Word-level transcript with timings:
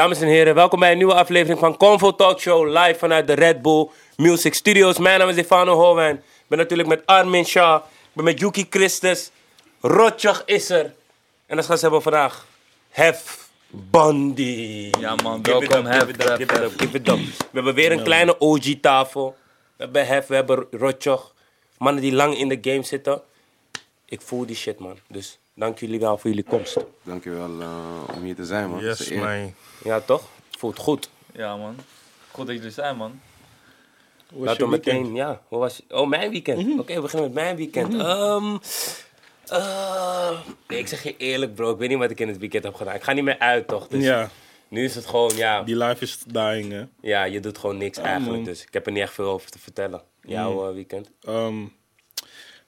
Dames 0.00 0.20
en 0.20 0.28
heren, 0.28 0.54
welkom 0.54 0.80
bij 0.80 0.90
een 0.90 0.96
nieuwe 0.96 1.14
aflevering 1.14 1.58
van 1.58 1.76
Convo 1.76 2.14
Talk 2.14 2.40
Show 2.40 2.68
live 2.68 2.98
vanuit 2.98 3.26
de 3.26 3.32
Red 3.32 3.62
Bull 3.62 3.88
Music 4.16 4.54
Studios. 4.54 4.98
Mijn 4.98 5.18
naam 5.18 5.28
is 5.28 5.34
Stefano 5.34 5.74
Hoven. 5.74 6.10
Ik 6.10 6.44
ben 6.48 6.58
natuurlijk 6.58 6.88
met 6.88 7.06
Armin 7.06 7.44
Shah, 7.44 7.84
ik 7.84 8.10
ben 8.12 8.24
met 8.24 8.40
Yuki 8.40 8.66
Christus, 8.70 9.30
Rotjoch 9.80 10.42
is 10.46 10.70
er. 10.70 10.94
En 11.46 11.56
dat 11.56 11.64
gaan 11.64 11.76
ze 11.76 11.82
hebben 11.82 12.02
vandaag. 12.02 12.46
Hef 12.90 13.48
Bundy. 13.68 14.90
Ja, 14.98 15.14
man, 15.22 15.42
welkom, 15.42 15.84
Hef, 15.84 16.06
give 16.76 16.96
it 16.96 17.08
up. 17.08 17.18
We 17.18 17.32
hebben 17.52 17.74
weer 17.74 17.92
een 17.92 18.02
kleine 18.02 18.38
OG-tafel. 18.38 19.36
We 19.76 19.82
hebben 19.82 20.06
Hef, 20.06 20.26
we 20.26 20.34
hebben 20.34 20.66
Rotjoch. 20.70 21.34
Mannen 21.78 22.02
die 22.02 22.12
lang 22.12 22.36
in 22.36 22.48
de 22.48 22.58
game 22.60 22.82
zitten. 22.82 23.22
Ik 24.04 24.20
voel 24.20 24.46
die 24.46 24.56
shit, 24.56 24.78
man. 24.78 24.98
Dus 25.08 25.38
dank 25.60 25.78
jullie 25.78 26.00
wel 26.00 26.18
voor 26.18 26.30
jullie 26.30 26.44
komst. 26.44 26.76
Dankjewel 27.02 27.60
uh, 27.60 27.68
om 28.16 28.22
hier 28.22 28.34
te 28.34 28.44
zijn, 28.44 28.70
man. 28.70 28.84
Is 28.84 28.98
Yes, 29.08 29.18
man. 29.18 29.54
Ja, 29.84 30.00
toch? 30.00 30.22
Voelt 30.58 30.78
goed. 30.78 31.10
Ja, 31.32 31.56
man. 31.56 31.76
Goed 32.30 32.46
dat 32.46 32.56
jullie 32.56 32.70
zijn, 32.70 32.96
man. 32.96 33.20
Laten 34.34 34.64
we 34.64 34.70
meteen, 34.70 35.14
ja. 35.14 35.42
Hoe 35.48 35.58
was 35.58 35.82
Oh, 35.88 36.08
mijn 36.08 36.30
weekend. 36.30 36.66
Mhm. 36.66 36.78
Oké, 36.78 36.94
we 36.94 37.00
beginnen 37.00 37.32
met 37.32 37.42
mijn 37.42 37.56
weekend. 37.56 37.94
Ehm, 37.94 38.56
eh, 39.46 40.38
nee, 40.68 40.78
ik 40.78 40.86
zeg 40.88 41.02
je 41.02 41.16
eerlijk, 41.16 41.54
bro. 41.54 41.70
Ik 41.72 41.78
weet 41.78 41.88
niet 41.88 41.98
wat 41.98 42.10
ik 42.10 42.20
in 42.20 42.28
het 42.28 42.38
weekend 42.38 42.64
heb 42.64 42.74
gedaan. 42.74 42.94
Ik 42.94 43.02
ga 43.02 43.12
niet 43.12 43.24
meer 43.24 43.38
uit, 43.38 43.66
toch? 43.68 43.88
Dus 43.88 44.04
Ja, 44.04 44.30
nu 44.68 44.84
is 44.84 44.94
het 44.94 45.06
gewoon, 45.06 45.36
ja, 45.36 45.62
die 45.62 45.76
life 45.76 46.02
is 46.02 46.18
dying, 46.26 46.72
hè. 46.72 46.84
ja, 47.00 47.24
je 47.24 47.40
doet 47.40 47.58
gewoon 47.58 47.76
niks 47.76 47.98
eigenlijk. 47.98 48.34
man. 48.36 48.44
Dus 48.44 48.62
ik 48.62 48.72
heb 48.72 48.86
er 48.86 48.92
niet 48.92 49.02
echt 49.02 49.12
veel 49.14 49.28
over 49.30 49.50
te 49.50 49.58
vertellen. 49.58 50.02
Jouw 50.22 50.68
eh, 50.68 50.74
weekend? 50.74 51.10
Ehm, 51.22 51.64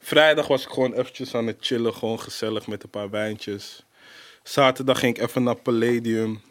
vrijdag 0.03 0.47
was 0.47 0.63
ik 0.63 0.69
gewoon 0.69 0.93
eventjes 0.93 1.35
aan 1.35 1.47
het 1.47 1.57
chillen, 1.61 1.95
gewoon 1.95 2.21
gezellig 2.21 2.67
met 2.67 2.83
een 2.83 2.91
paar 2.91 3.11
wijntjes. 3.11 3.85
Zaterdag 4.43 4.99
ging 4.99 5.17
ik 5.17 5.23
even 5.23 5.43
naar 5.43 5.57
Palladium. 5.57 6.43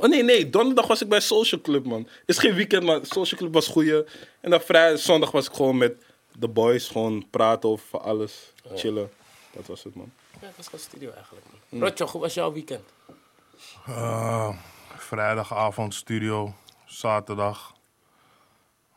Oh 0.00 0.08
nee, 0.08 0.22
nee, 0.22 0.50
donderdag 0.50 0.86
was 0.86 1.02
ik 1.02 1.08
bij 1.08 1.20
Social 1.20 1.60
Club, 1.60 1.84
man. 1.84 2.08
Is 2.26 2.38
geen 2.38 2.54
weekend, 2.54 2.84
maar 2.84 2.98
Social 3.02 3.40
Club 3.40 3.52
was 3.52 3.66
goeie. 3.66 4.04
En 4.40 4.50
dan 4.50 4.60
vrijdag, 4.60 5.00
zondag 5.00 5.30
was 5.30 5.46
ik 5.46 5.52
gewoon 5.52 5.76
met 5.78 5.94
de 6.38 6.48
boys, 6.48 6.88
gewoon 6.88 7.26
praten 7.30 7.68
over 7.68 8.00
alles, 8.00 8.52
chillen. 8.74 9.10
Dat 9.52 9.66
was 9.66 9.82
het, 9.82 9.94
man. 9.94 10.12
Ja, 10.40 10.46
het 10.46 10.56
was 10.56 10.66
gewoon 10.66 10.80
studio 10.80 11.10
eigenlijk, 11.10 11.46
man. 11.68 11.80
Rotjoch, 11.80 12.12
hoe 12.12 12.20
was 12.20 12.34
jouw 12.34 12.52
weekend? 12.52 12.84
Eh, 13.86 14.56
vrijdagavond 14.96 15.94
studio, 15.94 16.54
zaterdag 16.86 17.74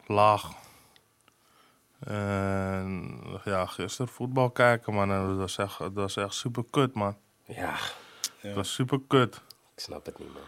laag. 0.05 0.51
En 2.05 3.21
ja, 3.43 3.65
gisteren 3.65 4.11
voetbal 4.13 4.49
kijken, 4.51 4.93
man. 4.93 5.11
En 5.11 5.27
dat 5.27 5.37
was 5.37 5.57
echt, 5.57 5.77
dat 5.79 5.93
was 5.93 6.15
echt 6.15 6.33
super 6.33 6.63
kut, 6.69 6.93
man. 6.93 7.17
Ja, 7.45 7.75
Het 8.37 8.55
was 8.55 8.73
super 8.73 8.99
kut. 9.07 9.35
ik 9.75 9.79
snap 9.79 10.05
het 10.05 10.19
niet, 10.19 10.33
man. 10.33 10.41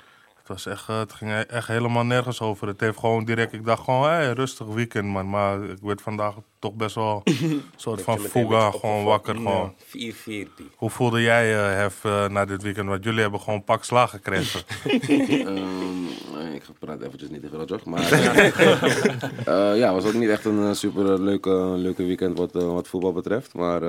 Het, 0.48 0.64
was 0.64 0.74
echt, 0.74 0.90
eh, 0.90 1.00
het 1.00 1.14
ging 1.14 1.32
e- 1.32 1.42
echt 1.42 1.68
helemaal 1.68 2.06
nergens 2.06 2.42
over. 2.42 2.68
Het 2.68 2.80
heeft 2.80 2.98
gewoon 2.98 3.26
direct, 3.26 3.54
ik 3.54 3.66
dacht 3.66 3.84
gewoon, 3.84 4.04
hey, 4.04 4.32
rustig 4.32 4.68
weekend, 4.68 5.06
man. 5.06 5.30
Maar 5.30 5.64
ik 5.64 5.78
werd 5.82 6.02
vandaag 6.02 6.36
toch 6.60 6.74
best 6.74 6.96
wel 6.96 7.22
een 7.26 7.62
soort 7.76 8.02
van 8.02 8.20
fuga, 8.20 8.72
gewoon 8.72 9.04
wakker. 9.04 9.36
Gewoon. 9.36 9.74
4-4, 9.74 9.90
die. 10.24 10.50
Hoe 10.76 10.90
voelde 10.90 11.22
jij 11.22 11.48
je, 11.48 11.56
Hef, 11.56 12.04
eh, 12.04 12.28
na 12.28 12.46
dit 12.46 12.62
weekend? 12.62 12.88
Want 12.88 13.04
jullie 13.04 13.22
hebben 13.22 13.40
gewoon 13.40 13.64
pak 13.64 13.84
slaag 13.84 14.10
gekregen. 14.10 14.62
Ehm, 15.48 16.54
ik 16.54 16.64
praat 16.80 17.02
eventjes 17.02 17.30
niet 17.30 17.42
tegen 17.42 17.58
Rotjoch, 17.58 17.86
maar... 17.86 18.12
eh, 18.12 19.78
ja, 19.78 19.94
het 19.94 20.04
was 20.04 20.06
ook 20.06 20.20
niet 20.20 20.30
echt 20.30 20.46
een 20.46 20.76
super 20.76 21.22
leuke, 21.22 21.50
leuke 21.76 22.04
weekend 22.04 22.38
wat, 22.38 22.54
wat 22.54 22.88
voetbal 22.88 23.14
betreft. 23.14 23.54
Maar 23.54 23.82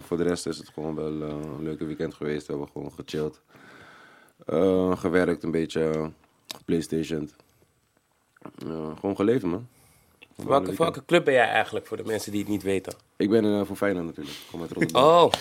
voor 0.00 0.16
de 0.16 0.22
rest 0.22 0.46
is 0.46 0.58
het 0.58 0.70
gewoon 0.74 0.94
wel 0.94 1.22
een 1.22 1.62
leuke 1.62 1.84
weekend 1.84 2.14
geweest. 2.14 2.46
We 2.46 2.52
hebben 2.52 2.70
gewoon 2.72 2.92
gechilled. 2.96 3.40
Eh, 4.46 4.96
gewerkt, 4.96 5.42
een 5.42 5.50
beetje 5.50 6.10
Playstation. 6.64 7.30
gewoon 9.00 9.16
geleefd, 9.16 9.42
man. 9.42 9.68
Welke, 10.34 10.74
welke 10.74 11.04
club 11.04 11.24
ben 11.24 11.34
jij 11.34 11.48
eigenlijk, 11.48 11.86
voor 11.86 11.96
de 11.96 12.04
mensen 12.04 12.30
die 12.32 12.40
het 12.40 12.48
niet 12.50 12.62
weten? 12.62 12.94
Ik 13.16 13.30
ben 13.30 13.44
eh, 13.44 13.60
voor 13.64 13.76
Feyenoord 13.76 14.06
natuurlijk. 14.06 14.36
Kom 14.50 14.60
uit 14.60 14.70
Rotterdam. 14.72 15.02
Oh, 15.02 15.22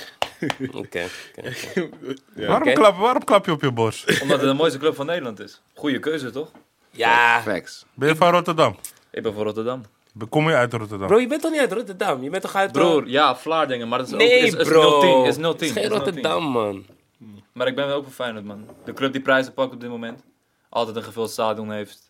oké. 0.81 1.07
oké, 1.35 1.49
oké. 1.75 2.47
waarom, 2.47 2.73
klap, 2.73 2.97
waarom 2.97 3.23
klap 3.23 3.45
je 3.45 3.51
op 3.51 3.61
je 3.61 3.71
borst? 3.71 4.09
Omdat 4.21 4.39
het 4.39 4.49
de 4.49 4.55
mooiste 4.55 4.79
club 4.79 4.95
van 4.95 5.05
Nederland 5.05 5.39
is. 5.39 5.61
Goeie 5.73 5.99
keuze, 5.99 6.29
toch? 6.31 6.51
Ja, 6.89 7.41
Facts. 7.41 7.85
Ben 7.93 8.07
je 8.09 8.15
van 8.15 8.31
Rotterdam? 8.31 8.75
Ik 9.11 9.23
ben 9.23 9.33
voor 9.33 9.43
Rotterdam. 9.43 9.81
Kom 10.29 10.49
je 10.49 10.55
uit 10.55 10.73
Rotterdam? 10.73 11.07
bro, 11.07 11.19
je 11.19 11.27
bent 11.27 11.41
toch 11.41 11.51
niet 11.51 11.59
uit 11.59 11.71
Rotterdam? 11.71 12.23
Je 12.23 12.29
bent 12.29 12.41
toch 12.41 12.55
uit... 12.55 12.75
eh, 12.75 12.81
Broer, 12.81 13.07
ja, 13.07 13.35
Vlaardingen, 13.35 13.87
maar 13.87 13.97
dat 13.97 14.07
is 14.07 14.13
Nee, 14.13 14.39
ook 14.41 14.47
is, 14.47 14.53
is 14.53 14.67
bro. 14.67 14.99
010. 15.01 15.25
Is 15.25 15.35
010. 15.35 15.43
Het 15.45 15.61
is 15.61 15.71
geen 15.71 15.83
is 15.83 15.89
010. 15.89 15.97
Rotterdam, 15.97 16.83
man. 17.21 17.43
Maar 17.53 17.67
ik 17.67 17.75
ben 17.75 17.87
wel 17.87 17.95
ook 17.95 18.03
voor 18.03 18.13
Feyenoord, 18.13 18.45
man. 18.45 18.67
De 18.85 18.93
club 18.93 19.11
die 19.11 19.21
prijzen 19.21 19.53
pakt 19.53 19.73
op 19.73 19.81
dit 19.81 19.89
moment. 19.89 20.21
Altijd 20.69 20.95
een 20.95 21.03
gevuld 21.03 21.31
stadion 21.31 21.71
heeft. 21.71 22.09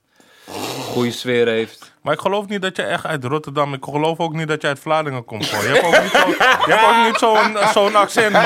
Goede 0.92 1.12
sfeer 1.12 1.48
heeft. 1.48 1.94
Maar 2.02 2.14
ik 2.14 2.20
geloof 2.20 2.48
niet 2.48 2.62
dat 2.62 2.76
je 2.76 2.84
echt 2.84 3.06
uit 3.06 3.24
Rotterdam... 3.24 3.74
Ik 3.74 3.84
geloof 3.84 4.20
ook 4.20 4.34
niet 4.34 4.48
dat 4.48 4.62
je 4.62 4.68
uit 4.68 4.80
Vlaardingen 4.80 5.26
komt. 5.26 5.46
Gewoon. 5.46 5.64
Je 5.64 5.70
hebt 5.80 5.86
ook 5.86 6.02
niet 6.04 6.12
zo- 6.12 6.28
je 6.28 6.74
hebt 6.74 6.86
ook 6.86 7.06
niet 7.06 7.18
zo'n 7.18 7.68
zo'n 7.74 7.96
accent, 7.96 8.32
man. 8.32 8.44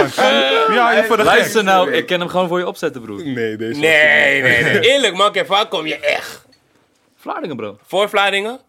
Ja, 0.76 0.92
je 0.92 1.04
voor 1.08 1.18
de 1.18 1.24
Luister 1.24 1.60
gek. 1.60 1.64
nou, 1.70 1.92
ik 1.92 2.06
kan 2.06 2.20
hem 2.20 2.30
gewoon 2.30 2.48
voor 2.48 2.60
je 2.60 2.68
opzetten, 2.68 3.02
broer. 3.02 3.24
Nee, 3.26 3.56
deze 3.58 3.80
Nee, 3.80 4.42
nee, 4.42 4.64
nee. 4.64 4.80
Eerlijk, 4.92 5.16
man. 5.16 5.32
Kijk, 5.32 5.48
waar 5.48 5.68
kom 5.68 5.86
je 5.86 6.00
echt? 6.00 6.46
Vlaardingen, 7.16 7.56
bro. 7.56 7.78
Voor 7.86 8.10
Vlaardingen? 8.10 8.60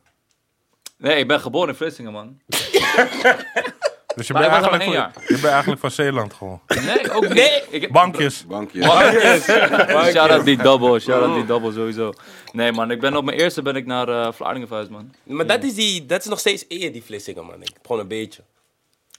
Nee, 0.98 1.16
ik 1.16 1.28
ben 1.28 1.40
geboren 1.40 1.68
in 1.68 1.74
Vlissingen, 1.74 2.12
man. 2.12 2.40
Dus 4.16 4.26
je 4.26 4.32
bent, 4.32 4.46
eigenlijk 4.46 4.82
van, 4.82 4.92
je 4.92 5.10
bent 5.28 5.44
eigenlijk 5.44 5.80
van 5.80 5.90
Zeeland 5.90 6.34
gewoon. 6.34 6.60
Nee, 6.66 7.12
ook 7.12 7.22
niet. 7.22 7.32
Nee. 7.34 7.62
Ik, 7.70 7.92
Bankjes. 7.92 8.46
Bankje. 8.46 8.82
Shout 10.12 10.30
out 10.30 10.44
die 10.44 10.56
double, 10.56 11.00
shout 11.00 11.22
out 11.22 11.34
die 11.34 11.46
double 11.46 11.72
sowieso. 11.72 12.12
Nee 12.52 12.72
man, 12.72 12.90
ik 12.90 13.00
ben 13.00 13.16
op 13.16 13.24
mijn 13.24 13.38
eerste 13.38 13.62
ben 13.62 13.76
ik 13.76 13.86
naar 13.86 14.08
eh 14.08 14.32
Vlaardingen 14.32 14.68
verhuisd 14.68 14.90
man. 14.90 15.14
Maar 15.22 15.46
dat 15.46 15.62
is, 15.62 15.74
die, 15.74 16.06
dat 16.06 16.20
is 16.20 16.26
nog 16.26 16.38
steeds 16.38 16.64
eer, 16.68 16.92
die 16.92 17.02
Vlissingen, 17.04 17.44
man. 17.44 17.62
Ik, 17.62 17.70
gewoon 17.82 18.00
een 18.00 18.08
beetje. 18.08 18.42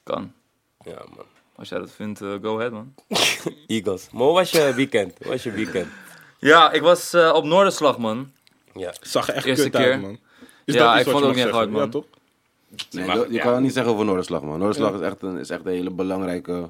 Kan. 0.03 0.33
Ja, 0.83 1.01
man. 1.15 1.25
Als 1.55 1.69
jij 1.69 1.79
dat 1.79 1.91
vindt, 1.91 2.21
eh, 2.21 2.33
go 2.41 2.55
ahead 2.57 2.71
man. 2.71 2.93
Eagles. 3.67 4.07
Maar 4.11 4.23
hoe 4.23 4.33
was 4.33 4.51
je 4.51 4.73
weekend? 4.75 5.13
Hoe 5.21 5.31
was 5.31 5.43
je 5.43 5.51
weekend? 5.51 5.87
Ja, 6.39 6.71
ik 6.71 6.81
was 6.81 7.13
eh, 7.13 7.31
op 7.33 7.43
Noorderslag 7.43 7.97
man. 7.97 8.31
Ja. 8.73 8.93
Zag 9.01 9.29
echt 9.29 9.45
Eerste 9.45 9.63
kut 9.69 9.75
uit, 9.75 9.85
keer. 9.85 9.99
man. 9.99 10.19
Is 10.65 10.73
Ja, 10.73 10.97
ik 10.97 11.03
vond 11.03 11.15
het 11.15 11.25
ook 11.25 11.35
niet 11.35 11.45
echt 11.45 11.53
hard, 11.53 11.69
man. 11.69 11.81
Ja, 11.81 11.87
toch? 11.87 12.05
Nee, 12.91 13.05
dat- 13.05 13.27
je 13.29 13.39
kan 13.39 13.53
het 13.53 13.61
niet 13.61 13.73
zeggen 13.73 13.91
over 13.93 14.05
Noorderslag, 14.05 14.41
man. 14.41 14.57
Noorderslag 14.59 14.93
is, 14.93 14.99
echt 15.01 15.21
een, 15.21 15.37
is 15.37 15.49
echt 15.49 15.65
een 15.65 15.71
hele 15.71 15.89
belangrijke 15.91 16.69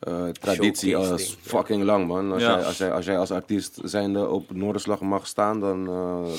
eh, 0.00 0.28
traditie. 0.28 0.96
Al 0.96 1.18
fucking 1.40 1.82
lang, 1.84 2.06
man. 2.06 2.32
Als, 2.32 2.42
Ja. 2.42 2.56
jij, 2.56 2.64
als, 2.64 2.78
jij, 2.78 2.92
als 2.92 3.04
jij 3.04 3.18
als 3.18 3.30
artiest 3.30 3.78
zijnde 3.82 4.28
op 4.28 4.54
Noorderslag 4.54 5.00
mag 5.00 5.26
staan, 5.26 5.60
dan 5.60 5.88
eh, 5.88 6.32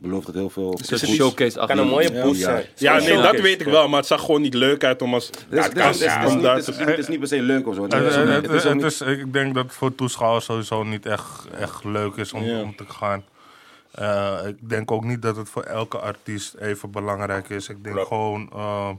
belooft 0.00 0.26
het 0.26 0.36
heel 0.36 0.50
veel. 0.50 0.70
Het 0.70 0.90
is 0.92 1.02
een 1.02 1.08
showcase 1.08 1.60
achter. 1.60 1.76
Kan 1.76 1.84
een 1.84 1.90
mooie 1.90 2.12
boost 2.22 2.40
Ja. 2.40 2.44
zijn. 2.44 2.66
Ja, 2.76 2.98
nee, 2.98 3.22
dat 3.22 3.40
weet 3.40 3.60
ik 3.60 3.66
wel, 3.66 3.88
maar 3.88 3.98
het 3.98 4.06
zag 4.08 4.20
gewoon 4.24 4.40
niet 4.40 4.54
leuk 4.54 4.84
uit 4.84 5.02
om 5.02 5.14
als... 5.14 5.26
Het 5.26 5.36
is, 6.98 7.08
niet- 7.08 7.18
per 7.18 7.28
se 7.28 7.42
leuk 7.42 7.66
of 7.68 7.74
zo. 7.74 7.82
Het 7.82 7.92
Het, 7.92 8.06
is, 8.06 8.14
het- 8.14 8.28
het 8.28 8.44
is 8.44 8.50
ook 8.50 8.62
het 8.64 8.74
niet- 8.74 8.84
is, 8.84 9.00
ik 9.00 9.32
denk 9.32 9.54
dat 9.54 9.64
het 9.64 9.72
voor 9.72 9.94
toeschouwers 9.94 10.44
sowieso 10.44 10.82
niet 10.82 11.06
echt, 11.06 11.46
echt 11.58 11.84
leuk 11.84 12.14
is 12.16 12.32
om, 12.32 12.44
Ja. 12.44 12.60
om 12.62 12.76
te 12.76 12.84
gaan. 12.88 13.24
Eh, 13.98 14.38
ik 14.46 14.68
denk 14.68 14.90
ook 14.90 15.04
niet 15.04 15.22
dat 15.22 15.36
het 15.36 15.48
voor 15.48 15.62
elke 15.62 15.98
artiest 15.98 16.54
even 16.54 16.90
belangrijk 16.90 17.48
is. 17.48 17.68
Ik 17.68 17.84
denk 17.84 17.98
gewoon, 17.98 18.50
eh, 18.52 18.90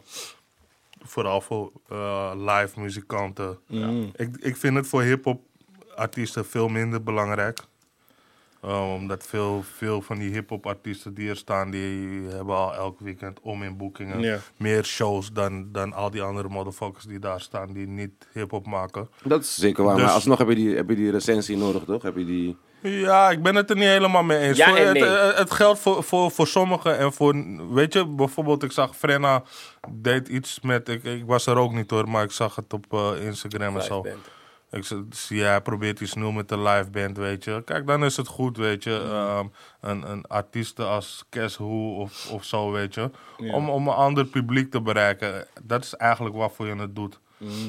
vooral 1.02 1.42
voor 1.42 1.72
eh, 1.90 2.32
live 2.36 2.80
muzikanten. 2.80 3.58
Mm. 3.68 4.12
Ik, 4.16 4.38
ik 4.40 4.58
vind 4.58 4.76
het 4.76 4.88
voor 4.88 5.02
hip-hop 5.02 5.42
artiesten 5.96 6.46
veel 6.46 6.68
minder 6.68 7.04
belangrijk. 7.04 7.60
Omdat 8.96 9.28
veel, 9.28 9.64
veel 9.76 10.02
van 10.02 10.18
die 10.18 10.32
hip-hop 10.32 10.66
artiesten 10.66 11.14
die 11.14 11.30
er 11.30 11.36
staan, 11.36 11.72
die 11.72 12.22
hebben 12.28 12.56
al 12.56 12.76
elk 12.76 13.00
weekend 13.00 13.40
om 13.42 13.64
in 13.64 13.78
boekingen. 13.78 14.42
Meer 14.58 14.84
shows 14.86 15.32
dan, 15.32 15.72
dan 15.72 15.94
al 15.94 16.10
die 16.10 16.22
andere 16.22 16.50
motherfuckers 16.50 17.06
die 17.06 17.20
daar 17.20 17.42
staan 17.42 17.74
die 17.74 17.88
niet 17.88 18.28
hip-hop 18.34 18.66
maken. 18.66 19.10
Dat 19.24 19.42
is 19.42 19.56
zeker 19.56 19.84
waar, 19.84 19.96
Dus- 19.96 20.04
maar 20.04 20.14
alsnog 20.14 20.38
heb 20.38 20.50
je, 20.50 20.56
die, 20.56 20.76
heb 20.76 20.90
je 20.90 20.96
die 20.96 21.12
recensie 21.12 21.58
nodig, 21.58 21.84
toch? 21.84 22.02
Heb 22.02 22.18
je 22.18 22.26
die... 22.26 22.58
Ja, 22.82 23.30
ik 23.30 23.44
ben 23.44 23.56
het 23.56 23.70
er 23.70 23.76
niet 23.76 23.86
helemaal 23.86 24.24
mee 24.24 24.38
eens. 24.38 24.58
Ja 24.58 24.68
Voor- 24.68 24.78
en 24.78 24.88
het, 24.88 25.00
nee. 25.00 25.10
het, 25.10 25.38
het 25.38 25.52
geldt 25.52 25.80
voor, 25.80 26.04
voor, 26.04 26.32
voor 26.32 26.48
sommigen 26.48 26.98
en 26.98 27.14
voor, 27.14 27.36
weet 27.74 27.94
je, 27.94 28.06
bijvoorbeeld 28.06 28.64
ik 28.64 28.72
zag 28.72 28.96
Frenna 28.96 29.44
deed 29.90 30.28
iets 30.28 30.60
met, 30.60 30.90
ik, 30.90 31.04
ik 31.04 31.26
was 31.26 31.46
er 31.46 31.58
ook 31.58 31.74
niet 31.74 31.90
hoor, 31.90 32.10
maar 32.10 32.24
ik 32.24 32.32
zag 32.32 32.56
het 32.56 32.74
op 32.74 32.86
eh, 32.90 33.26
Instagram 33.26 33.76
en 33.78 33.84
zo. 33.84 34.02
Band. 34.02 34.18
Ik 34.72 34.86
zie, 35.10 35.44
hij 35.44 35.62
probeert 35.62 36.00
iets 36.00 36.14
nieuws 36.14 36.34
met 36.34 36.50
de 36.50 36.60
live 36.60 36.90
band, 36.90 37.18
weet 37.18 37.44
je. 37.44 37.62
Kijk, 37.66 37.88
dan 37.88 38.04
is 38.04 38.18
het 38.18 38.28
goed, 38.28 38.58
weet 38.58 38.84
je. 38.84 39.02
Ehm, 39.12 39.46
een, 39.82 40.12
een 40.12 40.26
artiest 40.26 40.80
als 40.80 41.26
Kes 41.30 41.58
Who 41.58 41.96
of, 41.96 42.32
of 42.32 42.44
zo, 42.44 42.72
weet 42.72 42.94
je. 42.94 43.12
Om, 43.38 43.70
om 43.70 43.88
een 43.88 43.94
ander 43.94 44.26
publiek 44.26 44.72
te 44.72 44.82
bereiken. 44.82 45.48
Dat 45.64 45.84
is 45.84 45.94
eigenlijk 45.96 46.36
waarvoor 46.36 46.68
je 46.68 46.76
het 46.76 46.96
doet. 46.96 47.20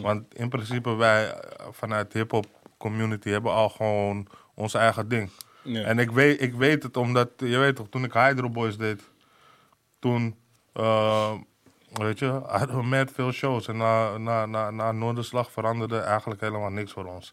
Want 0.03 0.35
in 0.35 0.49
principe 0.49 0.95
wij 0.95 1.33
eh, 1.33 1.67
vanuit 1.71 2.13
de 2.13 2.19
hip-hop 2.19 2.47
community 2.79 3.29
hebben 3.29 3.53
al 3.53 3.69
gewoon 3.69 4.27
ons 4.61 4.75
eigen 4.75 5.09
ding. 5.09 5.31
Ja. 5.63 5.83
En 5.83 5.99
ik 5.99 6.11
weet, 6.11 6.41
ik 6.41 6.55
weet 6.55 6.83
het 6.83 6.97
omdat, 6.97 7.29
je 7.37 7.59
weet 7.59 7.77
toch, 7.77 7.87
toen 7.91 8.05
ik 8.05 8.13
Hydro 8.13 8.51
Boys 8.51 8.77
deed, 8.77 9.03
toen, 9.99 10.37
eh, 10.73 11.33
weet 11.93 12.19
je, 12.19 12.27
hadden 12.27 12.77
we 12.77 12.85
met 12.85 13.13
veel 13.13 13.33
shows. 13.33 13.69
En 13.69 13.77
na, 13.77 14.19
na, 14.19 14.47
na, 14.47 14.71
na 14.71 14.93
Noorderslag 14.93 15.51
veranderde 15.53 15.99
eigenlijk 15.99 16.41
helemaal 16.41 16.71
niks 16.71 16.93
voor 16.93 17.05
ons. 17.05 17.33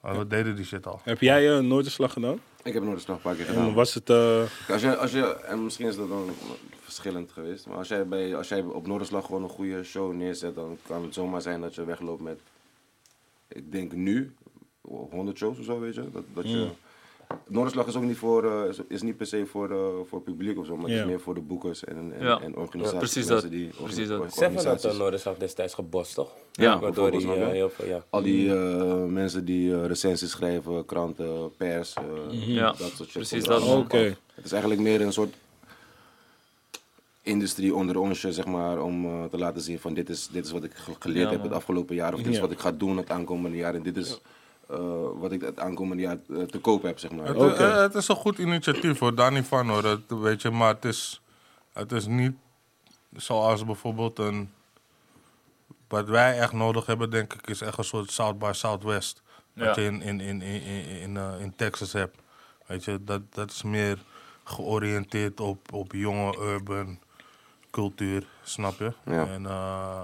Maar 0.00 0.18
we 0.18 0.26
deden 0.26 0.56
die 0.56 0.64
shit 0.64 0.86
al. 0.86 1.00
Heb 1.02 1.20
jij 1.20 1.56
uh, 1.56 1.58
nooit 1.58 1.84
een 1.84 1.90
slag 1.90 2.12
gedaan? 2.12 2.40
Ik 2.62 2.72
heb 2.74 2.82
Noorderslag 2.82 3.16
een 3.16 3.22
paar 3.22 3.34
keer 3.34 3.46
En 3.46 3.54
gedaan. 3.54 3.74
was 3.74 3.94
het... 3.94 4.10
eh, 4.10 4.42
Als 4.68 4.82
je, 4.82 4.96
als 4.96 5.10
je, 5.12 5.36
en 5.36 5.64
misschien 5.64 5.86
is 5.86 5.96
dat 5.96 6.08
dan 6.08 6.30
verschillend 6.82 7.32
geweest, 7.32 7.66
maar 7.66 7.76
als 7.76 7.88
jij, 7.88 8.06
bij, 8.06 8.36
als 8.36 8.48
jij 8.48 8.60
op 8.60 8.86
Noorderslag 8.86 9.26
gewoon 9.26 9.42
een 9.42 9.48
goede 9.48 9.84
show 9.84 10.12
neerzet, 10.12 10.54
dan 10.54 10.78
kan 10.86 11.02
het 11.02 11.14
zomaar 11.14 11.40
zijn 11.42 11.60
dat 11.60 11.74
je 11.74 11.84
wegloopt 11.84 12.22
met, 12.22 12.40
ik 13.48 13.72
denk 13.72 13.92
nu, 13.92 14.34
100 15.10 15.36
shows 15.38 15.58
of 15.58 15.64
zo, 15.64 15.80
weet 15.80 15.94
je. 15.94 16.02
Dat, 16.12 16.22
dat 16.34 16.50
je 16.50 16.68
Noorderslag 17.48 17.86
is 17.86 17.96
ook 17.96 18.02
niet, 18.02 18.16
voor, 18.16 18.44
eh, 18.62 18.68
is, 18.68 18.76
is 18.88 19.02
niet 19.02 19.16
per 19.16 19.26
se 19.26 19.46
voor, 19.46 19.70
eh, 19.70 20.08
voor 20.08 20.20
publiek 20.20 20.58
of 20.58 20.66
zo, 20.66 20.76
maar 20.76 20.84
het 20.84 20.94
Ja. 20.94 21.00
is 21.00 21.06
meer 21.06 21.20
voor 21.20 21.34
de 21.34 21.40
boekers 21.40 21.84
en, 21.84 21.96
en, 22.18 22.24
Ja. 22.26 22.40
en 22.40 22.56
organisaties. 22.56 22.98
precies 22.98 23.26
mensen 23.26 23.50
dat. 23.50 23.58
Die, 23.58 23.68
Precies 23.82 24.08
dat. 24.08 24.18
Had 24.20 24.36
organisaties. 24.36 24.90
de 24.92 24.96
Noorderslag 24.98 25.36
destijds 25.36 25.74
gebost, 25.74 26.14
toch? 26.14 26.30
Ja, 26.52 26.78
Waardoor 26.78 27.10
die 27.10 27.32
eh, 27.34 27.48
heel 27.48 27.70
veel, 27.70 27.86
ja. 27.86 28.04
Al 28.10 28.22
die 28.22 28.54
eh, 28.56 29.04
mensen 29.04 29.44
die 29.44 29.74
eh, 29.74 29.86
recensies 29.86 30.30
schrijven, 30.30 30.84
kranten, 30.84 31.56
pers, 31.56 31.94
eh, 31.94 32.46
Ja, 32.54 32.66
dat 32.66 32.76
soort 32.76 32.92
shit. 32.96 33.12
precies 33.12 33.44
dat. 33.44 33.62
Oké. 33.62 34.16
Het 34.34 34.44
is 34.44 34.52
eigenlijk 34.52 34.82
meer 34.82 35.00
een 35.00 35.12
soort 35.12 35.34
industrie 37.22 37.74
onder 37.74 37.98
onsje, 37.98 38.32
zeg 38.32 38.46
maar, 38.46 38.82
om 38.82 39.04
eh, 39.04 39.24
te 39.24 39.38
laten 39.38 39.62
zien 39.62 39.78
van 39.78 39.94
dit 39.94 40.08
is, 40.08 40.28
dit 40.32 40.44
is 40.44 40.50
wat 40.52 40.64
ik 40.64 40.74
ge- 40.74 40.92
geleerd 40.98 41.24
Ja, 41.26 41.30
heb 41.32 41.42
het 41.42 41.52
afgelopen 41.52 41.94
jaar, 41.94 42.12
of 42.12 42.18
dit 42.18 42.28
is 42.28 42.34
Ja. 42.34 42.40
wat 42.40 42.50
ik 42.50 42.58
ga 42.58 42.72
doen 42.72 42.96
het 42.96 43.10
aankomende 43.10 43.56
jaar 43.56 43.74
en 43.74 43.82
dit 43.82 43.96
is 43.96 44.20
eh, 44.68 44.78
wat 45.14 45.32
ik 45.32 45.40
het 45.40 45.58
aankomende 45.58 46.02
jaar 46.02 46.18
eh, 46.30 46.42
te 46.42 46.58
koop 46.58 46.82
heb, 46.82 46.98
zeg 46.98 47.10
maar. 47.10 47.26
Het, 47.26 47.36
Oké. 47.36 47.64
eh, 47.64 47.76
het 47.76 47.94
is 47.94 48.08
een 48.08 48.16
goed 48.16 48.38
initiatief 48.38 48.98
hoor, 48.98 49.14
daar 49.14 49.32
niet 49.32 49.46
van 49.46 49.68
hoor. 49.68 49.84
Het, 49.84 50.00
weet 50.08 50.42
je, 50.42 50.50
maar 50.50 50.74
het 50.74 50.84
is, 50.84 51.22
het 51.72 51.92
is 51.92 52.06
niet 52.06 52.32
zoals 53.16 53.64
bijvoorbeeld 53.64 54.18
een. 54.18 54.52
Wat 55.88 56.08
wij 56.08 56.38
echt 56.38 56.52
nodig 56.52 56.86
hebben, 56.86 57.10
denk 57.10 57.32
ik, 57.32 57.46
is 57.46 57.60
echt 57.60 57.78
een 57.78 57.84
soort 57.84 58.10
South 58.10 58.38
by 58.38 58.50
Southwest. 58.52 59.22
Wat 59.52 59.74
Ja. 59.76 59.82
je 59.82 59.88
in, 59.88 60.02
in, 60.02 60.20
in, 60.20 60.42
in, 60.42 60.62
in, 60.62 61.16
in, 61.16 61.40
in 61.40 61.52
Texas 61.56 61.92
hebt. 61.92 62.18
Weet 62.66 62.84
je, 62.84 63.04
dat, 63.04 63.20
dat 63.34 63.50
is 63.50 63.62
meer 63.62 63.98
georiënteerd 64.44 65.40
op, 65.40 65.72
op 65.72 65.92
jonge 65.92 66.36
urban 66.40 66.98
cultuur, 67.70 68.26
snap 68.42 68.78
je? 68.78 68.92
Ja. 69.04 69.26
En, 69.26 69.46
eh, 69.46 70.02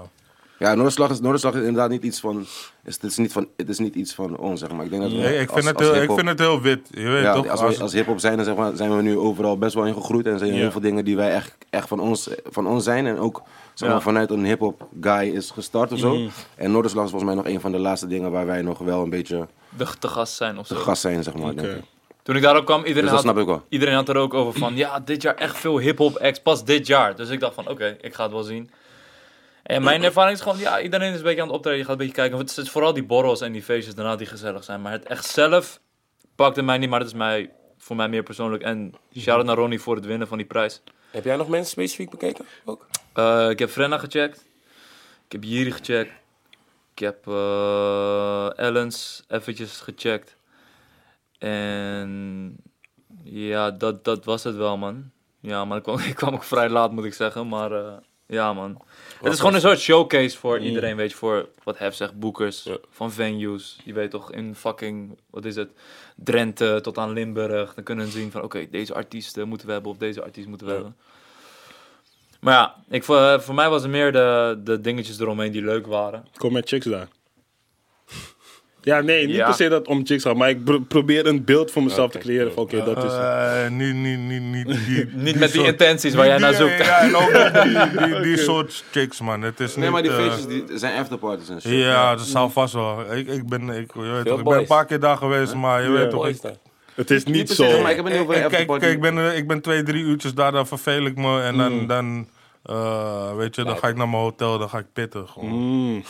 Ja, 0.61 0.73
Noorderslag 0.73 1.09
is, 1.09 1.19
Noorderslag 1.19 1.53
is 1.53 1.59
inderdaad 1.59 1.89
niet 1.89 2.03
iets 2.03 2.19
van, 2.19 2.39
is, 2.83 2.93
het, 2.93 3.03
is 3.03 3.17
niet 3.17 3.31
van, 3.31 3.47
het 3.57 3.69
is 3.69 3.79
niet 3.79 3.95
iets 3.95 4.13
van 4.13 4.37
ons, 4.37 4.59
zeg 4.59 4.71
maar. 4.71 4.85
Ik, 4.85 4.91
denk 4.91 5.01
dat 5.01 5.11
we 5.11 5.17
ik, 5.39 5.49
als- 5.51 5.63
vind 5.65 5.77
het 5.79 5.87
heel, 5.89 6.01
ik 6.01 6.11
vind 6.11 6.27
het 6.27 6.39
heel 6.39 6.61
wit, 6.61 6.87
je 6.91 7.01
weet 7.09 7.23
Ja, 7.23 7.33
toch? 7.33 7.47
als, 7.47 7.59
Als- 7.61 7.77
we 7.77 7.83
als 7.83 7.93
hip-hop 7.93 8.19
zijn, 8.19 8.35
dan 8.35 8.45
zeg 8.45 8.55
maar, 8.55 8.75
zijn 8.75 8.95
we 8.95 9.01
nu 9.01 9.17
overal 9.17 9.57
best 9.57 9.73
wel 9.73 9.85
in 9.85 9.93
gegroeid. 9.93 10.25
En 10.25 10.37
zijn 10.37 10.49
er 10.49 10.55
Ja. 10.55 10.61
heel 10.61 10.71
veel 10.71 10.81
dingen 10.81 11.05
die 11.05 11.15
wij 11.15 11.31
echt, 11.33 11.55
echt 11.69 11.87
van, 11.87 11.99
ons, 11.99 12.29
van 12.43 12.67
ons 12.67 12.83
zijn. 12.83 13.05
En 13.07 13.17
ook 13.17 13.41
zeg 13.73 13.87
maar, 13.89 13.97
Ja. 13.97 14.03
vanuit 14.03 14.29
een 14.31 14.45
hip-hop 14.45 14.87
guy 15.01 15.29
is 15.35 15.51
gestart 15.51 15.91
of 15.91 15.99
zo. 15.99 16.17
En 16.55 16.71
Noorderslag 16.71 17.03
is 17.03 17.09
volgens 17.11 17.33
mij 17.33 17.43
nog 17.43 17.53
een 17.53 17.61
van 17.61 17.71
de 17.71 17.79
laatste 17.79 18.07
dingen 18.07 18.31
waar 18.31 18.45
wij 18.45 18.61
nog 18.61 18.77
wel 18.77 19.01
een 19.03 19.09
beetje 19.09 19.47
De, 19.77 19.85
te 19.99 20.07
gast 20.07 20.33
zijn 20.35 20.57
of 20.57 20.67
te 20.67 20.73
zo. 20.75 20.79
gast 20.81 21.01
zijn, 21.01 21.23
zeg 21.23 21.33
maar. 21.35 21.55
Denk 21.55 21.67
ik. 21.67 21.83
Toen 22.23 22.35
ik 22.35 22.41
daarop 22.41 22.65
kwam, 22.65 22.83
iedereen, 22.85 23.09
Dus 23.11 23.23
had, 23.23 23.61
iedereen 23.69 23.95
had 23.95 24.09
er 24.09 24.15
ook 24.17 24.33
over 24.33 24.59
van, 24.59 24.75
ja, 24.75 24.99
dit 24.99 25.21
jaar 25.21 25.35
echt 25.35 25.57
veel 25.57 25.79
hip-hop 25.79 26.17
acts, 26.17 26.41
pas 26.41 26.63
dit 26.65 26.87
jaar. 26.87 27.15
Dus 27.15 27.29
ik 27.29 27.39
dacht 27.39 27.53
van, 27.53 27.67
oké, 27.69 27.97
ik 28.01 28.13
ga 28.13 28.23
het 28.23 28.31
wel 28.31 28.43
zien. 28.43 28.69
En 29.63 29.83
mijn 29.83 30.03
ervaring 30.03 30.37
is 30.37 30.43
gewoon, 30.43 30.57
ja, 30.57 30.81
iedereen 30.81 31.11
is 31.11 31.17
een 31.17 31.23
beetje 31.23 31.41
aan 31.41 31.47
het 31.47 31.55
optreden. 31.55 31.79
Je 31.79 31.85
gaat 31.85 31.93
een 31.93 31.99
beetje 31.99 32.13
kijken. 32.13 32.37
Want 32.37 32.49
het 32.49 32.65
is 32.65 32.71
vooral 32.71 32.93
die 32.93 33.03
borrels 33.03 33.41
en 33.41 33.51
die 33.51 33.63
feestjes 33.63 33.95
daarna 33.95 34.15
die 34.15 34.27
gezellig 34.27 34.63
zijn. 34.63 34.81
Maar 34.81 34.91
het 34.91 35.05
echt 35.05 35.25
zelf 35.25 35.79
pakte 36.35 36.61
mij 36.61 36.77
niet, 36.77 36.89
maar 36.89 36.99
dat 36.99 37.07
is 37.07 37.13
mij, 37.13 37.51
voor 37.77 37.95
mij 37.95 38.09
meer 38.09 38.23
persoonlijk. 38.23 38.63
En 38.63 38.93
shout-out 39.17 39.45
naar 39.45 39.55
Ronnie 39.55 39.81
voor 39.81 39.95
het 39.95 40.05
winnen 40.05 40.27
van 40.27 40.37
die 40.37 40.47
prijs. 40.47 40.81
Heb 41.11 41.23
jij 41.23 41.35
nog 41.35 41.47
mensen 41.47 41.71
specifiek 41.71 42.09
bekeken? 42.09 42.45
Ook? 42.65 42.87
Eh, 43.13 43.49
ik 43.49 43.59
heb 43.59 43.69
Frenna 43.69 43.97
gecheckt. 43.97 44.45
Ik 45.25 45.31
heb 45.31 45.43
Jiri 45.43 45.71
gecheckt. 45.71 46.11
Ik 46.93 46.99
heb 46.99 47.27
eh 47.27 48.57
Ellens 48.59 49.23
eventjes 49.27 49.79
gecheckt. 49.79 50.35
En 51.37 52.55
ja, 53.23 53.71
dat, 53.71 54.03
dat 54.03 54.25
was 54.25 54.43
het 54.43 54.55
wel, 54.55 54.77
man. 54.77 55.11
Ja, 55.39 55.65
maar 55.65 55.77
ik 55.77 55.83
kwam, 55.83 55.99
ik 56.13 56.15
kwam 56.15 56.33
ook 56.33 56.43
vrij 56.43 56.69
laat, 56.69 56.91
moet 56.91 57.05
ik 57.05 57.13
zeggen. 57.13 57.47
Maar 57.47 57.71
eh, 57.71 57.93
ja, 58.25 58.53
man. 58.53 58.81
Het 59.23 59.33
is 59.33 59.39
gewoon 59.39 59.53
een 59.53 59.61
soort 59.61 59.79
showcase 59.79 60.37
voor 60.37 60.59
iedereen, 60.59 60.95
weet 60.95 61.11
je. 61.11 61.17
Voor, 61.17 61.47
wat 61.63 61.77
Hef 61.77 61.95
zegt, 61.95 62.19
boekers 62.19 62.63
Ja. 62.63 62.77
van 62.89 63.11
venues. 63.11 63.77
Je 63.83 63.93
weet 63.93 64.11
toch, 64.11 64.31
in 64.31 64.55
fucking, 64.55 65.17
wat 65.29 65.45
is 65.45 65.55
het, 65.55 65.69
Drenthe 66.15 66.79
tot 66.81 66.97
aan 66.97 67.13
Limburg. 67.13 67.73
Dan 67.73 67.83
kunnen 67.83 68.05
ze 68.05 68.11
zien 68.11 68.31
van, 68.31 68.41
oké, 68.43 68.67
deze 68.71 68.93
artiesten 68.93 69.47
moeten 69.47 69.67
we 69.67 69.73
hebben 69.73 69.91
of 69.91 69.97
deze 69.97 70.23
artiest 70.23 70.47
moeten 70.47 70.67
we 70.67 70.73
Ja. 70.73 70.79
hebben. 70.79 70.97
Maar 72.39 72.53
ja, 72.53 72.75
ik, 72.89 73.03
voor, 73.03 73.41
voor 73.41 73.55
mij 73.55 73.69
was 73.69 73.81
het 73.81 73.91
meer 73.91 74.11
de, 74.11 74.59
de 74.63 74.81
dingetjes 74.81 75.19
eromheen 75.19 75.51
die 75.51 75.61
leuk 75.63 75.87
waren. 75.87 76.25
Kom 76.37 76.53
met 76.53 76.67
chicks 76.67 76.85
daar. 76.85 77.07
Ja, 78.83 79.01
nee, 79.01 79.25
niet 79.27 79.35
Ja. 79.35 79.45
per 79.45 79.53
se 79.53 79.69
dat 79.69 79.87
om 79.87 80.05
chicks 80.05 80.23
gaat, 80.23 80.35
maar 80.35 80.49
ik 80.49 80.63
pro- 80.63 80.79
probeer 80.79 81.25
een 81.27 81.43
beeld 81.43 81.71
voor 81.71 81.83
mezelf 81.83 82.11
te 82.11 82.17
creëren 82.17 82.57
oké, 82.57 82.83
dat 82.83 83.03
is. 83.03 83.11
Eh, 83.13 83.69
niet, 83.69 83.95
niet, 83.95 84.19
niet, 84.19 84.41
niet, 84.41 84.67
die, 84.87 85.07
Niet 85.13 85.39
met 85.39 85.51
die 85.51 85.63
intenties 85.65 86.13
waar 86.13 86.25
jij 86.25 86.37
naar 86.37 86.53
zoekt. 86.53 86.77
Ja, 86.77 87.09
ook 87.13 87.63
die, 88.07 88.21
die, 88.21 88.37
soort 88.49 88.83
chicks, 88.91 89.21
man. 89.21 89.41
Het 89.41 89.59
is 89.59 89.75
Nee, 89.75 89.83
niet, 89.83 89.93
maar 89.93 90.01
die 90.01 90.11
eh, 90.11 90.17
feestjes 90.17 90.45
die 90.47 90.63
zijn 90.77 90.99
afterparties 90.99 91.49
en 91.49 91.61
shit. 91.61 91.71
Ja, 91.71 92.15
dat 92.15 92.25
zou 92.25 92.51
vast 92.51 92.73
wel. 92.73 93.13
Ik, 93.15 93.27
ik, 93.27 93.47
ben, 93.47 93.69
ik, 93.69 93.91
je 93.93 94.01
weet 94.01 94.25
toch, 94.25 94.39
ik 94.39 94.45
ben 94.45 94.57
een 94.57 94.65
paar 94.65 94.85
keer 94.85 94.99
daar 94.99 95.17
geweest, 95.17 95.53
maar 95.53 95.83
je 95.83 95.89
weet 95.89 96.09
toch... 96.09 96.39
Dan. 96.39 96.57
Het 96.95 97.11
is 97.11 97.23
niet 97.23 97.49
zo. 97.49 97.81
maar 97.81 97.89
ik 97.89 97.95
heb 97.95 98.05
het 98.05 98.13
niet 98.13 98.23
over 98.23 98.35
ik, 98.35 98.43
een 98.43 98.49
kijk, 98.79 98.81
ik, 98.93 99.01
ben, 99.01 99.17
eh, 99.17 99.37
ik 99.37 99.47
ben 99.47 99.61
twee, 99.61 99.83
drie 99.83 100.03
uurtjes 100.03 100.33
daar, 100.33 100.51
dan 100.51 100.67
verveel 100.67 101.05
ik 101.05 101.15
me. 101.15 101.41
En 101.41 101.57
dan, 101.57 101.87
dan 101.87 102.27
eh, 102.63 103.35
weet 103.35 103.55
je, 103.55 103.63
dan 103.63 103.77
ga 103.77 103.87
ik 103.87 103.95
naar 103.95 104.09
mijn 104.09 104.21
hotel, 104.21 104.57
dan 104.59 104.69
ga 104.69 104.77
ik 104.77 104.85
pitten. 104.93 105.27
Gewoon. 105.27 106.03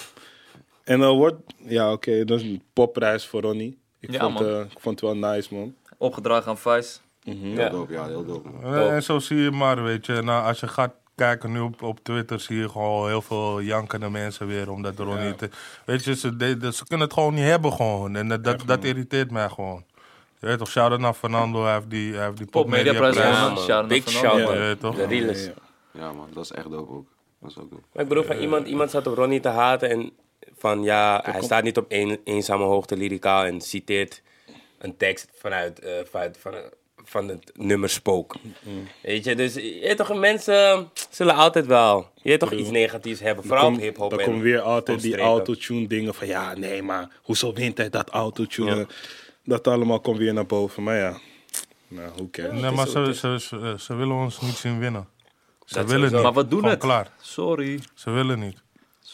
En 0.83 0.99
dan 0.99 1.17
wordt, 1.17 1.35
ja 1.57 1.91
oké, 1.91 2.23
dat 2.25 2.39
is 2.39 2.45
een 2.45 2.61
popprijs 2.73 3.25
voor 3.27 3.41
Ronnie. 3.41 3.79
Ik, 3.99 4.11
Ja, 4.11 4.19
vond, 4.19 4.33
man. 4.33 4.45
eh, 4.45 4.59
ik 4.59 4.79
vond 4.79 5.01
het 5.01 5.09
wel 5.19 5.31
nice, 5.31 5.53
man. 5.55 5.75
Opgedragen 5.97 6.49
aan 6.49 6.57
Vice. 6.57 6.99
Heel 7.23 7.69
dope, 7.69 7.93
ja, 7.93 8.05
heel 8.05 8.25
dope. 8.25 8.49
man. 8.49 8.73
En, 8.75 8.91
en 8.91 9.03
zo 9.03 9.19
zie 9.19 9.37
je 9.37 9.51
maar, 9.51 9.83
weet 9.83 10.05
je. 10.05 10.21
Nou, 10.21 10.45
als 10.45 10.59
je 10.59 10.67
gaat 10.67 10.93
kijken 11.15 11.51
nu 11.51 11.59
op, 11.59 11.81
op 11.81 11.99
Twitter, 12.03 12.39
zie 12.39 12.57
je 12.57 12.69
gewoon 12.69 13.07
heel 13.07 13.21
veel 13.21 13.59
jankende 13.61 14.09
mensen 14.09 14.47
weer. 14.47 14.71
Omdat 14.71 14.93
Ja. 14.97 15.23
niet. 15.27 15.49
Weet 15.85 16.03
je, 16.03 16.15
ze, 16.15 16.35
de- 16.35 16.57
de- 16.57 16.73
ze 16.73 16.85
kunnen 16.87 17.07
het 17.07 17.15
gewoon 17.15 17.33
niet 17.33 17.43
hebben, 17.43 17.73
gewoon. 17.73 18.15
En 18.15 18.27
dat, 18.27 18.43
dat, 18.43 18.63
dat 18.65 18.83
irriteert 18.83 19.31
mij 19.31 19.49
gewoon. 19.49 19.83
Je 20.39 20.47
weet 20.47 20.57
toch, 20.57 20.69
shout-out 20.69 20.99
naar 20.99 21.13
Fernando, 21.13 21.63
hij 21.63 21.73
heeft 21.73 21.89
die, 21.89 22.13
hij 22.13 22.25
heeft 22.25 22.37
die 22.37 22.45
Pop 22.45 22.67
Media 22.67 22.93
Prijs 22.93 23.15
Prijs. 23.15 23.27
gewonnen. 23.35 23.53
man. 23.53 23.63
Shout-out 23.63 23.87
Big 23.87 24.05
naar 24.05 24.13
Fernando. 24.13 24.37
shout, 24.39 24.49
Je 24.53 24.57
man. 24.59 24.67
weet 24.67 24.79
toch? 24.79 24.95
De 24.95 25.05
realest. 25.05 25.45
Ja, 25.45 25.99
Ja, 26.01 26.11
man, 26.13 26.27
dat 26.33 26.43
is 26.43 26.51
echt 26.51 26.69
dope 26.69 26.91
ook. 26.93 27.05
Dat 27.39 27.49
is 27.49 27.57
ook 27.57 27.69
dope. 27.69 27.83
Maar 27.93 28.03
ik 28.03 28.09
bedoel, 28.09 28.23
van 28.23 28.35
iemand, 28.37 28.67
iemand 28.67 28.91
zat 28.91 29.07
op 29.07 29.15
Ronnie 29.15 29.39
te 29.39 29.47
haten 29.49 29.89
en 29.89 30.11
van 30.61 30.83
ja, 30.83 31.21
hij 31.25 31.41
staat 31.41 31.63
niet 31.63 31.77
op 31.77 31.85
een, 31.87 32.19
eenzame 32.23 32.63
hoogte 32.63 32.97
lyricaal 32.97 33.45
en 33.45 33.61
citeert 33.61 34.21
een 34.77 34.97
tekst 34.97 35.27
vanuit, 35.33 35.79
eh, 35.79 35.91
vanuit 36.09 36.37
van, 36.37 36.53
van 37.03 37.27
het 37.27 37.51
nummer 37.55 37.89
Spook. 37.89 38.35
Weet 39.01 39.23
je, 39.23 39.35
dus 39.35 39.53
je 39.53 39.93
toch, 39.97 40.15
mensen 40.15 40.89
zullen 41.09 41.35
altijd 41.35 41.65
wel 41.65 42.09
je 42.21 42.37
toch 42.37 42.51
iets 42.51 42.69
negatiefs 42.69 43.19
hebben, 43.19 43.45
vooral 43.45 43.65
op 43.67 43.73
Kom- 43.73 43.81
hip-hop. 43.81 44.09
Dan 44.09 44.19
en 44.19 44.25
komt 44.25 44.41
weer 44.41 44.61
altijd 44.61 45.01
die 45.01 45.17
autotune 45.17 45.87
dingen 45.87 46.13
van 46.13 46.27
ja, 46.27 46.53
nee, 46.55 46.81
maar 46.81 47.09
hoezo 47.21 47.53
wint 47.53 47.77
hij 47.77 47.89
dat 47.89 48.09
autotune? 48.09 48.75
Ja. 48.75 48.85
Dat 49.43 49.67
allemaal 49.67 49.99
komt 49.99 50.17
weer 50.17 50.33
naar 50.33 50.45
boven. 50.45 50.83
Maar 50.83 50.97
ja, 50.97 51.17
nou, 51.87 52.09
hoe 52.17 52.29
cares? 52.29 52.61
Nee, 52.61 52.71
maar 52.71 52.87
ze, 52.87 53.13
ze, 53.15 53.39
ze, 53.39 53.75
ze 53.79 53.95
willen 53.95 54.15
ons 54.15 54.41
niet 54.41 54.55
zien 54.55 54.79
winnen. 54.79 55.07
Ze 55.65 55.73
Dat 55.73 55.89
willen 55.89 56.11
niet. 56.13 56.21
Maar 56.21 56.33
wat 56.33 56.49
doen 56.49 56.59
Gewoon 56.59 56.73
het? 56.75 56.83
klaar. 56.83 57.11
Sorry. 57.21 57.79
Ze 57.93 58.11
willen 58.11 58.39
niet. 58.39 58.57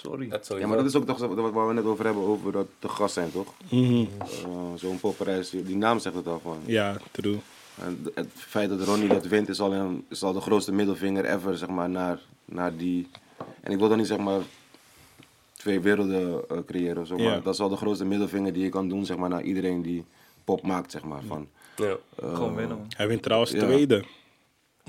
Sorry. 0.03 0.27
Dat. 0.27 0.55
Ja, 0.59 0.67
maar 0.67 0.77
dat 0.77 0.85
is 0.85 0.95
ook 0.95 1.05
toch 1.05 1.17
waar 1.51 1.67
we 1.67 1.73
net 1.73 1.83
over 1.85 2.05
hebben, 2.05 2.23
over 2.23 2.51
dat 2.51 2.67
te 2.79 2.89
gast 2.89 3.13
zijn, 3.13 3.31
toch? 3.31 3.53
Mhm. 3.69 4.05
Eh, 4.19 4.27
Zo'n 4.75 4.99
popprijs, 4.99 5.49
die 5.49 5.75
naam 5.75 5.99
zegt 5.99 6.15
het 6.15 6.27
al 6.27 6.39
gewoon. 6.39 6.59
Ja, 6.65 6.97
true. 7.11 7.37
En 7.81 8.05
het 8.13 8.27
feit 8.33 8.69
dat 8.69 8.81
Ronnie 8.81 9.07
dat 9.07 9.25
wint 9.27 9.49
is 9.49 9.59
al, 9.59 9.73
een, 9.73 10.05
is 10.09 10.23
al 10.23 10.33
de 10.33 10.41
grootste 10.41 10.71
middelvinger 10.71 11.25
ever, 11.25 11.57
zeg 11.57 11.69
maar, 11.69 11.89
naar, 11.89 12.19
naar 12.45 12.75
die... 12.77 13.07
En 13.61 13.71
ik 13.71 13.77
wil 13.77 13.89
dan 13.89 13.97
niet, 13.97 14.07
zeg 14.07 14.17
maar, 14.17 14.39
twee 15.55 15.79
werelden 15.79 16.49
eh, 16.49 16.57
creëren 16.65 17.01
of 17.01 17.07
zo, 17.07 17.17
Ja. 17.17 17.29
maar 17.29 17.41
dat 17.43 17.53
is 17.53 17.59
al 17.59 17.69
de 17.69 17.75
grootste 17.75 18.05
middelvinger 18.05 18.53
die 18.53 18.63
je 18.63 18.69
kan 18.69 18.89
doen, 18.89 19.05
zeg 19.05 19.17
maar, 19.17 19.29
naar 19.29 19.41
iedereen 19.43 19.81
die 19.81 20.05
pop 20.43 20.61
maakt, 20.61 20.91
zeg 20.91 21.03
maar, 21.03 21.21
van... 21.27 21.47
Ja. 21.75 21.85
eh, 22.15 22.35
Gewoon 22.35 22.55
winnen, 22.55 22.77
man. 22.77 22.87
Hij 22.97 23.07
wint 23.07 23.21
trouwens 23.23 23.51
Ja. 23.51 23.59
tweede. 23.59 24.03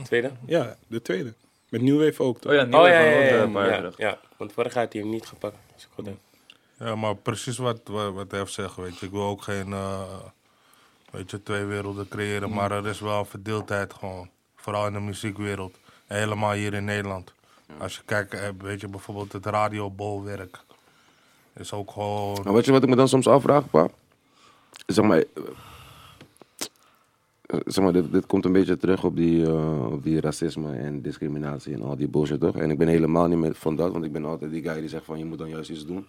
Tweede? 0.04 0.32
Ja, 0.46 0.76
de 0.86 1.02
tweede. 1.02 1.34
Met 1.68 1.82
New 1.82 2.04
Wave 2.04 2.22
ook, 2.22 2.40
toch? 2.40 2.52
Oh 2.52 2.58
ja, 2.58 2.64
Oh 2.64 2.68
nieuwe 2.68 2.88
ja, 2.88 3.00
ja, 3.00 3.10
ja, 3.10 3.24
ook, 3.24 3.30
ja, 3.30 3.42
een 3.42 3.52
paar 3.52 3.64
jaar 3.64 3.72
ja, 3.72 3.78
terug. 3.78 3.96
ja. 3.98 4.18
Want 4.36 4.52
vorig 4.52 4.74
jaar 4.74 4.82
had 4.82 4.92
hij 4.92 5.02
hem 5.02 5.10
niet 5.10 5.26
gepakt. 5.26 5.56
Als 5.74 5.82
ik 5.84 5.88
goed 5.94 6.06
heb. 6.06 6.16
Ja, 6.78 6.94
maar 6.94 7.14
precies 7.16 7.58
wat, 7.58 7.80
wat, 7.84 8.12
wat 8.12 8.30
hij 8.30 8.40
heeft 8.40 8.52
zegt, 8.52 8.76
weet 8.76 8.98
je. 8.98 9.06
Ik 9.06 9.12
wil 9.12 9.22
ook 9.22 9.42
geen, 9.42 9.72
eh, 9.72 10.02
weet 11.10 11.30
je, 11.30 11.42
twee 11.42 11.64
werelden 11.64 12.08
creëren. 12.08 12.52
Maar 12.52 12.70
er 12.70 12.86
is 12.86 13.00
wel 13.00 13.24
verdeeldheid 13.24 13.92
gewoon. 13.94 14.28
Vooral 14.56 14.86
in 14.86 14.92
de 14.92 15.00
muziekwereld. 15.00 15.76
En 16.06 16.18
helemaal 16.18 16.52
hier 16.52 16.74
in 16.74 16.84
Nederland. 16.84 17.32
Als 17.78 17.94
je 17.96 18.02
kijkt, 18.04 18.34
eh, 18.34 18.48
weet 18.58 18.80
je, 18.80 18.88
bijvoorbeeld 18.88 19.32
het 19.32 19.46
radiobolwerk. 19.46 20.58
Is 21.54 21.72
ook 21.72 21.90
gewoon... 21.90 22.40
Maar 22.44 22.52
weet 22.52 22.64
je 22.64 22.72
wat 22.72 22.82
ik 22.82 22.88
me 22.88 22.96
dan 22.96 23.08
soms 23.08 23.26
afvraag, 23.26 23.70
pa? 23.70 23.88
Zeg 24.86 25.04
maar, 25.04 25.24
zeg 27.48 27.84
maar 27.84 27.92
dit, 27.92 28.12
dit 28.12 28.26
komt 28.26 28.44
een 28.44 28.52
beetje 28.52 28.76
terug 28.76 29.04
op 29.04 29.16
die, 29.16 29.46
eh, 29.46 29.92
op 29.92 30.02
die 30.02 30.20
racisme 30.20 30.72
en 30.72 31.02
discriminatie 31.02 31.74
en 31.74 31.82
al 31.82 31.96
die 31.96 32.08
bullshit, 32.08 32.40
toch? 32.40 32.56
En 32.56 32.70
ik 32.70 32.78
ben 32.78 32.88
helemaal 32.88 33.26
niet 33.28 33.38
meer 33.38 33.54
van 33.54 33.76
dat, 33.76 33.92
want 33.92 34.04
ik 34.04 34.12
ben 34.12 34.24
altijd 34.24 34.50
die 34.50 34.62
guy 34.62 34.80
die 34.80 34.88
zegt 34.88 35.04
van 35.04 35.18
je 35.18 35.24
moet 35.24 35.38
dan 35.38 35.48
juist 35.48 35.70
iets 35.70 35.86
doen. 35.86 36.06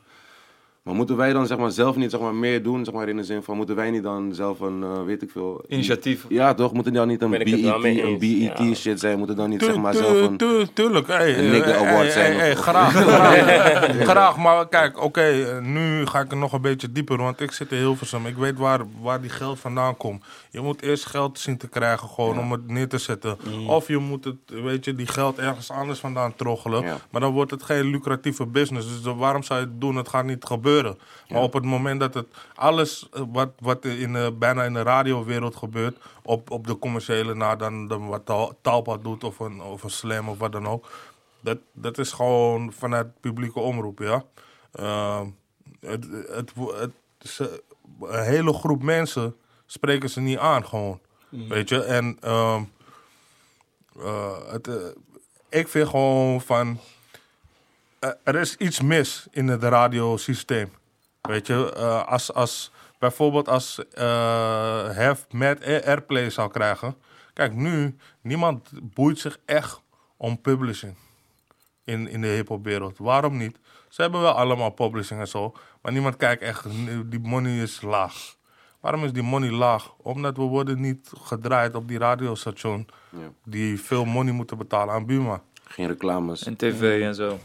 Maar 0.90 0.98
moeten 0.98 1.18
wij 1.18 1.34
dan 1.34 1.48
zeg 1.48 1.58
maar, 1.58 1.72
zelf 1.72 1.96
niet 1.96 2.12
zeg 2.12 2.20
maar, 2.20 2.36
meer 2.36 2.64
doen, 2.64 2.86
zeg 2.86 2.94
maar, 2.94 3.10
in 3.10 3.18
de 3.18 3.24
zin 3.24 3.44
van, 3.44 3.58
moeten 3.58 3.76
wij 3.76 3.92
niet 3.92 4.04
dan 4.04 4.34
zelf 4.34 4.60
een, 4.60 4.84
eh, 4.84 5.04
weet 5.06 5.22
ik 5.22 5.32
veel... 5.32 5.64
Initiatief. 5.68 6.26
Ja, 6.30 6.54
toch? 6.54 6.74
Moeten 6.74 6.94
dan 6.94 7.08
niet 7.08 7.22
een 7.22 7.30
BET, 7.30 7.46
mee 7.82 8.04
een 8.04 8.20
BET 8.20 8.58
ja. 8.68 8.74
shit 8.74 9.00
zijn? 9.00 9.18
Moeten 9.18 9.36
dan 9.36 9.50
niet 9.50 9.60
Tu- 9.60 9.66
zeg 9.66 9.78
maar 9.78 9.92
tu- 9.94 9.98
zelf 9.98 10.22
een... 10.28 10.38
tu- 10.38 10.66
tuurlijk, 10.74 11.08
hey, 11.08 11.38
een 11.38 11.52
nigga 11.52 11.72
eh, 11.72 11.78
award 11.78 11.96
hey, 12.02 12.10
zijn 12.12 12.26
hey, 12.38 12.52
of- 12.52 12.66
hey, 12.66 12.74
graag, 12.74 12.92
graag, 12.94 13.96
graag. 14.08 14.38
Maar 14.38 14.68
kijk, 14.68 15.04
oké, 15.04 15.22
eh, 15.22 15.60
nu 15.62 16.06
ga 16.06 16.20
ik 16.20 16.32
er 16.32 16.38
nog 16.38 16.54
een 16.54 16.62
beetje 16.62 16.92
dieper, 16.92 17.18
want 17.18 17.42
ik 17.42 17.52
zit 17.52 17.72
in 17.72 17.78
Hilversum. 17.78 18.26
Ik 18.26 18.38
weet 18.38 18.58
waar, 18.58 18.80
waar 19.02 19.22
die 19.22 19.30
geld 19.30 19.60
vandaan 19.60 19.98
komt. 19.98 20.24
Je 20.52 20.62
moet 20.62 20.82
eerst 20.82 21.06
geld 21.06 21.40
zien 21.40 21.58
te 21.58 21.68
krijgen 21.68 22.08
gewoon 22.10 22.40
om 22.40 22.52
het 22.52 22.68
neer 22.68 22.88
te 22.88 22.98
zetten. 22.98 23.38
Of 23.68 23.88
je 23.88 23.98
moet 23.98 24.24
het, 24.24 24.36
weet 24.64 24.86
je, 24.86 24.96
die 24.96 25.08
geld 25.08 25.40
ergens 25.40 25.72
anders 25.72 26.00
vandaan 26.00 26.36
troggelen. 26.36 26.84
Ja. 26.84 26.98
Maar 27.12 27.22
dan 27.22 27.34
wordt 27.34 27.52
het 27.52 27.64
geen 27.64 27.86
lucratieve 27.86 28.46
business. 28.46 28.88
Dus 28.88 29.14
waarom 29.18 29.44
zou 29.44 29.60
je 29.60 29.66
het 29.66 29.82
doen? 29.82 29.96
Het 29.96 30.10
gaat 30.10 30.26
niet 30.26 30.46
gebeuren. 30.46 30.78
Maar 31.30 31.42
op 31.42 31.54
het 31.54 31.64
moment 31.66 32.00
dat 32.00 32.14
het 32.14 32.28
alles 32.56 33.10
eh, 33.14 33.22
wat, 33.32 33.50
wat 33.60 33.86
in, 33.86 34.14
de- 34.14 34.36
bijna 34.40 34.64
in 34.64 34.74
de 34.74 34.82
radiowereld 34.82 35.56
gebeurt, 35.56 35.98
op, 36.24 36.52
op 36.52 36.68
de 36.68 36.80
commerciële 36.80 37.36
na 37.36 37.56
dan, 37.56 37.88
dan 37.88 38.08
wat 38.08 38.26
Tal- 38.26 38.58
Talpa 38.62 38.98
doet 38.98 39.24
of 39.24 39.40
een, 39.40 39.62
of 39.62 39.84
een 39.84 39.90
Slam 39.90 40.30
of 40.30 40.38
wat 40.38 40.52
dan 40.52 40.68
ook. 40.68 40.90
Dat, 41.42 41.58
dat 41.74 41.98
is 41.98 42.12
gewoon 42.12 42.74
vanuit 42.74 43.20
publieke 43.20 43.60
omroep, 43.60 44.00
ja. 44.00 44.24
Ehm, 44.72 45.28
het, 45.80 46.06
het, 46.28 46.52
het, 46.80 46.92
ze- 47.20 47.64
een 48.02 48.24
hele 48.24 48.54
groep 48.54 48.84
mensen 48.84 49.36
spreken 49.66 50.10
ze 50.10 50.20
niet 50.22 50.38
aan, 50.38 50.66
gewoon. 50.66 51.00
Weet 51.50 51.70
je, 51.70 51.84
en 51.84 52.18
ehm, 52.22 52.62
eh, 54.00 54.38
het, 54.52 54.68
eh, 54.68 54.76
ik 55.50 55.68
vind 55.68 55.88
gewoon 55.88 56.42
van. 56.42 56.80
Eh, 58.00 58.10
er 58.24 58.36
is 58.36 58.56
iets 58.56 58.82
mis 58.82 59.28
in 59.32 59.48
het 59.48 59.64
radiosysteem. 59.64 60.72
Weet 61.22 61.48
je, 61.48 61.74
eh, 61.74 62.08
als, 62.08 62.34
als 62.34 62.72
bijvoorbeeld 63.00 63.48
als 63.48 63.86
eh 63.92 64.90
Hef 64.90 65.26
met 65.32 65.64
airplay 65.64 66.30
zou 66.30 66.52
krijgen. 66.52 66.96
Kijk, 67.34 67.54
nu, 67.54 67.96
niemand 68.22 68.70
boeit 68.94 69.20
zich 69.20 69.40
echt 69.46 69.82
om 70.18 70.42
publishing 70.42 70.96
in, 71.84 72.08
in 72.08 72.22
de 72.22 72.28
hip-hopwereld. 72.28 72.98
Waarom 72.98 73.38
niet? 73.38 73.58
Ze 73.90 74.02
hebben 74.02 74.22
wel 74.22 74.32
allemaal 74.34 74.70
publishing 74.70 75.20
en 75.20 75.28
zo, 75.28 75.54
maar 75.82 75.92
niemand 75.92 76.16
kijkt 76.16 76.42
echt, 76.42 76.64
die 77.06 77.20
money 77.20 77.62
is 77.62 77.82
laag. 77.82 78.38
Waarom 78.80 79.04
is 79.04 79.14
die 79.14 79.24
money 79.24 79.50
laag? 79.52 79.94
Omdat 79.98 80.38
we 80.38 80.44
worden 80.44 80.80
niet 80.82 81.12
gedraaid 81.22 81.76
op 81.76 81.88
die 81.88 81.98
radiostation 81.98 82.88
Ja. 83.10 83.32
die 83.46 83.82
veel 83.82 84.06
money 84.06 84.34
moeten 84.34 84.58
betalen 84.58 84.94
aan 84.94 85.06
Buma. 85.06 85.42
Geen 85.70 85.88
reclames. 85.88 86.44
En 86.44 86.56
tv 86.56 87.02
en 87.02 87.16
zo. 87.16 87.40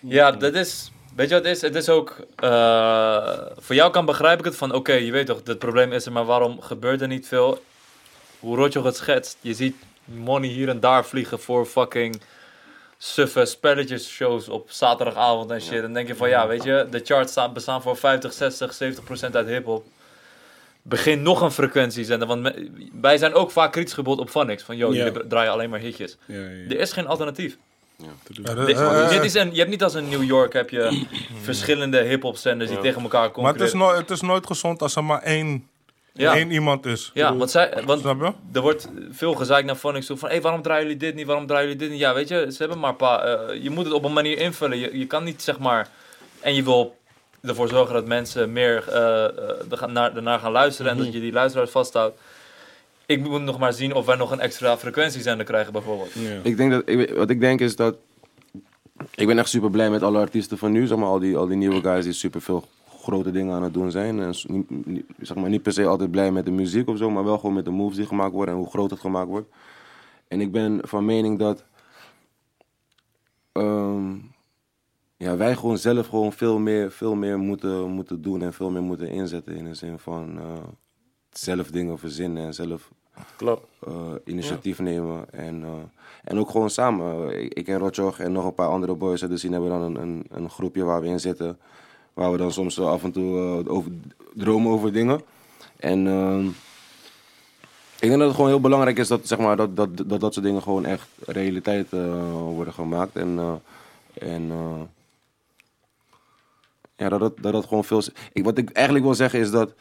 Ja, 0.00 0.30
dat 0.32 0.54
is. 0.54 0.90
Weet 1.16 1.28
je 1.28 1.34
wat 1.34 1.44
het 1.44 1.56
is? 1.56 1.62
Het 1.62 1.74
is 1.74 1.88
ook. 1.88 2.16
eh, 2.36 3.40
voor 3.58 3.74
jou 3.74 3.90
kan 3.90 4.04
begrijp 4.04 4.38
ik 4.38 4.44
het 4.44 4.56
van. 4.56 4.72
Oké, 4.74 4.92
je 4.92 5.12
weet 5.12 5.26
toch, 5.26 5.40
het 5.44 5.58
probleem 5.58 5.92
is 5.92 6.06
er, 6.06 6.12
maar 6.12 6.24
waarom 6.24 6.60
gebeurt 6.60 7.00
er 7.00 7.08
niet 7.08 7.26
veel? 7.28 7.62
Hoe 8.40 8.56
Rotjoch 8.56 8.84
het 8.84 8.96
schetst. 8.96 9.36
Je 9.40 9.54
ziet 9.54 9.76
money 10.04 10.48
hier 10.48 10.68
en 10.68 10.80
daar 10.80 11.04
vliegen 11.04 11.40
voor 11.40 11.66
fucking. 11.66 12.20
suffe 12.98 13.44
spelletjes-shows 13.44 14.48
op 14.48 14.70
zaterdagavond 14.70 15.50
en 15.50 15.60
shit. 15.60 15.72
En 15.72 15.80
dan 15.82 15.92
denk 15.92 16.08
je 16.08 16.16
van 16.16 16.28
ja, 16.28 16.46
weet 16.46 16.62
je, 16.62 16.86
de 16.90 17.00
charts 17.04 17.30
staan, 17.30 17.52
bestaan 17.52 17.82
voor 17.82 17.96
50, 17.96 18.32
60, 18.32 18.74
70 18.74 19.04
procent 19.04 19.36
uit 19.36 19.46
hip-hop. 19.46 19.84
Begin 20.82 21.22
nog 21.22 21.40
een 21.40 21.50
frequentiezender. 21.50 22.28
Want 22.28 22.42
me- 22.42 22.70
wij 23.00 23.18
zijn 23.18 23.34
ook 23.34 23.50
vaak 23.50 23.72
kritisch 23.72 23.92
gebod 23.92 24.18
op 24.18 24.30
Phonics. 24.30 24.62
Van 24.62 24.76
Ja. 24.76 24.88
jullie 24.88 25.26
draaien 25.26 25.52
alleen 25.52 25.70
maar 25.70 25.78
hitjes. 25.80 26.16
Ja, 26.26 26.34
ja, 26.34 26.40
ja. 26.40 26.68
Er 26.68 26.78
is 26.78 26.92
geen 26.92 27.06
alternatief. 27.06 27.56
Dit- 28.26 28.46
dit 29.10 29.24
is 29.24 29.34
een, 29.34 29.50
je 29.52 29.58
hebt 29.58 29.70
niet 29.70 29.82
als 29.82 29.94
in 29.94 30.08
New 30.08 30.22
York 30.22 30.52
heb 30.52 30.70
je 30.70 31.06
verschillende 31.42 31.98
hip-hop 32.02 32.36
zenders 32.36 32.70
die 32.70 32.80
tegen 32.80 33.02
elkaar 33.02 33.30
maar 33.36 33.52
het 33.52 33.62
is, 33.62 33.72
nooit, 33.72 33.96
het 33.98 34.10
is 34.10 34.20
nooit 34.20 34.46
gezond 34.46 34.82
als 34.82 34.96
er 34.96 35.04
maar 35.04 35.22
één, 35.22 35.68
Ja. 36.12 36.34
één 36.34 36.50
iemand 36.50 36.86
is. 36.86 37.10
Ja, 37.14 37.36
want, 37.36 37.50
zij, 37.50 37.82
want 37.86 38.00
Snap 38.00 38.20
je? 38.20 38.32
er 38.52 38.60
wordt 38.60 38.88
veel 39.10 39.34
gezegd 39.34 39.64
naar 39.64 39.74
Phonics 39.76 40.06
toe 40.06 40.16
van 40.16 40.28
hé, 40.30 40.40
waarom 40.40 40.62
draaien 40.62 40.82
jullie 40.82 40.98
dit 40.98 41.14
niet, 41.14 41.26
waarom 41.26 41.46
draaien 41.46 41.64
jullie 41.64 41.80
dit 41.82 41.90
niet? 41.90 41.98
Ja, 42.00 42.14
weet 42.14 42.28
je, 42.28 42.46
ze 42.52 42.56
hebben 42.58 42.78
maar 42.78 42.90
een 42.90 42.96
paar, 42.96 43.20
eh, 43.48 43.62
je 43.62 43.70
moet 43.70 43.84
het 43.84 43.94
op 43.94 44.04
een 44.04 44.12
manier 44.12 44.38
invullen. 44.38 44.78
Je, 44.78 44.98
je 44.98 45.06
kan 45.06 45.24
niet 45.24 45.42
zeg 45.42 45.58
maar, 45.58 45.88
en 46.40 46.54
je 46.54 46.62
wil 46.62 46.96
ervoor 47.42 47.68
zorgen 47.68 47.94
dat 47.94 48.06
mensen 48.06 48.52
meer 48.52 48.82
gaan 49.70 49.92
naar, 49.92 50.16
ernaar 50.16 50.38
gaan 50.38 50.52
luisteren 50.52 50.92
en 50.92 50.98
dat 50.98 51.12
je 51.12 51.20
die 51.20 51.32
luisteraars 51.32 51.70
vasthoudt. 51.70 52.20
Ik 53.06 53.20
moet 53.20 53.42
nog 53.42 53.58
maar 53.58 53.72
zien 53.72 53.94
of 53.94 54.06
wij 54.06 54.16
nog 54.16 54.30
een 54.30 54.40
extra 54.40 54.78
frequentiezender 54.78 55.46
krijgen 55.46 55.72
bijvoorbeeld. 55.72 56.12
Ja. 56.12 56.38
Ik 56.42 56.56
denk 56.56 56.70
dat, 56.70 56.82
ik, 56.84 57.10
wat 57.10 57.30
ik 57.30 57.40
denk 57.40 57.60
is 57.60 57.76
dat. 57.76 57.96
Ik 59.14 59.26
ben 59.26 59.38
echt 59.38 59.48
super 59.48 59.70
blij 59.70 59.90
met 59.90 60.02
alle 60.02 60.18
artiesten 60.18 60.58
van 60.58 60.72
nu. 60.72 60.86
Zeg 60.86 60.98
maar, 60.98 61.08
al, 61.08 61.18
die, 61.18 61.36
al 61.36 61.46
die 61.46 61.56
nieuwe 61.56 61.80
guys 61.80 62.04
die 62.04 62.12
super 62.12 62.40
veel 62.40 62.64
grote 63.02 63.30
dingen 63.30 63.54
aan 63.54 63.62
het 63.62 63.74
doen 63.74 63.90
zijn. 63.90 64.20
En 64.20 64.34
niet, 64.84 65.04
zeg 65.20 65.36
maar, 65.36 65.50
niet 65.50 65.62
per 65.62 65.72
se 65.72 65.86
altijd 65.86 66.10
blij 66.10 66.30
met 66.30 66.44
de 66.44 66.50
muziek 66.50 66.88
of 66.88 66.98
zo, 66.98 67.10
maar 67.10 67.24
wel 67.24 67.38
gewoon 67.38 67.54
met 67.54 67.64
de 67.64 67.70
moves 67.70 67.96
die 67.96 68.06
gemaakt 68.06 68.32
worden 68.32 68.54
en 68.54 68.60
hoe 68.60 68.70
groot 68.70 68.90
het 68.90 69.00
gemaakt 69.00 69.28
wordt. 69.28 69.48
En 70.28 70.40
ik 70.40 70.52
ben 70.52 70.80
van 70.82 71.04
mening 71.04 71.38
dat. 71.38 71.64
ehm, 73.52 74.12
ja, 75.20 75.36
wij 75.36 75.56
gewoon 75.56 75.78
zelf 75.78 76.06
gewoon 76.06 76.32
veel 76.32 76.58
meer, 76.58 76.90
veel 76.90 77.14
meer 77.14 77.38
moeten, 77.38 77.90
moeten 77.90 78.22
doen 78.22 78.42
en 78.42 78.52
veel 78.52 78.70
meer 78.70 78.82
moeten 78.82 79.08
inzetten. 79.08 79.56
In 79.56 79.64
de 79.64 79.74
zin 79.74 79.98
van 79.98 80.38
eh, 80.38 80.44
zelf 81.30 81.70
dingen 81.70 81.98
verzinnen 81.98 82.44
en 82.44 82.54
zelf 82.54 82.90
Klopt. 83.36 83.66
eh, 83.80 84.12
initiatief 84.24 84.78
nemen. 84.78 85.32
En, 85.32 85.62
eh, 85.62 85.70
en 86.24 86.38
ook 86.38 86.50
gewoon 86.50 86.70
samen. 86.70 87.40
Ik, 87.42 87.54
ik 87.54 87.68
en 87.68 87.78
Rotjoch 87.78 88.18
en 88.18 88.32
nog 88.32 88.44
een 88.44 88.54
paar 88.54 88.68
andere 88.68 88.94
boys 88.94 89.22
uit 89.22 89.30
de 89.30 89.36
scene 89.36 89.52
hebben 89.52 89.70
dan 89.70 89.82
een, 89.82 90.02
een, 90.02 90.26
een 90.30 90.50
groepje 90.50 90.84
waar 90.84 91.00
we 91.00 91.06
in 91.06 91.20
zitten. 91.20 91.58
Waar 92.14 92.32
we 92.32 92.38
dan 92.38 92.52
soms 92.52 92.80
af 92.80 93.04
en 93.04 93.12
toe 93.12 93.68
over, 93.68 93.90
dromen 94.34 94.72
over 94.72 94.92
dingen. 94.92 95.20
En 95.76 96.06
ehm, 96.06 96.46
ik 97.98 98.08
denk 98.08 98.18
dat 98.18 98.26
het 98.26 98.34
gewoon 98.34 98.50
heel 98.50 98.60
belangrijk 98.60 98.98
is 98.98 99.08
dat 99.08 99.26
zeg 99.26 99.38
maar, 99.38 99.56
dat, 99.56 99.76
dat, 99.76 99.96
dat, 99.96 100.20
dat 100.20 100.34
soort 100.34 100.46
dingen 100.46 100.62
gewoon 100.62 100.84
echt 100.84 101.08
realiteit 101.26 101.90
worden 102.54 102.72
gemaakt. 102.72 103.16
En, 103.16 103.60
en 104.12 104.50
ja, 107.00 107.08
dat 107.08 107.20
dat, 107.20 107.36
dat 107.40 107.52
dat 107.52 107.66
gewoon 107.66 107.84
veel... 107.84 108.02
Ik, 108.32 108.44
wat 108.44 108.58
ik 108.58 108.70
eigenlijk 108.70 109.04
wil 109.04 109.14
zeggen 109.14 109.40
is 109.40 109.50
dat 109.50 109.74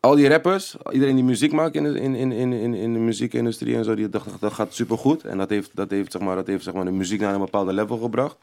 al 0.00 0.14
die 0.14 0.28
rappers, 0.28 0.76
iedereen 0.90 1.14
die 1.14 1.24
muziek 1.24 1.52
maakt 1.52 1.74
in 1.74 1.82
de, 1.82 2.00
in, 2.00 2.14
in, 2.14 2.32
in, 2.32 2.74
in, 2.74 2.92
de 2.92 2.98
muziekindustrie 2.98 3.76
en 3.76 3.84
zo, 3.84 3.94
die, 3.94 4.08
dat, 4.08 4.24
dat 4.40 4.52
gaat 4.52 4.74
supergoed. 4.74 5.24
En 5.24 5.38
dat 5.38 5.48
heeft, 5.50 5.70
dat 5.74 5.90
heeft, 5.90 6.12
zeg 6.12 6.22
maar, 6.22 6.36
dat 6.36 6.46
heeft 6.46 6.64
zeg 6.64 6.74
maar, 6.74 6.84
de 6.84 6.90
muziek 6.90 7.20
naar 7.20 7.34
een 7.34 7.40
bepaalde 7.40 7.72
level 7.72 7.96
gebracht. 7.98 8.36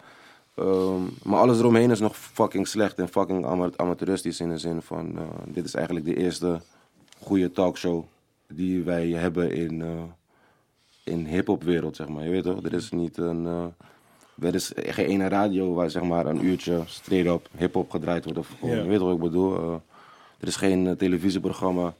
Ehm, 0.55 1.01
maar 1.24 1.39
alles 1.39 1.60
eromheen 1.60 1.91
is 1.91 2.00
nog 2.00 2.17
fucking 2.17 2.67
slecht 2.67 3.00
en 3.00 3.07
fucking 3.07 3.45
ama- 3.45 3.69
amateuristisch 3.75 4.39
in 4.39 4.50
de 4.50 4.57
zin 4.57 4.81
van... 4.81 5.17
eh, 5.17 5.24
dit 5.45 5.65
is 5.65 5.74
eigenlijk 5.74 6.05
de 6.05 6.17
eerste 6.17 6.62
goede 7.19 7.51
talkshow 7.51 8.03
die 8.48 8.84
wij 8.84 9.07
hebben 9.10 9.51
in, 9.51 9.81
eh 9.81 9.88
in 11.03 11.25
hip-hopwereld, 11.25 11.95
zeg 11.95 12.07
maar. 12.07 12.24
Je 12.24 12.29
weet 12.29 12.43
toch, 12.43 12.63
er 12.63 12.74
is 12.74 12.91
niet 12.91 13.17
een... 13.17 13.45
eh, 13.45 13.65
er 14.42 14.56
is 14.56 14.72
geen 14.75 15.06
ene 15.06 15.27
radio 15.27 15.74
waar 15.74 15.89
zeg 15.89 16.04
maar 16.04 16.25
een 16.25 16.46
uurtje 16.46 16.82
straight 16.86 17.34
up 17.34 17.50
hip-hop 17.58 17.89
gedraaid 17.89 18.24
wordt. 18.24 18.39
Of 18.39 18.50
gewoon, 18.60 18.88
weet 18.88 19.00
wat 19.00 19.13
ik 19.13 19.20
bedoel. 19.20 19.56
eh, 19.58 19.74
er 20.39 20.48
is 20.48 20.56
geen 20.56 20.88
eh, 20.88 20.94
televisieprogramma 20.94 21.94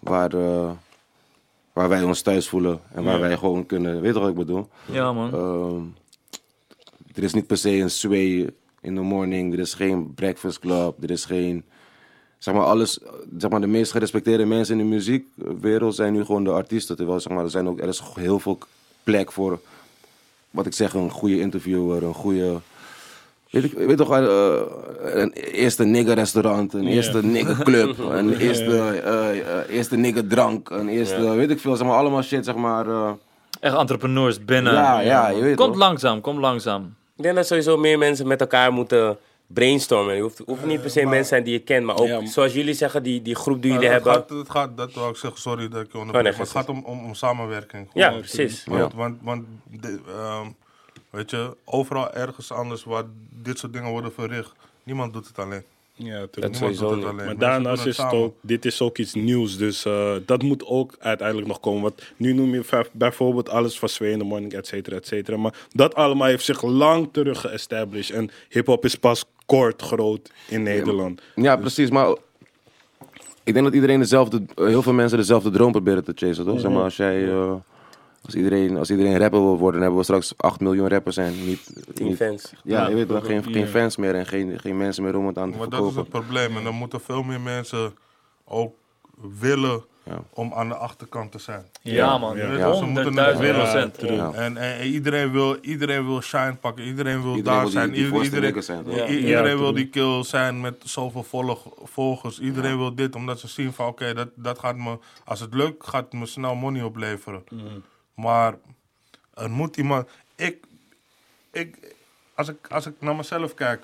waar, 0.00 0.32
eh, 0.34 0.70
waar 1.72 1.88
wij 1.88 2.02
ons 2.02 2.22
thuis 2.22 2.48
voelen 2.48 2.80
en 2.94 3.04
waar 3.04 3.20
wij 3.20 3.36
gewoon 3.36 3.66
kunnen. 3.66 4.00
Weet 4.00 4.14
je 4.14 4.20
wat 4.20 4.28
ik 4.28 4.34
bedoel? 4.34 4.68
Ja 4.92 5.12
man. 5.12 5.34
Ehm, 5.34 5.82
er 7.14 7.22
is 7.22 7.32
niet 7.34 7.46
per 7.46 7.56
se 7.56 7.70
een 7.70 7.90
sway 7.90 8.50
in 8.80 8.94
the 8.94 9.00
morning. 9.00 9.52
Er 9.52 9.58
is 9.58 9.74
geen 9.74 10.14
breakfast 10.14 10.58
club. 10.58 11.02
Er 11.02 11.10
is 11.10 11.24
geen. 11.24 11.64
Zeg 12.38 12.54
maar, 12.54 12.64
alles, 12.64 12.98
zeg 13.38 13.50
maar, 13.50 13.60
de 13.60 13.66
meest 13.66 13.92
gerespecteerde 13.92 14.44
mensen 14.44 14.78
in 14.78 14.88
de 14.88 14.94
muziekwereld 14.94 15.94
zijn 15.94 16.12
nu 16.12 16.24
gewoon 16.24 16.44
de 16.44 16.50
artiesten. 16.50 16.96
Terwijl 16.96 17.20
zeg 17.20 17.32
maar, 17.32 17.44
er, 17.44 17.50
zijn 17.50 17.68
ook, 17.68 17.80
er 17.80 17.88
is 17.88 18.02
heel 18.14 18.38
veel 18.38 18.58
plek 19.02 19.32
voor, 19.32 19.60
wat 20.50 20.66
ik 20.66 20.72
zeg, 20.74 20.94
een 20.94 21.10
goede 21.10 21.40
interviewer, 21.40 22.02
een 22.02 22.14
goede. 22.14 22.60
Weet 23.50 23.64
ik, 23.64 23.72
weet 23.72 23.96
toch, 23.96 24.12
eh, 24.12 24.52
een 25.02 25.32
eerste 25.32 25.84
nigger 25.84 26.14
restaurant, 26.14 26.72
een 26.74 26.86
eerste 26.86 27.24
nigger 27.24 27.64
club, 27.64 27.98
een 28.10 28.36
eerste, 28.36 28.78
eh, 29.04 29.38
eh, 29.38 29.68
eerste 29.68 29.96
nigger 29.96 30.26
drank, 30.26 30.70
een 30.70 30.88
eerste, 30.88 31.34
weet 31.34 31.50
ik 31.50 31.60
veel, 31.60 31.76
zeg 31.76 31.86
maar, 31.86 31.96
allemaal 31.96 32.22
shit, 32.22 32.44
zeg 32.44 32.54
maar. 32.54 32.86
eh, 32.88 33.10
Echt 33.60 33.76
entrepreneurs 33.76 34.44
binnen. 34.44 34.72
ja, 34.72 35.00
ja, 35.00 35.28
je 35.28 35.42
weet 35.42 35.56
Komt 35.56 35.68
toch. 35.72 35.78
langzaam, 35.82 36.20
kom 36.20 36.40
langzaam. 36.40 36.94
Ik 37.16 37.22
denk 37.22 37.34
dat 37.36 37.46
sowieso 37.46 37.76
meer 37.76 37.98
mensen 37.98 38.26
met 38.26 38.40
elkaar 38.40 38.72
moeten 38.72 39.16
brainstormen. 39.48 40.14
Je 40.14 40.22
hoeft, 40.22 40.42
hoeft 40.46 40.64
niet 40.66 40.80
per 40.80 40.90
se 40.90 41.04
mensen 41.04 41.26
zijn 41.26 41.44
die 41.44 41.52
je 41.52 41.58
kent, 41.58 41.84
maar 41.86 41.96
ook 41.98 42.06
Ja, 42.06 42.26
zoals 42.26 42.52
jullie 42.52 42.74
zeggen, 42.74 43.02
die, 43.02 43.22
die 43.22 43.34
groep 43.34 43.62
die 43.62 43.72
jullie 43.72 43.86
het 43.88 43.94
hebben. 44.04 44.12
gaat, 44.12 44.30
het 44.30 44.50
gaat, 44.50 44.76
dat 44.76 44.92
wou 44.92 45.10
ik 45.10 45.16
zeggen, 45.16 45.40
sorry 45.40 45.68
dat 45.68 45.80
ik 45.80 45.92
je 45.92 45.98
onderbreek, 45.98 46.14
Oh, 46.14 46.22
nee, 46.22 46.32
maar 46.32 46.40
het 46.40 46.50
gaat 46.50 46.68
om, 46.68 46.82
om, 46.84 47.04
om 47.04 47.14
samenwerking. 47.14 47.90
Ja, 47.94 48.10
precies. 48.10 48.64
Want, 48.64 48.94
want, 48.94 49.18
want 49.22 49.44
de- 49.70 50.00
ehm, 50.08 50.46
weet 51.10 51.30
je, 51.30 51.56
overal 51.64 52.12
ergens 52.12 52.52
anders 52.52 52.84
waar 52.84 53.04
dit 53.30 53.58
soort 53.58 53.72
dingen 53.72 53.90
worden 53.90 54.12
verricht, 54.12 54.52
niemand 54.82 55.12
doet 55.12 55.26
het 55.26 55.38
alleen. 55.38 55.62
Ja, 55.94 56.26
Dat 56.30 56.56
sowieso 56.56 56.80
doet 56.82 56.90
het 56.90 56.98
niet. 57.00 57.08
alleen. 57.08 57.26
Maar 57.26 57.38
daarnaast 57.38 57.86
is 57.86 57.96
het 57.96 58.12
ook, 58.12 58.34
dit 58.40 58.64
is 58.64 58.80
ook 58.80 58.98
iets 58.98 59.14
nieuws, 59.14 59.56
dus 59.56 59.84
eh, 59.84 60.14
dat 60.26 60.42
moet 60.42 60.66
ook 60.66 60.96
uiteindelijk 60.98 61.48
nog 61.48 61.60
komen. 61.60 61.82
Want 61.82 62.12
nu 62.16 62.32
noem 62.32 62.54
je 62.54 62.84
bijvoorbeeld 62.92 63.48
alles 63.48 63.78
van 63.78 63.88
Sway 63.88 64.10
in 64.10 64.18
the 64.18 64.24
Morning, 64.24 64.52
et 64.52 64.66
cetera, 64.66 64.96
et 64.96 65.06
cetera. 65.06 65.36
Maar 65.36 65.54
dat 65.72 65.94
allemaal 65.94 66.26
heeft 66.28 66.44
zich 66.44 66.62
lang 66.62 67.08
terug 67.12 67.40
geestablished. 67.40 68.16
En 68.16 68.30
hip-hop 68.48 68.84
is 68.84 68.94
pas 68.94 69.24
kort 69.48 69.82
groot 69.82 70.32
in 70.48 70.62
Nederland. 70.62 71.22
Ja, 71.34 71.56
precies. 71.56 71.90
Maar 71.90 72.08
ik 73.44 73.52
denk 73.52 73.64
dat 73.64 73.74
iedereen 73.74 73.98
dezelfde, 73.98 74.42
heel 74.54 74.82
veel 74.82 74.92
mensen 74.92 75.18
dezelfde 75.18 75.50
droom 75.50 75.72
proberen 75.72 76.04
te 76.04 76.12
chasen, 76.14 76.44
toch? 76.44 76.60
Zeg 76.60 76.70
maar, 76.70 76.82
als 76.82 76.96
jij, 76.96 77.28
eh, 77.28 77.54
als 78.24 78.34
iedereen, 78.34 78.76
als 78.76 78.90
iedereen 78.90 79.18
rapper 79.18 79.40
wil 79.40 79.58
worden, 79.58 79.72
dan 79.72 79.80
hebben 79.80 79.98
we 79.98 80.04
straks 80.04 80.32
8 80.36 80.60
miljoen 80.60 80.88
rappers 80.88 81.16
en 81.16 81.44
niet, 81.46 81.70
niet 81.94 82.16
fans. 82.16 82.52
Ja, 82.64 82.88
je 82.88 82.94
weet 82.94 83.08
wel, 83.08 83.20
geen, 83.20 83.44
geen 83.44 83.66
fans 83.66 83.96
meer 83.96 84.14
en 84.14 84.26
geen, 84.26 84.58
geen 84.60 84.76
mensen 84.76 85.02
meer 85.02 85.16
om 85.16 85.26
het 85.26 85.38
aan 85.38 85.50
te 85.52 85.58
Maar 85.58 85.68
dat 85.68 85.80
is 85.80 85.84
het 85.86 85.94
verkopen. 85.94 86.20
probleem. 86.20 86.56
En 86.56 86.64
dan 86.64 86.74
moeten 86.74 87.00
veel 87.00 87.22
meer 87.22 87.40
mensen 87.40 87.94
ook 88.44 88.74
willen. 89.40 89.84
Om 90.30 90.52
aan 90.54 90.68
de 90.68 90.74
achterkant 90.74 91.32
te 91.32 91.38
zijn. 91.38 91.64
Ja, 91.82 92.18
man. 92.18 92.36
Ja. 92.36 92.52
Ja. 92.52 92.74
Ze 92.74 92.84
moeten 92.84 93.16
het 93.16 93.34
100.000 93.34 93.40
willen. 93.40 93.54
procent. 93.62 94.00
Ja. 94.00 94.32
En, 94.32 94.56
en 94.56 94.86
iedereen, 94.86 95.32
wil, 95.32 95.56
iedereen 95.60 96.06
wil 96.06 96.20
shine 96.20 96.54
pakken, 96.54 96.84
iedereen 96.84 97.22
wil 97.22 97.36
Iedereen 97.36 97.44
daar 97.44 97.54
wil 97.54 97.64
die- 97.64 97.72
zijn. 97.78 97.90
die 97.90 98.04
iedereen 99.14 99.46
zijn, 99.46 99.58
wil 99.58 99.72
die 99.72 99.88
kill 99.88 100.22
zijn 100.24 100.60
met 100.60 100.74
zoveel 100.84 101.22
volg- 101.22 101.72
volgers. 101.84 102.40
Iedereen 102.40 102.76
wil 102.78 102.94
dit, 102.94 103.14
omdat 103.14 103.40
ze 103.40 103.48
zien 103.48 103.72
van 103.72 103.86
oké, 103.86 104.14
dat, 104.14 104.28
dat 104.34 104.58
gaat 104.58 104.76
me, 104.76 104.98
als 105.24 105.40
het 105.40 105.54
lukt, 105.54 105.86
gaat 105.86 106.04
het 106.04 106.12
me 106.12 106.26
snel 106.26 106.54
money 106.54 106.82
opleveren. 106.82 107.44
Maar 108.14 108.54
er 109.34 109.50
moet 109.50 109.76
iemand, 109.76 110.08
ik, 110.36 110.64
ik, 111.50 111.94
als 112.34 112.48
ik, 112.48 112.66
als 112.68 112.86
ik 112.86 112.94
naar 112.98 113.16
mezelf 113.16 113.54
kijk, 113.54 113.82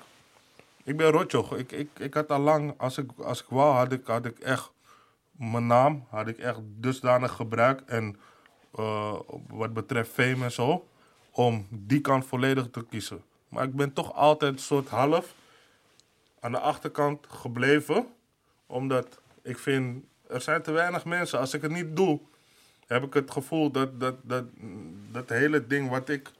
ik 0.83 0.97
ben 0.97 1.09
Rotjoch. 1.11 1.55
Ik, 1.57 1.71
ik, 1.71 1.89
ik 1.97 2.13
had 2.13 2.29
al 2.31 2.39
lang, 2.39 2.73
als 2.77 2.97
ik, 2.97 3.09
als 3.23 3.39
ik 3.39 3.45
wou, 3.49 3.75
had 3.75 3.91
ik, 3.91 4.01
had 4.05 4.25
ik 4.25 4.39
echt 4.39 4.69
mijn 5.37 5.67
naam, 5.67 6.05
had 6.09 6.27
ik 6.27 6.37
echt 6.37 6.59
dusdanig 6.63 7.31
gebruikt. 7.31 7.85
En 7.85 8.15
eh, 8.75 9.19
wat 9.47 9.73
betreft 9.73 10.11
fame 10.11 10.43
en 10.43 10.51
zo, 10.51 10.87
om 11.31 11.67
die 11.69 12.01
kant 12.01 12.25
volledig 12.25 12.69
te 12.71 12.85
kiezen. 12.85 13.23
Maar 13.49 13.63
ik 13.63 13.75
ben 13.75 13.93
toch 13.93 14.13
altijd 14.13 14.53
een 14.53 14.59
soort 14.59 14.89
half 14.89 15.33
aan 16.39 16.51
de 16.51 16.59
achterkant 16.59 17.25
gebleven. 17.29 18.07
Omdat 18.65 19.21
ik 19.41 19.59
vind, 19.59 20.03
er 20.27 20.41
zijn 20.41 20.61
te 20.61 20.71
weinig 20.71 21.05
mensen. 21.05 21.39
Als 21.39 21.53
ik 21.53 21.61
het 21.61 21.71
niet 21.71 21.95
doe, 21.95 22.19
heb 22.87 23.03
ik 23.03 23.13
het 23.13 23.31
gevoel 23.31 23.71
dat 23.71 23.99
dat, 23.99 24.15
dat, 24.21 24.45
dat 25.11 25.29
hele 25.29 25.67
ding 25.67 25.89
wat 25.89 26.09
ik 26.09 26.31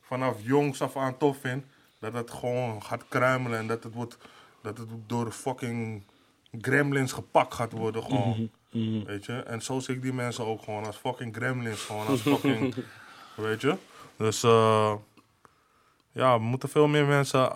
vanaf 0.00 0.36
jongs 0.42 0.82
af 0.82 0.96
aan 0.96 1.16
tof 1.16 1.36
vind, 1.40 1.64
dat 1.98 2.12
het 2.12 2.30
gewoon 2.30 2.82
gaat 2.82 3.08
kruimelen 3.08 3.58
en 3.58 3.66
dat 3.66 3.82
het, 3.82 3.94
wordt, 3.94 4.18
dat 4.60 4.78
het 4.78 4.88
door 5.06 5.30
fucking 5.30 6.02
gremlins 6.60 7.12
gepakt 7.12 7.54
gaat 7.54 7.72
worden 7.72 8.02
gewoon. 8.02 8.50
Weet 9.06 9.24
je? 9.24 9.32
En 9.32 9.62
zo 9.62 9.80
zie 9.80 9.94
ik 9.94 10.02
die 10.02 10.12
mensen 10.12 10.46
ook 10.46 10.62
gewoon 10.62 10.86
als 10.86 10.96
fucking 10.96 11.36
gremlins, 11.36 11.80
gewoon 11.80 12.06
als 12.06 12.20
fucking, 12.20 12.74
weet 13.36 13.60
je? 13.60 13.76
Dus 14.16 14.42
eh 14.42 14.92
ja, 16.16 16.38
we 16.38 16.44
moeten 16.44 16.68
veel 16.68 16.86
meer 16.86 17.06
mensen 17.06 17.52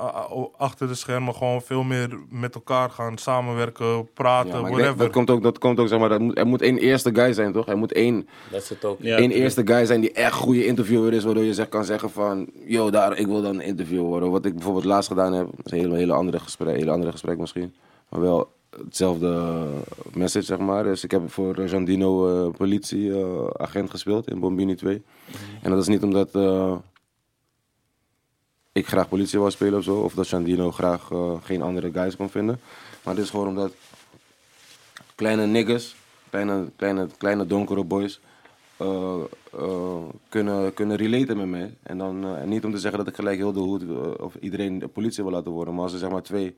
achter 0.57 0.89
de 0.89 0.95
schermen 0.95 1.35
gewoon 1.35 1.63
veel 1.63 1.83
meer 1.83 2.19
met 2.31 2.55
elkaar 2.55 2.91
gaan 2.91 3.19
samenwerken, 3.19 4.09
praten, 4.13 4.51
Ja, 4.51 4.63
denk, 4.63 4.69
whatever. 4.69 4.99
dat 4.99 5.11
komt 5.11 5.31
ook, 5.31 5.43
dat 5.43 5.59
komt 5.59 5.79
ook 5.79 5.89
zeg 5.89 5.99
maar, 5.99 6.09
dat 6.09 6.21
moet, 6.21 6.39
er 6.39 6.47
moet 6.47 6.63
één 6.63 6.79
eerste 6.79 7.15
guy 7.15 7.33
zijn, 7.33 7.53
toch? 7.53 7.69
Er 7.69 7.79
moet 7.79 7.93
één, 7.93 8.29
Dat 8.51 8.63
is 8.63 8.69
het 8.69 8.85
ook. 8.85 8.99
Ja, 9.01 9.17
één 9.17 9.31
eerste 9.31 9.63
guy 9.65 9.85
zijn 9.87 10.01
die 10.01 10.13
echt 10.13 10.35
goede 10.35 10.67
interviewer 10.67 11.13
is, 11.13 11.25
waardoor 11.25 11.45
je 11.45 11.55
zeg, 11.55 11.69
kan 11.69 11.85
zeggen 11.85 12.11
van, 12.11 12.51
yo, 12.67 12.91
daar, 12.91 13.19
ik 13.19 13.27
wil 13.27 13.43
dan 13.43 13.55
een 13.55 13.61
interview 13.61 14.01
worden. 14.01 14.31
Wat 14.31 14.45
ik 14.45 14.55
bijvoorbeeld 14.55 14.85
laatst 14.85 15.09
gedaan 15.09 15.33
heb, 15.33 15.47
dat 15.57 15.67
is 15.67 15.73
een 15.73 15.79
hele, 15.79 15.97
hele, 15.97 16.13
andere 16.13 16.39
gesprek, 16.39 16.77
hele 16.77 16.91
andere 16.91 17.11
gesprek 17.11 17.39
misschien, 17.39 17.75
maar 18.09 18.21
wel 18.21 18.53
hetzelfde 18.71 19.67
message, 20.13 20.45
zeg 20.45 20.59
maar. 20.59 20.85
Dus 20.85 21.05
ik 21.05 21.11
heb 21.11 21.31
voor 21.31 21.65
Jean 21.67 21.85
Dino 21.85 22.45
eh, 22.47 22.57
politieagent 22.57 23.91
gespeeld 23.91 24.31
in 24.31 24.41
Bombini 24.41 24.75
2. 24.75 25.03
En 25.63 25.71
dat 25.71 25.81
is 25.81 25.89
niet 25.89 26.03
omdat 26.03 26.35
eh, 26.35 26.77
ik 28.73 28.87
graag 28.87 29.09
politie 29.09 29.39
wou 29.39 29.51
spelen 29.51 29.79
of 29.79 29.85
zo, 29.85 29.97
of 29.97 30.15
dat 30.15 30.29
Jean 30.29 30.45
Dino 30.45 30.71
graag 30.71 31.11
eh, 31.11 31.35
geen 31.43 31.63
andere 31.63 31.93
guys 31.93 32.17
kon 32.17 32.31
vinden. 32.31 32.61
Maar 33.05 33.15
het 33.15 33.23
is 33.25 33.31
gewoon 33.31 33.49
omdat 33.49 33.73
kleine 35.15 35.47
niggers, 35.47 35.97
kleine, 36.31 36.71
kleine, 36.77 37.07
kleine 37.19 37.47
donkere 37.47 37.85
boys, 37.85 38.21
eh, 38.77 39.21
eh, 39.53 40.03
kunnen, 40.29 40.75
kunnen 40.75 40.97
relaten 40.97 41.37
met 41.37 41.47
mij. 41.47 41.75
En 41.83 41.99
dan 41.99 42.25
eh, 42.25 42.41
en 42.41 42.49
niet 42.49 42.65
om 42.65 42.73
te 42.73 42.79
zeggen 42.79 42.99
dat 42.99 43.09
ik 43.09 43.15
gelijk 43.15 43.37
heel 43.37 43.53
de 43.53 43.61
hoed 43.61 43.83
eh, 43.83 44.25
of 44.25 44.35
iedereen 44.41 44.79
de 44.79 44.89
politie 44.89 45.23
wil 45.23 45.33
laten 45.33 45.51
worden, 45.51 45.75
maar 45.75 45.83
als 45.83 45.93
er 45.93 45.99
zeg 45.99 46.11
maar 46.11 46.23
twee 46.23 46.57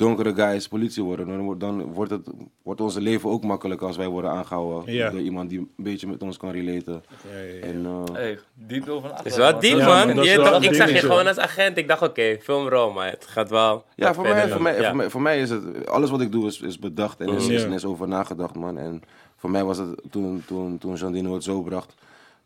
donkere 0.00 0.34
guys 0.34 0.68
politie 0.68 1.02
worden, 1.02 1.26
dan, 1.26 1.40
wordt- 1.40 1.60
dan 1.60 1.82
wordt, 1.92 2.10
het, 2.10 2.28
wordt 2.62 2.80
onze 2.80 3.00
leven 3.00 3.30
ook 3.30 3.44
makkelijker 3.44 3.86
als 3.86 3.96
wij 3.96 4.08
worden 4.08 4.30
aangehouden 4.30 4.94
Ja. 4.94 5.10
door 5.10 5.20
iemand 5.20 5.48
die 5.50 5.58
een 5.58 5.70
beetje 5.76 6.06
met 6.06 6.22
ons 6.22 6.36
kan 6.36 6.50
relaten. 6.50 7.02
Ja, 7.32 7.38
ja. 7.38 7.60
En, 7.62 7.84
eh, 7.86 8.02
Hey, 8.14 8.38
diep 8.54 8.88
over 8.88 9.08
Het 9.14 9.24
nagedacht, 9.24 9.26
is 9.26 9.36
wel 9.36 9.50
man. 9.52 9.60
diep, 9.60 9.76
man. 9.76 9.86
man, 10.06 10.16
dat 10.16 10.24
is 10.24 10.30
Je 10.30 10.36
wel 10.36 10.46
toch- 10.46 10.56
een 10.56 10.62
ik 10.68 10.74
zag 10.74 10.90
je 10.90 10.98
gewoon 10.98 11.26
als 11.26 11.38
agent. 11.38 11.76
Ik 11.78 11.88
dacht, 11.88 12.02
oké, 12.02 12.38
filmrol, 12.40 12.90
maar 12.90 13.10
het 13.10 13.26
gaat 13.26 13.50
wel. 13.50 13.84
Ja, 13.96 14.06
wat 14.06 14.14
voor 14.14 14.24
mij, 14.24 14.48
voor, 14.48 14.62
mij, 14.62 14.80
ja. 14.80 14.86
voor, 14.88 14.96
mij, 14.96 15.10
voor 15.10 15.22
mij 15.22 15.40
is 15.40 15.50
het... 15.50 15.86
Alles 15.88 16.10
wat 16.10 16.20
ik 16.20 16.32
doe 16.32 16.46
is, 16.46 16.60
is 16.60 16.78
bedacht 16.78 17.20
en 17.20 17.28
is, 17.28 17.48
is, 17.48 17.84
over 17.84 18.08
nagedacht, 18.08 18.54
man. 18.54 18.78
En 18.78 19.02
voor 19.36 19.50
mij 19.50 19.64
was 19.64 19.78
het, 19.78 19.88
toen, 20.10 20.42
toen, 20.46 20.78
toen 20.78 20.94
Jandino 20.94 21.34
het 21.34 21.44
zo 21.44 21.62
bracht, 21.62 21.94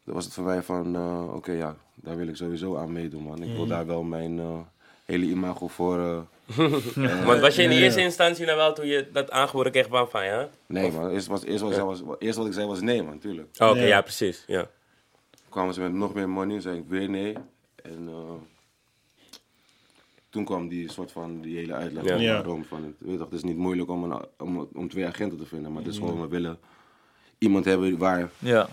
was 0.05 0.25
het 0.25 0.35
voor 0.35 0.45
mij 0.45 0.63
van... 0.63 0.95
eh, 0.95 1.35
Oké, 1.35 1.53
ja, 1.53 1.77
daar 1.95 2.17
wil 2.17 2.29
ik 2.29 2.37
sowieso 2.37 2.77
aan 2.77 2.93
meedoen, 2.93 3.23
man. 3.23 3.43
Ik 3.43 3.57
wil 3.57 3.67
daar 3.67 3.87
wel 3.87 4.03
mijn 4.03 4.39
eh, 4.39 4.59
hele 5.05 5.25
imago 5.25 5.69
voor... 5.69 5.99
eh, 6.57 7.25
Want 7.27 7.41
was 7.41 7.57
je 7.57 7.63
in 7.63 7.71
eerste 7.71 8.01
instantie 8.01 8.45
nou 8.47 8.57
wel 8.57 8.73
toen 8.73 8.87
je 8.87 9.09
dat 9.13 9.31
aangeboden 9.31 9.73
kreeg 9.73 9.87
van 9.89 10.11
van 10.11 10.25
ja? 10.25 10.49
nee, 10.67 10.93
man. 10.93 11.11
Eerst, 11.11 11.27
was, 11.27 11.45
eerst, 11.45 11.61
wat 11.61 11.71
ik 11.71 11.77
zei 11.77 11.87
was, 11.87 12.03
eerst 12.19 12.39
wat 12.39 12.47
ik 12.47 12.53
zei 12.53 12.67
was 12.67 12.81
nee, 12.81 13.03
man, 13.03 13.19
tuurlijk. 13.19 13.49
Oh, 13.59 13.69
Oké, 13.71 13.79
Ja. 13.79 13.87
ja. 13.87 14.01
precies. 14.03 14.45
Ja. 14.47 14.69
kwamen 15.49 15.75
ze 15.75 15.81
met 15.81 15.93
nog 15.93 16.15
meer 16.15 16.29
money, 16.29 16.61
zei 16.61 16.79
ik 16.79 16.85
weer 16.89 17.09
nee. 17.11 17.33
En 17.83 18.09
eh, 18.09 18.33
toen 20.31 20.45
kwam 20.45 20.69
die 20.69 20.91
soort 20.91 21.13
van 21.13 21.41
die 21.41 21.57
hele 21.57 21.73
uitleg 21.75 22.19
Ja. 22.21 22.33
waarom. 22.33 22.65
Van, 22.65 22.85
het, 22.85 22.95
weet 22.99 23.19
toch, 23.19 23.27
het 23.27 23.37
is 23.37 23.43
niet 23.43 23.57
moeilijk 23.57 23.91
om, 23.91 24.05
een, 24.05 24.25
om, 24.39 24.69
om 24.75 24.89
twee 24.89 25.07
agenten 25.07 25.39
te 25.39 25.47
vinden, 25.47 25.73
maar 25.73 25.83
het 25.83 25.93
is 25.93 25.99
gewoon, 25.99 26.21
we 26.21 26.29
willen 26.29 26.59
iemand 27.39 27.65
hebben 27.65 27.99
waar 27.99 28.31
Ja. 28.39 28.69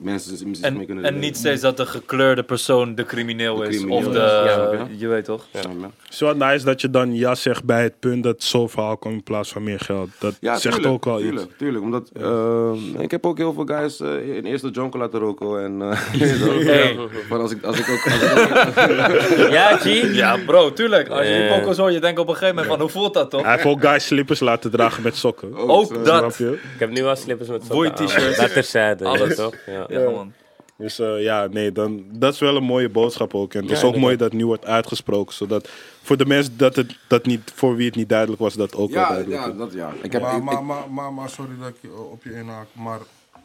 Mensen 0.00 0.36
zich 0.36 0.46
mee 0.46 0.56
En, 0.60 0.86
kunnen 0.86 1.04
en 1.04 1.18
niet 1.18 1.36
steeds 1.36 1.60
dat 1.60 1.76
de 1.76 1.86
gekleurde 1.86 2.42
persoon 2.42 2.94
de 2.94 3.04
crimineel 3.04 3.56
De 3.56 3.68
is. 3.68 3.84
Of 3.84 4.06
is, 4.06 4.12
de, 4.12 4.18
ja. 4.18 4.86
je 4.96 5.06
weet 5.08 5.24
toch? 5.24 5.46
Het 5.50 5.66
is 6.10 6.20
wel 6.20 6.34
nice 6.34 6.64
dat 6.64 6.80
je 6.80 6.90
dan 6.90 7.14
ja 7.14 7.34
zegt 7.34 7.64
bij 7.64 7.82
het 7.82 7.98
punt 8.00 8.22
dat 8.22 8.42
zo'n 8.42 8.68
verhaal 8.68 8.96
komt 8.96 9.14
in 9.14 9.22
plaats 9.22 9.52
van 9.52 9.62
meer 9.62 9.80
geld. 9.80 10.08
Dat 10.18 10.36
Ja, 10.40 10.56
zegt 10.56 10.74
tuurlijk, 10.74 10.94
ook 10.94 11.06
al 11.06 11.18
tuurlijk, 11.18 11.46
iets. 11.46 11.54
Tuurlijk, 11.58 11.84
omdat 11.84 12.10
eh, 12.20 12.72
ik 13.02 13.10
heb 13.10 13.26
ook 13.26 13.38
heel 13.38 13.52
veel 13.52 13.64
guys 13.66 14.00
eh, 14.00 14.36
in 14.36 14.44
eerste 14.44 14.68
jonker 14.68 15.00
laten 15.00 15.18
roken. 15.20 15.64
En, 15.64 15.82
eh? 15.82 16.00
Hey. 16.70 16.96
Van 17.28 17.40
als 17.40 17.50
ik, 17.52 17.62
als 17.64 17.78
ik 17.78 17.88
ook... 17.88 18.04
Als 18.04 18.22
ik 18.22 19.40
ook 19.46 19.50
Ja, 19.50 19.76
G? 19.76 20.14
Ja, 20.14 20.36
bro, 20.46 20.72
tuurlijk. 20.72 21.08
Als 21.08 21.26
je 21.26 21.32
die 21.34 21.42
Ja. 21.42 21.58
poko's 21.58 21.76
hoort, 21.76 21.92
je 21.92 22.00
denkt 22.00 22.18
op 22.20 22.28
een 22.28 22.34
gegeven 22.34 22.54
moment 22.54 22.72
van, 22.72 22.80
hoe 22.80 22.90
voelt 22.90 23.14
dat 23.14 23.30
toch? 23.30 23.42
Hij 23.42 23.52
heeft 23.52 23.64
ook 23.64 23.80
guys 23.80 24.06
slippers 24.06 24.40
laten 24.40 24.70
dragen 24.70 25.02
met 25.02 25.16
sokken. 25.16 25.56
Ook 25.56 25.86
zo- 25.94 26.02
dat. 26.02 26.38
Ik 26.40 26.58
heb 26.78 26.90
nu 26.90 27.02
wel 27.02 27.16
slippers 27.16 27.48
met 27.48 27.62
sokken 27.64 27.96
aan. 27.98 28.06
t-shirts. 28.06 28.36
Dat 28.38 28.52
terzijde. 28.52 29.04
Alles. 29.04 29.34
toch? 29.36 29.54
Ja. 29.66 29.86
Ja, 29.90 30.10
man. 30.10 30.32
Dus 30.76 30.98
eh, 30.98 31.22
ja, 31.22 31.46
nee, 31.46 31.72
dan, 31.72 32.04
dat 32.12 32.32
is 32.34 32.38
wel 32.40 32.56
een 32.56 32.62
mooie 32.64 32.88
boodschap 32.88 33.34
ook. 33.34 33.54
En 33.54 33.62
het 33.62 33.70
is 33.70 33.82
ook 33.84 33.96
mooi 33.96 34.16
dat 34.16 34.28
het 34.30 34.38
nu 34.40 34.46
wordt 34.46 34.64
uitgesproken. 34.64 35.34
Zodat 35.34 35.68
voor 36.02 36.16
de 36.16 36.26
mensen 36.26 36.56
dat 36.56 36.76
het, 36.76 36.96
dat 37.08 37.26
niet, 37.26 37.52
voor 37.54 37.76
wie 37.76 37.86
het 37.86 37.94
niet 37.96 38.08
duidelijk 38.08 38.40
was, 38.40 38.54
dat 38.54 38.74
ook 38.74 38.90
wel 38.90 39.02
ja, 39.02 39.08
duidelijk 39.08 39.40
ja, 39.44 39.50
dat 39.52 39.72
ja. 39.72 39.92
Ik 40.02 40.12
heb, 40.12 40.22
maar, 40.22 40.36
ik- 40.36 40.42
maar, 40.42 40.64
maar, 40.64 40.90
maar, 40.90 41.12
maar 41.12 41.28
sorry 41.30 41.58
dat 41.58 41.68
ik 41.68 41.76
je 41.80 41.92
op 41.96 42.22
je 42.24 42.32
inhaak, 42.34 42.66
maar 42.72 42.98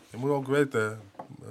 je 0.10 0.18
moet 0.18 0.30
ook 0.30 0.48
weten, 0.48 1.00
eh, 1.42 1.48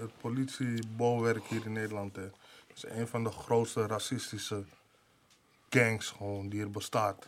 het 0.00 0.10
politiebolwerk 0.20 1.42
hier 1.48 1.62
in 1.64 1.72
Nederland 1.72 2.16
hè, 2.16 2.26
is 2.74 2.84
een 2.98 3.06
van 3.08 3.24
de 3.24 3.30
grootste 3.30 3.86
racistische 3.86 4.62
gangs 5.70 6.08
gewoon 6.16 6.48
die 6.48 6.60
er 6.60 6.70
bestaat. 6.70 7.26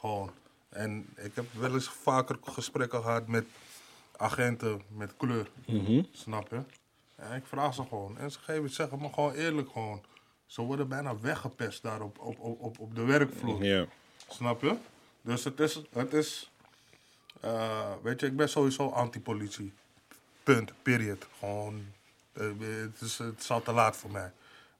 Gewoon. 0.00 0.30
En 0.68 1.06
ik 1.16 1.30
heb 1.34 1.44
wel 1.58 1.72
eens 1.74 1.90
vaker 2.02 2.36
gesprekken 2.44 3.02
gehad 3.02 3.26
met 3.26 3.44
agenten 4.22 4.82
met 4.88 5.14
kleur, 5.16 5.50
snap 6.12 6.50
je? 6.50 6.60
En 7.16 7.36
ik 7.36 7.46
vraag 7.46 7.74
ze 7.74 7.82
gewoon, 7.82 8.18
en 8.18 8.30
ze 8.30 8.38
geven, 8.38 8.70
zeggen 8.70 8.98
me 8.98 9.08
gewoon 9.12 9.32
eerlijk 9.32 9.68
gewoon, 9.70 10.02
ze 10.46 10.62
worden 10.62 10.88
bijna 10.88 11.18
weggepest 11.20 11.82
daar 11.82 12.00
op, 12.00 12.18
op, 12.18 12.38
op, 12.38 12.60
op, 12.60 12.78
op 12.78 12.94
de 12.94 13.04
werkvloer. 13.04 13.64
Ja. 13.64 13.86
Snap 14.28 14.62
je? 14.62 14.76
Dus 15.22 15.44
het 15.44 15.60
is, 15.60 15.80
het 15.92 16.12
is 16.12 16.52
eh, 17.42 17.90
weet 18.02 18.20
je, 18.20 18.26
ik 18.26 18.36
ben 18.36 18.48
sowieso 18.48 18.88
anti-politie. 18.88 19.72
Punt, 20.42 20.72
period. 20.82 21.26
Gewoon, 21.38 21.80
eh, 22.32 22.46
het, 22.58 23.00
is, 23.00 23.18
het 23.18 23.40
is 23.40 23.50
al 23.50 23.62
te 23.62 23.72
laat 23.72 23.96
voor 23.96 24.10
mij. 24.10 24.32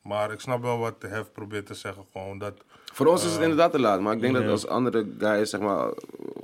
Maar 0.03 0.33
ik 0.33 0.41
snap 0.41 0.63
wel 0.63 0.79
wat 0.79 1.01
de 1.01 1.07
hef 1.07 1.33
probeert 1.33 1.67
te 1.67 1.75
zeggen. 1.75 2.05
Gewoon 2.13 2.39
dat, 2.39 2.55
Voor 2.93 3.07
ons 3.07 3.25
is 3.25 3.33
het 3.33 3.41
inderdaad 3.41 3.73
te 3.73 3.79
laat, 3.79 4.01
maar 4.01 4.15
ik 4.15 4.21
denk 4.21 4.35
dat 4.35 4.47
als 4.47 4.67
andere 4.67 5.07
guys 5.19 5.51
zeg 5.51 5.61
maar 5.61 5.93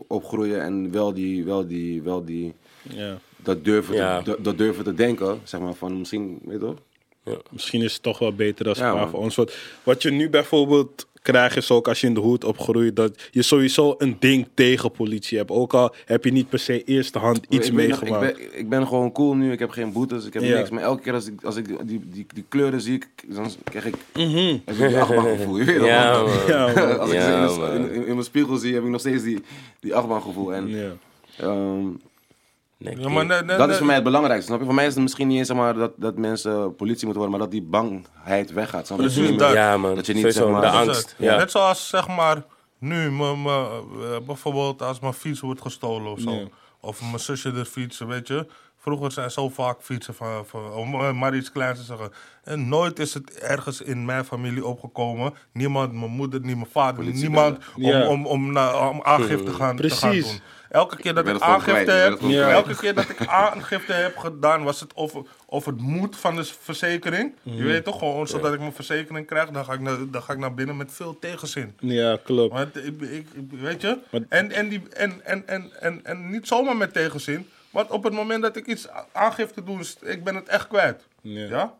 opgroeien 0.06 0.62
en 0.62 0.90
wel 0.90 1.14
die, 1.14 1.44
wel 1.44 1.66
die, 1.66 2.02
wel 2.02 2.24
die, 2.24 2.54
Ja. 2.82 3.18
dat 3.36 3.64
durven, 3.64 3.94
Ja. 3.94 4.22
te, 4.22 4.36
dat- 4.40 4.58
durven 4.58 4.84
te 4.84 4.94
denken, 4.94 5.40
zeg 5.44 5.60
maar 5.60 5.74
van 5.74 5.98
misschien, 5.98 6.38
weet 6.44 6.60
je 6.60 6.66
toch? 6.66 6.76
Misschien 7.50 7.82
is 7.82 7.92
het 7.92 8.02
toch 8.02 8.18
wel 8.18 8.32
beter 8.34 8.68
als 8.68 8.78
Ja, 8.78 9.08
voor 9.08 9.18
ons. 9.20 9.34
Wat, 9.36 9.52
wat 9.82 10.02
je 10.02 10.10
nu 10.10 10.30
bijvoorbeeld 10.30 11.06
krijg 11.22 11.54
je 11.54 11.62
zo 11.62 11.74
ook 11.74 11.88
als 11.88 12.00
je 12.00 12.06
in 12.06 12.14
de 12.14 12.20
hoed 12.20 12.44
opgroeit. 12.44 12.96
Dat 12.96 13.28
je 13.30 13.42
sowieso 13.42 13.94
een 13.98 14.16
ding 14.18 14.46
tegen 14.54 14.90
politie 14.90 15.38
hebt. 15.38 15.50
Ook 15.50 15.74
al 15.74 15.94
heb 16.04 16.24
je 16.24 16.32
niet 16.32 16.48
per 16.48 16.58
se 16.58 16.84
eerste 16.84 17.18
hand 17.18 17.40
iets 17.48 17.66
ik 17.66 17.72
meegemaakt. 17.72 18.38
Ik 18.38 18.50
ben, 18.50 18.58
ik 18.58 18.68
ben 18.68 18.86
gewoon 18.86 19.12
cool 19.12 19.34
nu, 19.34 19.52
ik 19.52 19.58
heb 19.58 19.70
geen 19.70 19.92
boetes, 19.92 20.26
ik 20.26 20.34
heb 20.34 20.42
Ja. 20.42 20.56
niks. 20.56 20.70
Maar 20.70 20.82
elke 20.82 21.02
keer 21.02 21.12
als 21.12 21.26
ik, 21.26 21.44
als 21.44 21.56
ik 21.56 21.66
die, 21.66 21.76
die, 21.84 22.00
die, 22.12 22.26
die 22.34 22.44
kleuren 22.48 22.80
zie, 22.80 22.94
ik- 22.94 23.08
dan 23.26 23.50
krijg 23.64 23.84
ik 23.86 23.94
Mhm. 24.14 24.56
heb 24.64 24.76
ik 24.76 24.88
die 24.88 24.98
achtbaangevoel. 24.98 25.58
Je 25.58 25.64
weet 25.64 25.78
toch, 25.78 25.86
Ja, 25.86 26.12
man? 26.12 26.24
man. 26.30 26.46
Ja, 26.46 26.66
man. 26.74 26.98
Als 26.98 27.10
ik 27.10 27.16
Ja, 27.16 27.48
ze 27.48 27.60
in, 27.60 27.72
in, 27.84 27.90
in- 27.92 28.06
in 28.06 28.12
mijn 28.12 28.24
spiegel 28.24 28.56
zie, 28.56 28.74
heb 28.74 28.82
ik 28.82 28.88
nog 28.88 29.00
steeds 29.00 29.22
die, 29.22 29.38
die 29.80 29.94
achtbaangevoel. 29.94 30.54
En 30.54 30.68
Ja. 30.68 30.92
Nee, 32.78 33.00
Ja, 33.00 33.08
maar 33.08 33.26
nee, 33.26 33.38
nee, 33.42 33.56
dat 33.56 33.58
nee. 33.58 33.68
is 33.68 33.76
voor 33.76 33.86
mij 33.86 33.94
het 33.94 34.04
belangrijkste. 34.04 34.46
Snap 34.46 34.58
je? 34.58 34.64
Voor 34.64 34.74
mij 34.74 34.86
is 34.86 34.94
het 34.94 35.02
misschien 35.02 35.28
niet 35.28 35.38
eens 35.38 35.46
zeg 35.46 35.56
maar, 35.56 35.74
dat, 35.74 35.92
dat 35.96 36.16
mensen 36.16 36.74
politie 36.74 37.06
moeten 37.06 37.22
worden, 37.22 37.30
maar 37.30 37.40
dat 37.40 37.50
die 37.50 37.62
bangheid 37.62 38.52
weggaat. 38.52 38.86
Snap 38.86 38.98
je? 38.98 39.04
Precies 39.04 39.22
Dat 39.22 39.32
je 39.32 39.38
dat. 39.38 39.52
Ja, 39.52 39.76
man. 39.76 39.94
Dat 39.94 40.06
je 40.06 40.14
niet, 40.14 40.32
zeg 40.34 40.48
maar- 40.48 40.60
de 40.60 40.66
angst. 40.68 41.14
Ja. 41.18 41.36
Net 41.36 41.50
zoals 41.50 41.88
zeg 41.88 42.08
maar 42.08 42.44
nu, 42.78 43.10
me, 43.10 43.36
me, 43.36 43.82
eh, 44.02 44.26
bijvoorbeeld 44.26 44.82
als 44.82 45.00
mijn 45.00 45.12
fiets 45.12 45.40
wordt 45.40 45.60
gestolen 45.60 46.12
of 46.12 46.20
zo. 46.20 46.48
Of 46.80 47.00
mijn 47.00 47.18
zusje 47.18 47.52
er 47.52 47.64
fietsen, 47.64 48.06
weet 48.06 48.28
je. 48.28 48.46
Vroeger 48.88 49.12
zijn 49.12 49.30
zo 49.30 49.48
vaak 49.48 49.76
fietsen 49.82 50.14
van, 50.14 50.46
van, 50.46 50.72
om 50.72 50.94
eh, 50.94 51.12
maar 51.12 51.34
iets 51.36 51.52
kleins 51.52 51.78
te 51.78 51.84
zeggen. 51.84 52.12
En 52.44 52.68
nooit 52.68 52.98
is 52.98 53.14
het 53.14 53.38
ergens 53.38 53.80
in 53.80 54.04
mijn 54.04 54.24
familie 54.24 54.66
opgekomen. 54.66 55.34
Niemand, 55.52 55.92
mijn 55.92 56.10
moeder, 56.10 56.40
niet 56.40 56.56
mijn 56.56 56.68
vader, 56.72 56.94
Politie 56.94 57.20
niemand 57.22 57.58
om, 57.76 57.82
Ja. 57.82 58.06
om, 58.08 58.26
om, 58.26 58.52
na- 58.52 58.88
om 58.88 59.02
aangifte 59.02 59.42
te 59.44 59.52
gaan, 59.52 59.76
te 59.76 59.90
gaan 59.90 60.10
Precies. 60.10 60.30
doen. 60.30 60.40
Elke 60.70 60.96
keer 60.96 61.14
dat 61.14 61.28
ik 61.28 61.40
aangifte 61.40 61.82
kwijt, 61.84 62.02
heb, 62.20 62.30
Ja. 62.30 62.50
elke 62.50 62.76
keer 62.76 62.94
dat 62.94 63.08
ik 63.08 63.26
aangifte 63.26 63.92
heb 63.92 64.16
gedaan, 64.16 64.62
was 64.62 64.80
het 64.80 64.92
of, 64.92 65.12
of 65.46 65.64
het 65.64 65.80
moet 65.80 66.16
van 66.16 66.36
de 66.36 66.44
verzekering. 66.44 67.34
Mhm. 67.42 67.56
Je 67.56 67.62
weet 67.62 67.84
toch 67.84 67.98
gewoon, 67.98 68.26
zodat 68.26 68.52
ik 68.52 68.58
mijn 68.60 68.72
verzekering 68.72 69.26
krijg, 69.26 69.50
dan 69.50 69.64
ga 69.64 69.72
ik 69.72 69.80
naar, 69.80 69.96
dan 70.10 70.22
ga 70.22 70.32
ik 70.32 70.38
naar 70.38 70.54
binnen 70.54 70.76
met 70.76 70.92
veel 70.92 71.18
tegenzin. 71.18 71.74
ja, 71.80 72.18
klopt. 72.24 72.52
Want 72.52 72.76
ik, 72.76 73.00
ik, 73.00 73.10
ik- 73.10 73.60
weet 73.60 73.80
je? 73.80 73.98
Maar- 74.10 74.20
En, 74.28 74.50
en, 74.52 74.68
die, 74.68 74.82
en, 74.92 75.20
en, 75.24 75.48
en, 75.48 75.70
en, 75.80 76.00
en 76.04 76.30
niet 76.30 76.46
zomaar 76.46 76.76
met 76.76 76.92
tegenzin. 76.92 77.48
Want 77.78 77.90
op 77.90 78.04
het 78.04 78.12
moment 78.12 78.42
dat 78.42 78.56
ik 78.56 78.66
iets 78.66 78.88
aangifte 79.12 79.62
doe, 79.64 79.78
is- 79.80 79.96
ik 80.02 80.24
ben 80.24 80.34
het 80.34 80.48
echt 80.48 80.68
kwijt. 80.68 81.06
Ja. 81.20 81.46
Ja? 81.46 81.74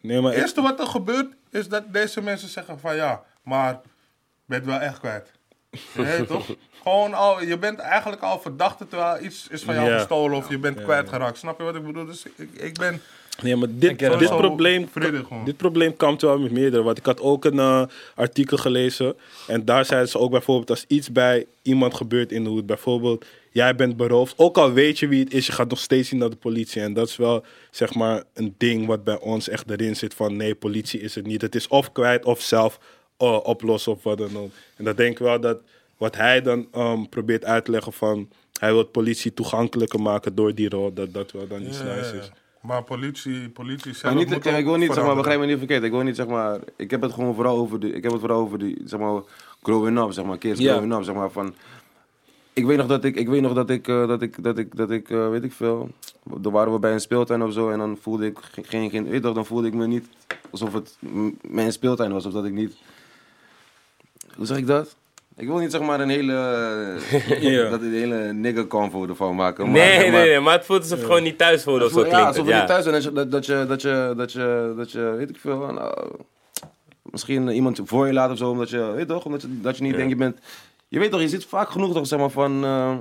Nee, 0.00 0.20
maar 0.20 0.32
Het 0.32 0.40
eerste 0.40 0.62
wat 0.62 0.80
er 0.80 0.86
gebeurt, 0.86 1.34
is 1.50 1.68
dat 1.68 1.92
deze 1.92 2.20
mensen 2.22 2.48
zeggen 2.48 2.80
van 2.80 2.96
ja, 2.96 3.22
maar 3.42 3.72
je 3.72 3.78
bent 4.46 4.64
wel 4.64 4.78
echt 4.78 4.98
kwijt. 4.98 5.30
Weet 5.92 6.26
toch? 6.34 6.46
Gewoon 6.82 7.14
al, 7.14 7.42
je 7.42 7.58
bent 7.58 7.78
eigenlijk 7.78 8.22
al 8.22 8.40
verdachte 8.40 8.86
terwijl 8.88 9.22
iets 9.24 9.48
is 9.48 9.62
van 9.62 9.74
jou 9.74 9.90
gestolen 9.92 10.36
of 10.36 10.48
je 10.48 10.58
bent 10.58 10.82
kwijtgeraakt. 10.82 11.38
Snap 11.38 11.58
je 11.58 11.64
wat 11.64 11.74
ik 11.74 11.84
bedoel? 11.86 12.06
Dus 12.06 12.24
ik, 12.36 12.50
ik 12.52 12.78
ben 12.78 13.02
Nee, 13.42 13.56
maar 13.56 13.68
dit, 13.70 13.98
dit, 13.98 14.36
probleem, 14.36 14.88
Vredig 14.88 15.28
dit 15.44 15.56
probleem 15.56 15.96
komt 15.96 16.20
wel 16.20 16.38
met 16.38 16.50
meerdere. 16.50 16.82
Want 16.82 16.98
ik 16.98 17.04
had 17.04 17.20
ook 17.20 17.44
een 17.44 17.58
eh, 17.58 17.82
artikel 18.14 18.56
gelezen. 18.56 19.16
En 19.46 19.64
daar 19.64 19.84
zeiden 19.84 20.10
ze 20.10 20.18
ook 20.18 20.30
bijvoorbeeld 20.30 20.70
als 20.70 20.84
iets 20.88 21.12
bij 21.12 21.46
iemand 21.62 21.94
gebeurt 21.94 22.32
in 22.32 22.44
de 22.44 22.50
hoed. 22.50 22.66
Bijvoorbeeld, 22.66 23.24
jij 23.50 23.74
bent 23.74 23.96
beroofd. 23.96 24.34
Ook 24.36 24.58
al 24.58 24.72
weet 24.72 24.98
je 24.98 25.08
wie 25.08 25.24
het 25.24 25.34
is, 25.34 25.46
je 25.46 25.52
gaat 25.52 25.68
nog 25.68 25.78
steeds 25.78 26.08
zien 26.08 26.18
naar 26.18 26.30
de 26.30 26.36
politie. 26.36 26.82
En 26.82 26.92
dat 26.92 27.08
is 27.08 27.16
wel 27.16 27.44
zeg 27.70 27.94
maar 27.94 28.22
een 28.34 28.54
ding 28.58 28.86
wat 28.86 29.04
bij 29.04 29.18
ons 29.18 29.48
echt 29.48 29.70
erin 29.70 29.96
zit 29.96 30.14
van 30.14 30.36
nee, 30.36 30.54
politie 30.54 31.00
is 31.00 31.14
het 31.14 31.26
niet. 31.26 31.42
Het 31.42 31.54
is 31.54 31.68
of 31.68 31.92
kwijt 31.92 32.24
of 32.24 32.40
zelf 32.40 32.78
eh, 33.16 33.38
oplossen 33.42 33.92
of 33.92 34.02
wat 34.02 34.18
dan 34.18 34.38
ook. 34.38 34.50
En 34.76 34.84
dat 34.84 34.96
denk 34.96 35.10
ik 35.10 35.18
wel 35.18 35.40
dat 35.40 35.58
wat 35.96 36.16
hij 36.16 36.42
dan 36.42 36.68
ehm, 36.72 37.04
probeert 37.04 37.44
uit 37.44 37.64
te 37.64 37.70
leggen 37.70 37.92
van... 37.92 38.28
Hij 38.54 38.72
wil 38.72 38.84
politie 38.84 39.34
toegankelijker 39.34 40.00
maken 40.00 40.34
door 40.34 40.54
die 40.54 40.68
rol. 40.68 40.92
Dat 40.92 41.12
dat 41.12 41.32
wel 41.32 41.46
dan 41.46 41.62
iets 41.62 41.82
nice 41.82 42.16
is. 42.20 42.30
Ja. 42.64 42.68
Maar 42.72 42.82
politie, 42.82 43.48
politie 43.48 43.92
zelf 43.92 44.14
Maar 44.14 44.24
niet, 44.24 44.34
ook 44.34 44.44
ik 44.44 44.64
wil 44.64 44.76
niet, 44.76 44.92
zeg 44.92 45.04
maar, 45.04 45.16
begrijp 45.16 45.40
me 45.40 45.46
niet 45.46 45.58
verkeerd. 45.58 45.82
Ik 45.82 45.90
wil 45.90 46.00
niet, 46.02 46.16
zeg 46.16 46.26
maar, 46.26 46.58
ik 46.76 46.90
heb 46.90 47.00
het 47.02 47.12
gewoon 47.12 47.34
vooral 47.34 47.56
over 47.58 47.80
de, 47.80 47.92
ik 47.92 48.02
heb 48.02 48.12
het 48.12 48.20
vooral 48.20 48.40
over 48.40 48.58
die, 48.58 48.82
zeg 48.84 49.00
maar, 49.00 49.22
growing 49.62 49.98
up, 49.98 50.12
zeg 50.12 50.24
maar, 50.24 50.38
kids 50.38 50.60
Ja. 50.60 50.70
growing 50.72 50.94
up, 50.94 51.02
zeg 51.04 51.14
maar, 51.14 51.30
van, 51.30 51.54
ik 52.52 52.64
weet 52.66 52.76
nog 52.76 52.86
dat 52.86 53.04
ik, 53.04 53.16
ik 53.16 53.28
weet 53.28 53.40
nog 53.40 53.52
dat 53.54 53.70
ik, 53.70 53.88
eh, 53.88 54.08
dat 54.08 54.22
ik, 54.22 54.42
dat 54.42 54.58
ik, 54.58 54.76
dat 54.76 54.90
ik, 54.90 55.10
eh, 55.10 55.28
weet 55.30 55.44
ik 55.44 55.52
veel, 55.52 55.90
dan 56.22 56.52
waren 56.52 56.72
we 56.72 56.78
bij 56.78 56.92
een 56.92 57.00
speeltuin 57.00 57.42
of 57.42 57.52
zo 57.52 57.70
en 57.70 57.78
dan 57.78 57.98
voelde 58.00 58.26
ik 58.26 58.38
ge- 58.52 58.62
geen, 58.64 58.90
geen, 58.90 59.08
weet 59.08 59.22
toch, 59.22 59.34
dan 59.34 59.46
voelde 59.46 59.66
ik 59.66 59.74
me 59.74 59.86
niet 59.86 60.06
alsof 60.50 60.72
het 60.72 60.96
mijn 61.42 61.72
speeltuin 61.72 62.12
was 62.12 62.26
of 62.26 62.32
dat 62.32 62.44
ik 62.44 62.52
niet, 62.52 62.76
hoe 64.36 64.46
zeg 64.46 64.56
ik 64.56 64.66
dat? 64.66 64.96
Ik 65.36 65.46
wil 65.46 65.56
niet 65.58 65.70
zeg 65.70 65.80
maar 65.80 66.00
een 66.00 66.08
hele, 66.08 66.32
Ja. 67.40 67.68
dat 67.70 67.80
een 67.80 67.92
hele 67.92 68.32
nigger 68.32 68.66
convo 68.66 69.06
ervan 69.06 69.34
maken. 69.34 69.64
maar, 69.64 69.72
Nee, 69.72 69.98
nee, 69.98 70.10
maar- 70.10 70.20
nee, 70.24 70.40
maar 70.40 70.52
het 70.56 70.64
voelt 70.64 70.80
alsof 70.82 70.98
je 70.98 71.04
gewoon 71.04 71.22
niet 71.22 71.38
thuis 71.38 71.62
voelde 71.62 71.84
of 71.84 71.90
zo 71.92 72.00
ja, 72.00 72.08
klinkt 72.08 72.26
alsof 72.26 72.36
het. 72.46 72.54
je 72.54 72.60
niet 72.60 72.68
Ja. 72.68 72.80
thuis 72.82 72.84
bent. 72.84 73.04
Dat 73.04 73.04
je, 73.14 73.28
dat, 73.28 73.46
je, 73.46 73.64
dat, 73.68 73.82
je, 73.82 74.14
dat, 74.16 74.32
je, 74.32 74.72
dat 74.76 74.92
je, 74.92 75.14
weet 75.18 75.30
ik 75.30 75.36
veel, 75.40 75.58
nou, 75.72 76.10
misschien 77.02 77.48
iemand 77.48 77.80
voor 77.84 78.06
je 78.06 78.12
laat 78.12 78.30
of 78.30 78.38
zo, 78.38 78.50
omdat 78.50 78.70
je, 78.70 78.92
weet 78.94 79.08
toch, 79.08 79.24
omdat 79.24 79.42
je, 79.42 79.60
dat 79.60 79.76
je 79.76 79.82
niet 79.82 79.94
denkt, 79.96 80.10
je 80.10 80.16
bent, 80.16 80.38
je 80.88 80.98
weet 80.98 81.10
toch, 81.10 81.20
je 81.20 81.28
zit 81.28 81.44
vaak 81.44 81.70
genoeg 81.70 81.92
toch, 81.94 82.06
zeg 82.06 82.18
maar, 82.18 82.30
van, 82.30 82.64
eh, 82.64 82.94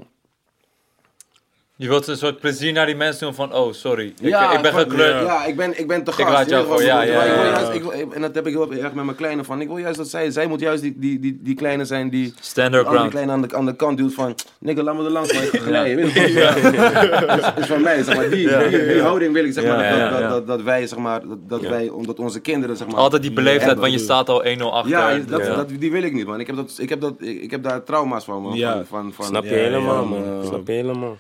Je 1.76 1.88
wilt 1.88 2.08
een 2.08 2.18
soort 2.18 2.40
plezier 2.40 2.74
naar 2.74 2.86
die 2.86 2.96
mensen 2.96 3.26
doen 3.26 3.36
van, 3.36 3.54
oh 3.54 3.74
sorry, 3.74 4.06
ik, 4.06 4.14
ja, 4.30 4.52
ik 4.56 4.62
ben 4.62 4.74
gekleurd. 4.74 5.26
Ja, 5.26 5.46
ik 5.46 5.56
ben, 5.56 5.80
ik 5.80 5.88
ben 5.88 6.04
te 6.04 6.12
Ik 6.12 6.18
gast. 6.18 6.30
laat 6.30 6.46
je 6.46 6.52
jou 6.52 6.74
ik 6.82 6.86
ja, 6.86 7.02
ja, 7.02 7.24
ik 7.24 7.84
ja. 7.84 7.94
ik 8.00 8.14
En 8.14 8.22
dat 8.22 8.36
heb 8.36 8.48
ik 8.48 8.54
heel 8.54 8.72
erg 8.74 8.94
met 8.94 9.06
mijn 9.06 9.16
kleine 9.18 9.44
van, 9.44 9.62
ik 9.62 9.68
wil 9.68 9.78
juist 9.78 9.98
dat 9.98 10.08
zij, 10.10 10.32
zij 10.32 10.48
moet 10.48 10.60
juist 10.60 10.82
die, 10.82 10.94
die, 10.98 11.20
die, 11.20 11.40
die 11.44 11.56
kleine 11.56 11.86
zijn 11.86 12.10
die, 12.10 12.34
Stand 12.40 12.72
die 12.72 12.80
your 12.82 12.86
andere 12.88 12.98
ground. 12.98 13.12
kleine 13.12 13.32
aan 13.32 13.42
de, 13.42 13.56
aan 13.56 13.66
de 13.66 13.76
kant 13.76 13.98
duwt 13.98 14.14
van, 14.14 14.36
nigga, 14.60 14.84
laat 14.84 14.96
me 14.98 15.04
er 15.04 15.10
langs, 15.12 15.34
maar 15.34 15.44
ik 15.48 15.50
ga 15.50 15.58
glijden. 15.60 15.96
Weet 15.96 16.14
je 16.14 17.22
toch? 17.28 17.42
Dat 17.42 17.58
is 17.58 17.66
van 17.66 17.82
mij, 17.82 18.04
zeg 18.04 18.16
maar, 18.16 18.30
die, 18.30 18.48
die, 18.70 18.88
die 18.88 19.02
houding 19.02 19.34
wil 19.34 19.46
ik, 19.46 19.54
zeg 19.54 19.66
maar, 19.66 19.78
dat, 19.78 19.86
ja, 19.98 20.10
dat, 20.10 20.20
ja. 20.20 20.30
dat, 20.30 20.48
dat 20.48 20.62
wij, 20.62 20.88
zeg 20.88 21.00
maar, 21.00 21.28
dat, 21.28 21.50
dat 21.50 21.62
wij, 21.62 21.90
omdat 21.90 22.20
onze 22.20 22.40
kinderen, 22.40 22.78
zeg 22.78 22.88
maar, 22.88 22.96
Altijd 22.96 23.22
die 23.22 23.34
beleefdheid, 23.34 23.78
want 23.78 23.92
je 23.92 24.00
staat 24.00 24.30
al 24.30 24.44
1-0 24.46 24.48
achter. 24.62 24.90
Ja, 24.92 25.10
je- 25.10 25.26
dat, 25.26 25.46
Ja. 25.46 25.56
Dat, 25.56 25.70
die 25.80 25.92
wil 25.92 26.04
ik 26.04 26.14
niet, 26.14 26.26
man. 26.26 26.40
Ik 26.40 26.48
heb, 26.48 26.56
dat, 26.56 26.76
ik 26.78 26.90
heb, 26.90 27.02
dat, 27.02 27.14
ik, 27.18 27.42
ik 27.42 27.52
heb 27.52 27.64
daar 27.64 27.84
trauma's 27.84 28.26
van, 28.26 28.42
man. 28.42 28.54
Ja. 28.56 28.84
Van, 28.90 29.14
Snap 29.20 29.44
je 29.44 29.50
helemaal, 29.50 30.06
man. 30.06 30.24
Snap 30.46 30.68
je 30.68 30.74
helemaal. 30.74 31.18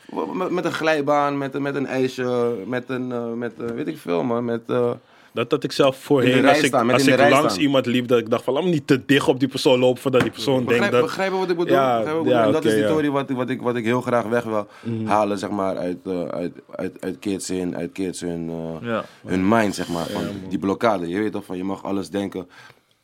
Met, 0.53 0.65
een 0.65 0.71
glijbaan, 0.73 1.37
met, 1.37 1.59
met 1.59 1.75
een 1.75 1.85
ijsje, 1.87 2.55
met 2.67 2.83
een, 2.89 3.11
eh, 3.11 3.31
met, 3.33 3.53
eh, 3.61 3.65
weet 3.75 3.87
ik 3.87 3.97
veel, 3.97 4.23
man. 4.23 4.45
Met, 4.45 4.61
eh, 4.67 4.91
Dat 5.33 5.49
dat 5.49 5.63
ik 5.63 5.71
zelf 5.71 5.97
voorheen, 5.97 6.45
als 6.47 6.59
ik, 6.59 6.65
staan, 6.65 6.89
als 6.91 7.07
ik 7.07 7.17
langs 7.17 7.53
staan. 7.53 7.63
iemand 7.63 7.85
liep, 7.85 8.07
dat 8.07 8.19
ik 8.19 8.29
dacht 8.29 8.43
van 8.43 8.53
laat 8.53 8.63
me 8.63 8.69
niet 8.69 8.87
te 8.87 9.05
dicht 9.05 9.27
op 9.27 9.39
die 9.39 9.47
persoon 9.47 9.79
lopen 9.79 10.01
voordat 10.01 10.21
die 10.21 10.31
persoon 10.31 10.59
begrijp, 10.63 10.79
denkt 10.79 10.95
dat... 10.95 11.01
begrijp 11.05 11.31
je 11.31 11.37
wat 11.37 11.49
ik 11.49 11.57
bedoel? 11.57 11.73
Ja, 11.73 11.97
wat 11.97 12.07
ik 12.07 12.07
ja, 12.13 12.17
bedoel? 12.17 12.33
En 12.33 12.51
dat 12.51 12.65
is 12.65 12.71
die 12.71 12.79
ja. 12.79 12.85
Mhm. 12.85 12.87
theorie 12.93 13.11
wat, 13.11 13.29
ik- 13.29 13.35
wat, 13.35 13.49
ik, 13.49 13.61
wat 13.61 13.75
ik 13.75 13.85
heel 13.85 14.01
graag 14.01 14.25
weg 14.25 14.43
wil 14.43 14.67
halen, 15.05 15.37
zeg 15.37 15.49
maar, 15.49 15.77
uit, 15.77 15.97
eh, 16.05 16.23
uit, 16.27 16.53
uit, 16.71 16.97
uit 16.99 17.19
kids 17.19 17.49
in, 17.49 17.75
uit 17.75 17.91
kids 17.91 18.21
hun, 18.21 18.49
eh, 18.49 18.87
Ja. 18.87 19.03
hun 19.25 19.47
mind, 19.47 19.75
zeg 19.75 19.87
maar. 19.89 20.05
Van 20.05 20.23
die 20.49 20.59
blokkade. 20.59 21.07
Je 21.07 21.19
weet 21.19 21.31
toch, 21.31 21.45
van 21.45 21.57
je 21.57 21.63
mag 21.63 21.83
alles 21.83 22.09
denken. 22.09 22.47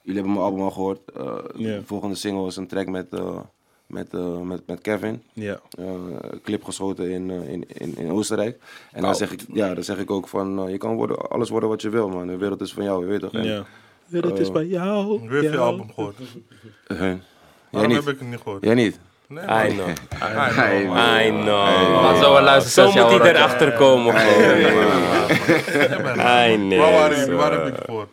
Jullie 0.02 0.22
hebben 0.22 0.32
mijn 0.34 0.46
album 0.46 0.62
al 0.64 0.72
gehoord. 0.72 1.00
Eh, 1.18 1.24
Ja. 1.56 1.68
De 1.76 1.82
volgende 1.86 2.16
single 2.16 2.48
is 2.48 2.56
een 2.56 2.68
track 2.68 2.88
met, 2.88 3.06
eh, 3.10 3.38
met, 3.90 4.14
eh, 4.14 4.40
met, 4.40 4.62
met 4.68 4.82
Kevin. 4.82 5.24
Ja. 5.34 5.60
eh, 5.78 5.86
clip 6.44 6.64
geschoten 6.64 7.10
in, 7.10 7.30
eh, 7.30 7.50
in, 7.52 7.66
in, 7.68 7.98
in 7.98 8.12
Oostenrijk. 8.12 8.58
En 8.92 9.02
dan 9.02 9.16
zeg, 9.16 9.32
ik, 9.32 9.42
ja, 9.54 9.74
dan 9.74 9.84
zeg 9.84 9.98
ik 9.98 10.12
ook 10.12 10.28
van, 10.28 10.68
je 10.70 10.78
kan 10.78 10.96
worden, 10.96 11.30
alles 11.30 11.50
worden 11.50 11.70
wat 11.70 11.82
je 11.82 11.90
wil, 11.90 12.10
man. 12.10 12.28
De 12.28 12.38
wereld 12.38 12.62
is 12.62 12.74
van 12.74 12.84
jou, 12.84 13.02
je 13.04 13.10
weet 13.10 13.20
toch? 13.20 13.34
En, 13.34 13.44
ja. 13.44 13.66
Wereld 14.06 14.40
is 14.40 14.52
bij 14.52 14.66
jou. 14.66 15.20
Wie 15.20 15.30
heeft 15.30 15.44
je 15.44 15.50
jou. 15.50 15.58
album 15.72 15.92
gehoord? 15.94 16.16
eh, 16.88 17.00
jij 17.00 17.20
Waarom 17.70 17.92
niet? 17.92 18.06
heb 18.06 18.14
ik 18.14 18.20
het 18.20 18.30
niet 18.30 18.40
gehoord? 18.40 18.64
Jij 18.64 18.74
niet? 18.74 19.00
Nee, 19.28 19.44
I 19.44 19.74
know. 19.74 19.88
Hey, 20.20 20.86
man. 20.86 20.98
I 20.98 21.30
know. 21.30 22.02
Maar 22.44 22.62
zo 22.62 22.86
moet 22.86 23.22
hij 23.22 23.34
erachter 23.34 23.74
komen. 23.74 24.16
I 26.52 26.56
know. 26.56 26.80
waar, 26.80 27.36
waar 27.36 27.52
heb 27.52 27.68
ik 27.68 27.74
het 27.76 27.86
gehoord? 27.86 28.10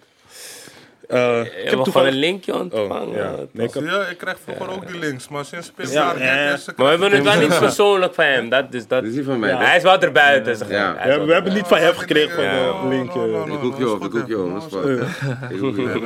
Eh, 1.09 1.41
Ik 1.41 1.71
heb 1.71 1.79
toevallig... 1.83 2.13
een 2.13 2.19
linkje 2.19 2.55
ontvangen. 2.55 3.09
Oh, 3.09 3.15
ja. 3.15 3.35
Nee, 3.51 3.67
ik 3.67 3.75
had- 3.75 3.83
Ja, 3.85 4.07
ik 4.07 4.19
krijg 4.19 4.37
vroeger 4.45 4.71
ook 4.71 4.87
die 4.89 4.99
links, 4.99 5.29
maar 5.29 5.45
sinds 5.45 5.71
Pit 5.71 5.93
Ja, 5.93 6.13
daar 6.15 6.47
eh. 6.47 6.53
is, 6.53 6.65
Maar 6.67 6.75
we 6.77 6.91
hebben 6.91 7.11
het 7.13 7.23
wel 7.23 7.49
niet 7.49 7.59
persoonlijk 7.59 8.15
van 8.15 8.25
hem. 8.25 8.49
Dat, 8.49 8.73
dus 8.73 8.81
dat, 8.87 9.03
Dat 9.03 9.11
is 9.11 9.17
niet 9.17 9.25
van 9.25 9.39
mij. 9.39 9.55
Hij 9.55 9.77
is 9.77 9.83
wel 9.83 9.99
erbuiten. 10.01 10.57
zeg 10.57 10.69
maar. 10.69 10.97
Is 10.97 11.03
we, 11.05 11.11
hebben, 11.11 11.29
hebben 11.29 11.53
niet 11.55 11.67
van 11.67 11.79
hem 11.79 11.95
gekregen 11.95 12.35
van 12.35 12.45
Ja. 12.45 12.51
de 12.83 12.89
link. 12.89 13.15
eh. 13.15 13.55
Ik 13.55 13.61
hoek 13.61 13.79
je 13.79 13.91
op, 13.91 14.05
ik 14.05 14.13
hoek 14.13 14.27
je 14.29 14.39
op. 14.43 14.57
Is 14.57 14.65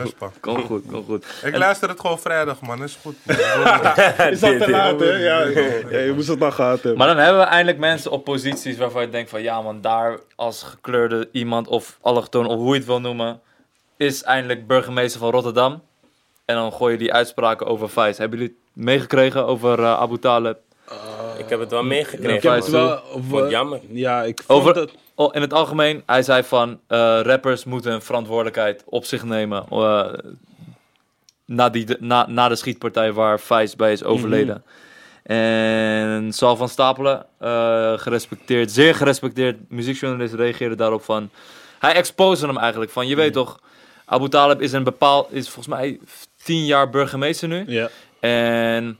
is. 0.04 0.12
Kom 0.40 0.62
goed, 0.64 0.82
kom 0.90 1.04
goed. 1.04 1.24
Ik 1.44 1.56
luister 1.56 1.88
het 1.88 2.00
gewoon 2.00 2.18
vrijdag, 2.18 2.60
man. 2.60 2.78
Dat 2.78 2.88
is 2.88 2.98
goed. 3.02 3.16
Is 4.30 4.40
dat 4.40 4.58
te 4.58 4.70
laat, 4.70 5.00
hè? 5.00 5.16
Ja, 5.16 5.40
ja, 5.90 5.98
je 5.98 6.12
moest 6.14 6.28
het 6.28 6.38
nog 6.38 6.54
gehad 6.54 6.72
hebben. 6.82 6.96
Maar 6.96 7.06
dan 7.06 7.16
hebben 7.16 7.40
we 7.42 7.46
eindelijk 7.48 7.78
mensen 7.78 8.10
op 8.10 8.24
posities 8.24 8.76
waarvan 8.76 9.02
je 9.02 9.10
denkt 9.10 9.30
van 9.30 9.42
ja 9.42 9.62
man, 9.62 9.80
daar 9.80 10.18
als 10.36 10.62
gekleurde 10.62 11.28
iemand 11.32 11.68
of 11.68 11.98
allochtoon 12.00 12.46
of 12.46 12.56
hoe 12.58 12.72
je 12.72 12.76
het 12.78 12.86
wil 12.86 13.00
noemen, 13.00 13.40
is 14.00 14.22
eindelijk 14.22 14.66
burgemeester 14.66 15.20
van 15.20 15.30
Rotterdam. 15.30 15.82
En 16.44 16.54
dan 16.54 16.72
gooi 16.72 16.92
je 16.92 16.98
die 16.98 17.12
uitspraken 17.12 17.66
over 17.66 17.88
Faiz. 17.88 18.18
Hebben 18.18 18.38
jullie 18.38 18.54
het 18.74 18.84
meegekregen 18.84 19.46
over 19.46 19.78
eh, 19.78 20.00
Abu 20.00 20.18
Talib? 20.18 20.58
Ik 21.38 21.48
heb 21.48 21.60
het 21.60 21.70
wel 21.70 21.82
meegekregen. 21.82 22.34
ik 22.36 22.42
heb 22.42 22.52
het 22.52 22.70
wel... 22.70 23.02
Het 23.30 23.50
jammer. 23.50 23.80
Ja, 23.88 24.22
ik 24.22 24.42
vond 24.42 24.60
Over, 24.60 24.76
het... 24.76 24.94
oh, 25.14 25.34
in 25.34 25.40
het 25.40 25.52
algemeen, 25.52 26.02
hij 26.06 26.22
zei 26.22 26.42
van 26.42 26.80
eh, 26.86 27.20
rappers 27.22 27.64
moeten 27.64 27.90
hun 27.90 28.02
verantwoordelijkheid 28.02 28.82
op 28.86 29.04
zich 29.04 29.24
nemen. 29.24 29.64
eh, 29.70 30.12
na, 31.44 31.68
die, 31.68 31.86
na, 31.98 32.26
na 32.28 32.48
de 32.48 32.56
schietpartij 32.56 33.12
waar 33.12 33.38
Faiz 33.38 33.74
bij 33.74 33.92
is 33.92 34.04
overleden. 34.04 34.64
En 35.22 36.32
Sal 36.32 36.56
van 36.56 36.68
Stapelen, 36.68 37.26
eh, 37.38 37.98
gerespecteerd, 37.98 38.70
zeer 38.70 38.94
gerespecteerd 38.94 39.56
muziekjournalist, 39.68 40.34
reageerde 40.34 40.76
daarop 40.76 41.02
van... 41.02 41.30
Hij 41.78 41.94
exposed 41.94 42.46
hem 42.46 42.58
eigenlijk 42.58 42.90
van, 42.90 43.06
je 43.06 43.16
weet 43.16 43.32
toch, 43.32 43.58
Abu 44.10 44.28
Talib 44.28 44.60
is 44.60 44.72
een 44.72 44.84
bepaald, 44.84 45.32
is 45.32 45.44
volgens 45.44 45.74
mij 45.74 46.00
tien 46.42 46.64
jaar 46.64 46.90
burgemeester 46.90 47.48
nu. 47.48 47.64
Ja. 47.66 47.88
En 48.20 48.98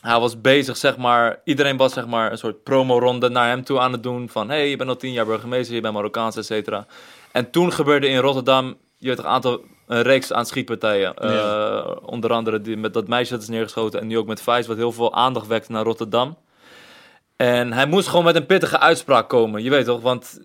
hij 0.00 0.20
was 0.20 0.40
bezig, 0.40 0.76
zeg 0.76 0.96
maar, 0.96 1.40
iedereen 1.44 1.76
was 1.76 1.92
zeg 1.92 2.06
maar 2.06 2.32
een 2.32 2.38
soort 2.38 2.62
promo-ronde 2.62 3.28
naar 3.28 3.48
hem 3.48 3.64
toe 3.64 3.78
aan 3.78 3.92
het 3.92 4.02
doen. 4.02 4.28
Van, 4.28 4.48
hey, 4.48 4.70
je 4.70 4.76
bent 4.76 4.88
al 4.88 4.96
tien 4.96 5.12
jaar 5.12 5.26
burgemeester, 5.26 5.74
je 5.74 5.80
bent 5.80 5.94
Marokkaans, 5.94 6.36
et 6.36 6.46
cetera. 6.46 6.86
En 7.32 7.50
toen 7.50 7.72
gebeurde 7.72 8.08
in 8.08 8.18
Rotterdam, 8.18 8.76
je 8.98 9.06
weet 9.06 9.16
toch, 9.16 9.24
een 9.24 9.30
aantal, 9.30 9.60
een 9.86 10.02
reeks 10.02 10.32
aan 10.32 10.46
schietpartijen. 10.46 11.14
Eh, 11.14 11.96
onder 12.02 12.32
andere 12.32 12.60
die, 12.60 12.76
met 12.76 12.94
dat 12.94 13.08
meisje 13.08 13.32
dat 13.32 13.42
is 13.42 13.48
neergeschoten 13.48 14.00
en 14.00 14.06
nu 14.06 14.18
ook 14.18 14.26
met 14.26 14.42
Vice, 14.42 14.68
wat 14.68 14.76
heel 14.76 14.92
veel 14.92 15.14
aandacht 15.14 15.46
wekt 15.46 15.68
naar 15.68 15.84
Rotterdam. 15.84 16.36
En 17.36 17.72
hij 17.72 17.86
moest 17.86 18.08
gewoon 18.08 18.24
met 18.24 18.36
een 18.36 18.46
pittige 18.46 18.78
uitspraak 18.78 19.28
komen, 19.28 19.62
je 19.62 19.70
weet 19.70 19.84
toch, 19.84 20.00
want 20.00 20.40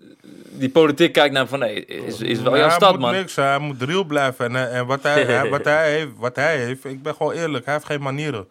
die 0.58 0.70
politiek 0.70 1.12
kijkt 1.12 1.34
naar 1.34 1.46
van, 1.46 1.58
nee, 1.58 1.84
is, 1.84 2.20
is 2.20 2.40
wel 2.40 2.56
jouw 2.56 2.66
hij 2.66 2.76
stad, 2.76 2.90
moet 2.90 3.00
man. 3.00 3.12
niks, 3.12 3.34
hij 3.36 3.58
moet 3.58 3.82
real 3.82 4.04
blijven. 4.04 4.44
En, 4.44 4.56
eh, 4.70 4.78
en 4.78 4.86
wat, 4.86 5.02
hij, 5.02 5.22
hij- 5.24 5.48
wat, 5.48 5.64
hij 5.64 5.90
heeft, 5.96 6.10
wat 6.16 6.36
hij 6.36 6.56
heeft, 6.58 6.84
ik 6.84 7.02
ben 7.02 7.14
gewoon 7.14 7.32
eerlijk, 7.32 7.64
hij 7.64 7.74
heeft 7.74 7.86
geen 7.86 8.02
manieren. 8.02 8.48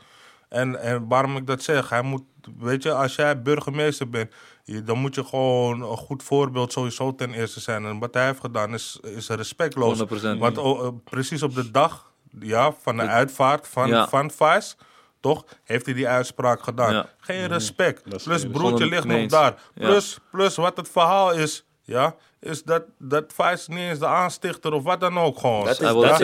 En, 0.50 0.82
en 0.82 1.08
waarom 1.08 1.38
ik 1.38 1.48
dat 1.48 1.64
zeg, 1.64 1.90
hij 1.90 2.02
moet, 2.02 2.24
weet 2.60 2.84
je, 2.84 2.94
als 2.94 3.16
jij 3.16 3.42
burgemeester 3.42 4.10
bent, 4.10 4.34
je- 4.64 4.84
dan 4.84 4.98
moet 4.98 5.16
je 5.16 5.24
gewoon 5.24 5.82
een 5.82 5.98
goed 5.98 6.24
voorbeeld 6.24 6.72
sowieso 6.72 7.16
ten 7.16 7.34
eerste 7.34 7.60
zijn. 7.60 7.86
En 7.86 8.00
wat 8.00 8.14
hij 8.14 8.26
heeft 8.26 8.40
gedaan 8.40 8.74
is, 8.74 9.00
is 9.04 9.28
respectloos. 9.30 10.00
100%. 10.00 10.38
Want 10.40 10.58
oh, 10.58 10.86
eh, 10.86 10.92
precies 11.04 11.44
op 11.44 11.56
de 11.56 11.72
dag 11.72 12.12
ja, 12.40 12.74
van 12.82 12.98
de 12.98 13.04
uitvaart 13.04 13.68
van, 13.68 13.88
Ja. 13.88 14.08
van 14.08 14.32
Vice, 14.32 14.76
toch, 15.20 15.46
heeft 15.64 15.86
hij 15.86 15.94
die 15.96 16.08
uitspraak 16.08 16.62
gedaan. 16.62 16.94
Ja. 16.94 17.10
Geen 17.20 17.48
respect. 17.48 18.24
Plus 18.24 18.48
broertje 18.48 18.86
ligt 18.86 19.06
nog 19.06 19.26
daar. 19.26 19.54
Plus, 19.74 20.18
plus 20.32 20.56
wat 20.56 20.78
het 20.78 20.90
verhaal 20.90 21.32
is, 21.34 21.66
ja, 21.88 22.16
is 22.40 22.64
dat, 22.64 22.84
dat 22.98 23.34
Vice 23.36 23.70
niet 23.72 23.80
eens 23.80 24.00
de 24.00 24.06
aanstichter 24.06 24.74
of 24.74 24.84
wat 24.84 25.00
dan 25.00 25.18
ook 25.20 25.40
gewoon. 25.40 25.66
Dat 25.66 25.80
is, 25.82 25.88
dat 26.12 26.20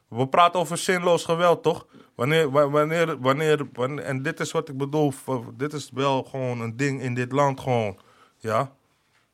we 0.07 0.27
praten 0.27 0.59
over 0.59 0.77
zinloos 0.77 1.25
geweld, 1.25 1.63
toch? 1.63 1.85
Wanneer, 2.15 2.51
wa- 2.51 2.69
wanneer, 2.69 3.19
wanneer, 3.19 3.67
wanneer, 3.73 4.03
en 4.05 4.21
dit 4.21 4.39
is 4.39 4.51
wat 4.51 4.69
ik 4.69 4.77
bedoel, 4.77 5.13
dit 5.53 5.73
is 5.73 5.89
wel 5.93 6.23
gewoon 6.23 6.61
een 6.61 6.77
ding 6.77 7.01
in 7.01 7.13
dit 7.13 7.31
land 7.31 7.59
gewoon, 7.59 7.97
ja. 8.37 8.71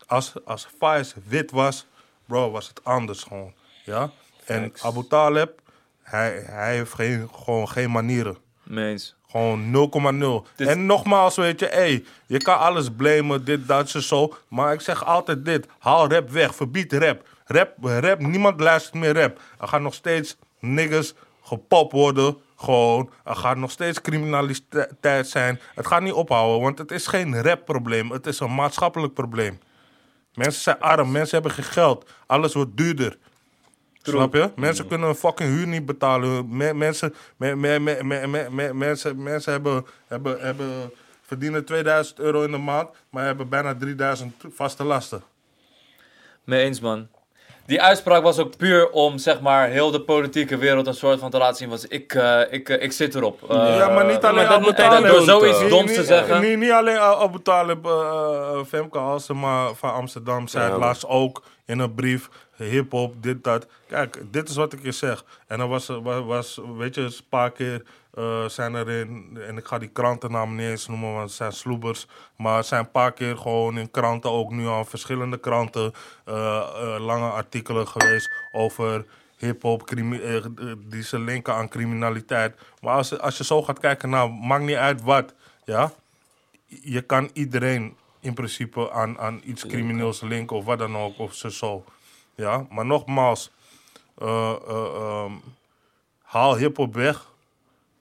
Als, 0.08 0.34
als 0.46 0.68
Vice 0.80 1.14
wit 1.28 1.52
was, 1.52 1.88
bro, 2.26 2.52
was 2.52 2.68
het 2.68 2.84
anders 2.84 3.24
gewoon, 3.24 3.54
ja. 3.84 4.12
En 4.46 4.64
Abu 4.82 5.08
Talib, 5.08 5.60
hij, 6.02 6.44
hij 6.46 6.76
heeft 6.76 6.94
geen, 6.94 7.30
gewoon 7.34 7.70
geen 7.70 7.92
manieren. 7.92 8.38
Meens. 8.64 9.16
Gewoon 9.32 9.72
0,0. 9.72 10.48
Dit- 10.56 10.68
En 10.68 10.86
nogmaals, 10.86 11.36
weet 11.36 11.60
je, 11.60 11.66
hey, 11.66 12.06
je 12.28 12.38
kan 12.38 12.60
alles 12.60 12.90
blamen, 12.98 13.46
dit, 13.46 13.68
dat, 13.68 13.90
zo, 13.90 14.00
zo. 14.00 14.34
Maar 14.48 14.74
ik 14.74 14.82
zeg 14.82 15.06
altijd 15.06 15.46
dit: 15.46 15.68
haal 15.80 16.10
rap 16.12 16.30
weg, 16.30 16.56
verbied 16.56 16.94
rap. 16.94 17.28
Rap, 17.46 17.74
rap, 17.82 18.20
niemand 18.20 18.60
luistert 18.60 18.94
meer 18.94 19.14
rap. 19.14 19.42
Er 19.60 19.68
gaan 19.68 19.82
nog 19.82 19.94
steeds 19.94 20.38
niggas 20.60 21.14
gepopt 21.44 21.92
worden. 21.92 22.38
Gewoon, 22.58 23.10
er 23.24 23.36
gaat 23.36 23.58
nog 23.58 23.72
steeds 23.72 24.02
criminaliteit 24.02 25.28
zijn. 25.28 25.60
Het 25.76 25.88
gaat 25.88 26.02
niet 26.02 26.14
ophouden, 26.14 26.62
want 26.62 26.78
het 26.78 26.92
is 26.92 27.08
geen 27.08 27.42
rapprobleem. 27.42 28.12
Het 28.12 28.28
is 28.28 28.40
een 28.40 28.56
maatschappelijk 28.56 29.14
probleem. 29.14 29.60
Mensen 30.34 30.62
zijn 30.62 30.80
arm, 30.80 31.12
mensen 31.12 31.34
hebben 31.34 31.52
geen 31.64 31.72
geld. 31.74 32.10
Alles 32.28 32.54
wordt 32.54 32.78
duurder. 32.78 33.18
Snap 34.12 34.34
je? 34.34 34.50
Mensen 34.56 34.88
kunnen 34.88 35.08
hun 35.08 35.16
fucking 35.16 35.50
huur 35.50 35.68
niet 35.68 35.86
betalen. 35.86 36.58
Me- 36.58 36.74
mensen, 36.74 37.14
me- 37.38 37.56
me- 37.56 37.80
me- 37.80 38.04
me- 38.04 38.28
me- 38.28 38.48
me- 38.50 38.74
mensen, 38.74 39.24
mensen 39.24 39.52
hebben, 39.52 39.86
hebben, 40.08 40.40
hebben, 40.40 40.92
verdienen 41.22 41.66
2000 41.66 42.20
euro 42.20 42.44
in 42.44 42.52
de 42.52 42.58
maand, 42.58 42.90
maar 43.10 43.26
hebben 43.26 43.50
bijna 43.50 43.76
3000 43.76 44.44
vaste 44.54 44.84
lasten. 44.84 45.24
Mee 46.44 46.64
eens, 46.64 46.80
man. 46.80 47.08
Die 47.66 47.82
uitspraak 47.82 48.24
was 48.24 48.40
ook 48.40 48.58
puur 48.58 48.90
om, 48.90 49.18
zeg 49.18 49.42
maar, 49.42 49.68
heel 49.70 49.92
de 49.92 50.02
politieke 50.02 50.58
wereld 50.58 50.88
een 50.88 50.94
soort 50.94 51.20
van 51.20 51.30
te 51.30 51.38
laten 51.38 51.56
zien. 51.56 51.70
Was, 51.70 51.86
ik, 51.88 52.14
eh, 52.14 52.42
ik, 52.50 52.70
eh, 52.70 52.84
ik 52.84 52.92
zit 52.92 53.16
erop. 53.16 53.52
Eh, 53.52 53.78
ja, 53.78 53.88
maar 53.90 54.06
niet 54.06 54.24
alleen 54.24 54.48
maar 54.48 54.62
dat 54.62 55.06
Door 55.06 55.24
zoiets 55.24 55.70
doms 55.70 55.92
te 55.92 55.98
niet, 55.98 56.08
zeggen. 56.08 56.42
Niet, 56.42 56.58
niet 56.58 56.72
alleen 56.72 56.98
Abu 56.98 57.42
Talib, 57.42 57.86
eh, 57.86 57.92
eh, 57.92 58.66
Femke 58.68 58.98
Halsema 58.98 59.74
van 59.74 59.94
Amsterdam 59.94 60.48
zei 60.48 60.72
Ja, 60.72 60.78
laatst 60.78 61.06
ook 61.08 61.44
in 61.66 61.80
een 61.80 61.94
brief. 61.94 62.30
Hip-hop, 62.58 63.24
dit, 63.24 63.44
dat. 63.44 63.68
Kijk, 63.88 64.22
dit 64.32 64.50
is 64.50 64.56
wat 64.56 64.74
ik 64.74 64.84
je 64.84 64.92
zeg. 64.92 65.26
En 65.48 65.58
dan 65.58 65.70
was, 65.70 65.88
er- 65.90 66.02
wa- 66.02 66.22
was 66.24 66.60
weet 66.78 66.96
je, 66.96 67.02
een 67.02 67.14
paar 67.30 67.52
keer 67.52 67.84
eh, 68.14 68.46
zijn 68.48 68.74
er 68.74 68.90
in, 68.90 69.38
en 69.48 69.58
ik 69.58 69.66
ga 69.66 69.78
die 69.78 69.90
krantennamen 69.90 70.56
niet 70.56 70.70
eens 70.70 70.88
noemen, 70.88 71.12
want 71.14 71.24
het 71.28 71.32
zijn 71.38 71.52
sloebers. 71.52 72.08
Maar 72.38 72.64
zijn 72.64 72.84
een 72.84 72.92
paar 72.92 73.12
keer 73.14 73.38
gewoon 73.38 73.78
in 73.78 73.92
kranten, 73.92 74.32
ook 74.32 74.52
nu 74.52 74.68
al 74.68 74.86
verschillende 74.86 75.38
kranten, 75.40 75.94
eh, 76.26 76.36
eh, 76.36 77.06
lange 77.06 77.30
artikelen 77.30 77.88
geweest 77.88 78.30
over 78.52 79.06
hip-hop, 79.38 79.90
die 80.90 81.04
ze 81.04 81.20
linken 81.20 81.54
aan 81.54 81.70
criminaliteit. 81.70 82.56
Maar 82.82 82.94
als, 82.94 83.20
als 83.20 83.38
je 83.38 83.44
zo 83.44 83.64
gaat 83.64 83.80
kijken, 83.80 84.10
nou, 84.10 84.32
maakt 84.32 84.64
niet 84.64 84.76
uit 84.76 85.02
wat, 85.02 85.34
ja 85.66 85.92
je 86.66 87.02
kan 87.02 87.30
iedereen 87.34 87.96
in 88.20 88.34
principe 88.34 88.92
aan, 88.92 89.20
aan 89.20 89.42
iets 89.44 89.66
crimineels 89.68 90.22
linken 90.22 90.56
of 90.56 90.66
wat 90.66 90.80
dan 90.80 90.98
ook, 90.98 91.20
of 91.20 91.34
zo. 91.34 91.50
zo. 91.50 91.84
Ja, 92.38 92.66
maar 92.70 92.86
nogmaals, 92.86 93.52
eh, 94.18 94.54
eh, 94.68 94.76
ehm, 94.96 95.32
haal 96.22 96.56
hip-hop 96.58 96.94
weg 96.96 97.26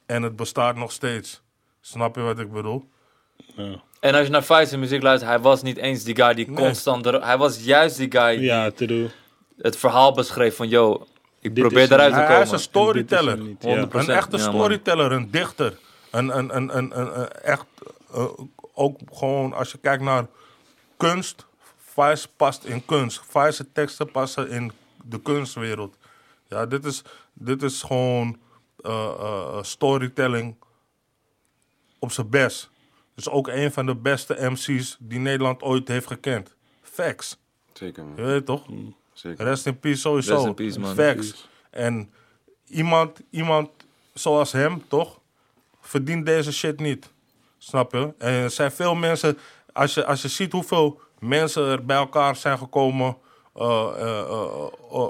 en 0.07 0.23
het 0.23 0.37
bestaat 0.37 0.77
nog 0.77 0.93
steeds. 0.93 1.43
Snap 1.81 2.15
je 2.17 2.21
wat 2.23 2.39
ik 2.39 2.53
bedoel? 2.53 2.89
Ja. 3.37 3.83
En 4.01 4.15
als 4.15 4.25
je 4.25 4.31
naar 4.31 4.45
Vice 4.45 4.77
muziek 4.79 5.03
luistert, 5.03 5.31
hij 5.31 5.41
was 5.41 5.63
niet 5.63 5.77
eens 5.77 6.05
die 6.05 6.17
guy 6.17 6.35
die 6.35 6.47
Nee. 6.51 6.57
constant... 6.57 7.07
er- 7.07 7.25
hij 7.25 7.39
was 7.39 7.65
juist 7.65 7.97
die 7.97 8.11
guy 8.11 8.37
die 8.37 8.45
Ja, 8.45 8.71
het 9.59 9.77
verhaal 9.77 10.13
beschreef 10.13 10.57
van... 10.57 10.69
Yo, 10.69 11.07
ik 11.41 11.55
Dit 11.55 11.65
probeer 11.67 11.93
eruit 11.93 12.13
te 12.13 12.19
komen. 12.19 12.33
hij 12.35 12.43
is 12.43 12.51
een 12.51 12.59
storyteller. 12.59 13.39
Is 13.39 13.45
niet, 13.45 13.63
ja. 13.63 13.87
100%. 13.87 13.89
Een 13.91 14.15
echte 14.15 14.39
storyteller, 14.39 15.13
een 15.13 15.31
dichter. 15.31 15.79
Een, 16.11 16.39
een, 16.39 16.57
een, 16.57 16.77
een, 16.77 17.01
een, 17.01 17.21
een 17.21 17.33
echt, 17.33 17.65
eh, 18.15 18.25
ook 18.75 18.99
gewoon 19.13 19.53
als 19.53 19.73
je 19.73 19.79
kijkt 19.79 20.03
naar 20.03 20.27
kunst, 20.97 21.47
Vice 21.97 22.29
past 22.37 22.65
in 22.65 22.85
kunst. 22.85 23.21
Vice 23.29 23.73
teksten 23.73 24.11
passen 24.11 24.49
in 24.51 24.73
de 25.05 25.21
kunstwereld. 25.21 25.97
Ja, 26.49 26.67
dit 26.67 26.85
is, 26.85 27.03
dit 27.33 27.63
is 27.63 27.83
gewoon 27.83 28.39
eh, 28.77 29.15
eh, 29.19 29.63
storytelling 29.63 30.57
op 31.99 32.13
zijn 32.13 32.31
best. 32.31 32.71
Dus 33.15 33.29
ook 33.29 33.49
een 33.49 33.73
van 33.73 33.87
de 33.87 33.95
beste 33.95 34.37
MC's 34.51 34.97
die 35.01 35.19
Nederland 35.19 35.63
ooit 35.63 35.89
heeft 35.89 36.07
gekend. 36.07 36.55
Facts. 36.83 37.39
Zeker, 37.73 38.05
man. 38.05 38.17
Je 38.17 38.23
weet 38.23 38.47
toch? 38.47 38.67
Zeker. 39.13 39.45
Rest 39.45 39.67
in 39.67 39.79
peace 39.79 40.01
sowieso. 40.01 40.35
Rest 40.35 40.47
in 40.47 40.55
peace, 40.55 40.81
man. 40.81 40.95
Facts. 40.95 41.49
En 41.71 42.13
iemand, 42.67 43.21
iemand 43.31 43.71
zoals 44.15 44.53
hem, 44.53 44.89
toch? 44.89 45.21
Verdient 45.81 46.27
deze 46.27 46.53
shit 46.53 46.81
niet. 46.81 47.11
Snap 47.59 47.93
je? 47.93 48.15
En 48.19 48.33
er 48.33 48.51
zijn 48.51 48.73
veel 48.73 48.95
mensen... 48.95 49.39
Als 49.73 49.95
je, 49.95 50.05
als 50.05 50.23
je 50.23 50.29
ziet 50.29 50.53
hoeveel 50.53 51.01
mensen 51.19 51.67
er 51.67 51.85
bij 51.85 51.97
elkaar 51.97 52.37
zijn 52.37 52.59
gekomen... 52.59 53.17
eh, 53.55 53.89
eh, 53.99 54.19
eh, 54.19 54.19
eh, 54.93 55.01
eh, 55.01 55.07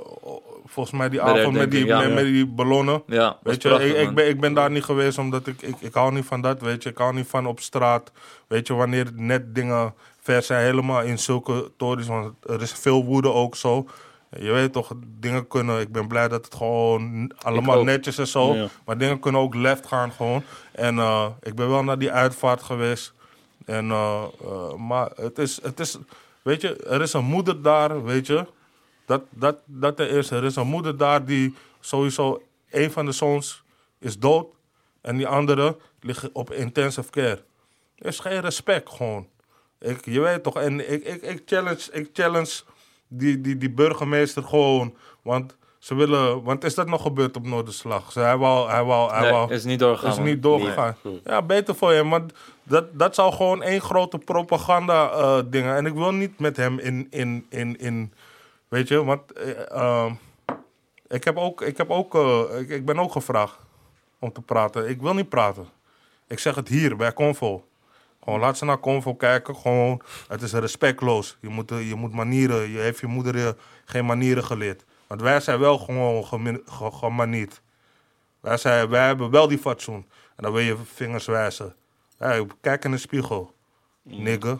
volgens 0.67 0.97
mij 0.99 1.09
die 1.09 1.23
Bij 1.23 1.41
avond 1.41 1.57
met 1.57 1.71
die, 1.71 1.87
met, 1.87 2.03
ja. 2.03 2.09
met 2.09 2.25
die 2.25 2.47
ballonnen. 2.47 3.03
Ja, 3.07 3.39
Weet 3.43 3.63
je, 3.63 3.69
prachtig, 3.69 3.91
ik, 3.91 3.97
ik, 4.09 4.15
ben, 4.15 4.29
ik 4.29 4.41
ben 4.41 4.55
daar 4.55 4.71
niet 4.71 4.85
geweest 4.85 5.19
omdat 5.19 5.47
ik, 5.47 5.63
ik, 5.63 5.77
ik 5.81 5.95
hou 5.95 6.13
niet 6.13 6.25
van 6.25 6.41
dat, 6.41 6.61
weet 6.61 6.83
je. 6.83 6.89
Ik 6.91 6.99
hou 6.99 7.15
niet 7.15 7.27
van 7.29 7.47
op 7.47 7.61
straat, 7.61 8.13
weet 8.47 8.67
je, 8.67 8.75
wanneer 8.75 9.07
net 9.15 9.55
dingen 9.55 9.95
ver 10.21 10.43
zijn, 10.43 10.65
helemaal 10.65 11.03
in 11.03 11.19
zulke 11.19 11.71
tories. 11.77 12.07
Want 12.07 12.33
er 12.43 12.63
is 12.63 12.73
veel 12.73 13.05
woede 13.05 13.33
ook 13.33 13.57
zo. 13.57 13.87
Je 14.39 14.51
weet 14.51 14.73
toch, 14.73 14.93
dingen 15.07 15.47
kunnen, 15.49 15.81
ik 15.81 15.93
ben 15.93 16.09
blij 16.09 16.29
dat 16.29 16.45
het 16.45 16.55
gewoon 16.55 17.33
allemaal 17.43 17.85
netjes 17.85 18.19
is 18.19 18.31
zo. 18.31 18.55
Ja. 18.55 18.67
Maar 18.85 18.99
dingen 18.99 19.19
kunnen 19.21 19.41
ook 19.41 19.55
left 19.55 19.87
gaan 19.87 20.13
gewoon. 20.13 20.43
En 20.73 20.99
eh, 20.99 21.27
ik 21.43 21.55
ben 21.55 21.69
wel 21.69 21.85
naar 21.85 21.99
die 21.99 22.11
uitvaart 22.13 22.63
geweest. 22.63 23.15
En, 23.67 23.91
eh, 23.91 24.25
eh, 24.45 24.75
maar 24.75 25.11
het 25.15 25.39
is, 25.39 25.63
het 25.63 25.81
is, 25.81 25.99
weet 26.43 26.61
je, 26.61 26.77
er 26.77 27.03
is 27.03 27.13
een 27.13 27.25
moeder 27.25 27.63
daar, 27.63 28.05
weet 28.05 28.27
je. 28.27 28.47
Dat, 29.07 29.23
dat, 29.31 29.57
dat 29.65 30.01
er 30.01 30.09
is. 30.11 30.31
Er 30.31 30.45
is 30.45 30.57
een 30.57 30.67
moeder 30.67 30.97
daar 30.97 31.25
die 31.25 31.55
sowieso, 31.81 32.43
een 32.71 32.91
van 32.93 33.07
de 33.07 33.13
zoons 33.13 33.63
is 33.99 34.19
dood. 34.19 34.47
En 35.01 35.17
die 35.17 35.27
andere 35.27 35.77
ligt 36.01 36.33
op 36.33 36.53
intensive 36.53 37.11
care. 37.11 37.43
Er 37.99 38.07
is 38.07 38.19
geen 38.19 38.41
respect 38.41 38.91
gewoon. 38.91 39.29
Ik, 39.81 40.05
je 40.05 40.21
weet 40.21 40.43
toch, 40.43 40.57
en 40.57 40.93
ik, 40.93 41.05
ik, 41.05 41.23
ik 41.23 41.43
challenge, 41.47 41.81
ik 41.93 42.09
challenge 42.13 42.61
die, 43.09 43.41
die, 43.41 43.57
die 43.59 43.71
burgemeester 43.71 44.43
gewoon. 44.43 44.97
Want 45.23 45.57
ze 45.79 45.95
willen, 45.95 46.43
want 46.43 46.65
is 46.65 46.75
dat 46.75 46.87
nog 46.89 47.03
gebeurd 47.03 47.37
op 47.37 47.47
Noorderslag? 47.47 48.13
Ze- 48.13 48.21
Hij 48.21 48.37
wou, 48.37 48.71
hij 48.71 48.85
wou, 48.85 49.11
hij 49.13 49.21
Nee, 49.21 49.31
wou, 49.31 49.53
is 49.53 49.65
niet 49.65 49.79
doorgegaan. 49.79 50.11
is 50.11 50.19
niet 50.19 50.43
doorgegaan. 50.43 50.97
Ja, 51.25 51.43
beter 51.43 51.75
voor 51.75 51.93
je. 51.93 52.09
Want 52.09 52.33
dat, 52.69 52.99
dat 52.99 53.15
zou 53.15 53.33
gewoon 53.33 53.63
één 53.63 53.81
grote 53.81 54.19
propaganda 54.19 55.11
eh 55.11 55.39
dingen. 55.47 55.77
En 55.77 55.87
ik 55.87 55.95
wil 55.95 56.13
niet 56.13 56.39
met 56.39 56.57
hem 56.57 56.79
in, 56.79 57.07
in, 57.11 57.47
in, 57.49 57.79
in 57.79 58.13
weet 58.69 58.89
je, 58.89 59.05
want 59.05 59.33
eh, 59.33 59.71
ehm, 59.71 60.15
ik 61.09 61.25
heb 61.25 61.37
ook, 61.37 61.61
ik 61.61 61.77
heb 61.77 61.91
ook, 61.91 62.15
eh, 62.15 62.43
ik, 62.59 62.69
ik 62.69 62.85
ben 62.85 62.99
ook 62.99 63.13
gevraagd 63.13 63.59
om 64.19 64.33
te 64.33 64.41
praten. 64.41 64.89
Ik 64.89 65.01
wil 65.01 65.15
niet 65.15 65.29
praten. 65.29 65.67
Ik 66.27 66.39
zeg 66.39 66.55
het 66.55 66.69
hier 66.69 66.97
bij 66.97 67.13
Convo. 67.13 67.65
Gewoon 68.25 68.41
laat 68.41 68.59
ze 68.59 68.65
naar 68.65 68.81
Convo 68.81 69.15
kijken. 69.15 69.57
Gewoon, 69.57 70.01
het 70.29 70.43
is 70.43 70.53
respectloos. 70.53 71.37
Je 71.41 71.49
moet, 71.49 71.69
je 71.69 71.95
moet 71.95 72.13
manieren. 72.13 72.71
Je 72.71 72.79
heeft 72.79 73.01
je 73.01 73.07
moeder 73.07 73.37
je 73.37 73.57
geen 73.85 74.07
manieren 74.07 74.45
geleerd. 74.45 74.85
Want 75.07 75.21
wij 75.21 75.41
zijn 75.41 75.59
wel 75.59 75.79
gewoon 75.79 76.25
gemanierd. 76.93 77.63
Wij, 78.41 78.57
zijn, 78.57 78.89
wij 78.89 79.07
hebben 79.07 79.31
wel 79.31 79.49
die 79.49 79.59
fatsoen. 79.59 80.07
En 80.37 80.43
dan 80.43 80.53
wil 80.53 80.63
je 80.63 80.77
vingers 80.95 81.27
wijzen. 81.27 81.75
Hey, 82.19 82.47
kijk 82.61 82.85
in 82.85 82.91
de 82.91 82.99
spiegel. 82.99 83.51
Nigger. 84.03 84.59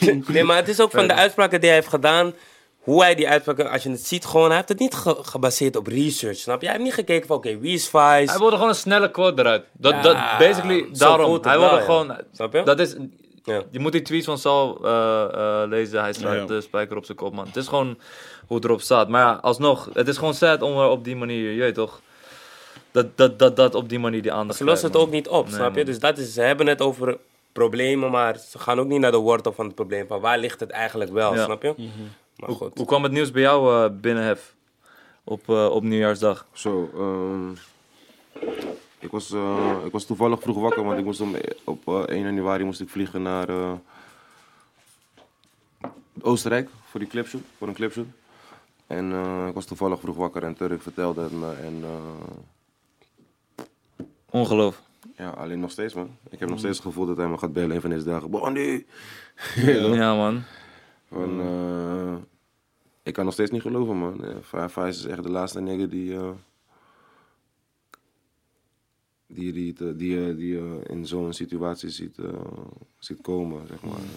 Nee, 0.26 0.44
maar 0.44 0.56
het 0.56 0.68
is 0.68 0.80
ook 0.80 0.90
van 0.90 1.06
de 1.06 1.14
uitspraken 1.14 1.58
die 1.60 1.68
hij 1.68 1.78
heeft 1.78 1.90
gedaan. 1.90 2.32
Hoe 2.78 3.02
hij 3.02 3.14
die 3.14 3.28
uitspraken, 3.28 3.70
als 3.70 3.82
je 3.82 3.90
het 3.90 4.06
ziet, 4.06 4.24
gewoon, 4.24 4.46
hij 4.46 4.56
heeft 4.56 4.68
het 4.68 4.78
niet 4.78 4.94
ge- 4.94 5.18
gebaseerd 5.22 5.76
op 5.76 5.86
research, 5.86 6.36
snap 6.36 6.60
je? 6.60 6.66
Hij 6.66 6.74
heeft 6.74 6.86
niet 6.86 6.94
gekeken 6.98 7.26
van, 7.26 7.36
oké, 7.36 7.58
wie 7.58 7.74
is 7.74 7.84
Vice? 7.88 8.30
Hij 8.30 8.38
wilde 8.38 8.52
gewoon 8.54 8.68
een 8.68 8.74
snelle 8.74 9.10
quote 9.10 9.42
eruit. 9.42 9.64
Dat, 9.72 9.92
Ja, 9.92 10.02
dat, 10.02 10.16
basically, 10.38 10.88
daarom. 10.92 11.38
Hij 11.42 11.58
wel, 11.58 11.60
wilde 11.60 11.76
ja. 11.76 11.80
gewoon... 11.84 12.16
Snap 12.32 12.52
je? 12.52 12.62
Dat 12.62 12.80
is... 12.80 12.96
Ja. 13.44 13.62
Je 13.70 13.78
moet 13.78 13.92
die 13.92 14.02
tweets 14.02 14.24
van 14.26 14.38
Sal 14.38 14.84
eh, 14.84 15.22
eh, 15.62 15.68
lezen. 15.68 16.00
Hij 16.00 16.12
slaat 16.12 16.34
Ja. 16.34 16.44
de 16.44 16.60
spijker 16.60 16.96
op 16.96 17.04
zijn 17.04 17.16
kop, 17.16 17.34
man. 17.34 17.46
Het 17.46 17.56
is 17.56 17.68
gewoon 17.68 17.98
hoe 18.46 18.56
het 18.56 18.64
erop 18.66 18.80
staat. 18.80 19.08
Maar 19.08 19.22
ja, 19.22 19.32
alsnog, 19.42 19.88
het 19.92 20.08
is 20.08 20.16
gewoon 20.16 20.34
sad 20.34 20.62
om 20.62 20.78
er 20.78 20.88
op 20.88 21.04
die 21.04 21.16
manier, 21.16 21.50
je 21.52 21.60
weet 21.60 21.74
toch... 21.74 22.00
Dat, 22.94 23.16
dat, 23.16 23.38
dat, 23.38 23.56
dat 23.56 23.74
op 23.74 23.88
die 23.88 23.98
manier 23.98 24.22
die 24.22 24.32
aandacht 24.32 24.58
Ze 24.58 24.64
lossen 24.64 24.88
het 24.88 24.96
ook 24.96 25.10
niet 25.10 25.28
op, 25.28 25.44
Nee, 25.44 25.54
snap 25.54 25.70
je? 25.70 25.76
man. 25.76 25.84
Dus 25.84 25.98
dat 25.98 26.18
is, 26.18 26.32
ze 26.32 26.40
hebben 26.40 26.66
het 26.66 26.80
over 26.80 27.18
problemen, 27.52 28.10
maar 28.10 28.38
ze 28.38 28.58
gaan 28.58 28.78
ook 28.80 28.86
niet 28.86 29.00
naar 29.00 29.10
de 29.10 29.16
wortel 29.16 29.52
van 29.52 29.66
het 29.66 29.74
probleem. 29.74 30.06
Van 30.06 30.20
waar 30.20 30.38
ligt 30.38 30.60
het 30.60 30.70
eigenlijk 30.70 31.10
wel, 31.12 31.34
Ja. 31.34 31.44
snap 31.44 31.62
je? 31.62 31.74
Mhm. 31.76 31.88
Maar 32.36 32.48
Hoe, 32.48 32.56
goed. 32.58 32.76
hoe 32.78 32.86
kwam 32.86 33.02
het 33.02 33.12
nieuws 33.12 33.30
bij 33.30 33.42
jou 33.42 33.84
eh, 33.84 33.90
binnen, 34.00 34.24
Hef? 34.24 34.54
Op, 35.24 35.48
eh, 35.48 35.66
op 35.66 35.82
nieuwjaarsdag. 35.82 36.46
Zo, 36.52 36.90
ehm, 36.94 37.50
ik, 38.98 39.10
was, 39.10 39.32
eh, 39.32 39.76
ik 39.84 39.92
was 39.92 40.04
toevallig 40.04 40.40
vroeg 40.40 40.60
wakker, 40.60 40.84
want 40.84 40.98
ik 40.98 41.04
moest 41.04 41.20
om, 41.20 41.36
op 41.64 41.88
eh, 41.88 41.94
1 42.16 42.22
januari 42.22 42.64
moest 42.64 42.80
ik 42.80 42.88
vliegen 42.88 43.22
naar 43.22 43.48
eh, 43.48 43.72
Oostenrijk 46.22 46.68
voor, 46.90 47.00
die 47.00 47.08
clipshoot, 47.08 47.42
voor 47.58 47.68
een 47.68 47.74
clipshoot. 47.74 48.06
En 48.86 49.12
eh, 49.12 49.46
ik 49.48 49.54
was 49.54 49.64
toevallig 49.64 50.00
vroeg 50.00 50.16
wakker 50.16 50.42
en 50.42 50.54
Turk 50.54 50.82
vertelde 50.82 51.22
het 51.22 51.32
me. 51.32 51.52
En 51.62 51.80
eh, 51.82 52.34
Ongeloof. 54.34 54.82
ja, 55.16 55.28
alleen 55.30 55.60
nog 55.60 55.70
steeds 55.70 55.94
man. 55.94 56.16
Ik 56.30 56.38
heb 56.38 56.48
nog 56.48 56.58
steeds 56.58 56.76
het 56.76 56.86
gevoel 56.86 57.06
dat 57.06 57.16
hij 57.16 57.28
me 57.28 57.38
gaat 57.38 57.52
bellen 57.52 57.74
een 57.74 57.80
van 57.80 57.90
deze 57.90 58.04
dagen. 58.04 58.30
Bonnie! 58.30 58.86
Ja, 59.94 60.14
man. 60.16 60.42
Van, 61.08 61.40
eh, 61.40 62.14
ik 63.02 63.12
kan 63.12 63.24
nog 63.24 63.32
steeds 63.34 63.50
niet 63.50 63.62
geloven, 63.62 63.96
man. 63.96 64.24
Eh, 64.24 64.36
Fa- 64.42 64.68
Faiz 64.68 64.96
is 64.98 65.04
echt 65.04 65.22
de 65.22 65.30
laatste 65.30 65.60
nigger 65.60 65.88
die. 65.88 66.14
eh, 66.16 66.30
die, 69.26 69.52
die, 69.52 69.74
eh, 69.78 69.88
die, 69.98 70.28
eh, 70.28 70.36
die 70.36 70.58
eh, 70.58 70.64
in 70.96 71.06
zo'n 71.06 71.32
situatie 71.32 71.90
ziet, 71.90 72.18
eh, 72.18 72.28
ziet 72.98 73.20
komen, 73.20 73.66
zeg 73.66 73.82
maar. 73.82 73.96
En, 73.98 74.08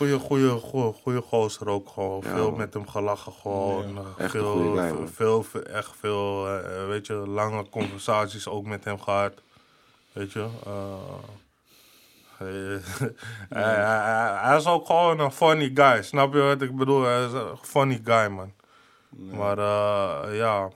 eh, 0.00 0.06
Goeie, 0.06 0.18
goeie, 0.18 0.50
goeie, 0.60 0.92
goeie 0.92 1.20
gozer 1.20 1.68
ook 1.68 1.88
gewoon. 1.88 2.20
Ja, 2.24 2.32
veel 2.34 2.48
man. 2.50 2.58
met 2.58 2.74
hem 2.74 2.88
gelachen 2.88 3.32
gewoon. 3.32 3.98
eh, 3.98 4.04
Echt 4.24 4.30
veel, 4.30 4.74
guy, 4.74 5.06
veel, 5.08 5.42
veel- 5.42 5.62
echt 5.62 5.92
veel, 6.00 6.48
eh, 6.48 6.86
weet 6.86 7.06
je, 7.06 7.14
lange 7.14 7.68
conversaties 7.68 8.48
ook 8.48 8.64
met 8.66 8.84
hem 8.84 9.00
gehad. 9.00 9.32
Weet 10.12 10.32
je. 10.32 10.48
eh, 10.66 11.18
hij, 13.48 14.38
hij, 14.48 14.56
is 14.56 14.66
ook 14.66 14.86
gewoon 14.86 15.20
een 15.20 15.32
funny 15.32 15.70
guy, 15.74 16.02
snap 16.02 16.32
je 16.32 16.40
wat 16.40 16.62
ik 16.62 16.76
bedoel? 16.76 17.02
Hij 17.02 17.24
is 17.24 17.32
een 17.32 17.56
funny 17.62 18.00
guy, 18.04 18.26
man. 18.28 18.52
Maar 19.30 19.58
eh, 19.58 20.36
ja, 20.36 20.68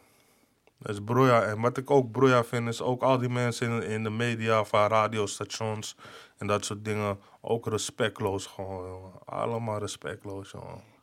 dat 0.79 0.93
is 0.95 1.01
broeia. 1.05 1.43
En 1.43 1.61
wat 1.61 1.77
ik 1.77 1.91
ook 1.91 2.11
broeia 2.11 2.45
vind, 2.45 2.69
is 2.69 2.83
ook 2.83 3.03
al 3.03 3.19
die 3.19 3.29
mensen 3.29 3.71
in, 3.71 3.83
in 3.83 4.03
de 4.03 4.11
media, 4.11 4.65
van 4.65 4.89
radiostations 4.89 5.97
en 6.39 6.47
dat 6.47 6.65
soort 6.65 6.85
dingen, 6.85 7.19
ook 7.41 7.67
respectloos 7.67 8.47
gewoon, 8.47 8.89
jongen. 8.89 9.13
Allemaal 9.25 9.79
respectloos, 9.79 10.51
jongen. 10.51 10.94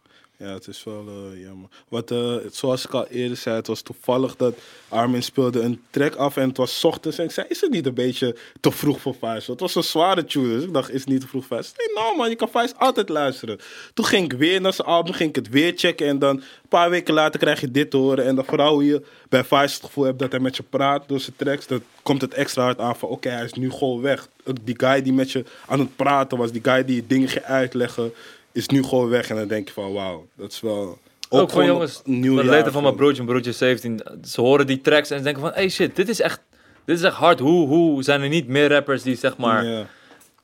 Ja, 0.41 0.53
het 0.53 0.67
is 0.67 0.83
wel 0.83 1.05
eh, 1.07 1.41
jammer. 1.41 1.69
Wat, 1.87 2.11
eh, 2.11 2.35
zoals 2.51 2.85
ik 2.85 2.93
al 2.93 3.07
eerder 3.07 3.37
zei, 3.37 3.55
het 3.55 3.67
was 3.67 3.81
toevallig 3.81 4.35
dat 4.35 4.55
Armin 4.87 5.23
speelde 5.23 5.59
een 5.59 5.81
track 5.89 6.15
af 6.15 6.37
en 6.37 6.47
het 6.47 6.57
was 6.57 6.83
ochtends. 6.83 7.17
En 7.17 7.23
ik 7.23 7.31
zei, 7.31 7.47
is 7.49 7.61
het 7.61 7.71
niet 7.71 7.85
een 7.85 7.93
beetje 7.93 8.35
te 8.59 8.71
vroeg 8.71 9.01
voor 9.01 9.15
Vice? 9.21 9.51
Het 9.51 9.59
was 9.59 9.75
een 9.75 9.83
zware 9.83 10.25
tune, 10.25 10.47
dus 10.47 10.63
ik 10.63 10.73
dacht, 10.73 10.89
is 10.89 10.99
het 10.99 11.09
niet 11.09 11.21
te 11.21 11.27
vroeg 11.27 11.45
voor? 11.45 11.57
Nee, 11.57 11.95
nou 11.95 12.17
man, 12.17 12.29
je 12.29 12.35
kan 12.35 12.49
Vice 12.49 12.75
altijd 12.77 13.09
luisteren. 13.09 13.59
Toen 13.93 14.05
ging 14.05 14.31
ik 14.31 14.39
weer 14.39 14.61
naar 14.61 14.73
zijn 14.73 14.87
album, 14.87 15.13
ging 15.13 15.29
ik 15.29 15.35
het 15.35 15.49
weer 15.49 15.73
checken. 15.75 16.07
En 16.07 16.19
dan 16.19 16.35
een 16.35 16.69
paar 16.69 16.89
weken 16.89 17.13
later 17.13 17.39
krijg 17.39 17.61
je 17.61 17.71
dit 17.71 17.91
te 17.91 17.97
horen. 17.97 18.25
En 18.25 18.35
dan 18.35 18.45
vooral 18.45 18.73
hoe 18.73 18.85
je 18.85 19.01
bij 19.29 19.43
Vice 19.43 19.75
het 19.75 19.83
gevoel 19.85 20.03
hebt 20.03 20.19
dat 20.19 20.31
hij 20.31 20.39
met 20.39 20.55
je 20.55 20.63
praat 20.63 21.07
door 21.07 21.19
zijn 21.19 21.35
tracks. 21.35 21.67
Dan 21.67 21.81
komt 22.01 22.21
het 22.21 22.33
extra 22.33 22.63
hard 22.63 22.79
aan 22.79 22.95
van, 22.95 23.09
oké, 23.09 23.29
hij 23.29 23.43
is 23.43 23.53
nu 23.53 23.71
gewoon 23.71 24.01
weg. 24.01 24.27
Die 24.63 24.75
guy 24.77 25.01
die 25.01 25.13
met 25.13 25.31
je 25.31 25.43
aan 25.67 25.79
het 25.79 25.95
praten 25.95 26.37
was, 26.37 26.51
die 26.51 26.63
guy 26.63 26.85
die 26.85 26.95
je 26.95 27.07
dingen 27.07 27.29
ging 27.29 27.45
uitleggen 27.45 28.13
is 28.53 28.67
nu 28.67 28.83
gewoon 28.83 29.09
weg. 29.09 29.29
En 29.29 29.35
dan 29.35 29.47
denk 29.47 29.67
je 29.67 29.73
van, 29.73 29.93
wauw, 29.93 30.27
dat 30.35 30.51
is 30.51 30.59
wel... 30.61 30.97
Ook, 31.33 31.39
voor 31.39 31.49
gewoon 31.49 31.65
jongens, 31.65 32.01
nieuw 32.05 32.43
letter 32.43 32.71
van 32.71 32.83
mijn 32.83 32.95
broertje, 32.95 33.23
mijn 33.23 33.27
broertje 33.35 33.51
17. 33.51 34.01
Ze 34.27 34.41
horen 34.41 34.67
die 34.67 34.81
tracks 34.81 35.09
en 35.09 35.17
ze 35.17 35.23
denken 35.23 35.41
van, 35.41 35.51
hey 35.53 35.69
shit, 35.69 35.95
dit 35.95 36.09
is 36.09 36.21
echt, 36.21 36.41
dit 36.85 36.97
is 36.97 37.03
echt 37.03 37.15
hard. 37.15 37.39
Hoe, 37.39 37.67
hoe 37.67 38.03
zijn 38.03 38.21
er 38.21 38.29
niet 38.29 38.47
meer 38.47 38.69
rappers 38.69 39.03
die 39.03 39.15
zeg 39.15 39.37
maar, 39.37 39.87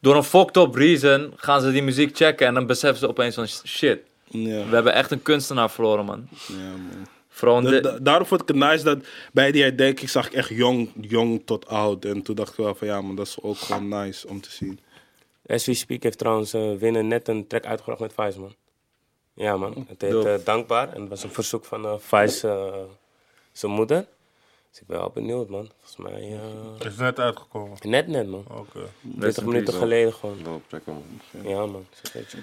door 0.02 0.16
een 0.16 0.24
fucked 0.24 0.58
up 0.58 0.76
reason 0.76 1.34
gaan 1.36 1.62
ze 1.62 1.72
die 1.72 1.82
muziek 1.84 2.16
checken 2.18 2.48
en 2.48 2.54
dan 2.54 2.66
beseffen 2.66 3.00
ze 3.00 3.08
opeens 3.08 3.36
van 3.36 3.48
shit. 3.48 4.00
We 4.32 4.68
hebben 4.76 4.94
echt 4.94 5.12
een 5.12 5.22
kunstenaar 5.22 5.72
verloren, 5.72 6.06
man. 6.06 6.28
ja, 6.48 6.56
man. 6.70 7.08
Vooral 7.30 7.58
in 7.58 7.64
Da- 7.64 7.70
de- 7.70 7.82
da- 7.82 7.98
daarom 8.02 8.26
vond 8.28 8.42
ik 8.42 8.48
het 8.48 8.58
nice 8.58 8.84
dat 8.84 8.98
bij 9.34 9.52
die 9.52 9.64
herdenking 9.64 10.10
zag 10.10 10.26
ik 10.28 10.34
echt 10.34 10.50
jong, 10.50 10.90
jong 11.02 11.42
tot 11.46 11.68
oud. 11.68 12.06
En 12.06 12.22
toen 12.22 12.36
dacht 12.36 12.50
ik 12.52 12.56
wel 12.58 12.76
van, 12.76 12.88
ja, 12.88 13.02
maar 13.02 13.16
dat 13.16 13.28
is 13.28 13.38
ook 13.42 13.58
gewoon 13.58 13.88
nice 13.88 14.28
om 14.28 14.42
te 14.42 14.52
zien. 14.52 14.80
As 15.48 15.66
We 15.66 15.74
Speak 15.74 16.04
heeft 16.04 16.18
trouwens 16.18 16.54
eh 16.54 16.76
Winnen 16.76 17.08
net 17.08 17.28
een 17.28 17.48
track 17.48 17.66
uitgebracht 17.66 18.00
met 18.00 18.14
Vice, 18.14 18.40
man. 18.40 18.56
Ja, 19.34 19.58
man. 19.58 19.86
Het 19.88 20.02
heet 20.02 20.26
eh, 20.26 20.36
Dankbaar. 20.44 20.94
En 20.94 21.02
het 21.02 21.10
was 21.10 21.24
een 21.24 21.32
verzoek 21.32 21.66
van 21.66 22.02
Vice, 22.02 22.48
eh, 22.48 22.84
zijn 23.52 23.72
moeder. 23.72 24.08
Dus 24.78 24.86
ik 24.86 24.88
ben 24.88 24.98
wel 24.98 25.12
benieuwd, 25.14 25.50
man. 25.50 25.70
Volgens 25.80 26.12
mij 26.12 26.32
eh, 26.34 26.74
Het 26.78 26.86
is 26.86 26.98
net 26.98 27.20
uitgekomen. 27.20 27.78
net, 27.82 28.08
net, 28.08 28.28
man. 28.28 28.46
Oké. 28.52 28.80
20 29.20 29.46
minuten 29.46 29.74
geleden 29.74 30.14
gewoon. 30.14 30.44
wel. 30.44 30.62
Ja, 31.44 31.66
man. 31.66 31.86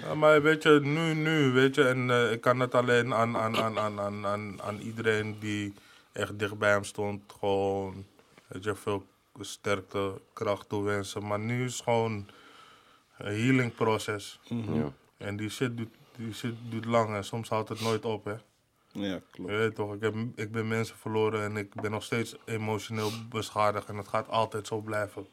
Ja, 0.01 0.13
maar 0.13 0.41
weet 0.41 0.63
je, 0.63 0.79
nu, 0.83 1.13
nu, 1.13 1.51
weet 1.51 1.75
je, 1.75 1.87
en 1.87 2.09
eh, 2.09 2.31
ik 2.31 2.41
kan 2.41 2.59
het 2.59 2.75
alleen 2.75 3.13
aan, 3.13 3.37
aan, 3.37 3.57
aan, 3.57 3.79
aan, 3.79 3.99
aan, 3.99 4.25
aan, 4.25 4.61
aan 4.61 4.79
iedereen 4.79 5.39
die 5.39 5.73
echt 6.11 6.39
dicht 6.39 6.57
bij 6.57 6.71
hem 6.71 6.83
stond, 6.83 7.21
gewoon, 7.39 8.05
weet 8.47 8.63
je, 8.63 8.75
veel 8.75 9.03
sterkte, 9.39 10.11
kracht 10.33 10.69
toewensen. 10.69 11.27
Maar 11.27 11.39
nu 11.39 11.65
is 11.65 11.73
het 11.73 11.83
gewoon 11.83 12.29
een 13.17 13.41
healing 13.41 13.75
proces. 13.75 14.39
Ja. 14.43 14.93
En 15.17 15.37
die 15.37 15.49
shit, 15.49 15.77
duurt, 15.77 15.95
die 16.15 16.33
shit 16.33 16.55
duurt 16.69 16.85
lang 16.85 17.15
en 17.15 17.23
soms 17.23 17.49
houdt 17.49 17.69
het 17.69 17.81
nooit 17.81 18.05
op, 18.05 18.25
hè. 18.25 18.35
Ja, 18.91 19.19
klopt. 19.31 19.51
Je 19.51 19.57
weet 19.57 19.75
toch, 19.75 19.93
ik, 19.93 20.01
heb, 20.01 20.15
ik 20.35 20.51
ben 20.51 20.67
mensen 20.67 20.95
verloren 20.95 21.43
en 21.43 21.57
ik 21.57 21.73
ben 21.81 21.91
nog 21.91 22.03
steeds 22.03 22.35
emotioneel 22.45 23.11
beschadigd 23.29 23.87
en 23.87 23.97
het 23.97 24.07
gaat 24.07 24.29
altijd 24.29 24.67
zo 24.67 24.79
blijven. 24.79 25.27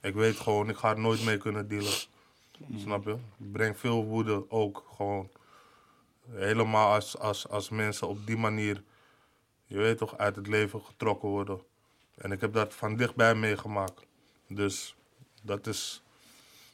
Ik 0.00 0.14
weet 0.14 0.36
gewoon, 0.36 0.68
ik 0.68 0.76
ga 0.76 0.90
er 0.90 1.00
nooit 1.00 1.24
mee 1.24 1.38
kunnen 1.38 1.68
dealen. 1.68 1.92
Snap 2.76 3.04
je? 3.04 3.16
Ik 3.38 3.52
breng 3.52 3.78
veel 3.78 4.04
woede 4.04 4.50
ook 4.50 4.84
gewoon. 4.96 5.30
Helemaal 6.30 6.92
als, 6.92 7.18
als, 7.18 7.48
als 7.48 7.68
mensen 7.68 8.08
op 8.08 8.26
die 8.26 8.36
manier, 8.36 8.82
je 9.66 9.76
weet 9.76 9.98
toch, 9.98 10.18
uit 10.18 10.36
het 10.36 10.46
leven 10.46 10.80
getrokken 10.80 11.28
worden. 11.28 11.60
En 12.14 12.32
ik 12.32 12.40
heb 12.40 12.52
dat 12.52 12.74
van 12.74 12.96
dichtbij 12.96 13.34
meegemaakt. 13.34 14.06
Dus 14.48 14.96
dat 15.42 15.66
is, 15.66 16.01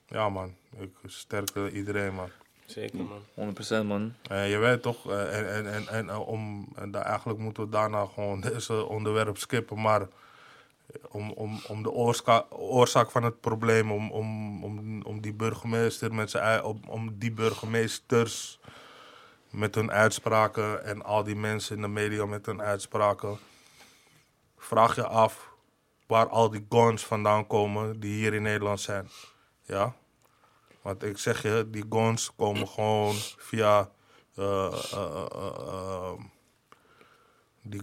ja 0.09 0.29
man, 0.29 0.55
ik 0.79 0.91
sterke 1.07 1.71
iedereen 1.71 2.15
man. 2.15 2.31
Zeker, 2.67 2.99
man. 3.35 3.55
100% 3.83 3.87
man. 3.87 4.15
Eh, 4.23 4.51
je 4.51 4.57
weet 4.57 4.83
toch, 4.83 5.11
eh, 5.11 5.39
en, 5.39 5.55
en, 5.55 5.73
en, 5.73 5.89
en 5.89 6.09
eh, 6.09 6.29
om, 6.29 6.69
en 6.75 6.91
daar, 6.91 7.03
eigenlijk 7.03 7.39
moeten 7.39 7.63
we 7.63 7.69
daarna 7.69 8.07
gewoon 8.07 8.41
deze 8.51 8.85
onderwerp 8.85 9.39
skippen, 9.39 9.81
maar 9.81 10.01
eh, 10.01 10.09
om, 11.09 11.33
om, 11.33 11.61
om 11.69 11.83
de 11.83 11.91
oorzaak 12.51 13.11
van 13.11 13.23
het 13.23 13.41
probleem, 13.41 13.93
om, 13.93 14.11
om, 14.11 14.65
om, 14.65 15.03
om 15.03 15.21
die 15.21 15.33
burgemeester 15.33 16.15
met 16.15 16.31
zijn, 16.31 16.63
om, 16.63 16.81
om 16.87 17.19
die 17.19 17.33
burgemeesters 17.33 18.59
met 19.51 19.75
hun 19.75 19.91
uitspraken 19.91 20.85
en 20.85 21.03
al 21.03 21.25
die 21.25 21.37
mensen 21.37 21.77
in 21.77 21.83
de 21.83 21.89
media 21.89 22.27
met 22.27 22.47
hun 22.47 22.63
uitspraken, 22.63 23.39
vraag 24.57 24.95
je 24.95 25.07
af 25.07 25.49
waar 26.07 26.29
al 26.29 26.51
die 26.51 26.67
guns 26.69 27.05
vandaan 27.05 27.47
komen 27.47 28.01
die 28.01 28.15
hier 28.15 28.35
in 28.35 28.43
Nederland 28.43 28.81
zijn. 28.81 29.09
Ja? 29.69 29.95
Want 30.83 31.03
ik 31.03 31.19
zeg 31.19 31.43
je, 31.43 31.67
die 31.71 31.85
guns 31.91 32.31
komen 32.37 32.69
gewoon 32.69 33.15
via. 33.39 33.91
eh, 34.35 34.67
eh, 34.93 35.27
eh, 35.33 35.53
eh, 35.67 36.13
die, 37.63 37.83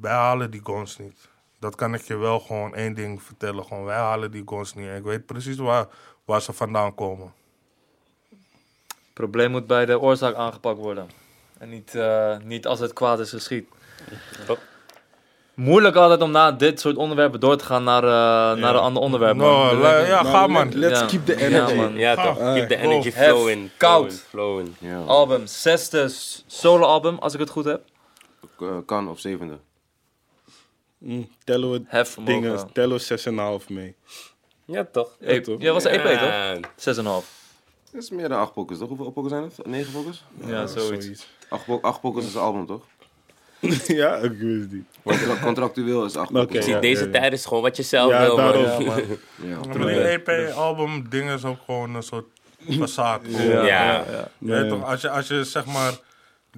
wij 0.00 0.12
halen 0.12 0.50
die 0.50 0.60
guns 0.64 0.98
niet. 0.98 1.28
Dat 1.58 1.74
kan 1.74 1.94
ik 1.94 2.02
je 2.02 2.16
wel 2.16 2.40
gewoon 2.40 2.74
één 2.74 2.94
ding 2.94 3.22
vertellen. 3.22 3.64
Gewoon, 3.64 3.84
wij 3.84 3.96
halen 3.96 4.30
die 4.30 4.42
guns 4.46 4.74
niet. 4.74 4.86
En 4.86 4.96
ik 4.96 5.02
weet 5.02 5.26
precies 5.26 5.56
waar, 5.56 5.86
waar 6.24 6.42
ze 6.42 6.52
vandaan 6.52 6.94
komen. 6.94 7.32
Het 8.88 9.12
probleem 9.12 9.50
moet 9.50 9.66
bij 9.66 9.86
de 9.86 10.00
oorzaak 10.00 10.34
aangepakt 10.34 10.78
worden. 10.78 11.10
En 11.58 11.68
niet, 11.68 11.94
eh, 11.94 12.38
niet 12.38 12.66
als 12.66 12.78
het 12.80 12.92
kwaad 12.92 13.18
is 13.20 13.30
geschied. 13.30 13.68
Moeilijk 15.54 15.96
altijd 15.96 16.22
om 16.22 16.30
na 16.30 16.52
dit 16.52 16.80
soort 16.80 16.96
onderwerpen 16.96 17.40
door 17.40 17.56
te 17.56 17.64
gaan 17.64 17.84
naar, 17.84 18.02
eh, 18.04 18.60
naar 18.62 18.74
een 18.74 18.80
ander 18.80 19.02
onderwerp. 19.02 19.36
No, 19.36 19.64
man. 19.64 19.76
la- 19.76 19.98
ja, 19.98 20.22
Nou, 20.22 20.34
ga 20.34 20.46
man. 20.46 20.64
let- 20.64 20.74
Let's 20.74 21.00
Ja. 21.00 21.06
keep 21.06 21.26
the 21.26 21.32
Ja, 21.38 21.38
energy. 21.46 21.74
man. 21.74 21.96
Ja, 21.96 22.14
toch. 22.14 22.36
Keep 22.54 22.68
the 22.68 22.76
energy 22.76 23.10
flowing. 23.12 23.70
koud. 23.76 24.24
Flowing. 24.28 24.68
Ja. 24.78 24.98
Album, 25.06 25.46
zesde 25.46 26.08
solo-album, 26.46 27.18
als 27.18 27.34
ik 27.34 27.40
het 27.40 27.50
goed 27.50 27.64
heb. 27.64 27.82
Eh, 28.60 28.68
kan 28.86 29.08
op 29.08 29.18
zevende. 29.18 29.58
Mm, 30.98 31.28
Tellen 31.44 31.70
we 31.70 31.82
Hef 31.86 32.16
dingen, 32.24 32.72
tellen 32.72 32.96
we 32.96 33.02
6,5 33.02 33.68
mee. 33.68 33.96
Ja, 34.64 34.86
toch. 34.92 35.16
E- 35.20 35.40
toch? 35.40 35.60
Ja, 35.60 35.72
was 35.72 35.84
een 35.84 35.90
EP 35.90 36.02
toch? 36.02 36.20
Ja. 36.20 36.58
6,5. 36.76 37.26
Dat 37.92 38.02
is 38.02 38.10
meer 38.10 38.28
dan 38.28 38.38
acht 38.38 38.52
pokkers, 38.52 38.78
toch? 38.78 38.88
Hoeveel 38.88 39.10
pokkers 39.10 39.34
zijn 39.34 39.50
het? 39.56 39.66
Negen 39.66 39.92
pokkers? 39.92 40.24
Ja, 40.46 40.66
zoiets. 40.66 41.26
Acht, 41.48 41.64
po- 41.64 41.78
acht 41.82 42.00
pokkers 42.00 42.26
is 42.26 42.34
een 42.34 42.40
album, 42.40 42.66
toch? 42.66 42.82
ja, 43.86 44.14
ik 44.16 44.32
wist 44.38 44.60
het 44.60 44.72
niet. 44.72 44.84
Contra- 45.04 45.36
contractueel 45.42 46.04
is 46.04 46.16
acht 46.16 46.28
Oké, 46.30 46.38
pokkers. 46.38 46.56
Ik 46.58 46.62
zie 46.64 46.72
Ja, 46.74 46.80
deze 46.80 47.04
ja. 47.04 47.10
tijd 47.10 47.32
is 47.32 47.44
gewoon 47.46 47.62
wat 47.62 47.76
je 47.76 47.82
zelf 47.82 48.10
Ja, 48.10 48.20
wil, 48.20 48.36
man. 48.36 48.44
daarom. 48.52 48.64
Ja, 48.82 48.86
man. 48.86 49.02
Ja. 49.36 49.56
Maar 49.78 49.86
die 49.86 50.00
EP-album 50.00 51.08
ding 51.08 51.30
is 51.30 51.44
ook 51.44 51.58
gewoon 51.64 51.94
een 51.94 52.02
soort 52.02 52.26
façade. 52.80 53.28
Ja, 53.28 53.40
Ja. 53.42 53.62
ja, 53.64 53.94
ja. 53.94 54.04
Je 54.10 54.26
Nee. 54.38 54.60
weet 54.60 54.70
toch, 54.70 54.84
als 54.84 55.00
je, 55.00 55.10
als 55.10 55.28
je 55.28 55.44
zeg 55.44 55.64
maar 55.64 55.92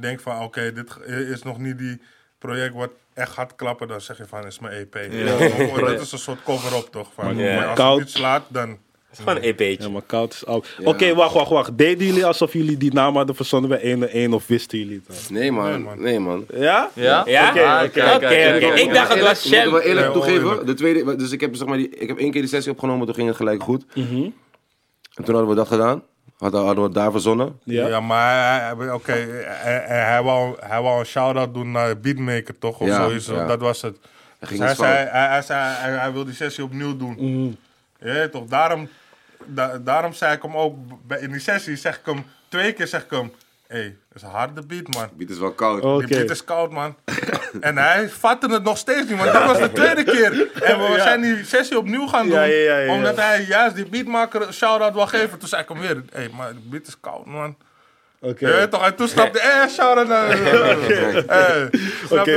denkt 0.00 0.22
van 0.22 0.42
oké, 0.42 0.72
dit 0.72 0.96
is 1.06 1.42
nog 1.42 1.58
niet 1.58 1.78
die 1.78 2.00
project 2.38 2.74
wat 2.74 2.90
echt 3.14 3.30
gaat 3.32 3.54
klappen, 3.56 3.88
dan 3.88 4.00
zeg 4.00 4.16
je 4.16 4.24
van 4.26 4.46
is 4.46 4.58
mijn 4.58 4.74
EP. 4.74 4.94
Ja. 5.10 5.78
Dat 5.80 6.00
is 6.00 6.12
een 6.12 6.18
soort 6.18 6.42
cover-up 6.42 6.88
toch? 6.90 7.08
Van, 7.14 7.36
Ja. 7.36 7.54
maar 7.56 7.66
als 7.66 7.76
Koud. 7.78 7.98
het 7.98 8.06
niet 8.06 8.16
slaat, 8.16 8.42
dan... 8.48 8.78
Het 9.18 9.26
is 9.26 9.32
gewoon 9.32 9.36
een 9.36 9.56
EP'tje. 9.68 9.86
Ja, 9.86 9.92
maar 9.92 10.02
koud 10.06 10.32
is 10.32 10.46
oud. 10.46 10.66
Ja. 10.78 10.84
Oké, 10.88 11.14
wacht, 11.14 11.34
wacht, 11.34 11.50
wacht. 11.50 11.78
Deden 11.78 12.06
jullie 12.06 12.26
alsof 12.26 12.52
jullie 12.52 12.76
die 12.76 12.92
naam 12.92 13.16
hadden 13.16 13.34
verzonnen 13.36 13.70
bij 13.70 13.80
1 13.80 14.02
en 14.02 14.08
1 14.10 14.32
of 14.32 14.46
wisten 14.46 14.78
jullie 14.78 15.02
het? 15.06 15.30
Nee 15.30 15.52
man, 15.52 15.68
Nee, 15.70 15.78
man. 15.78 16.00
nee 16.02 16.20
man. 16.20 16.44
Ja? 16.54 16.90
Ja? 16.94 17.22
Ja? 17.26 17.48
Oké, 17.50 17.62
Ah, 17.62 17.82
oké, 17.82 17.88
kijk, 17.90 18.14
oké, 18.16 18.26
kijk, 18.26 18.56
oké. 18.56 18.66
kijk. 18.66 18.80
Ik 18.80 18.92
dacht 18.92 19.08
het 19.14 19.22
was 19.22 19.44
Ik 19.46 19.50
moet 19.50 19.58
er 19.64 19.70
wel 19.70 19.80
Sham. 19.80 19.88
eerlijk 19.90 20.12
toegeven. 20.12 20.66
De 20.66 20.74
tweede, 20.74 21.16
dus 21.16 21.30
ik 21.30 21.40
heb, 21.40 21.54
zeg 21.56 21.66
maar, 21.68 21.76
die, 21.76 21.88
ik 21.88 22.08
heb 22.08 22.18
één 22.18 22.30
keer 22.30 22.40
die 22.40 22.50
sessie 22.50 22.72
opgenomen, 22.72 23.06
toen 23.06 23.14
ging 23.14 23.28
het 23.28 23.36
gelijk 23.36 23.62
goed. 23.62 23.84
En 23.94 25.24
toen 25.24 25.34
hadden 25.34 25.48
we 25.48 25.54
dat 25.54 25.66
gedaan. 25.68 26.02
Hadden, 26.38 26.60
hadden 26.60 26.78
we 26.78 26.82
het 26.88 26.94
daar 26.94 27.10
verzonnen. 27.10 27.58
Ja, 27.64 27.86
Ja. 27.88 28.00
maar 28.00 28.60
hij, 28.60 28.74
hij- 28.78 28.92
oké, 28.92 29.12
hij, 29.12 29.82
hij, 29.86 30.00
hij 30.04 30.22
wou, 30.22 30.54
hij 30.60 30.80
wou 30.82 30.98
een 31.00 31.06
shout-out 31.06 31.54
doen 31.54 31.70
naar 31.70 32.00
Beatmaker 32.00 32.58
toch? 32.58 32.80
Of 32.80 32.86
Ja, 32.88 32.96
zoiets, 33.08 33.26
ja. 33.26 33.46
dat 33.46 33.60
was 33.60 33.82
het. 33.82 33.96
Dus 34.40 34.48
ging 34.48 34.60
hij, 34.60 34.70
iets 34.70 34.78
zei, 34.80 34.92
hij, 35.08 35.26
hij, 35.28 35.42
zei, 35.42 35.60
hij, 35.74 35.92
hij 35.98 36.12
wil 36.12 36.24
die 36.24 36.34
sessie 36.34 36.64
opnieuw 36.64 36.96
doen. 36.96 37.56
Ja, 38.00 38.28
toch? 38.28 38.44
Daarom, 38.44 38.88
da- 39.46 39.78
daarom 39.78 40.12
zei 40.12 40.34
ik 40.34 40.42
hem 40.42 40.56
ook, 40.56 40.76
bij- 41.06 41.20
in 41.20 41.30
die 41.30 41.40
sessie 41.40 41.76
zeg 41.76 41.96
ik 41.98 42.04
hem, 42.06 42.24
twee 42.48 42.72
keer 42.72 42.86
zeg 42.86 43.02
ik 43.04 43.10
hem, 43.10 43.32
hé, 43.66 43.76
hey, 43.78 43.96
dat 44.08 44.16
is 44.16 44.22
een 44.22 44.28
harde 44.28 44.62
beat 44.66 44.94
man. 44.94 45.08
Beat 45.12 45.30
is 45.30 45.38
wel 45.38 45.52
koud. 45.52 45.82
Oké. 45.82 46.06
Die 46.06 46.16
beat 46.16 46.30
is 46.30 46.44
koud, 46.44 46.70
man. 46.72 46.96
en 47.60 47.78
hij 47.78 48.08
vatte 48.08 48.48
het 48.52 48.62
nog 48.62 48.78
steeds 48.78 49.08
niet, 49.08 49.18
want 49.18 49.32
dat 49.32 49.44
was 49.44 49.58
de 49.58 49.72
tweede 49.72 50.04
keer. 50.04 50.32
En 50.62 50.78
we 50.78 51.00
zijn 51.00 51.20
die 51.20 51.44
sessie 51.44 51.78
opnieuw 51.78 52.06
gaan 52.06 52.26
doen. 52.28 52.34
Ja, 52.34 52.42
ja, 52.42 52.56
ja, 52.62 52.78
ja. 52.78 52.92
Omdat 52.92 53.16
hij 53.16 53.44
juist 53.44 53.74
die 53.74 53.86
beatmaker 53.86 54.46
een 54.46 54.52
shout-out 54.52 54.94
wil 54.94 55.06
geven. 55.06 55.38
Toen 55.38 55.48
zei 55.48 55.62
ik 55.62 55.68
hem 55.68 55.78
weer, 55.80 55.94
hé, 55.96 56.02
hey, 56.10 56.28
maar 56.36 56.52
de 56.52 56.60
beat 56.62 56.86
is 56.86 57.00
koud, 57.00 57.26
man. 57.26 57.56
Oké. 58.20 58.68
Toch? 58.68 58.84
En 58.84 58.94
toen 58.94 59.08
stapte 59.08 59.40
eh, 59.40 59.68
shout-out 59.68 60.08
naar... 60.08 60.28
Oké. 62.20 62.32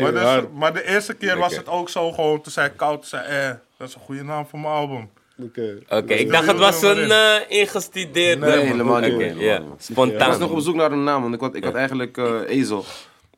Maar, 0.00 0.12
dus- 0.12 0.22
maar 0.54 0.72
de 0.72 0.84
eerste 0.84 1.14
keer 1.14 1.38
was 1.38 1.56
het 1.56 1.68
ook 1.68 1.88
zo 1.88 2.12
gewoon, 2.12 2.40
toen 2.40 2.52
zei 2.52 2.66
ik 2.68 2.76
koud, 2.76 2.94
toen 3.00 3.08
zei 3.08 3.26
eh, 3.26 3.50
dat 3.78 3.88
is 3.88 3.94
een 3.94 4.00
goede 4.00 4.24
naam 4.24 4.46
voor 4.46 4.58
mijn 4.60 4.72
album. 4.74 5.10
Oké. 5.42 5.78
Oké, 5.88 6.14
ik 6.14 6.30
dacht 6.30 6.46
het 6.46 6.58
was 6.58 6.82
een 6.82 7.10
eh, 7.10 7.34
ingestudeerde... 7.48 8.46
Nee, 8.46 8.58
helemaal 8.58 9.00
niet. 9.00 9.38
Ja. 9.38 9.58
niet. 9.58 9.68
Ik 9.68 9.74
Spontaan. 9.78 10.28
was 10.28 10.38
nog 10.38 10.50
op 10.50 10.60
zoek 10.60 10.74
naar 10.74 10.92
een 10.92 11.04
naam, 11.04 11.22
want 11.22 11.34
ik 11.34 11.40
had, 11.40 11.54
ik 11.54 11.64
had 11.64 11.74
eigenlijk 11.74 12.16
eh, 12.18 12.40
ezel. 12.46 12.84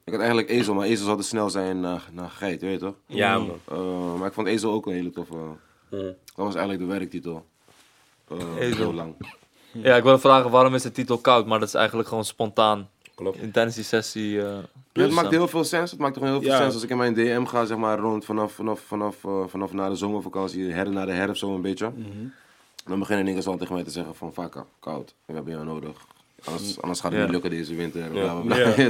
Ik 0.04 0.12
had 0.12 0.18
eigenlijk 0.22 0.48
ezel, 0.50 0.74
maar 0.74 0.86
ezel 0.86 1.04
zou 1.04 1.16
te 1.16 1.22
snel 1.22 1.50
zijn 1.50 1.80
naar, 1.80 2.02
naar 2.12 2.30
geit, 2.30 2.60
weet 2.60 2.72
je 2.72 2.78
toch? 2.78 2.94
Ja, 3.06 3.38
man. 3.38 3.60
Eh, 3.68 4.14
maar 4.18 4.28
ik 4.28 4.32
vond 4.34 4.46
ezel 4.46 4.72
ook 4.72 4.86
een 4.86 4.92
hele 4.92 5.10
toffe. 5.10 5.34
Dat 5.90 6.14
was 6.34 6.54
eigenlijk 6.54 6.88
de 6.88 6.98
werktitel. 6.98 7.44
Eh, 8.30 8.36
Ezel. 8.58 8.76
Heel 8.76 8.94
lang. 8.94 9.14
Ja, 9.72 9.96
ik 9.96 10.02
wilde 10.02 10.18
vragen 10.18 10.50
waarom 10.50 10.74
is 10.74 10.82
de 10.82 10.92
titel 10.92 11.18
koud, 11.18 11.46
maar 11.46 11.58
dat 11.58 11.68
is 11.68 11.74
eigenlijk 11.74 12.08
gewoon 12.08 12.24
spontaan. 12.24 12.88
Klopt. 13.14 13.38
In- 13.38 13.50
Tijdens 13.50 13.74
die 13.76 13.84
sessie. 13.84 14.40
Ja, 14.98 15.04
het 15.04 15.12
maakt 15.12 15.30
heel 15.30 15.48
veel 15.48 15.64
sens. 15.64 15.90
Het 15.90 16.00
maakt 16.00 16.14
toch 16.14 16.22
heel 16.22 16.40
veel 16.42 16.50
sens 16.56 16.74
als 16.74 16.82
ik 16.82 16.90
in 16.90 16.96
mijn 16.96 17.14
DM 17.14 17.44
ga, 17.44 17.64
zeg 17.64 17.76
maar, 17.78 17.98
rond 17.98 18.24
vanaf, 18.24 18.52
vanaf, 18.52 18.80
vanaf, 18.80 19.24
eh, 19.24 19.42
vanaf 19.46 19.72
na 19.72 19.88
de 19.88 19.96
zomervakantie, 19.96 20.72
her 20.72 20.90
na 20.90 21.04
de 21.04 21.12
herfst 21.12 21.40
zo 21.40 21.54
een 21.54 21.60
beetje. 21.62 21.92
Dan 22.84 22.98
beginnen 22.98 23.24
dingen 23.24 23.42
zo 23.42 23.56
tegen 23.56 23.74
mij 23.74 23.84
te 23.84 23.90
zeggen 23.90 24.14
van, 24.14 24.32
vaak 24.32 24.64
koud, 24.80 25.14
we 25.24 25.34
hebben 25.34 25.52
jou 25.52 25.64
nodig. 25.64 25.96
Anders, 26.44 26.80
anders 26.80 27.00
gaat 27.00 27.12
het 27.12 27.20
niet 27.20 27.30
lukken 27.30 27.50
deze 27.50 27.74
winter. 27.74 28.12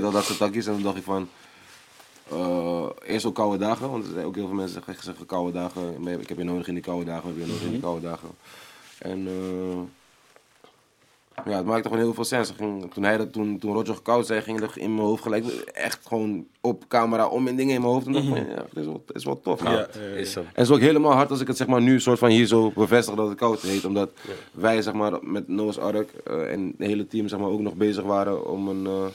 Dat, 0.01 0.13
dat 0.13 0.25
soort 0.25 0.39
takjes. 0.39 0.67
En 0.67 0.75
toen 0.75 0.83
dacht 0.83 0.97
ik 0.97 1.03
van, 1.03 1.29
eh, 2.31 2.87
eerst 3.05 3.27
ook 3.27 3.35
koude 3.35 3.59
dagen, 3.59 3.91
want 3.91 4.07
er 4.07 4.13
zijn 4.13 4.25
ook 4.27 4.35
heel 4.35 4.47
veel 4.47 4.55
mensen 4.57 4.83
zeggen, 4.85 5.05
zeggen 5.05 5.27
koude 5.27 5.53
dagen. 5.53 6.07
Ik 6.21 6.29
heb 6.29 6.39
je 6.39 6.45
nodig 6.45 6.69
in 6.69 6.75
die 6.75 6.83
koude 6.83 7.05
dagen, 7.05 7.31
ik 7.31 7.37
heb 7.37 7.45
je 7.47 7.51
nodig 7.53 7.67
in 7.67 7.73
die 7.73 7.81
koude 7.81 8.01
dagen. 8.07 8.29
En 8.99 9.27
eh, 9.27 9.79
ja, 11.51 11.57
het 11.57 11.67
maakte 11.67 11.89
gewoon 11.89 12.03
heel 12.05 12.15
veel 12.15 12.25
sens. 12.25 12.51
Ging, 12.57 12.93
toen, 12.95 13.03
hij 13.03 13.17
dat, 13.17 13.33
toen, 13.33 13.59
toen 13.59 13.73
Roger 13.73 14.01
koud 14.03 14.27
zei, 14.27 14.41
ging 14.41 14.61
er 14.61 14.71
in 14.75 14.95
mijn 14.95 15.07
hoofd 15.07 15.23
gelijk 15.23 15.45
echt 15.73 16.07
gewoon 16.07 16.47
op 16.61 16.85
camera 16.89 17.27
om 17.27 17.49
en 17.49 17.57
dingen 17.57 17.75
in 17.75 17.81
mijn 17.81 17.93
hoofd. 17.93 18.07
En 18.07 18.13
dacht 18.13 18.25
ik 18.25 18.31
van, 18.31 18.47
ja, 18.49 18.55
dit 18.73 18.83
is 18.83 18.85
wel, 18.87 19.05
is 19.13 19.25
wel 19.25 19.41
tof. 19.41 19.63
Ja, 19.63 19.71
Ja. 19.71 19.79
ja, 19.79 19.87
ja. 20.09 20.15
Is 20.17 20.33
zo. 20.33 20.41
En 20.41 20.47
het 20.53 20.67
is 20.69 20.71
ook 20.71 20.81
helemaal 20.81 21.13
hard 21.13 21.31
als 21.31 21.41
ik 21.41 21.47
het 21.47 21.57
zeg 21.57 21.67
maar, 21.67 21.81
nu 21.83 22.01
soort 22.01 22.19
van 22.19 22.29
hier 22.29 22.47
zo 22.47 22.71
bevestig 22.75 23.15
dat 23.15 23.29
het 23.29 23.39
koud 23.39 23.61
heet. 23.61 23.85
Omdat 23.85 24.11
wij 24.53 24.83
zeg 24.83 24.95
maar, 24.95 25.13
met 25.23 25.49
Noah's 25.49 25.79
Ark 25.79 26.11
eh, 26.25 26.53
en 26.53 26.75
het 26.79 26.87
hele 26.89 27.07
team 27.07 27.29
zeg 27.29 27.39
maar, 27.39 27.49
ook 27.49 27.61
nog 27.61 27.75
bezig 27.75 28.05
waren 28.05 28.51
om 28.51 28.69
een, 28.69 28.87
eh, 28.87 29.07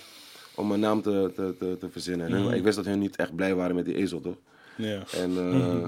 om 0.56 0.72
een 0.72 0.80
naam 0.80 1.02
te, 1.02 1.32
te, 1.36 1.56
te, 1.60 1.78
te 1.80 1.90
verzinnen. 1.90 2.26
En 2.28 2.34
hun- 2.34 2.54
ik 2.54 2.64
wist 2.64 2.76
dat 2.76 2.86
hun 2.86 3.00
niet 3.00 3.16
echt 3.16 3.36
blij 3.36 3.56
waren 3.56 3.76
met 3.76 3.86
die 3.86 3.96
ezel, 3.96 4.22
toch? 4.22 4.36
Ja. 4.76 5.04
En, 5.22 5.32
eh, 5.38 5.86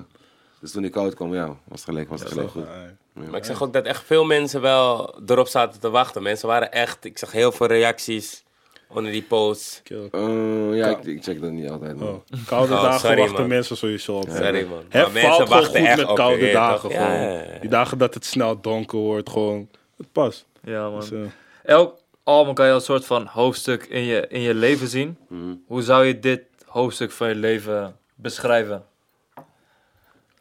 Dus 0.66 0.74
toen 0.74 0.82
die 0.84 0.92
koud 0.92 1.14
kwam, 1.14 1.34
ja, 1.34 1.46
was 1.46 1.58
het 1.80 1.84
gelijk, 1.84 2.10
was 2.10 2.20
het 2.20 2.30
gelijk 2.30 2.50
goed. 2.50 2.66
Maar 3.14 3.36
ik 3.36 3.46
zag 3.46 3.64
ook 3.64 3.74
dat 3.74 3.86
echt 3.86 4.04
veel 4.06 4.26
mensen 4.26 4.62
wel 4.62 5.16
erop 5.26 5.48
zaten 5.48 5.80
te 5.80 5.90
wachten. 5.90 6.24
Mensen 6.24 6.48
waren 6.48 6.72
echt... 6.72 7.06
Ik 7.06 7.18
zag 7.18 7.32
heel 7.32 7.52
veel 7.52 7.68
reacties 7.68 8.44
onder 8.90 9.12
die 9.12 9.22
posts. 9.22 9.82
Eh, 10.12 10.76
ja, 10.76 10.88
ik, 10.88 11.04
ik 11.06 11.24
check 11.24 11.42
dat 11.42 11.52
niet 11.52 11.70
altijd. 11.70 11.96
man. 12.00 12.08
Oh, 12.08 12.46
Koude 12.46 12.74
Oh, 12.74 12.82
dagen 12.82 13.00
sorry, 13.00 13.18
wachten 13.18 13.40
man. 13.40 13.48
mensen 13.48 13.78
sowieso 13.78 14.16
op. 14.16 14.30
Sorry, 14.30 14.66
man. 14.68 14.84
Hef 14.90 15.04
Maar 15.04 15.12
mensen 15.24 15.48
wachten 15.48 15.80
goed 15.80 15.88
echt 15.88 15.98
met 15.98 16.08
op 16.08 16.16
koude 16.16 16.42
weet 16.42 16.54
dagen. 16.54 16.92
Gewoon. 16.92 17.44
Die 17.62 17.70
dagen 17.70 17.98
dat 17.98 18.14
het 18.14 18.26
snel 18.26 18.62
donker 18.62 19.00
wordt, 19.00 19.30
gewoon. 19.30 19.70
Het 19.98 20.12
past. 20.12 20.46
ja, 20.64 20.90
man. 20.90 21.00
Dus, 21.00 21.12
eh, 21.12 21.20
Elk 21.64 21.98
album 22.24 22.54
kan 22.54 22.66
je 22.66 22.74
als 22.74 22.86
soort 22.86 23.06
van 23.06 23.26
hoofdstuk 23.26 23.84
in 23.84 24.04
je, 24.04 24.26
in 24.28 24.42
je 24.42 24.54
leven 24.54 24.88
zien. 24.88 25.18
Mhm. 25.30 25.54
Hoe 25.68 25.82
zou 25.82 26.06
je 26.06 26.20
dit 26.20 26.42
hoofdstuk 26.66 27.12
van 27.12 27.28
je 27.28 27.36
leven 27.36 27.96
beschrijven? 28.16 28.86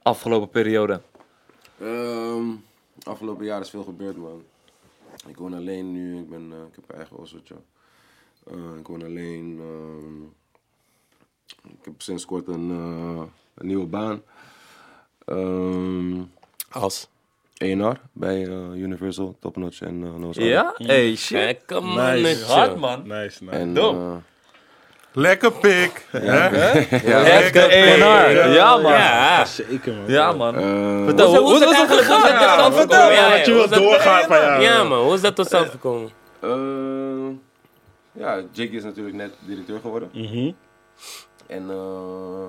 Afgelopen 0.05 0.49
periode. 0.49 1.01
Ehm, 1.81 2.45
afgelopen 3.03 3.45
jaar 3.45 3.61
is 3.61 3.71
veel 3.71 3.83
gebeurd, 3.85 4.17
man. 4.17 4.43
Ik 5.29 5.37
woon 5.37 5.55
alleen 5.55 5.93
nu, 5.93 6.19
ik, 6.19 6.31
ben, 6.31 6.53
eh, 6.53 6.59
ik 6.69 6.75
heb 6.75 6.85
een 6.89 6.97
eigen 6.97 7.17
osseltje. 7.17 7.55
Eh, 8.47 8.79
ik 8.79 8.87
woon 8.87 9.03
alleen. 9.05 9.59
ehm, 9.61 10.23
ik 11.71 11.85
heb 11.85 12.03
sinds 12.03 12.25
kort 12.25 12.49
een, 12.49 12.71
eh, 12.71 13.23
een 13.55 13.67
nieuwe 13.67 13.87
baan. 13.87 14.23
Ehm 15.25 16.23
Als? 16.71 17.09
ENR 17.55 18.01
bij 18.13 18.47
eh, 18.47 18.75
Universal, 18.75 19.37
Top 19.41 19.57
Notch 19.57 19.81
en 19.81 20.01
uh, 20.01 20.27
Ark. 20.27 20.35
Ja? 20.35 20.75
Hey, 20.77 21.17
shit. 21.17 21.69
Nice. 21.69 22.45
Hard, 22.45 22.77
man. 22.79 23.03
nice, 23.09 23.45
nice. 23.45 23.57
En, 23.57 23.75
Dope. 23.75 24.21
Lekker 25.17 25.53
pik. 25.53 26.07
hè? 26.11 26.47
Echte 27.23 27.61
ENR. 27.61 28.53
Ja, 28.53 28.77
man. 28.77 28.93
Ja, 28.93 28.99
Ja. 29.39 29.45
Zeker, 29.45 29.95
man. 29.95 30.37
man. 30.37 30.55
eh, 30.57 31.05
Vertel, 31.05 31.37
Hoe, 31.37 31.55
is 31.55 31.61
dat 31.61 31.69
gegaan? 31.69 31.87
tot 31.89 31.99
stand 32.05 32.21
gekomen? 32.75 33.13
Ja, 33.13 33.31
dat 33.37 33.47
je 33.47 33.53
wilt 33.53 33.71
dat- 33.71 33.79
doorgaan 33.79 34.23
van 34.23 34.37
ja. 34.37 34.59
Ja, 34.61 34.83
man. 34.85 34.99
Hoe 35.03 35.15
is 35.15 35.21
dat 35.21 35.35
tot 35.37 35.47
stand 35.47 35.69
gekomen? 35.71 36.11
eh, 36.41 37.37
ja, 38.13 38.43
Jake 38.53 38.71
is 38.73 38.83
natuurlijk 38.85 39.17
net 39.17 39.33
directeur 39.41 39.81
geworden. 39.81 40.09
Mhm. 40.13 40.53
En 41.47 41.71
eh, 41.71 42.47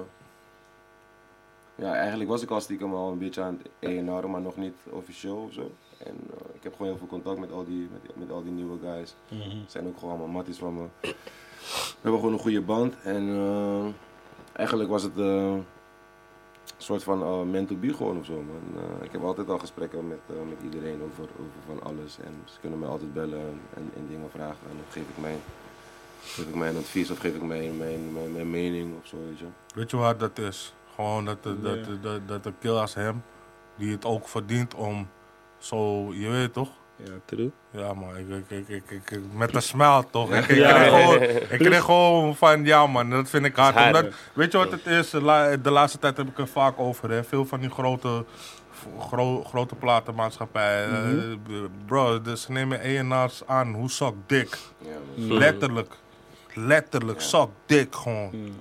ja, 1.76 1.93
eigenlijk 1.95 2.30
was 2.30 2.41
ik 2.41 2.49
al 2.49 2.61
stiekem 2.61 2.93
al 2.93 3.11
een 3.11 3.18
beetje 3.20 3.41
aan 3.41 3.59
het 3.63 3.72
ENR, 3.91 4.30
maar 4.30 4.41
nog 4.41 4.55
niet 4.57 4.76
officieel 4.89 5.36
of 5.47 5.53
zo. 5.53 5.72
En 5.97 6.13
eh, 6.32 6.55
ik 6.55 6.63
heb 6.63 6.72
gewoon 6.72 6.88
heel 6.88 6.97
veel 6.97 7.07
contact 7.07 7.39
met 7.39 7.51
al 7.51 7.66
die, 7.66 7.89
met, 7.91 8.16
met 8.28 8.32
al 8.32 8.43
die 8.43 8.51
nieuwe 8.51 8.78
guys. 8.84 9.16
Mhm. 9.30 9.41
Het 9.41 9.72
zijn 9.72 9.88
ook 9.88 9.97
gewoon 9.99 10.09
allemaal 10.09 10.28
matties 10.34 10.57
van 10.57 10.74
me. 10.76 11.09
We 11.66 12.01
hebben 12.01 12.20
gewoon 12.20 12.36
een 12.36 12.41
goede 12.41 12.61
band. 12.61 12.95
En 13.03 13.30
eh, 13.30 13.86
eigenlijk 14.53 14.89
was 14.89 15.03
het 15.03 15.18
eh, 15.18 15.53
een 16.78 16.84
soort 16.84 17.03
van 17.03 17.22
uh, 17.22 17.51
meant 17.51 17.68
to 17.68 17.76
be 17.76 17.93
gewoon 17.93 18.18
of 18.20 18.26
zo. 18.26 18.34
Man. 18.34 18.84
Eh, 18.84 19.05
ik 19.05 19.11
heb 19.11 19.24
altijd 19.24 19.49
al 19.49 19.59
gesprekken 19.59 20.07
met, 20.07 20.20
eh, 20.30 20.36
met 20.49 20.57
iedereen 20.63 21.01
over, 21.03 21.24
over 21.24 21.59
van 21.68 21.84
alles. 21.84 22.18
En 22.20 22.41
ze 22.45 22.59
kunnen 22.59 22.80
mij 22.80 22.89
altijd 22.89 23.13
bellen 23.13 23.59
en, 23.74 23.91
en 23.95 24.07
dingen 24.09 24.30
vragen. 24.30 24.70
En 24.70 24.76
dan 24.76 24.86
geef 24.89 25.03
ik 25.03 25.18
mijn, 25.18 25.39
geef 26.24 26.47
ik 26.47 26.55
mijn 26.55 26.78
advies 26.78 27.11
of 27.11 27.18
geef 27.20 27.36
ik 27.36 27.41
mijn, 27.41 27.78
mijn, 27.78 28.13
mijn, 28.13 28.32
mijn 28.32 28.49
mening 28.49 28.93
of 29.01 29.07
zo, 29.07 29.18
weet 29.28 29.39
je. 29.39 29.45
Weet 29.76 29.91
je 29.91 29.97
wat 29.97 30.20
dat 30.20 30.38
is? 30.38 30.74
Gewoon 30.95 31.26
dat, 31.26 31.43
dat, 31.43 31.63
dat, 31.63 32.03
dat, 32.03 32.28
dat 32.28 32.45
een 32.45 32.57
kill 32.59 32.76
als 32.76 32.93
hem, 32.93 33.24
die 33.76 33.91
het 33.91 34.05
ook 34.05 34.28
verdient 34.28 34.74
om 34.74 35.07
zo, 35.57 36.13
je 36.13 36.30
weet 36.30 36.53
toch, 36.53 36.70
Ja, 36.95 37.11
true. 37.25 37.51
Ja 37.71 37.93
man, 37.93 38.17
ik, 38.17 38.27
ik, 38.49 38.67
ik, 38.67 38.83
ik, 39.11 39.19
met 39.33 39.55
een 39.55 39.61
smile 39.61 40.05
toch. 40.11 40.33
Ik, 40.33 40.45
ik, 40.47 40.55
Ja. 40.57 40.73
kreeg 40.73 40.89
gewoon, 40.89 41.21
ik 41.49 41.59
kreeg 41.59 41.83
gewoon 41.83 42.35
van, 42.35 42.65
ja 42.65 42.87
man, 42.87 43.09
dat 43.09 43.29
vind 43.29 43.45
ik 43.45 43.55
hard. 43.55 43.85
Omdat, 43.85 44.05
weet 44.33 44.51
je 44.51 44.57
wat 44.57 44.71
het 44.71 44.85
is? 44.85 45.09
De, 45.09 45.21
la- 45.21 45.55
de 45.57 45.69
laatste 45.71 45.99
tijd 45.99 46.17
heb 46.17 46.27
ik 46.27 46.37
er 46.37 46.47
vaak 46.47 46.79
over. 46.79 47.11
Hè. 47.11 47.23
Veel 47.23 47.45
van 47.45 47.59
die 47.59 47.69
grote, 47.69 48.25
gro- 48.99 49.43
grote 49.43 49.75
platenmaatschappijen. 49.75 50.91
eh, 51.49 51.53
bro, 51.85 52.21
dus 52.21 52.41
ze 52.41 52.51
nemen 52.51 52.79
ENR's 52.81 53.41
aan. 53.45 53.73
Hoe 53.73 53.91
zak 53.91 54.13
dik? 54.25 54.57
Ja. 54.77 54.89
Letterlijk. 55.15 55.93
Letterlijk, 56.53 57.21
zak 57.21 57.49
dik 57.65 57.95
gewoon. 57.95 58.53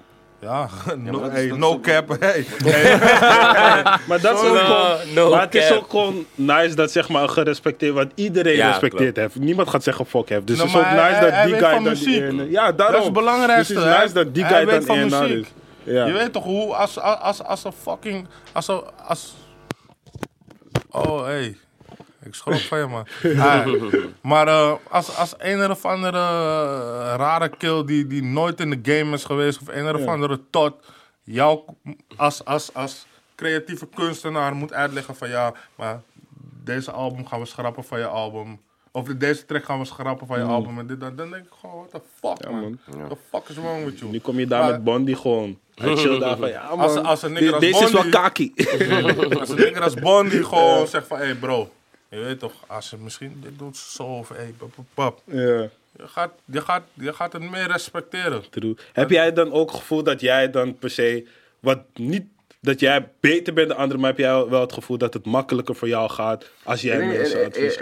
Ja, 0.44 0.68
no, 0.96 1.30
hey, 1.30 1.46
no 1.46 1.78
cap. 1.80 2.16
Hey. 2.20 2.46
Hey. 2.64 2.92
Maar 4.08 4.20
dat 4.20 4.42
is 4.42 4.48
ook 4.48 4.54
No, 4.54 4.58
gewoon... 4.64 4.96
no 5.14 5.30
maar 5.30 5.40
het 5.40 5.54
is 5.54 5.72
ook 5.72 5.90
gewoon 5.90 6.26
nice 6.34 6.74
dat 6.74 6.90
zeg 6.90 7.08
maar 7.08 7.28
gerespecteerd... 7.28 7.94
Want 7.94 8.12
iedereen 8.14 8.56
Ja, 8.56 8.68
respecteert 8.68 9.16
heeft. 9.16 9.34
Niemand 9.34 9.68
gaat 9.70 9.82
zeggen 9.82 10.06
fuck 10.06 10.28
heeft. 10.28 10.46
Dus 10.46 10.56
Nou, 10.56 10.68
het 10.70 10.78
is 10.78 10.84
ook 10.84 10.88
hij- 10.98 11.08
nice 11.10 11.20
dat 11.20 11.30
hij 11.30 11.46
die 11.46 11.54
guy 11.54 11.84
dan... 11.84 12.36
die- 12.36 12.50
Ja, 12.50 12.72
daarom. 12.72 12.76
Dat 12.76 12.98
is 12.98 13.04
het 13.04 13.12
belangrijkste. 13.12 13.74
Dus 13.74 13.82
het 13.84 13.92
is 13.94 14.00
nice 14.00 14.14
dat 14.14 14.34
die 14.34 14.44
guy 14.44 14.64
dan 14.64 14.82
van 14.82 14.96
ENR 14.98 15.30
is. 15.38 15.46
Ja. 15.82 16.06
Je 16.06 16.12
weet 16.12 16.32
toch 16.32 16.44
hoe, 16.44 16.74
als, 16.74 16.98
als, 17.00 17.18
als, 17.20 17.42
als 17.42 17.64
een 17.64 17.72
fucking, 17.82 18.26
als 18.52 18.68
een, 18.68 18.80
als... 19.06 19.34
Oh, 20.90 21.24
hey. 21.24 21.56
Ik 22.24 22.34
schrok 22.34 22.58
van 22.58 22.78
je, 22.78 22.86
man. 22.86 23.06
Ah, 23.38 23.66
maar 24.22 24.48
eh, 24.48 24.72
als, 24.90 25.16
als 25.16 25.34
een 25.38 25.70
of 25.70 25.84
andere 25.84 26.18
eh, 26.18 27.14
rare 27.16 27.48
kill 27.48 27.84
die, 27.84 28.06
die 28.06 28.22
nooit 28.22 28.60
in 28.60 28.70
de 28.70 28.92
game 28.98 29.14
is 29.14 29.24
geweest, 29.24 29.60
of 29.60 29.68
een 29.68 29.94
of 29.94 30.06
andere 30.06 30.40
tot, 30.50 30.74
jou 31.22 31.60
als, 32.16 32.44
als, 32.44 32.74
als 32.74 33.06
creatieve 33.34 33.86
kunstenaar 33.94 34.54
moet 34.54 34.72
uitleggen 34.72 35.16
van 35.16 35.28
ja, 35.28 35.52
maar 35.74 36.00
deze 36.64 36.90
album 36.90 37.26
gaan 37.26 37.40
we 37.40 37.46
schrappen 37.46 37.84
van 37.84 37.98
je 37.98 38.06
album. 38.06 38.60
Of 38.90 39.04
deze 39.08 39.44
track 39.44 39.64
gaan 39.64 39.78
we 39.78 39.84
schrappen 39.84 40.26
van 40.26 40.38
je 40.38 40.44
album. 40.44 40.78
En 40.78 40.86
dit, 40.86 41.00
dan, 41.00 41.16
dan 41.16 41.30
denk 41.30 41.44
ik 41.44 41.50
gewoon, 41.60 41.86
what 41.90 42.02
the 42.02 42.08
fuck, 42.28 42.50
man. 42.50 42.60
man. 42.60 42.78
What 42.98 43.10
the 43.10 43.16
fuck 43.30 43.48
is 43.48 43.56
wrong 43.56 43.84
with 43.84 43.98
you? 43.98 44.10
Nu 44.10 44.18
kom 44.20 44.38
je 44.38 44.46
daar 44.46 44.62
Maar- 44.62 44.70
met 44.70 44.84
Bondi 44.84 45.16
gewoon. 45.16 45.58
Hij 45.74 45.96
chill 45.96 46.18
daar 46.18 46.36
van, 46.36 46.48
ja 46.48 46.68
man, 46.68 46.78
Als- 46.80 46.96
als 46.96 47.22
een 47.22 47.32
nigger 47.32 47.52
als 47.52 47.60
deze 47.60 47.84
is 47.84 47.90
wel 47.92 48.02
Bondi- 48.02 48.16
kaki. 48.16 48.52
Als 49.40 49.48
een 49.48 49.56
nigger 49.56 49.82
als 49.82 49.94
Bondi 49.94 50.44
gewoon 50.44 50.86
zegt 50.86 51.06
van, 51.06 51.18
hé 51.18 51.24
hey 51.24 51.34
bro, 51.34 51.70
je 52.14 52.20
weet 52.24 52.38
toch, 52.38 52.52
als 52.66 52.90
je 52.90 52.96
misschien 52.96 53.38
dit 53.42 53.58
doet 53.58 53.76
zo 53.76 54.02
of 54.02 54.28
hey, 54.28 54.54
pap, 54.94 55.20
ja. 55.24 55.68
Je 55.96 56.08
gaat, 56.08 56.32
je, 56.44 56.60
gaat, 56.60 56.82
je 56.94 57.12
gaat 57.12 57.32
het 57.32 57.50
meer 57.50 57.66
respecteren. 57.66 58.42
True. 58.50 58.74
Heb 58.92 59.10
jij 59.10 59.32
dan 59.32 59.52
ook 59.52 59.70
het 59.70 59.78
gevoel 59.80 60.02
dat 60.02 60.20
jij 60.20 60.50
dan 60.50 60.78
per 60.78 60.90
se, 60.90 61.26
wat 61.60 61.78
niet 61.94 62.24
dat 62.60 62.80
jij 62.80 63.08
beter 63.20 63.54
bent 63.54 63.68
dan 63.68 63.76
anderen, 63.76 64.00
maar 64.00 64.10
heb 64.10 64.18
jij 64.18 64.46
wel 64.48 64.60
het 64.60 64.72
gevoel 64.72 64.98
dat 64.98 65.14
het 65.14 65.24
makkelijker 65.26 65.74
voor 65.74 65.88
jou 65.88 66.10
gaat 66.10 66.50
als 66.62 66.80
jij 66.80 66.96
Nee, 66.98 67.18
mensen 67.18 67.44
advies 67.46 67.76
geeft? 67.76 67.80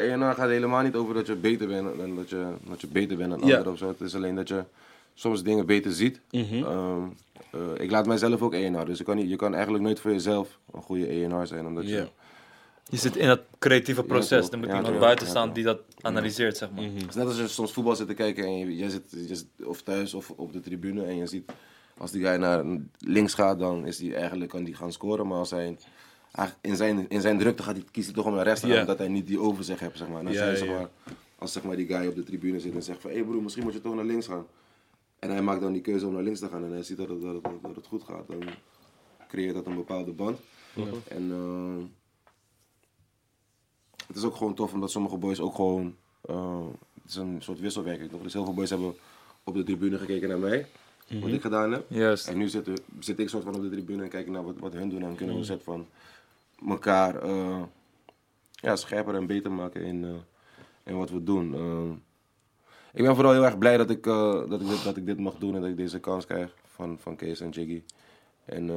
ENR 0.00 0.34
gaat 0.34 0.48
helemaal 0.48 0.82
niet 0.82 0.94
over 0.94 1.14
dat 1.14 1.26
je 1.26 1.34
beter 1.34 1.66
bent 1.68 1.96
dan 1.98 2.16
dat 2.16 2.28
je, 2.30 2.46
dat 2.68 2.80
je 2.80 2.86
beter 2.86 3.16
bent 3.16 3.30
dan 3.30 3.38
Ja. 3.38 3.44
anderen 3.44 3.72
of 3.72 3.78
zo. 3.78 3.88
Het 3.88 4.00
is 4.00 4.14
alleen 4.14 4.34
dat 4.34 4.48
je 4.48 4.62
soms 5.14 5.42
dingen 5.42 5.66
beter 5.66 5.92
ziet. 5.92 6.20
Mhm. 6.30 6.64
Ehm, 6.64 7.02
eh, 7.50 7.60
ik 7.84 7.90
laat 7.90 8.06
mijzelf 8.06 8.42
ook 8.42 8.54
ENR, 8.54 8.84
dus 8.86 8.98
je 8.98 9.04
kan, 9.04 9.16
niet, 9.16 9.28
je 9.30 9.36
kan 9.36 9.54
eigenlijk 9.54 9.84
nooit 9.84 10.00
voor 10.00 10.10
jezelf 10.12 10.48
een 10.72 10.82
goede 10.82 11.06
ENR 11.08 11.46
zijn. 11.46 11.66
Omdat 11.66 11.84
je, 11.88 11.94
Ja. 11.94 12.08
Je 12.90 12.96
zit 12.96 13.16
in 13.16 13.26
dat 13.26 13.40
creatieve 13.58 14.02
proces. 14.02 14.48
Er 14.50 14.58
moet 14.58 14.68
Ja, 14.68 14.76
iemand 14.76 14.98
buiten 14.98 15.26
staan 15.26 15.52
die 15.52 15.64
dat 15.64 15.80
analyseert, 16.00 16.56
zeg 16.56 16.70
maar. 16.70 16.84
Het 16.84 17.08
is 17.08 17.14
net 17.14 17.26
als 17.26 17.36
je 17.36 17.48
soms 17.48 17.72
voetbal 17.72 17.96
zit 17.96 18.06
te 18.06 18.14
kijken 18.14 18.44
en 18.44 18.58
je, 18.58 18.76
jij 18.76 18.88
zit, 18.88 19.02
je 19.10 19.36
zit 19.36 19.46
of 19.64 19.82
thuis 19.82 20.14
of 20.14 20.30
op 20.30 20.52
de 20.52 20.60
tribune 20.60 21.04
en 21.04 21.16
je 21.16 21.26
ziet 21.26 21.52
als 21.98 22.10
die 22.10 22.22
guy 22.22 22.36
naar 22.36 22.64
links 22.98 23.34
gaat, 23.34 23.58
dan 23.58 23.86
is 23.86 24.00
hij 24.00 24.14
eigenlijk 24.14 24.50
kan 24.50 24.64
die 24.64 24.74
gaan 24.74 24.92
scoren. 24.92 25.26
Maar 25.26 25.38
als 25.38 25.50
hij 25.50 25.76
in 26.60 26.76
zijn, 26.76 27.08
in 27.08 27.20
zijn 27.20 27.38
drukte 27.38 27.62
gaat, 27.62 27.76
hij, 27.76 27.84
kiest 27.90 28.06
hij 28.06 28.14
toch 28.14 28.26
om 28.26 28.34
naar 28.34 28.44
rechts 28.44 28.60
te 28.60 28.68
gaan, 28.68 28.80
omdat 28.80 28.98
hij 28.98 29.08
niet 29.08 29.26
die 29.26 29.40
overzicht 29.40 29.80
heeft. 29.80 29.98
Zeg 29.98 30.08
maar. 30.08 30.20
En 30.20 30.26
als, 30.26 30.36
Ja, 30.36 30.42
hij, 30.42 30.52
ja, 30.52 30.58
zeg 30.58 30.68
maar, 30.68 30.88
als 31.38 31.52
zeg 31.52 31.62
maar, 31.62 31.76
die 31.76 31.86
guy 31.86 32.06
op 32.06 32.14
de 32.14 32.22
tribune 32.22 32.60
zit 32.60 32.74
en 32.74 32.82
zegt 32.82 33.00
van 33.00 33.10
hé 33.10 33.16
hey 33.16 33.24
broer, 33.24 33.42
misschien 33.42 33.64
moet 33.64 33.72
je 33.72 33.80
toch 33.80 33.94
naar 33.94 34.04
links 34.04 34.26
gaan. 34.26 34.46
En 35.18 35.30
hij 35.30 35.42
maakt 35.42 35.60
dan 35.60 35.72
die 35.72 35.82
keuze 35.82 36.06
om 36.06 36.12
naar 36.12 36.22
links 36.22 36.40
te 36.40 36.48
gaan 36.48 36.64
en 36.64 36.72
hij 36.72 36.82
ziet 36.82 36.96
dat 36.96 37.08
het, 37.08 37.22
dat 37.22 37.34
het, 37.34 37.44
dat 37.62 37.76
het 37.76 37.86
goed 37.86 38.02
gaat. 38.02 38.26
Dan 38.28 38.42
creëert 39.28 39.54
dat 39.54 39.66
een 39.66 39.74
bepaalde 39.74 40.12
band. 40.12 40.38
En 41.08 41.30
eh, 41.30 41.84
het 44.08 44.16
is 44.16 44.24
ook 44.24 44.36
gewoon 44.36 44.54
tof 44.54 44.72
omdat 44.72 44.90
sommige 44.90 45.16
boys 45.16 45.40
ook 45.40 45.54
gewoon. 45.54 45.96
eh, 46.20 46.66
het 47.02 47.10
is 47.10 47.16
een 47.16 47.36
soort 47.42 47.60
wisselwerking 47.60 48.10
toch? 48.10 48.22
Dus 48.22 48.32
heel 48.32 48.44
veel 48.44 48.54
boys 48.54 48.70
hebben 48.70 48.94
op 49.44 49.54
de 49.54 49.62
tribune 49.62 49.98
gekeken 49.98 50.28
naar 50.28 50.38
mij, 50.38 50.66
wat 51.20 51.30
ik 51.30 51.40
gedaan 51.40 51.72
heb. 51.72 51.84
Juist. 51.88 52.28
En 52.28 52.38
nu 52.38 52.48
zit, 52.48 52.68
zit 52.98 53.18
ik 53.18 53.28
soort 53.28 53.44
van 53.44 53.54
op 53.54 53.62
de 53.62 53.70
tribune 53.70 54.02
en 54.02 54.08
kijk 54.08 54.28
naar 54.28 54.44
wat, 54.44 54.58
wat 54.58 54.72
hun 54.72 54.88
doen. 54.88 55.02
En 55.02 55.14
kunnen 55.14 55.34
we 55.34 55.40
een 55.40 55.46
soort 55.46 55.62
van 55.62 55.86
elkaar 56.68 57.22
eh, 57.22 57.62
ja, 58.50 58.76
scherper 58.76 59.14
en 59.14 59.26
beter 59.26 59.52
maken 59.52 59.82
in, 59.82 60.04
eh, 60.04 60.10
in 60.84 60.96
wat 60.96 61.10
we 61.10 61.22
doen. 61.22 61.54
Ik 62.92 63.04
ben 63.04 63.14
vooral 63.14 63.32
heel 63.32 63.44
erg 63.44 63.58
blij 63.58 63.76
dat 63.76 63.90
ik, 63.90 64.02
dat, 64.04 64.60
ik 64.60 64.68
dit, 64.68 64.84
dat 64.84 64.96
ik 64.96 65.06
dit 65.06 65.18
mag 65.18 65.34
doen 65.34 65.54
en 65.54 65.60
dat 65.60 65.70
ik 65.70 65.76
deze 65.76 65.98
kans 66.00 66.26
krijg 66.26 66.54
van, 66.66 66.98
van 67.00 67.16
Kees 67.16 67.40
en 67.40 67.50
Jiggy. 67.50 67.82
En 68.44 68.70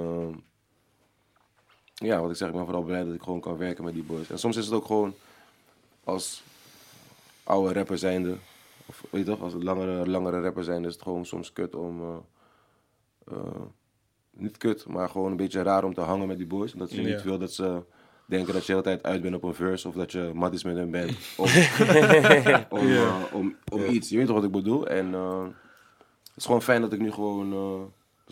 ja, 2.02 2.22
wat 2.22 2.30
ik 2.32 2.36
zeg, 2.36 2.48
ik 2.48 2.54
ben 2.54 2.64
vooral 2.64 2.84
blij 2.84 3.04
dat 3.04 3.14
ik 3.14 3.22
gewoon 3.22 3.40
kan 3.40 3.58
werken 3.58 3.84
met 3.84 3.94
die 3.94 4.04
boys. 4.04 4.30
En 4.30 4.40
soms 4.40 4.58
is 4.58 4.66
het 4.66 4.74
ook 4.74 4.86
gewoon 4.86 5.14
als 6.04 6.44
oude 7.44 7.74
rapper 7.74 7.98
zijnde, 7.98 8.36
of 8.86 9.04
weet 9.10 9.26
je 9.26 9.32
toch, 9.32 9.42
als 9.42 9.54
langere, 9.60 10.10
langere 10.10 10.42
rapper 10.42 10.64
zijnde, 10.64 10.88
is 10.88 10.94
het 10.94 11.04
gewoon 11.04 11.26
soms 11.26 11.54
kut 11.54 11.76
om. 11.76 12.02
eh, 12.02 12.18
eh, 13.38 13.62
niet 14.34 14.58
kut, 14.58 14.88
maar 14.88 15.10
gewoon 15.10 15.32
een 15.32 15.38
beetje 15.38 15.62
raar 15.62 15.84
om 15.84 15.94
te 15.94 16.02
hangen 16.02 16.28
met 16.28 16.38
die 16.38 16.48
boys. 16.48 16.74
Omdat 16.74 16.92
je 16.92 17.02
Ja. 17.02 17.08
niet 17.08 17.24
wil 17.24 17.38
dat 17.38 17.54
ze 17.54 17.84
denken 18.26 18.54
dat 18.54 18.66
je 18.66 18.74
de 18.74 18.80
hele 18.80 18.98
tijd 18.98 19.04
uit 19.04 19.22
bent 19.22 19.36
op 19.36 19.44
een 19.44 19.54
verse 19.54 19.88
of 19.88 19.94
dat 19.94 20.12
je 20.12 20.32
matties 20.34 20.64
met 20.64 20.76
hen 20.76 20.92
bent. 20.92 21.12
Om, 21.38 21.48
om, 22.70 22.88
eh, 22.92 23.24
om, 23.34 23.56
om 23.72 23.84
iets. 23.86 24.10
Je 24.10 24.18
weet 24.18 24.26
toch 24.26 24.36
wat 24.36 24.44
ik 24.46 24.52
bedoel? 24.52 24.88
En 24.88 25.14
het 25.14 26.36
is 26.36 26.46
gewoon 26.46 26.62
fijn 26.62 26.82
dat 26.82 26.94
ik 26.94 27.00
nu 27.00 27.12
gewoon. 27.12 27.54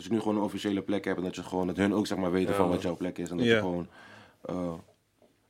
Dat 0.00 0.08
je 0.08 0.14
nu 0.14 0.20
gewoon 0.22 0.36
een 0.36 0.42
officiële 0.42 0.82
plek 0.82 1.04
hebt 1.04 1.18
en 1.18 1.24
dat 1.24 1.34
je 1.34 1.42
gewoon 1.42 1.66
dat 1.66 1.76
hun 1.76 1.94
ook 1.94 2.06
zeg 2.06 2.18
maar 2.18 2.32
weten 2.32 2.54
van 2.54 2.68
wat 2.68 2.82
jouw 2.82 2.96
plek 2.96 3.18
is 3.18 3.30
en 3.30 3.36
dat 3.36 3.46
Ja. 3.46 3.54
je 3.54 3.60
gewoon 3.60 3.86
eh, 4.44 4.72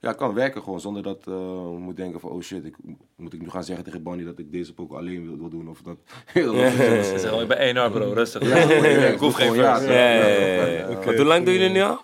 ja, 0.01 0.13
kan 0.13 0.35
werken 0.35 0.63
gewoon 0.63 0.81
zonder 0.81 1.03
dat 1.03 1.19
eh, 1.27 1.35
je 1.73 1.77
moet 1.79 1.97
denken 1.97 2.21
van 2.21 2.31
oh 2.31 2.41
shit, 2.43 2.65
ik, 2.65 2.77
moet 3.17 3.33
ik 3.33 3.41
nu 3.41 3.51
gaan 3.51 3.65
zeggen 3.65 3.85
tegen 3.85 4.03
Bonnie 4.03 4.25
dat 4.25 4.39
ik 4.39 4.53
deze 4.53 4.75
pokoe 4.75 4.97
alleen 4.97 5.27
wil, 5.27 5.39
wil 5.39 5.49
doen 5.49 5.69
of 5.69 5.83
dat. 5.83 5.97
Ze 6.35 7.03
zeggen, 7.17 7.35
oh, 7.35 7.43
ik 7.43 7.49
ben 7.49 7.59
1 7.59 7.91
bro, 7.91 8.13
rustig. 8.13 8.49
Ja, 8.49 8.57
ja, 8.57 9.07
ik 9.07 9.19
hoef 9.19 9.35
geen 9.35 9.55
ja. 9.55 9.81
Ja, 9.81 9.91
ja, 9.93 10.15
ja, 10.15 10.27
ja, 10.27 10.37
ja, 10.39 10.67
ja. 10.67 10.89
ja. 10.89 11.05
Hoe 11.17 11.25
lang 11.25 11.45
doen 11.45 11.55
jullie 11.55 11.69
nu 11.69 11.81
al? 11.81 12.01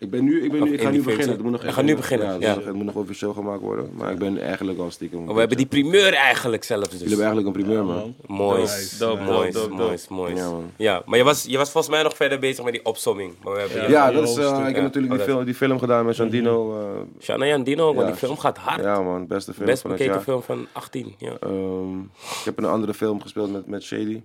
Ik 0.00 0.10
ben 0.10 0.24
nu, 0.24 0.44
ik, 0.44 0.50
ben 0.52 0.62
nu, 0.62 0.72
ik 0.72 0.80
ga 0.80 0.90
die 0.90 0.98
nu 0.98 1.04
beginnen. 1.04 1.28
Het 1.28 1.42
moet 1.42 1.50
nog 1.62 1.82
nu 1.82 1.96
beginnen, 1.96 2.26
Ja, 2.26 2.32
het, 2.32 2.42
ja. 2.42 2.48
moet 2.48 2.56
nog- 2.56 2.64
het 2.66 2.74
moet 2.74 2.84
nog 2.84 2.94
officieel 2.94 3.32
gemaakt 3.32 3.60
worden. 3.60 3.90
Maar 3.94 4.12
ik 4.12 4.18
ben 4.18 4.40
eigenlijk 4.40 4.78
al 4.78 4.90
stiekem. 4.90 5.28
Oh, 5.28 5.32
we 5.34 5.38
hebben 5.38 5.56
die 5.56 5.66
primeur 5.66 6.14
eigenlijk 6.14 6.64
zelfs 6.64 6.88
dus. 6.88 7.00
Jullie 7.00 7.16
hebben 7.16 7.26
eigenlijk 7.26 7.56
een 7.56 7.62
primeur, 7.64 7.84
man. 7.84 8.14
Mooi, 8.26 8.66
mooi, 9.00 9.52
mooi, 9.70 9.98
mooi. 10.08 10.34
Ja, 10.34 10.50
man. 10.50 10.70
Ja, 10.76 11.02
maar 11.06 11.18
je 11.18 11.24
was, 11.24 11.44
je 11.44 11.56
was 11.56 11.70
volgens 11.70 11.94
mij 11.94 12.02
nog 12.02 12.16
verder 12.16 12.38
bezig 12.38 12.64
met 12.64 12.72
die 12.72 12.84
opsomming. 12.84 13.34
Maar 13.44 13.52
we 13.54 13.60
hebben 13.60 13.90
Ja, 13.90 14.10
die 14.10 14.20
dat 14.20 14.28
is, 14.28 14.36
eh, 14.36 14.42
ik 14.44 14.48
heb 14.50 14.74
ja. 14.76 14.82
natuurlijk 14.82 14.92
die 14.92 15.04
Oh, 15.12 15.16
dat- 15.18 15.26
film, 15.26 15.44
die 15.44 15.54
film 15.54 15.78
gedaan 15.78 16.04
met 16.06 16.14
Sandino. 16.14 16.78
eh 16.80 17.22
Shana 17.22 17.58
Dino, 17.58 17.84
want 17.86 17.98
Ja. 17.98 18.06
die 18.06 18.14
film 18.14 18.38
gaat 18.38 18.58
hard. 18.58 18.82
ja, 18.82 19.00
man, 19.00 19.26
beste 19.26 19.52
film 19.54 19.66
Best 19.66 19.82
van 19.82 19.90
het 19.90 19.98
bekeken 19.98 20.16
jaar. 20.24 20.28
film 20.42 20.42
van 20.42 20.66
18. 20.72 21.14
Ja. 21.18 21.32
Ehm, 21.40 21.98
ik 22.00 22.44
heb 22.44 22.58
een 22.58 22.64
andere 22.64 22.94
film 22.94 23.20
gespeeld 23.22 23.52
met, 23.52 23.66
met 23.66 23.82
Shady. 23.82 24.20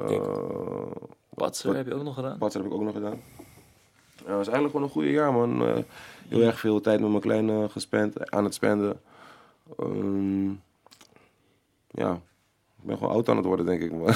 Uh, 0.00 0.16
Wat 1.34 1.64
heb 1.72 1.86
je 1.86 1.94
ook 1.94 2.02
nog 2.02 2.14
gedaan? 2.14 2.38
Patser 2.38 2.60
heb 2.62 2.70
ik 2.70 2.76
ook 2.76 2.82
nog 2.84 2.94
gedaan. 2.94 3.20
Het 4.24 4.36
was 4.36 4.48
eigenlijk 4.48 4.70
gewoon 4.70 4.82
een 4.82 4.88
goede 4.92 5.10
jaar, 5.10 5.32
man. 5.32 5.66
Eh, 5.66 5.74
heel 6.28 6.42
erg 6.42 6.58
veel 6.58 6.80
tijd 6.80 7.00
met 7.00 7.08
mijn 7.08 7.20
kleine 7.22 7.68
gespend, 7.68 8.30
aan 8.30 8.44
het 8.44 8.54
spenden. 8.54 9.00
Ehm, 9.78 10.48
ja, 11.90 12.12
ik 12.78 12.88
ben 12.88 12.96
gewoon 12.96 13.12
oud 13.12 13.28
aan 13.28 13.36
het 13.36 13.44
worden, 13.44 13.66
denk 13.66 13.82
ik, 13.82 13.92
man. 13.92 14.06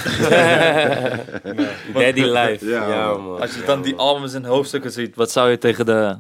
Daddy 2.02 2.22
Life. 2.22 2.66
Ja, 2.66 2.88
Ja, 2.88 3.10
man. 3.12 3.24
man. 3.24 3.40
Als 3.40 3.54
je 3.54 3.64
dan 3.64 3.82
die 3.82 3.96
albums 3.96 4.34
en 4.34 4.44
hoofdstukken 4.44 4.92
ziet, 4.92 5.16
wat 5.16 5.30
zou 5.30 5.50
je 5.50 5.58
tegen 5.58 5.86
de, 5.86 6.16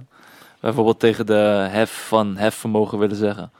bijvoorbeeld 0.60 1.00
tegen 1.00 1.26
de 1.26 1.66
hef 1.70 2.06
van 2.08 2.36
hefvermogen 2.36 2.98
willen 2.98 3.16
zeggen? 3.16 3.50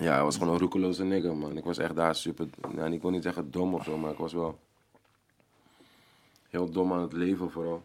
Ja, 0.00 0.14
hij 0.14 0.22
was 0.22 0.36
gewoon 0.36 0.52
een 0.52 0.58
roekeloze 0.60 1.04
nigger, 1.04 1.36
man. 1.36 1.56
Ik 1.56 1.64
was 1.64 1.78
echt 1.78 1.96
daar 1.96 2.14
super... 2.14 2.46
En 2.76 2.92
ik 2.92 3.02
wil 3.02 3.10
niet 3.10 3.22
zeggen 3.22 3.50
dom 3.50 3.74
of 3.74 3.84
zo, 3.84 3.96
maar 3.96 4.10
ik 4.10 4.18
was 4.18 4.32
wel... 4.32 4.58
Heel 6.50 6.70
dom 6.70 6.92
aan 6.92 7.00
het 7.00 7.12
leven 7.12 7.50
vooral. 7.50 7.82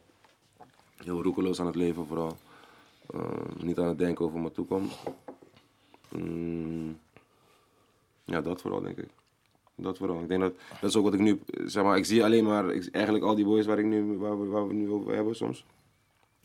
Heel 1.03 1.23
roekeloos 1.23 1.59
aan 1.59 1.65
het 1.65 1.75
leven 1.75 2.05
vooral. 2.05 2.37
Eh, 3.13 3.19
niet 3.61 3.77
aan 3.79 3.87
het 3.87 3.97
denken 3.99 4.25
over 4.25 4.39
mijn 4.39 4.51
toekomst. 4.53 4.97
Mm, 6.09 6.97
ja, 8.25 8.41
dat 8.41 8.61
vooral, 8.61 8.81
denk 8.81 8.97
ik. 8.97 9.07
Dat 9.75 9.97
vooral. 9.97 10.21
Ik 10.21 10.27
denk 10.27 10.41
dat... 10.41 10.53
Dat 10.81 10.89
is 10.89 10.95
ook 10.95 11.03
wat 11.03 11.13
ik 11.13 11.19
nu... 11.19 11.39
Zeg 11.65 11.83
maar, 11.83 11.97
ik 11.97 12.05
zie 12.05 12.23
alleen 12.23 12.43
maar... 12.45 12.69
Ik, 12.73 12.89
eigenlijk 12.91 13.25
al 13.25 13.35
die 13.35 13.45
boys 13.45 13.65
waar, 13.65 13.79
ik 13.79 13.85
nu, 13.85 14.17
waar, 14.17 14.39
we, 14.41 14.45
waar 14.47 14.67
we 14.67 14.73
nu 14.73 14.89
over 14.91 15.15
hebben 15.15 15.35
soms... 15.35 15.65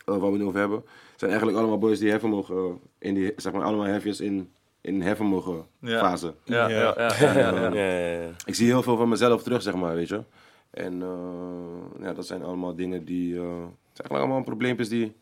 eh, 0.05 0.17
waar 0.17 0.33
we 0.33 0.39
nu 0.39 0.45
over 0.45 0.61
hebben... 0.61 0.85
Zijn 1.17 1.31
eigenlijk 1.31 1.61
allemaal 1.61 1.79
boys 1.79 1.99
die 1.99 2.11
heffen 2.11 2.29
mogen... 2.29 2.57
eh, 2.57 2.65
in 2.99 3.15
die, 3.15 3.33
zeg 3.37 3.53
maar, 3.53 3.63
allemaal 3.63 3.87
hefjes 3.87 4.21
in, 4.21 4.51
in 4.81 5.01
heffen 5.03 5.27
mogen 5.27 5.67
Ja. 5.79 5.99
fase. 5.99 6.35
Ja, 6.45 6.69
Ja. 6.69 6.79
ja, 6.79 6.95
ja. 6.97 7.15
ja, 7.21 7.39
ja, 7.39 7.55
ja. 7.55 7.73
Ja, 7.75 7.99
ja, 7.99 8.23
ja. 8.23 8.31
Ik 8.45 8.55
zie 8.55 8.67
heel 8.67 8.83
veel 8.83 8.97
van 8.97 9.09
mezelf 9.09 9.43
terug, 9.43 9.63
zeg 9.63 9.75
maar, 9.75 9.95
weet 9.95 10.09
je. 10.09 10.23
En 10.71 11.03
eh, 11.03 12.03
ja, 12.03 12.13
dat 12.13 12.27
zijn 12.27 12.43
allemaal 12.43 12.75
dingen 12.75 13.05
die... 13.05 13.37
eh, 13.39 13.65
het 13.93 14.01
zijn 14.01 14.09
eigenlijk 14.09 14.23
allemaal 14.23 14.43
probleempjes 14.43 14.89
die 14.89 15.13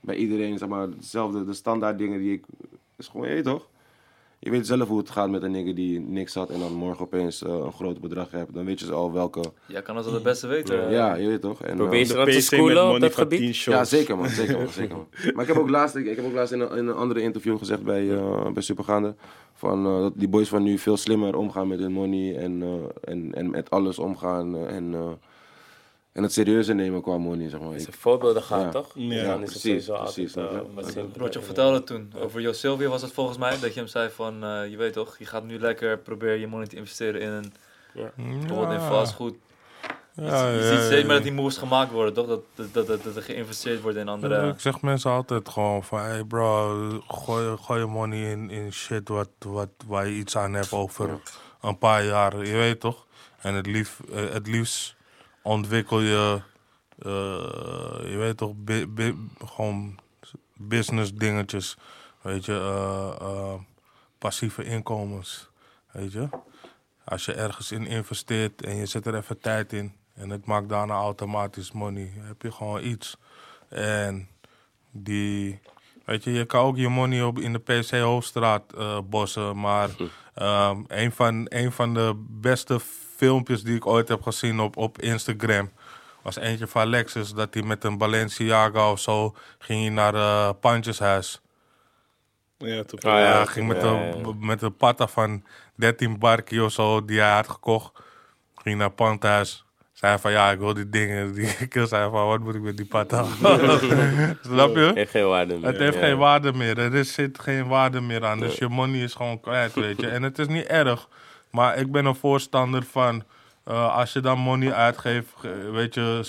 bij 0.00 0.16
iedereen, 0.16 0.58
zeg 0.58 0.68
maar, 0.68 0.88
hetzelfde, 0.88 1.44
de 1.44 1.54
standaard 1.54 1.98
dingen 1.98 2.18
die 2.18 2.32
ik... 2.32 2.44
is 2.96 3.08
gewoon, 3.08 3.28
je 3.28 3.34
weet 3.34 3.44
toch? 3.44 3.68
je 4.38 4.50
weet 4.50 4.66
zelf 4.66 4.88
hoe 4.88 4.98
het 4.98 5.10
gaat 5.10 5.30
met 5.30 5.42
een 5.42 5.50
nigger 5.50 5.74
die 5.74 6.00
niks 6.00 6.34
had 6.34 6.50
en 6.50 6.58
dan 6.58 6.72
morgen 6.72 7.04
opeens 7.04 7.42
eh, 7.42 7.50
een 7.52 7.72
groot 7.72 8.00
bedrag 8.00 8.30
hebt. 8.30 8.54
Dan 8.54 8.64
weet 8.64 8.80
je 8.80 8.92
al 8.92 9.12
welke... 9.12 9.40
Jij 9.66 9.82
kan 9.82 9.96
het 9.96 10.04
wel 10.04 10.14
het 10.14 10.22
beste 10.22 10.46
weten. 10.46 10.90
Ja, 10.90 11.14
je 11.14 11.28
weet 11.28 11.40
toch? 11.40 11.62
En, 11.62 11.76
Probeer 11.76 12.00
eh, 12.00 12.06
je 12.06 12.12
De 12.12 12.20
aan 12.20 12.26
te 12.26 12.40
schoolen 12.40 12.82
op 12.82 12.84
money 12.84 13.00
dat 13.00 13.14
gebied? 13.14 13.38
10 13.38 13.54
shows. 13.54 13.76
ja, 13.76 13.84
zeker 13.84 14.16
man, 14.16 14.28
zeker 14.28 14.58
man, 14.58 14.68
zeker 14.68 14.96
man. 14.96 15.06
Maar 15.34 15.42
ik 15.42 15.52
heb 15.52 15.62
ook 15.62 15.70
laatst, 15.70 15.96
ik, 15.96 16.06
ik 16.06 16.16
heb 16.16 16.24
ook 16.24 16.32
laatst 16.32 16.52
in 16.52 16.60
een, 16.60 16.70
in 16.70 16.86
een 16.86 16.94
andere 16.94 17.20
interview 17.20 17.58
gezegd 17.58 17.82
bij, 17.82 18.10
eh, 18.10 18.50
bij 18.50 18.62
Supergaande, 18.62 19.14
van, 19.54 19.86
eh, 19.86 20.00
dat 20.00 20.12
die 20.16 20.28
boys 20.28 20.48
van 20.48 20.62
nu 20.62 20.78
veel 20.78 20.96
slimmer 20.96 21.36
omgaan 21.36 21.68
met 21.68 21.78
hun 21.78 21.92
money 21.92 22.36
en, 22.36 22.62
eh, 22.62 23.12
en, 23.12 23.34
en 23.34 23.50
met 23.50 23.70
alles 23.70 23.98
omgaan 23.98 24.56
eh, 24.56 24.76
en, 24.76 24.94
eh, 24.94 25.08
en 26.14 26.22
het 26.22 26.32
serieuzer 26.32 26.74
nemen 26.74 27.02
qua 27.02 27.18
money, 27.18 27.48
zeg 27.48 27.60
maar. 27.60 27.72
Er 27.72 27.86
voorbeelden 27.90 28.42
gaan, 28.42 28.60
Ja. 28.60 28.70
toch? 28.70 28.90
Ja, 28.94 29.34
is 29.34 29.50
precies, 29.50 29.86
precies, 29.86 30.36
altijd. 30.36 31.16
Rotjoch 31.16 31.44
vertelde 31.44 31.84
toen 31.84 32.12
over 32.16 32.40
Jo 32.40 32.52
Silvia 32.52 32.88
was 32.88 33.02
het 33.02 33.12
volgens 33.12 33.38
mij, 33.38 33.58
dat 33.60 33.74
je 33.74 33.80
hem 33.80 33.88
zei 33.88 34.10
van, 34.10 34.44
eh, 34.44 34.70
je 34.70 34.76
weet 34.76 34.92
toch, 34.92 35.18
je 35.18 35.26
gaat 35.26 35.44
nu 35.44 35.58
lekker 35.58 35.98
proberen 35.98 36.40
je 36.40 36.46
money 36.46 36.66
te 36.66 36.76
investeren 36.76 37.20
in 37.20 37.28
een, 37.28 37.52
bijvoorbeeld 38.16 38.80
in 38.80 38.86
vastgoed. 38.86 39.34
Ja, 40.16 40.48
je 40.48 40.58
ja, 40.58 40.68
ziet 40.68 40.84
steeds 40.84 41.00
ja. 41.00 41.06
meer 41.06 41.14
dat 41.14 41.22
die 41.22 41.32
moves 41.32 41.56
gemaakt 41.56 41.90
worden, 41.90 42.14
toch? 42.14 42.26
Dat, 42.26 42.40
dat, 42.54 42.74
dat, 42.74 42.86
dat, 42.86 43.02
dat 43.02 43.16
er 43.16 43.22
geïnvesteerd 43.22 43.80
wordt 43.80 43.98
in 43.98 44.08
andere... 44.08 44.48
Ik 44.48 44.60
zeg 44.60 44.80
mensen 44.80 45.10
altijd 45.10 45.48
gewoon 45.48 45.84
van, 45.84 46.00
hey 46.00 46.24
bro, 46.24 47.00
gooi, 47.08 47.56
gooi 47.56 47.80
je 47.80 47.86
money 47.86 48.30
in, 48.30 48.50
in 48.50 48.72
shit 48.72 49.08
wat, 49.08 49.28
wat, 49.38 49.68
waar 49.86 50.06
je 50.06 50.14
iets 50.14 50.36
aan 50.36 50.54
hebt 50.54 50.72
over 50.72 51.20
een 51.60 51.78
paar 51.78 52.04
jaar. 52.04 52.46
Je 52.46 52.52
weet 52.52 52.80
toch? 52.80 53.06
En 53.40 53.54
het, 53.54 53.66
lief, 53.66 54.00
eh, 54.12 54.30
het 54.32 54.46
liefst 54.46 54.96
ontwikkel 55.44 56.00
je, 56.00 56.40
eh, 56.98 58.10
je 58.10 58.16
weet 58.18 58.36
toch, 58.36 58.52
bi- 58.56 58.86
bi- 58.86 59.14
gewoon 59.44 59.98
business 60.56 61.12
dingetjes. 61.14 61.76
Weet 62.20 62.44
je, 62.44 62.52
eh, 62.52 63.26
eh, 63.26 63.54
passieve 64.18 64.64
inkomens. 64.64 65.48
Weet 65.90 66.12
je? 66.12 66.28
Als 67.04 67.24
je 67.24 67.32
ergens 67.32 67.72
in 67.72 67.86
investeert 67.86 68.62
en 68.62 68.76
je 68.76 68.86
zet 68.86 69.06
er 69.06 69.14
even 69.14 69.40
tijd 69.40 69.72
in 69.72 69.92
en 70.14 70.30
het 70.30 70.46
maakt 70.46 70.68
daarna 70.68 70.94
automatisch 70.94 71.72
money, 71.72 72.12
heb 72.16 72.42
je 72.42 72.52
gewoon 72.52 72.84
iets. 72.84 73.16
En 73.68 74.28
die, 74.90 75.60
weet 76.04 76.24
je, 76.24 76.32
je 76.32 76.44
kan 76.44 76.64
ook 76.64 76.76
je 76.76 76.88
money 76.88 77.22
op 77.22 77.38
in 77.38 77.52
de 77.52 77.58
PC 77.58 77.90
Hoofdstraat 77.90 78.64
bossen, 79.10 79.60
maar 79.60 79.90
ehm, 80.34 80.82
een, 80.86 81.12
van, 81.12 81.46
een 81.48 81.72
van 81.72 81.94
de 81.94 82.12
beste 82.28 82.80
filmpjes 83.24 83.62
die 83.62 83.76
ik 83.76 83.86
ooit 83.86 84.08
heb 84.08 84.22
gezien 84.22 84.60
op, 84.60 84.76
op 84.76 85.00
Instagram 85.00 85.70
was 86.22 86.36
eentje 86.36 86.66
van 86.66 86.86
Lexus, 86.86 87.32
dat 87.32 87.54
hij 87.54 87.62
met 87.62 87.84
een 87.84 87.98
Balenciaga 87.98 88.90
of 88.90 89.00
zo 89.00 89.34
ging 89.58 89.80
hij 89.80 89.90
naar 89.90 90.14
uh, 90.14 90.50
Pandjeshuis. 90.60 91.40
Ja, 92.58 92.82
toen 92.84 92.98
Ah, 92.98 93.12
ja. 93.12 93.18
Ja, 93.20 93.44
ging 93.44 93.68
met, 93.68 93.76
Ja, 93.76 93.82
de, 93.82 93.88
ja, 93.88 94.04
ja. 94.24 94.32
met 94.38 94.62
een 94.62 94.76
patta 94.76 95.06
van 95.06 95.44
13 95.74 96.18
barkie 96.18 96.64
of 96.64 96.72
zo 96.72 97.04
die 97.04 97.20
hij 97.20 97.34
had 97.34 97.48
gekocht. 97.48 97.92
Ging 98.56 98.78
naar 98.78 98.90
Pandhuis. 98.90 99.64
Zei 99.92 100.18
van 100.18 100.30
ja, 100.32 100.50
ik 100.50 100.58
wil 100.58 100.74
die 100.74 100.88
dingen. 100.88 101.32
Die 101.34 101.46
ik 101.46 101.72
zei 101.86 102.10
van 102.10 102.26
wat 102.26 102.40
moet 102.40 102.54
ik 102.54 102.62
met 102.62 102.76
die 102.76 102.86
patta? 102.86 103.24
Snap 104.42 104.74
je? 104.74 104.90
Heeft 104.94 105.10
geen 105.10 105.26
waarde 105.28 105.56
meer. 105.56 105.66
Het 105.66 105.78
heeft 105.78 105.94
Ja. 105.94 106.00
geen 106.00 106.16
waarde 106.16 106.52
meer. 106.52 106.78
Er 106.78 106.94
is, 106.94 107.12
zit 107.12 107.38
geen 107.38 107.68
waarde 107.68 108.00
meer 108.00 108.24
aan. 108.24 108.40
Dus 108.40 108.56
je 108.58 108.68
money 108.68 109.00
is 109.00 109.14
gewoon 109.14 109.40
kwijt, 109.40 109.74
weet 109.74 110.00
je. 110.00 110.08
En 110.08 110.22
het 110.22 110.38
is 110.38 110.46
niet 110.46 110.64
erg. 110.66 111.08
Maar 111.54 111.76
ik 111.76 111.92
ben 111.92 112.04
een 112.04 112.14
voorstander 112.14 112.82
van... 112.82 113.22
eh, 113.64 113.96
als 113.96 114.12
je 114.12 114.20
dan 114.20 114.38
money 114.38 114.72
uitgeeft, 114.72 115.28
ge- 115.38 115.70
weet 115.72 115.94
je, 115.94 116.20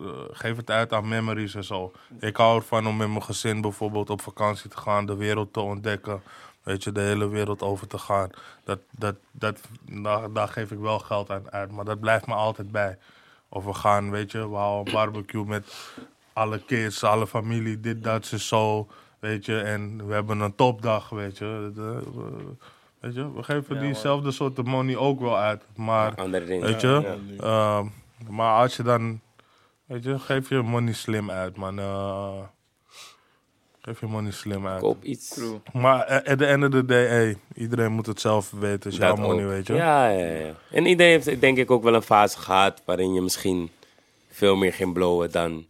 eh, 0.00 0.36
geef 0.36 0.56
het 0.56 0.70
uit 0.70 0.92
aan 0.92 1.08
memories 1.08 1.54
en 1.54 1.64
zo. 1.64 1.92
Ik 2.20 2.36
hou 2.36 2.56
ervan 2.56 2.86
om 2.86 2.96
met 2.96 3.08
mijn 3.08 3.22
gezin 3.22 3.60
bijvoorbeeld 3.60 4.10
op 4.10 4.20
vakantie 4.20 4.70
te 4.70 4.76
gaan, 4.76 5.06
de 5.06 5.16
wereld 5.16 5.52
te 5.52 5.60
ontdekken. 5.60 6.22
Weet 6.62 6.84
je, 6.84 6.92
de 6.92 7.00
hele 7.00 7.28
wereld 7.28 7.62
over 7.62 7.86
te 7.86 7.98
gaan. 7.98 8.30
Dat, 8.64 8.78
dat, 8.90 9.14
dat, 9.30 9.60
daar, 9.90 10.32
daar 10.32 10.48
geef 10.48 10.70
ik 10.70 10.78
wel 10.78 10.98
geld 10.98 11.30
aan 11.30 11.50
uit, 11.52 11.70
maar 11.70 11.84
dat 11.84 12.00
blijft 12.00 12.26
me 12.26 12.34
altijd 12.34 12.70
bij. 12.72 12.98
Of 13.48 13.64
we 13.64 13.74
gaan, 13.74 14.10
weet 14.10 14.30
je, 14.32 14.48
we 14.50 14.56
houden 14.56 14.86
een 14.86 15.00
barbecue 15.00 15.44
met 15.44 15.74
alle 16.32 16.58
kids, 16.58 17.04
alle 17.04 17.26
familie, 17.26 17.80
dit, 17.80 18.04
dat, 18.04 18.26
ze 18.26 18.38
zo. 18.38 18.86
Weet 19.18 19.44
je, 19.44 19.60
en 19.60 20.06
we 20.06 20.12
hebben 20.14 20.40
een 20.40 20.54
topdag, 20.54 21.08
weet 21.08 21.38
je. 21.38 21.70
De- 21.74 22.02
we- 22.14 22.54
weet 23.06 23.14
je, 23.14 23.32
we 23.32 23.42
geven 23.42 23.74
Ja, 23.74 23.80
diezelfde 23.80 24.30
soort 24.30 24.64
money 24.64 24.96
ook 24.96 25.20
wel 25.20 25.38
uit. 25.38 25.62
Maar, 25.76 26.14
Andere 26.14 26.44
dingen. 26.44 26.66
weet 26.66 26.80
je, 26.80 27.16
Ja. 27.38 27.78
ehm, 27.78 27.86
maar 28.28 28.60
als 28.62 28.76
je 28.76 28.82
dan, 28.82 29.20
weet 29.84 30.04
je, 30.04 30.18
geef 30.18 30.48
je 30.48 30.62
money 30.62 30.92
slim 30.92 31.30
uit, 31.30 31.56
man. 31.56 31.78
Eh, 31.78 32.38
geef 33.80 34.00
je 34.00 34.06
money 34.06 34.30
slim 34.32 34.66
uit. 34.66 34.80
Koop 34.80 35.04
iets. 35.04 35.28
True. 35.28 35.60
Maar 35.72 36.00
eh, 36.02 36.32
at 36.32 36.38
the 36.38 36.46
end 36.46 36.64
of 36.64 36.70
the 36.70 36.84
day, 36.84 37.06
hey, 37.06 37.36
iedereen 37.54 37.92
moet 37.92 38.06
het 38.06 38.20
zelf 38.20 38.50
weten. 38.50 38.90
Is 38.90 38.96
jouw 38.96 39.16
money, 39.16 39.44
ook. 39.44 39.50
weet 39.50 39.66
je. 39.66 39.74
Ja, 39.74 40.08
ja, 40.08 40.26
ja. 40.34 40.52
En 40.70 40.86
iedereen 40.86 41.12
heeft 41.22 41.40
denk 41.40 41.58
ik 41.58 41.70
ook 41.70 41.82
wel 41.82 41.94
een 41.94 42.02
fase 42.02 42.38
gehad 42.38 42.82
waarin 42.84 43.12
je 43.14 43.20
misschien 43.20 43.70
veel 44.30 44.56
meer 44.56 44.72
ging 44.72 44.92
blowen 44.92 45.30
dan... 45.30 45.66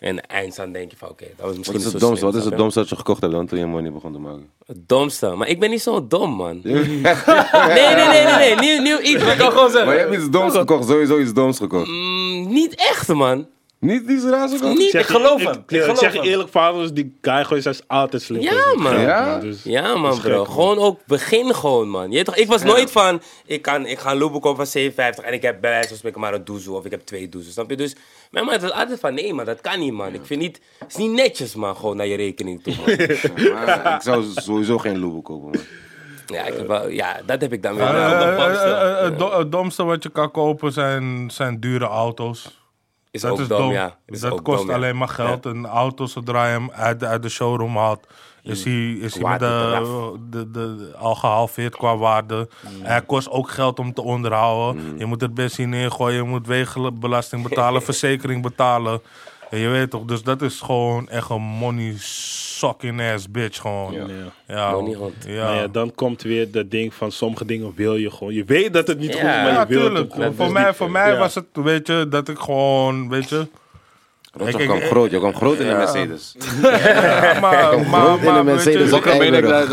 En 0.00 0.26
eindstand 0.26 0.74
denk 0.74 0.90
je 0.90 0.96
van 0.96 1.08
oké, 1.08 1.24
dat 1.24 1.34
was 1.36 1.46
Wat 1.46 1.56
misschien 1.56 1.78
is 1.78 1.84
niet 1.84 1.92
het 1.92 2.02
zo 2.02 2.06
domste? 2.08 2.20
slim, 2.26 2.32
Wat 2.32 2.40
is 2.42 2.48
het 2.50 2.58
domste 2.58 2.78
dat 2.80 2.88
je 2.88 2.96
gekocht 2.96 3.20
hebt 3.20 3.32
dan 3.32 3.46
toen 3.46 3.58
je 3.58 3.66
money 3.66 3.92
begon 3.92 4.12
te 4.12 4.18
maken? 4.18 4.48
Het 4.66 4.88
domste. 4.88 5.28
Maar 5.28 5.48
ik 5.48 5.60
ben 5.60 5.70
niet 5.70 5.82
zo 5.82 6.06
dom, 6.06 6.30
man. 6.30 6.60
Nee, 6.64 6.74
nee, 6.74 7.94
nee, 7.94 8.24
nee, 8.24 8.34
nee. 8.34 8.54
Nieuw, 8.54 8.82
nieuw 8.82 8.98
iets. 8.98 9.22
Maar 9.22 9.32
ik 9.32 9.38
kan 9.38 9.52
gewoon 9.52 9.72
Maar 9.72 9.94
je 9.94 10.00
hebt 10.00 10.14
iets 10.14 10.30
doms 10.30 10.56
gekocht, 10.56 10.88
sowieso 10.88 11.18
iets 11.18 11.32
doms 11.32 11.58
gekocht. 11.58 11.86
Mm, 11.86 12.52
niet 12.52 12.74
echt, 12.74 13.08
man. 13.08 13.46
Niet 13.80 14.02
gekocht? 14.06 14.78
Niet. 14.78 14.94
Ik 14.94 15.06
geloof 15.06 15.42
hem. 15.42 15.52
Ik, 15.52 15.70
Ik 15.70 15.80
geloof 15.80 15.98
zeg 15.98 16.12
je 16.12 16.20
eerlijk, 16.20 16.48
vaders, 16.48 16.92
die 16.92 17.18
guy 17.20 17.44
gooit 17.44 17.66
is 17.66 17.80
altijd 17.86 18.22
slim. 18.22 18.40
Ja, 18.40 18.74
man. 18.76 19.00
Ja? 19.00 19.38
Dus, 19.38 19.62
Ja, 19.62 19.96
man, 19.96 20.18
bro. 20.18 20.20
gek, 20.20 20.32
man. 20.36 20.46
gewoon 20.46 20.78
ook 20.78 21.00
begin 21.06 21.54
gewoon, 21.54 21.88
man. 21.88 22.10
Je 22.10 22.22
toch, 22.24 22.36
ik 22.36 22.48
was 22.48 22.62
nooit 22.62 22.90
van, 22.90 23.22
ik, 23.46 23.62
kan, 23.62 23.86
ik 23.86 23.98
ga 23.98 24.10
een 24.10 24.18
loopbook 24.18 24.42
kopen 24.42 24.56
van 24.56 24.66
57 24.66 25.24
en 25.24 25.32
ik 25.32 25.42
heb 25.42 25.60
bij 25.60 25.70
wijze 25.70 25.88
van 25.88 25.96
spreken 25.96 26.20
maar 26.20 26.34
een 26.34 26.44
doezoe 26.44 26.76
of 26.76 26.84
ik 26.84 26.90
heb 26.90 27.00
twee 27.00 27.28
doezoes, 27.28 27.52
snap 27.52 27.70
je? 27.70 27.76
Dus 27.76 27.94
mijn 28.30 28.44
man 28.44 28.60
was 28.60 28.70
altijd 28.70 29.00
van, 29.00 29.14
nee 29.14 29.34
man, 29.34 29.44
dat 29.44 29.60
kan 29.60 29.78
niet, 29.78 29.92
man. 29.92 30.14
Ik 30.14 30.20
vind 30.24 30.40
niet, 30.40 30.60
het 30.78 30.88
is 30.90 30.96
niet 30.96 31.10
netjes, 31.12 31.54
man, 31.54 31.76
gewoon 31.76 31.96
naar 31.96 32.06
je 32.06 32.16
rekening 32.16 32.62
toe, 32.62 32.74
ik 33.94 34.00
zou 34.02 34.24
sowieso 34.34 34.78
geen 34.78 34.98
Loubou 34.98 35.22
kopen, 35.22 35.50
man. 35.50 35.60
ja, 36.26 36.44
ik 36.46 36.56
heb 36.56 36.66
wel, 36.66 36.88
ja, 36.88 37.20
dat 37.26 37.40
heb 37.40 37.52
ik 37.52 37.62
dan 37.62 37.74
weer 37.74 37.86
Het 39.36 39.52
domste 39.52 39.84
wat 39.84 40.02
je 40.02 40.10
kan 40.10 40.30
kopen 40.30 40.72
zijn, 40.72 41.30
zijn 41.30 41.60
dure 41.60 41.84
auto's. 41.86 42.58
Is 43.10 43.20
dat 43.20 43.30
ook 43.30 43.38
is 43.40 43.48
dom, 43.48 43.58
dom. 43.58 43.72
ja. 43.72 43.96
Is 44.06 44.20
dat 44.20 44.42
kost 44.42 44.58
dom, 44.58 44.68
ja. 44.68 44.74
alleen 44.74 44.96
maar 44.96 45.08
geld. 45.08 45.44
Een 45.44 45.66
auto, 45.66 46.06
zodra 46.06 46.44
je 46.46 46.50
hem 46.52 46.70
uit, 46.70 47.00
de- 47.00 47.06
uit 47.06 47.22
de 47.22 47.28
showroom 47.28 47.76
haalt, 47.76 48.06
is 48.42 48.64
hij, 48.64 48.92
is 48.92 49.14
hij 49.14 49.22
met 49.30 49.40
de, 50.30 50.50
de, 50.50 50.92
al 50.98 51.14
gehalveerd 51.14 51.76
qua 51.76 51.96
waarde. 51.96 52.48
Hij 52.82 53.02
kost 53.02 53.30
ook 53.30 53.50
geld 53.50 53.78
om 53.78 53.92
te 53.92 54.02
onderhouden. 54.02 54.98
Je 54.98 55.04
moet 55.06 55.22
er 55.22 55.32
benzine 55.32 55.76
in 55.78 55.92
gooien, 55.92 56.16
je 56.16 56.28
moet 56.28 56.46
wegenbelasting 56.46 57.42
betalen, 57.48 57.82
verzekering 57.90 58.42
betalen. 58.42 59.00
En 59.50 59.58
je 59.58 59.68
weet 59.68 59.90
toch, 59.90 60.04
dus 60.04 60.22
dat 60.22 60.42
is 60.42 60.60
gewoon 60.60 61.08
echt 61.08 61.30
een 61.30 61.42
money 61.42 61.94
sucking 61.98 63.00
ass 63.14 63.30
bitch 63.30 63.60
gewoon. 63.60 63.92
Ja, 63.92 64.06
Ja. 64.48 64.70
Money 64.70 64.94
hond. 64.94 65.14
ja. 65.26 65.44
Nou 65.44 65.56
ja, 65.56 65.66
dan 65.66 65.94
komt 65.94 66.22
weer 66.22 66.50
dat 66.50 66.70
ding 66.70 66.94
van 66.94 67.12
sommige 67.12 67.44
dingen 67.44 67.72
wil 67.76 67.96
je 67.96 68.10
gewoon. 68.10 68.32
Je 68.34 68.44
weet 68.44 68.72
dat 68.72 68.86
het 68.86 68.98
niet 68.98 69.10
goed 69.12 69.20
is, 69.22 69.26
Ja, 69.26 69.42
maar 69.42 69.68
je 69.68 69.74
wil 69.74 69.82
het 69.82 69.86
tuurlijk. 69.92 70.04
ook 70.04 70.14
gewoon. 70.14 70.34
Voor 70.34 70.52
mij, 70.52 70.74
voor 70.74 70.90
mij 70.90 71.12
ja. 71.12 71.18
was 71.18 71.34
het, 71.34 71.44
weet 71.52 71.86
je, 71.86 72.06
dat 72.08 72.28
ik 72.28 72.38
gewoon, 72.38 73.08
weet 73.08 73.28
je... 73.28 73.46
Ik- 74.46 74.52
kwam 74.66 74.76
ik- 74.76 74.84
groot, 74.84 75.10
je 75.10 75.18
kwam 75.18 75.34
groot 75.34 75.58
in 75.58 75.68
de 75.68 75.74
Mercedes. 75.74 76.34
Ja, 76.62 77.40
maar, 77.40 77.80
maar, 77.88 78.00
Groot 78.00 78.20
in 78.22 78.34
de 78.34 78.42
Mercedes 78.42 78.90
Eiburg. 78.92 79.72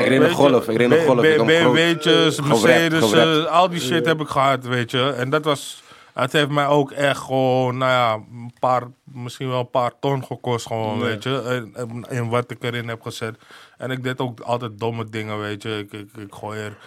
Ik 0.00 0.06
reed 0.06 0.20
een 0.22 0.30
golf, 0.30 0.68
ik 0.68 0.76
reed 0.76 0.90
een 0.90 1.04
golf. 1.04 1.20
BMW'tjes, 1.20 2.40
Mercedes, 2.40 3.12
eh, 3.12 3.44
al 3.44 3.68
die 3.68 3.80
shit 3.80 4.06
heb 4.06 4.20
ik 4.20 4.28
gehad, 4.28 4.66
weet 4.66 4.90
je. 4.90 5.14
En 5.16 5.30
dat 5.30 5.44
was, 5.44 5.82
het 6.22 6.32
heeft 6.32 6.48
mij 6.48 6.66
ook 6.66 6.90
echt 6.90 7.20
gewoon, 7.20 7.76
nou 7.78 7.90
ja, 7.90 8.12
een 8.14 8.52
paar, 8.60 8.82
misschien 9.04 9.48
wel 9.48 9.60
een 9.60 9.70
paar 9.70 9.92
ton 10.00 10.24
gekost 10.24 10.66
gewoon, 10.66 10.98
weet 10.98 11.22
je. 11.22 11.70
In 12.08 12.28
wat 12.28 12.50
ik 12.50 12.62
erin 12.62 12.88
heb 12.88 13.02
gezet. 13.02 13.38
En 13.78 13.90
ik 13.90 14.02
deed 14.02 14.20
ook 14.20 14.40
altijd 14.40 14.78
domme 14.78 15.04
dingen, 15.04 15.38
weet 15.38 15.62
je. 15.62 15.78
Ik, 15.78 15.92
ik, 15.92 16.16
ik 16.16 16.34
gooi 16.34 16.60
er... 16.60 16.78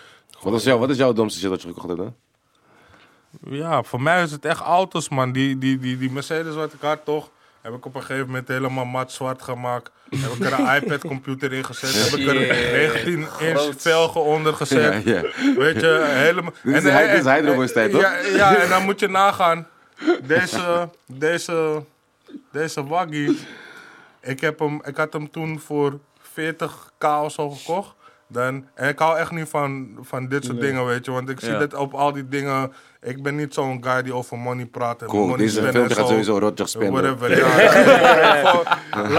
Wat 0.41 0.53
is, 0.53 0.63
jouw, 0.63 0.77
wat 0.77 0.89
is 0.89 0.97
jouw 0.97 1.13
domste 1.13 1.39
shit 1.39 1.49
dat 1.49 1.61
je 1.61 1.67
gekocht 1.67 1.87
hebt, 1.87 1.99
hè? 1.99 2.07
Ja, 3.55 3.83
voor 3.83 4.01
mij 4.01 4.23
is 4.23 4.31
het 4.31 4.45
echt 4.45 4.61
auto's, 4.61 5.09
man. 5.09 5.31
Die, 5.31 5.57
die, 5.57 5.79
die, 5.79 5.97
die 5.97 6.11
Mercedes 6.11 6.55
wat 6.55 6.73
ik 6.73 6.81
had, 6.81 7.05
toch? 7.05 7.29
Heb 7.61 7.73
ik 7.73 7.85
op 7.85 7.95
een 7.95 8.01
gegeven 8.01 8.25
moment 8.25 8.47
helemaal 8.47 8.85
mat 8.85 9.11
zwart 9.11 9.41
gemaakt. 9.41 9.91
Heb 10.15 10.31
ik 10.31 10.45
er 10.45 10.59
een 10.59 10.75
iPad-computer 10.83 11.53
in 11.53 11.65
gezet. 11.65 12.11
Heb 12.11 12.19
ik 12.19 12.27
er 12.27 12.33
19 12.35 13.27
inch 13.39 13.73
velgen 13.77 14.23
onder 14.23 14.53
gezet. 14.53 15.03
Ja, 15.03 15.13
ja. 15.13 15.21
Weet 15.57 15.79
je, 15.81 16.03
helemaal... 16.07 16.53
Dit 16.63 16.75
is 16.75 16.83
de 16.83 16.91
hy- 16.91 17.07
dit 17.11 17.25
is 17.25 17.31
Hydroboys 17.33 17.73
tijd, 17.73 17.91
toch? 17.91 18.01
Ja, 18.01 18.17
ja, 18.19 18.55
en 18.55 18.69
dan 18.69 18.83
moet 18.83 18.99
je 18.99 19.07
nagaan. 19.07 19.67
Deze, 20.23 20.89
deze, 21.05 21.83
deze 22.51 22.87
waggie. 22.87 23.39
Ik, 24.21 24.41
heb 24.41 24.59
hem, 24.59 24.81
ik 24.85 24.97
had 24.97 25.13
hem 25.13 25.31
toen 25.31 25.59
voor 25.59 25.99
40k 26.39 27.05
of 27.23 27.31
zo 27.31 27.49
gekocht. 27.49 27.93
Dan... 28.29 28.65
En 28.75 28.89
ik 28.89 28.99
hou 28.99 29.17
echt 29.17 29.31
niet 29.31 29.49
van, 29.49 29.97
van 30.01 30.27
dit 30.27 30.45
soort 30.45 30.59
dingen, 30.61 30.85
weet 30.85 31.05
je. 31.05 31.11
Want 31.11 31.29
ik 31.29 31.39
zie 31.39 31.51
Ja. 31.51 31.57
dit 31.59 31.73
op 31.73 31.93
al 31.93 32.11
die 32.13 32.27
dingen... 32.27 32.73
Ik 33.01 33.23
ben 33.23 33.35
niet 33.35 33.53
zo'n 33.53 33.83
guy 33.83 34.01
die 34.01 34.13
over 34.13 34.37
money 34.37 34.65
praat 34.65 35.01
en 35.01 35.07
Cool, 35.07 35.21
money 35.27 35.37
deze 35.37 35.51
spenden 35.51 35.71
film 35.73 35.83
en 35.83 35.95
gaat 35.95 36.07
zo. 36.07 36.21
sowieso. 36.23 36.39
Whatever, 36.91 37.29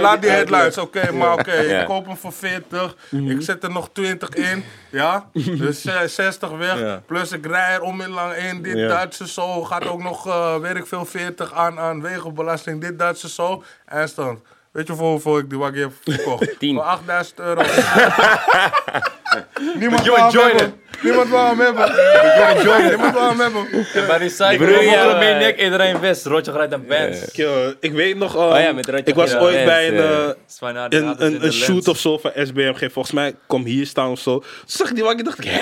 laat, 0.00 0.20
die, 0.20 0.30
headlines, 0.30 0.78
oké, 0.78 1.12
maar 1.12 1.32
oké, 1.32 1.52
Ja. 1.54 1.80
ik 1.80 1.86
koop 1.86 2.06
hem 2.06 2.16
voor 2.16 2.32
40, 2.32 2.96
ik 3.10 3.40
zet 3.42 3.62
er 3.62 3.70
nog 3.70 3.88
20 3.92 4.28
in, 4.28 4.64
ja, 4.90 5.28
dus 5.32 5.84
eh, 5.84 6.00
60 6.06 6.50
weg, 6.50 6.78
Ja. 6.78 7.02
plus 7.06 7.32
ik 7.32 7.46
rij 7.46 7.74
er 7.74 7.80
onmiddellijk 7.80 8.36
in, 8.38 8.62
dit, 8.62 8.76
Ja. 8.76 8.88
Duitse 8.88 9.28
zo, 9.28 9.62
gaat 9.64 9.86
ook 9.88 10.02
nog, 10.02 10.26
eh 10.26 10.56
weet 10.56 10.76
ik 10.76 10.86
veel, 10.86 11.04
40 11.04 11.52
aan, 11.52 11.78
aan 11.78 12.02
wegenbelasting, 12.02 12.80
dit, 12.80 12.98
Duitse 12.98 13.28
zo, 13.28 13.62
eindstand. 13.86 14.38
Weet 14.76 14.86
je 14.86 14.94
voor 14.94 15.10
hoeveel 15.10 15.38
ik 15.38 15.48
die 15.50 15.58
waggie 15.58 15.80
heb 15.80 15.92
verkocht? 16.04 16.54
Tien. 16.58 16.74
Voor 16.74 16.84
8000 16.84 17.40
euro. 17.40 17.62
Niemand 19.80 20.02
wil 20.02 20.16
hem 20.16 20.30
hebben. 20.30 20.74
Niemand 21.02 21.28
wil 21.28 21.46
hem 21.46 21.58
hebben. 21.60 21.92
Niemand 22.88 23.12
wil 23.12 23.28
hem 23.28 23.40
hebben. 23.40 23.66
En 23.94 24.06
bij 24.06 24.18
die 24.18 24.28
cycle, 24.28 24.56
Broer, 24.56 24.82
ja, 24.82 24.92
ja, 24.92 25.04
maar- 25.04 25.16
Maniac, 25.16 25.56
iedereen 25.58 26.00
wist. 26.00 26.26
Rotje 26.26 26.52
rijdt 26.52 26.72
een 26.72 26.86
Benz. 26.86 27.32
Kill, 27.32 27.76
ik 27.80 27.92
weet 27.92 28.16
nog, 28.16 28.34
um, 28.34 28.40
Oh 28.40 28.60
ja, 28.60 28.72
met 28.72 28.86
Rotjoch 28.86 29.06
ik 29.06 29.14
was 29.14 29.34
ooit 29.34 29.64
bij 29.64 29.88
een, 29.88 29.94
die 30.88 30.98
een, 30.98 31.24
een, 31.24 31.38
de 31.38 31.46
een 31.46 31.52
shoot 31.52 31.88
of 31.88 31.98
zo 31.98 32.18
van 32.18 32.30
SBMG. 32.34 32.78
Volgens 32.78 33.12
mij, 33.14 33.34
kom 33.46 33.64
hier 33.64 33.86
staan 33.86 34.10
of 34.10 34.18
zo. 34.18 34.38
Toen 34.38 34.48
zag 34.66 34.88
ik 34.88 34.94
die 34.94 35.04
waggie 35.04 35.24
dacht 35.24 35.38
ik, 35.38 35.44
hè? 35.44 35.60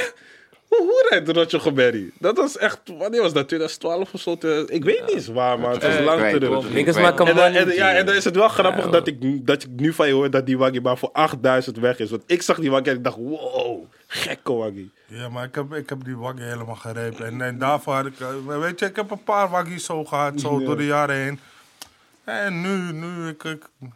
Hoe, 0.79 1.07
rijdt 1.11 1.29
Rotjo 1.29 1.59
Geberry? 1.59 2.11
Dat 2.19 2.37
was 2.37 2.59
echt, 2.59 2.81
wanneer 2.99 3.23
was 3.23 3.33
dat? 3.33 3.49
2012 3.49 4.13
of 4.13 4.21
zo? 4.21 4.37
2000 4.37 4.71
Ik 4.77 4.85
weet 4.85 5.01
niet 5.01 5.11
eens 5.15 5.27
waar, 5.27 5.59
maar 5.59 5.71
het 5.71 5.83
was 5.83 5.99
lang 6.01 6.31
terug. 6.31 6.97
maken 7.01 7.27
En, 7.27 7.55
en, 7.55 7.75
ja, 7.75 7.93
en 7.93 8.07
dan 8.07 8.15
is 8.15 8.25
het 8.25 8.37
wel 8.37 8.49
grappig 8.49 8.91
dat, 8.91 9.07
ik, 9.07 9.47
dat 9.47 9.63
ik 9.63 9.69
nu 9.77 9.93
van 9.93 10.07
je 10.07 10.13
hoor 10.13 10.31
dat 10.31 10.47
die 10.47 10.59
waggie 10.59 10.81
maar 10.81 10.99
voor 10.99 11.11
8000 11.13 11.79
weg 11.79 11.99
is. 11.99 12.11
Want 12.11 12.23
ik 12.27 12.43
zag 12.43 12.59
die 12.59 12.71
waggie 12.71 12.91
en 12.91 12.97
ik 12.97 13.05
dacht, 13.05 13.17
wow, 13.17 13.85
gekke 14.07 14.53
waggie. 14.53 14.91
Ja, 15.07 15.29
maar 15.29 15.45
ik 15.45 15.55
heb, 15.55 15.75
ik 15.75 15.89
heb 15.89 16.05
die 16.05 16.17
waggie 16.17 16.45
helemaal 16.45 16.75
gerepen. 16.75 17.27
En, 17.27 17.41
en 17.41 17.59
daarvoor 17.59 17.95
had 17.95 18.07
ik... 18.07 18.21
eh, 18.21 18.59
Weet 18.59 18.79
je, 18.79 18.87
ik 18.87 18.97
heb 18.97 19.11
een 19.11 19.25
paar 19.25 19.49
waggies 19.51 19.85
zo 19.85 20.05
gehad, 20.05 20.41
zo 20.41 20.59
door 20.59 20.77
de 20.77 20.87
jaren 20.87 21.17
heen. 21.17 21.41
En 22.25 22.61
nu, 22.61 22.93
nu, 22.93 23.29
ik, 23.29 23.45
ik, 23.45 23.65
ik 23.81 23.89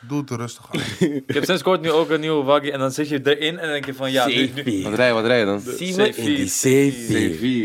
doe 0.00 0.20
het 0.20 0.30
er 0.30 0.36
rustig 0.36 0.64
aan. 0.72 0.80
Ik 1.26 1.34
heb 1.34 1.44
sinds 1.44 1.62
kort 1.62 1.80
nu 1.80 1.90
ook 1.90 2.10
een 2.10 2.20
nieuwe 2.20 2.44
waggie 2.44 2.72
en 2.72 2.78
dan 2.78 2.90
zit 2.90 3.08
je 3.08 3.20
erin 3.24 3.58
en 3.58 3.62
dan 3.62 3.70
denk 3.72 3.84
je 3.86 3.94
van 3.94 4.12
ja, 4.12 4.26
nu, 4.26 4.50
nu- 4.64 4.82
Wat 4.82 4.94
rij 4.94 5.06
je, 5.06 5.12
wat 5.12 5.26
rij 5.26 5.38
je 5.38 5.44
dan? 5.44 5.60
Zie 5.60 5.96
me 5.96 6.08
in 6.14 6.24
die 6.24 6.48
C4. 6.50 6.94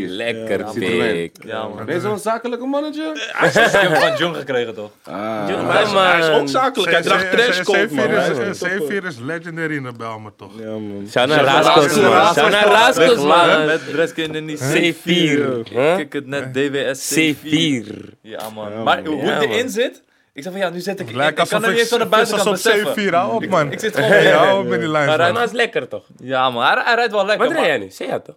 C4. 0.06 0.10
Lekker 0.10 0.58
Ja, 0.58 0.72
dik. 1.12 1.36
Ja 1.44 1.68
man. 1.68 1.84
Ben 1.86 1.94
je 1.94 2.00
zo'n 2.00 2.18
zakelijke 2.18 2.66
mannetje? 2.66 3.02
Ik 3.42 3.52
heb 3.52 3.72
hem 3.72 3.94
van 4.00 4.16
Jung 4.16 4.36
gekregen 4.36 4.74
toch? 4.74 4.90
Ah. 5.02 5.14
Ja, 5.48 5.66
Hij 5.66 5.82
is, 5.82 5.92
man. 5.92 6.04
hij 6.04 6.18
is 6.18 6.28
ook 6.28 6.48
zakelijk, 6.48 6.92
hij 6.92 7.02
draagt 7.02 7.30
trenchcoat, 7.30 7.90
man. 7.90 8.10
Hij 8.10 8.30
is 8.30 8.36
C4 8.36 8.40
echt 8.40 8.62
is, 8.62 8.80
C4 9.00 9.04
is 9.06 9.16
legendary 9.18 9.74
in 9.74 9.82
de 9.82 9.92
Belmer, 9.92 10.32
toch? 10.36 10.52
Ja, 10.58 10.70
man. 10.70 11.06
Shout 11.10 11.28
naar 11.28 11.44
Rascals, 11.44 12.00
man. 12.00 12.34
Shout 12.34 12.50
naar 12.50 12.66
Rascals, 12.66 13.24
man. 13.24 13.66
Met 13.66 13.80
Breskin 13.92 14.34
in 14.34 14.46
die 14.46 14.58
C4. 14.58 15.02
Huh? 15.04 15.94
Kijk 15.96 16.12
het 16.12 16.26
net, 16.26 16.54
DWS 16.54 17.14
C4. 17.18 17.36
C4. 17.44 18.18
Ja 18.22 18.50
man. 18.54 18.82
Maar 18.82 19.04
hoe 19.06 19.20
het 19.22 19.42
erin 19.42 19.68
zit, 19.68 20.02
ik 20.40 20.46
zeg 20.46 20.52
van 20.52 20.60
ja, 20.60 20.70
nu 20.70 20.80
zit 20.80 21.00
ik 21.00 21.10
in. 21.10 21.20
Ik 21.20 21.34
kan 21.34 21.46
er 21.50 21.60
niet 21.60 21.70
ik 21.70 21.78
eens 21.78 21.88
van 21.88 21.98
de 21.98 22.06
buitenkant 22.06 22.50
beseffen. 22.50 23.08
C4, 23.08 23.10
hou 23.12 23.34
op 23.34 23.46
man. 23.46 23.72
Ik 23.72 23.80
zit 23.80 23.96
gewoon... 23.96 24.24
Hou 24.46 24.62
op 24.62 24.68
met 24.68 24.80
die 24.80 24.88
lijn. 24.88 25.06
Maar 25.06 25.18
hij- 25.20 25.32
Maar 25.32 25.44
is 25.44 25.50
lekker 25.52 25.88
toch? 25.88 26.04
Ja 26.22 26.50
man, 26.50 26.62
hij, 26.62 26.82
hij 26.84 26.94
rijdt 26.94 27.12
wel 27.12 27.24
lekker. 27.26 27.44
Wat 27.46 27.52
rij 27.56 27.60
maar- 27.60 27.70
jij 27.70 27.78
nu? 27.78 27.90
Seat 27.90 28.24
toch? 28.24 28.36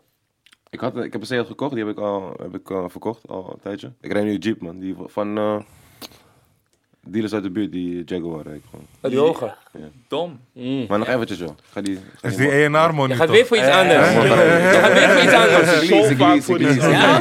Ik, 0.69 0.79
had, 0.79 0.97
ik 0.97 1.11
heb 1.11 1.21
een 1.21 1.27
Seat 1.27 1.47
gekocht, 1.47 1.75
die 1.75 1.85
heb 1.85 1.97
ik 1.97 2.03
al 2.03 2.33
heb 2.41 2.55
ik, 2.55 2.69
eh, 2.69 2.83
verkocht 2.87 3.21
al 3.27 3.49
een 3.53 3.59
tijdje. 3.61 3.91
Ik 4.01 4.11
rijd 4.11 4.25
nu 4.25 4.31
een 4.31 4.37
Jeep, 4.39 4.61
man. 4.61 4.79
Die 4.79 4.95
van 5.05 5.37
eh, 5.37 5.59
dealers 7.07 7.33
uit 7.33 7.43
de 7.43 7.49
buurt, 7.49 7.71
die 7.71 8.03
Jaguar 8.05 8.43
rijd 8.43 8.55
ik 8.55 8.61
gewoon. 8.69 8.85
Oh, 9.01 9.09
die 9.11 9.19
hoge. 9.19 9.53
Dom. 10.07 10.39
Maar 10.87 10.99
nog 10.99 11.07
eventjes, 11.07 11.37
joh. 11.37 11.49
Ga 11.73 11.81
die... 11.81 11.99
Ga 12.21 12.27
Is 12.27 12.35
die 12.35 12.49
ENR 12.49 12.93
money 12.93 13.07
Je 13.07 13.15
gaat 13.15 13.29
weer 13.29 13.45
voor 13.45 13.57
iets 13.57 13.67
anders. 13.67 14.13
man. 14.13 14.23
Je 14.23 14.29
gaat 14.29 14.93
weer 14.93 15.09
voor 15.09 15.21
iets 15.23 15.33
anders. 15.33 15.87
Zo 15.87 16.03
vaak 16.15 16.43
voor. 16.43 16.59
Ja, 16.61 17.17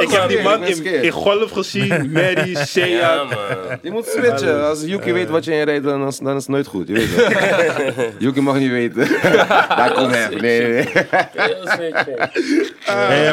Ik 0.00 0.10
heb 0.10 0.28
die 0.28 0.36
Ja, 0.36 0.42
man 0.42 0.64
in, 0.64 0.84
in 1.02 1.10
golf 1.10 1.50
gezien, 1.52 2.12
Mary, 2.12 2.56
Ja, 2.74 3.24
man. 3.24 3.78
Je 3.82 3.90
moet 3.90 4.06
switchen. 4.06 4.66
Als 4.68 4.82
Yuki 4.84 5.12
weet 5.12 5.28
wat 5.28 5.44
je 5.44 5.52
inrijdt, 5.52 5.84
dan, 5.84 6.06
is- 6.06 6.18
dan 6.18 6.36
is 6.36 6.42
het 6.42 6.48
nooit 6.48 6.66
goed. 6.66 6.88
Je 6.88 6.92
weet 6.94 7.08
het. 7.16 8.12
Yuki 8.18 8.40
mag 8.40 8.58
niet 8.58 8.70
weten. 8.70 9.08
Daar 9.76 9.92
komt 9.92 10.14
hij. 10.14 10.28
Nee, 10.28 10.60
nee, 10.60 10.72
nee. 10.72 10.84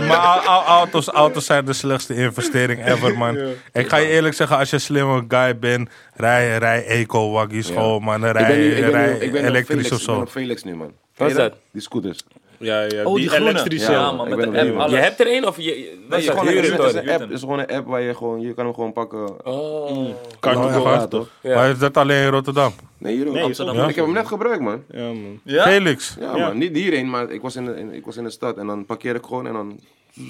Maar 0.08 0.18
au- 0.18 0.46
au- 0.46 0.66
auto's, 0.66 1.08
auto's 1.08 1.46
zijn 1.46 1.66
de 1.66 1.74
slechtste 1.74 2.16
investering 2.16 2.86
ever, 2.88 3.18
man. 3.18 3.38
Ik 3.74 3.90
ga 3.90 3.98
je 3.98 4.08
eerlijk 4.08 4.36
zeggen, 4.36 4.58
als 4.58 4.70
je 4.70 4.76
een 4.76 4.82
slimme 5.18 5.26
guy 5.28 5.60
bent, 5.60 5.90
rij, 6.14 6.58
rij 6.58 6.86
eco-waggies 6.86 7.68
gewoon, 7.70 8.04
man. 8.04 8.22
Ben 8.22 8.32
Rij, 8.32 8.58
nu, 8.58 8.72
ik 8.72 8.82
ben 8.82 8.92
rij 8.92 9.08
nu, 9.14 9.20
ik 9.20 9.32
ben 9.32 9.42
op 9.42 9.48
elektrisch 9.48 9.88
Felix, 9.88 9.92
of 9.92 10.00
ik 10.00 10.06
ben 10.06 10.16
zo. 10.16 10.22
op 10.22 10.30
Felix 10.30 10.64
nu, 10.64 10.76
man. 10.76 10.92
Wat 11.18 11.28
is 11.28 11.34
je 11.36 11.40
dat? 11.42 11.54
Die 11.72 11.82
scooters. 11.82 12.20
Ja, 12.58 12.82
ja, 12.82 13.04
Oh, 13.04 13.14
die 13.16 13.22
die 13.22 13.30
groene. 13.30 13.50
elektrische. 13.50 13.92
Ja, 13.92 14.12
man, 14.12 14.28
ik 14.28 14.36
met 14.36 14.52
ben 14.52 14.68
de 14.68 14.74
app. 14.80 14.90
Je 14.90 14.96
hebt 14.96 15.20
er 15.20 15.28
één 15.28 15.48
of 15.48 15.58
je... 15.58 15.98
Nee, 16.10 16.20
is 16.20 16.30
gewoon, 16.30 16.48
een 16.48 17.10
app, 17.10 17.20
het 17.20 17.30
is 17.32 17.40
gewoon 17.40 17.60
een 17.60 17.68
app 17.68 17.88
waar 17.88 18.02
je 18.02 18.16
gewoon, 18.16 18.42
je 18.42 18.54
kan 18.54 18.66
hem 18.66 18.74
gewoon 18.74 18.94
pakken. 18.94 19.46
Oh. 19.46 20.08
Kan 20.40 20.56
waar? 20.84 21.00
Ja, 21.00 21.08
toch? 21.08 21.28
Ja. 21.42 21.56
Maar 21.56 21.70
is 21.70 21.78
dat 21.78 21.98
alleen 21.98 22.24
in 22.24 22.30
Rotterdam? 22.30 22.74
Nee, 22.98 23.16
hier 23.16 23.28
ook. 23.28 23.34
Nee, 23.34 23.44
Amsterdam. 23.44 23.76
Ja? 23.76 23.88
Ik 23.88 23.96
heb 23.96 24.06
hem 24.06 24.14
net 24.14 24.28
gebruikt, 24.28 24.62
man. 24.62 24.84
Ja, 24.92 25.02
man. 25.06 25.40
Ja? 25.44 25.64
Felix. 25.64 26.16
Ja, 26.20 26.36
Ja. 26.36 26.48
man. 26.48 26.58
Niet 26.58 26.76
hierheen, 26.76 27.10
maar 27.10 27.32
ik 27.32 27.42
was 27.42 27.56
in, 27.56 27.66
de, 27.66 27.76
in, 27.76 27.94
ik 27.94 28.06
was 28.06 28.18
in 28.18 28.24
de 28.24 28.30
stad 28.30 28.58
en 28.58 28.68
dan 28.68 28.86
parkeer 28.86 29.16
ik 29.16 29.24
gewoon 29.26 29.48
en 29.48 29.54
dan... 29.54 29.80
Het 30.16 30.24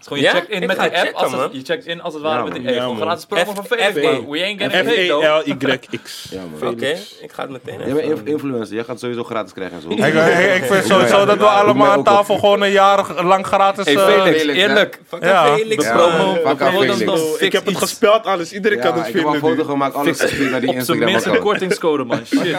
is 0.00 0.06
gewoon, 0.06 0.18
je 0.18 0.24
Ja? 0.24 0.30
checkt 0.30 0.48
in 0.50 0.60
Ik 0.62 0.66
met 0.68 0.76
die 0.78 0.86
app, 0.86 0.96
checken, 0.96 1.14
als 1.14 1.32
het, 1.32 1.52
je 1.52 1.60
checkt 1.64 1.86
in 1.86 2.00
als 2.02 2.14
het 2.14 2.22
ware 2.22 2.36
Ja, 2.36 2.52
met 2.60 2.72
gewoon 2.74 2.86
man. 2.96 3.00
gratis 3.00 3.24
promo 3.24 3.42
F- 3.50 3.54
van 3.54 3.64
Facebook, 3.64 4.02
F1. 4.02 4.02
man. 4.02 4.30
We 4.30 4.42
ain't 4.44 4.62
getting 4.62 4.84
paid, 4.84 5.08
though. 5.08 5.40
F-E-L-Y-X. 5.40 6.28
Oké, 6.72 6.86
ik 7.22 7.32
ga 7.32 7.42
het 7.42 7.50
meteen 7.50 7.94
Jij 7.94 8.06
bent 8.14 8.26
influencer, 8.26 8.74
jij 8.74 8.78
gaat 8.84 8.90
het 8.90 9.00
sowieso 9.00 9.24
gratis 9.24 9.52
krijgen 9.52 9.76
en 9.76 9.82
zo. 9.82 9.88
Ik, 9.90 10.64
vind 10.72 10.84
sowieso 10.86 11.24
dat 11.24 11.38
we 11.38 11.44
allemaal 11.46 11.90
aan 11.90 12.04
tafel 12.04 12.38
gewoon 12.38 12.62
een 12.62 12.70
jaar 12.70 13.22
lang 13.24 13.46
gratis... 13.46 13.84
Hey 13.84 13.94
eh, 13.94 14.04
Felix, 14.04 14.38
Felix, 14.40 14.58
eerlijk. 14.58 15.00
Fuck 15.06 15.22
Ja. 15.22 15.56
Felix, 15.56 15.84
Ja, 15.84 15.94
man. 15.94 16.08
Promo, 16.56 17.36
Ik 17.38 17.52
heb 17.52 17.62
het 17.64 17.70
iets 17.70 17.80
gespeeld, 17.80 18.24
alles. 18.24 18.52
Iedereen 18.52 18.80
kan 18.80 18.98
het 18.98 19.06
ik 19.08 19.14
heb 19.14 19.24
een 19.24 19.30
vinden. 19.32 19.50
foto 19.50 19.64
gemaakt, 19.70 19.94
alles 19.94 20.20
gestuurd 20.20 20.50
naar 20.50 20.60
die 20.60 20.70
op 20.70 20.80
zijn 20.80 20.98
minst 20.98 21.26
een 21.26 21.38
kortingscode, 21.38 22.04
man. 22.04 22.26
Shit. 22.36 22.56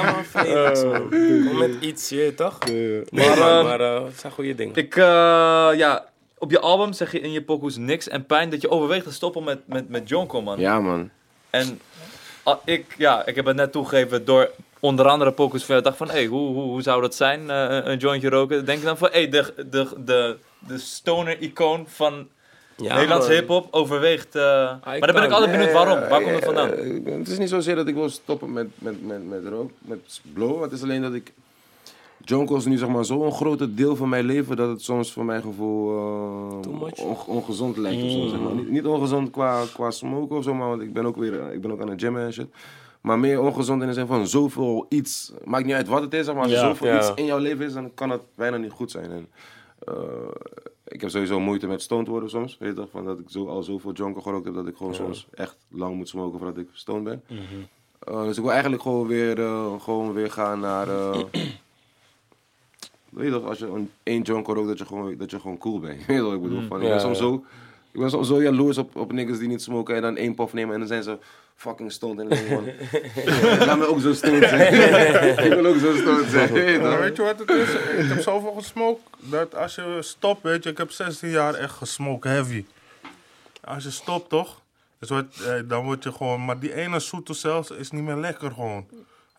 Kom 1.48 1.58
met 1.58 1.72
iets, 1.80 2.10
je 2.10 2.34
toch? 2.36 2.58
Maar, 3.10 3.24
eh, 3.80 3.88
eh, 3.98 4.04
het 4.04 4.20
zijn 4.20 4.32
goede 4.34 4.56
dingen. 4.56 4.76
Ik, 4.76 4.96
eh, 4.96 5.04
ja, 5.76 6.06
op 6.42 6.52
je 6.52 6.60
album 6.60 6.94
zeg 6.94 7.12
je 7.12 7.20
in 7.20 7.32
je 7.32 7.42
pokoes 7.42 7.78
niks 7.78 8.08
en 8.08 8.26
pijn 8.26 8.50
dat 8.50 8.62
je 8.62 8.70
overweegt 8.70 9.06
te 9.06 9.14
stoppen 9.14 9.44
met, 9.44 9.60
met, 9.68 9.90
met 9.90 10.10
Jonko, 10.10 10.42
man. 10.42 10.60
Ja, 10.60 10.80
man. 10.80 11.10
En 11.50 11.80
ah, 12.44 12.58
ik, 12.66 12.96
ja, 12.98 13.26
ik 13.26 13.36
heb 13.36 13.46
het 13.46 13.56
net 13.56 13.72
toegegeven 13.72 14.26
door 14.26 14.52
onder 14.80 15.08
andere 15.08 15.32
pokoes 15.32 15.64
van 15.64 15.70
jou. 15.76 15.82
dacht 15.88 15.98
van, 15.98 16.08
hé, 16.08 16.14
hey, 16.14 16.26
hoe, 16.26 16.54
hoe, 16.54 16.64
hoe 16.64 16.82
zou 16.82 17.02
dat 17.02 17.16
zijn, 17.16 17.50
eh, 17.50 17.68
een- 17.84 17.98
jointje 17.98 18.30
roken? 18.30 18.56
Dan 18.56 18.66
denk 18.66 18.80
ik 18.80 18.86
dan 18.86 18.98
van, 18.98 19.10
hé, 19.12 19.18
hey, 19.18 19.30
de, 19.30 19.54
de, 19.70 19.88
de, 20.06 20.38
de 20.60 20.78
stoner-icoon 20.78 21.86
van 21.88 22.28
Ja, 22.76 22.94
Nederlandse 22.96 23.30
man. 23.30 23.38
hip-hop 23.40 23.68
overweegt... 23.72 24.36
eh, 24.36 24.42
maar 24.84 25.00
dan 25.00 25.14
ben 25.14 25.24
ik 25.24 25.32
altijd 25.32 25.52
benieuwd 25.52 25.72
waarom. 25.74 26.00
Waar 26.10 26.22
komt 26.22 26.36
het 26.36 26.46
vandaan? 26.46 26.74
eh, 26.74 27.18
het 27.18 27.28
is 27.28 27.38
niet 27.38 27.50
zozeer 27.50 27.76
dat 27.76 27.88
ik 27.88 27.96
wil 27.96 28.10
stoppen 28.10 28.54
met, 28.54 28.68
met, 28.76 29.06
met, 29.06 29.28
met 29.30 29.46
rook, 29.48 29.72
met 29.80 30.22
blowen. 30.34 30.62
Het 30.62 30.72
is 30.72 30.82
alleen 30.84 31.02
dat 31.02 31.14
ik... 31.14 31.32
Jonko 32.24 32.56
is 32.56 32.66
nu 32.66 32.78
zeg 32.78 32.90
maar 32.90 33.06
zo'n 33.06 33.32
grote 33.32 33.74
deel 33.74 33.96
van 33.96 34.10
mijn 34.10 34.26
leven 34.26 34.56
dat 34.56 34.70
het 34.70 34.82
soms 34.82 35.12
voor 35.14 35.26
mijn 35.26 35.42
gevoel 35.42 35.98
eh, 35.98 37.06
on- 37.06 37.18
ongezond 37.28 37.78
lijkt. 37.78 38.04
Of 38.04 38.12
zo, 38.12 38.28
zeg 38.28 38.40
maar. 38.40 38.54
niet, 38.54 38.70
niet 38.70 38.86
ongezond 38.86 39.30
qua, 39.30 39.64
qua 39.74 39.92
smoken 39.92 40.36
of 40.38 40.44
zo, 40.44 40.54
maar 40.54 40.68
want 40.70 40.82
ik 40.82 40.94
ben 40.94 41.06
ook 41.06 41.16
weer 41.16 41.52
ik 41.54 41.62
ben 41.62 41.72
ook 41.72 41.82
aan 41.82 41.90
het 41.90 42.02
gymmen 42.02 42.26
en 42.26 42.34
shit. 42.34 42.48
Maar 43.02 43.20
meer 43.20 43.42
ongezond 43.42 43.82
in 43.82 43.88
de 43.88 43.94
zin 43.94 44.08
van 44.08 44.28
zoveel 44.28 44.86
iets. 44.90 45.34
Maakt 45.44 45.66
niet 45.66 45.74
uit 45.76 45.88
wat 45.88 46.02
het 46.02 46.14
is, 46.14 46.26
maar 46.28 46.36
als 46.36 46.52
er 46.52 46.58
Ja, 46.58 46.68
zoveel 46.68 46.88
ja. 46.88 46.98
iets 47.00 47.12
in 47.16 47.26
jouw 47.26 47.38
leven 47.38 47.66
is, 47.66 47.74
dan 47.74 47.94
kan 47.94 48.10
het 48.10 48.22
bijna 48.36 48.58
niet 48.58 48.72
goed 48.72 48.92
zijn. 48.92 49.12
En, 49.12 49.28
eh, 49.80 49.94
ik 50.88 51.02
heb 51.02 51.10
sowieso 51.10 51.40
moeite 51.40 51.68
met 51.68 51.82
stoned 51.82 52.08
worden 52.08 52.30
soms. 52.30 52.58
Weet 52.60 52.70
je 52.70 52.76
toch? 52.76 52.90
Van 52.92 53.06
dat 53.06 53.20
ik 53.20 53.26
zo, 53.30 53.48
al 53.48 53.64
zoveel 53.64 53.92
jonker 53.92 54.22
gerookt 54.22 54.46
heb 54.46 54.54
dat 54.54 54.68
ik 54.68 54.76
gewoon 54.76 54.94
soms 54.96 55.28
echt 55.34 55.58
lang 55.70 55.96
moet 55.96 56.10
smoken 56.10 56.38
voordat 56.40 56.58
ik 56.58 56.68
stoned 56.74 57.04
ben. 57.04 57.24
Eh, 58.00 58.24
dus 58.24 58.36
ik 58.38 58.42
wil 58.44 58.52
eigenlijk 58.52 58.82
gewoon 58.82 59.08
weer, 59.08 59.40
eh, 59.40 59.74
gewoon 59.80 60.14
weer 60.14 60.32
gaan 60.32 60.60
naar. 60.60 60.88
weet 63.12 63.26
je 63.26 63.32
toch, 63.32 63.46
als 63.46 63.60
je 63.60 63.66
een 63.66 63.92
één 64.04 64.22
jonker 64.22 64.54
rookt, 64.54 64.68
dat 64.68 64.78
je 64.78 64.86
gewoon, 64.86 65.18
dat 65.18 65.32
je 65.32 65.40
gewoon 65.40 65.58
cool 65.58 65.80
bent. 65.80 66.06
Weet 66.06 66.18
je 66.18 66.24
wat 66.24 66.34
ik 66.34 66.42
bedoel? 66.42 66.62
Van, 66.68 66.82
ik, 66.82 66.88
ben 66.88 67.02
soms 67.02 67.18
ja. 67.18 67.24
zo, 67.24 67.46
ik 67.92 68.00
ben 68.00 68.10
soms 68.10 68.28
zo 68.28 68.42
jaloers 68.42 68.78
op, 68.78 68.96
op 68.96 69.12
niggas 69.12 69.40
die 69.40 69.48
niet 69.48 69.62
smoken 69.62 69.96
en 69.96 70.02
dan 70.02 70.18
één 70.18 70.36
puff 70.36 70.54
nemen 70.54 70.74
en 70.74 70.80
dan 70.80 70.88
zijn 70.88 71.04
ze 71.04 71.18
fucking 71.56 71.92
stoned. 71.92 72.20
En 72.20 72.30
dan 72.30 72.38
denk 72.38 72.70
ik 72.70 72.90
van, 73.28 73.66
laat 73.66 73.78
me 73.78 73.86
ook 73.86 74.00
zo 74.00 74.14
stoned 74.14 74.50
zijn. 74.50 74.74
ik 75.46 75.54
wil 75.54 75.66
ook 75.66 75.78
zo 75.78 75.96
stoned 75.96 76.30
zijn. 76.30 76.54
Weet 76.54 76.72
je 76.72 76.80
toch? 76.80 77.00
Weet 77.00 77.16
je 77.16 77.22
wat 77.22 77.40
het 77.40 77.50
is? 77.50 77.74
Ik 77.74 78.10
heb 78.10 78.22
zoveel 78.22 78.52
gesmokt 78.52 79.02
dat 79.20 79.56
als 79.56 79.76
je 79.76 79.98
stopt, 80.00 80.42
weet 80.42 80.64
je, 80.64 80.70
ik 80.70 80.78
heb 80.78 80.92
16 80.92 81.30
jaar 81.30 81.54
echt 81.54 81.74
gesmokt 81.74 82.24
heavy. 82.24 82.66
Als 83.62 83.84
je 83.84 83.92
stopt 83.92 84.30
toch, 84.30 84.62
dus 85.00 85.10
wat, 85.10 85.26
eh, 85.48 85.54
dan 85.66 85.84
word 85.84 86.04
je 86.04 86.12
gewoon, 86.12 86.46
maar 86.46 86.60
die 86.60 86.74
ene 86.74 87.00
zoete 87.00 87.34
zelfs 87.34 87.70
is 87.70 87.92
niet 87.92 88.04
meer 88.04 88.16
lekker 88.16 88.52
gewoon. 88.52 88.88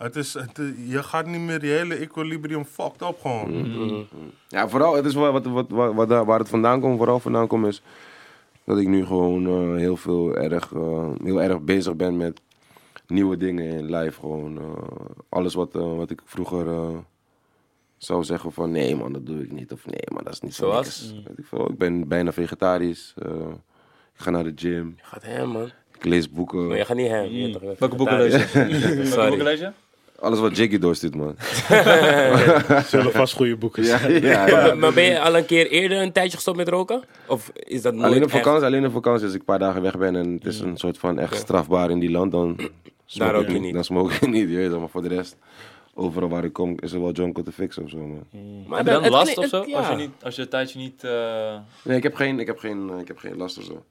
Het 0.03 0.16
is, 0.16 0.34
het, 0.34 0.61
je 0.86 1.03
gaat 1.03 1.26
niet 1.26 1.40
meer, 1.40 1.61
die 1.61 1.70
hele 1.70 1.94
equilibrium 1.94 2.64
fucked 2.64 3.03
up 3.03 3.18
gewoon. 3.20 4.07
Ja, 4.48 4.68
vooral, 4.68 4.94
het 4.96 5.05
is 5.05 5.14
wel 5.14 5.32
wat, 5.32 5.46
wat, 5.46 5.66
wat, 5.94 6.09
waar 6.09 6.38
het 6.38 6.48
vandaan 6.48 6.80
komt, 6.80 6.96
vooral 6.96 7.18
vandaan 7.20 7.46
komt, 7.46 7.66
is 7.66 7.82
dat 8.64 8.78
ik 8.78 8.88
nu 8.88 9.07
gewoon 9.07 9.46
eh, 9.46 9.76
heel 9.78 9.96
veel 9.96 10.36
erg, 10.36 10.72
eh, 10.74 11.09
heel 11.24 11.42
erg 11.42 11.61
bezig 11.61 11.94
ben 11.96 12.16
met 12.16 12.40
nieuwe 13.07 13.36
dingen 13.36 13.64
in 13.64 13.94
live. 13.96 14.20
Gewoon 14.20 14.59
eh, 14.59 14.64
alles 15.28 15.55
wat, 15.55 15.72
wat 15.72 16.11
ik 16.11 16.20
vroeger 16.24 16.66
eh, 16.68 16.88
zou 17.96 18.24
zeggen 18.24 18.53
van 18.53 18.70
nee 18.70 18.96
man, 18.96 19.12
dat 19.12 19.26
doe 19.26 19.42
ik 19.42 19.53
niet. 19.53 19.72
Of 19.72 19.86
nee 19.86 20.05
man, 20.12 20.24
dat 20.24 20.32
is 20.32 20.40
niet 20.40 20.55
zo 20.55 20.64
Zoals? 20.70 21.12
Weet 21.26 21.38
ik, 21.38 21.44
veel. 21.46 21.70
ik 21.70 21.78
ben 21.78 22.09
bijna 22.09 22.32
vegetarisch. 22.32 23.14
eh, 23.18 23.30
ik 24.14 24.20
ga 24.20 24.30
naar 24.30 24.44
de 24.44 24.53
gym. 24.55 24.94
Je 24.96 25.03
gaat 25.05 25.22
hem, 25.22 25.48
man. 25.48 25.70
Ik 25.94 26.05
lees 26.05 26.30
boeken. 26.30 26.66
Maar 26.66 26.76
je 26.76 26.84
gaat 26.84 26.96
niet 26.96 27.09
hem. 27.09 27.24
je 27.30 27.74
Welke 27.78 27.96
boeken 27.96 28.16
lees 28.18 28.32
je? 28.32 28.48
Welke 28.68 28.86
boeken 28.86 29.07
Sorry. 29.07 29.42
lees 29.42 29.59
je? 29.61 29.70
Alles 30.22 30.38
wat 30.38 30.56
Jiggy 30.56 30.78
doorstuurt, 30.78 31.14
man. 31.14 31.36
Zullen 32.86 33.12
vast 33.12 33.34
goede 33.34 33.56
boeken 33.56 33.84
zijn. 33.84 34.22
ja, 34.22 34.46
ja. 34.46 34.56
Maar, 34.56 34.78
maar 34.78 34.92
ben 34.92 35.04
je 35.04 35.20
al 35.20 35.36
een 35.36 35.46
keer 35.46 35.70
eerder 35.70 35.98
een 36.02 36.12
tijdje 36.12 36.34
gestopt 36.36 36.56
met 36.56 36.68
roken? 36.68 37.02
Of 37.26 37.50
is 37.54 37.82
dat 37.82 37.94
Alleen 37.94 38.22
op 38.22 38.28
echt- 38.28 38.36
vakantie, 38.44 38.66
alleen 38.66 38.86
op 38.86 38.92
vakantie, 38.92 39.24
als 39.24 39.34
ik 39.34 39.38
een 39.40 39.46
paar 39.46 39.58
dagen 39.58 39.82
weg 39.82 39.98
ben 39.98 40.16
en 40.16 40.32
het 40.32 40.44
is 40.44 40.60
een 40.60 40.76
soort 40.76 40.98
van 40.98 41.18
echt 41.18 41.36
strafbaar 41.36 41.90
in 41.90 41.98
die 41.98 42.10
land, 42.10 42.32
dan 42.32 42.56
ik 42.58 42.68
je 43.14 43.42
niet. 43.46 43.60
niet. 43.60 43.74
Dan 43.74 43.84
smoke 43.84 44.12
ik 44.14 44.30
niet, 44.30 44.48
je 44.50 44.56
weet 44.56 44.78
maar 44.78 44.88
voor 44.88 45.02
de 45.02 45.08
rest, 45.08 45.36
overal 45.94 46.28
waar 46.28 46.44
ik 46.44 46.52
kom, 46.52 46.76
is 46.80 46.92
er 46.92 47.00
wel 47.00 47.12
jonko 47.12 47.42
te 47.42 47.52
fixen 47.52 47.82
of 47.84 47.90
zo, 47.90 47.96
man. 47.98 48.24
Maar 48.66 48.76
Heb 48.78 48.86
je 48.86 48.92
dan 48.92 49.02
het 49.02 49.12
last 49.12 49.38
of 49.38 49.46
zo? 49.46 49.60
het- 49.60 49.68
ja. 49.70 49.76
Als, 49.78 49.88
je 49.88 49.94
niet, 49.94 50.10
als 50.22 50.36
je 50.36 50.42
een 50.42 50.48
tijdje 50.48 50.78
niet... 50.78 51.04
eh, 51.04 51.54
Nee, 51.84 51.96
ik 51.96 52.02
heb 52.02 52.14
geen, 52.14 52.40
ik 52.40 52.46
heb 52.46 52.58
geen, 52.58 52.90
ik 53.00 53.08
heb 53.08 53.18
geen 53.18 53.36
last 53.36 53.58
of 53.58 53.64
zo. 53.64 53.84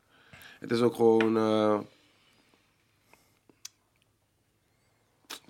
Het 0.60 0.72
is 0.72 0.82
ook 0.82 0.96
gewoon, 0.96 1.38
eh 1.38 1.78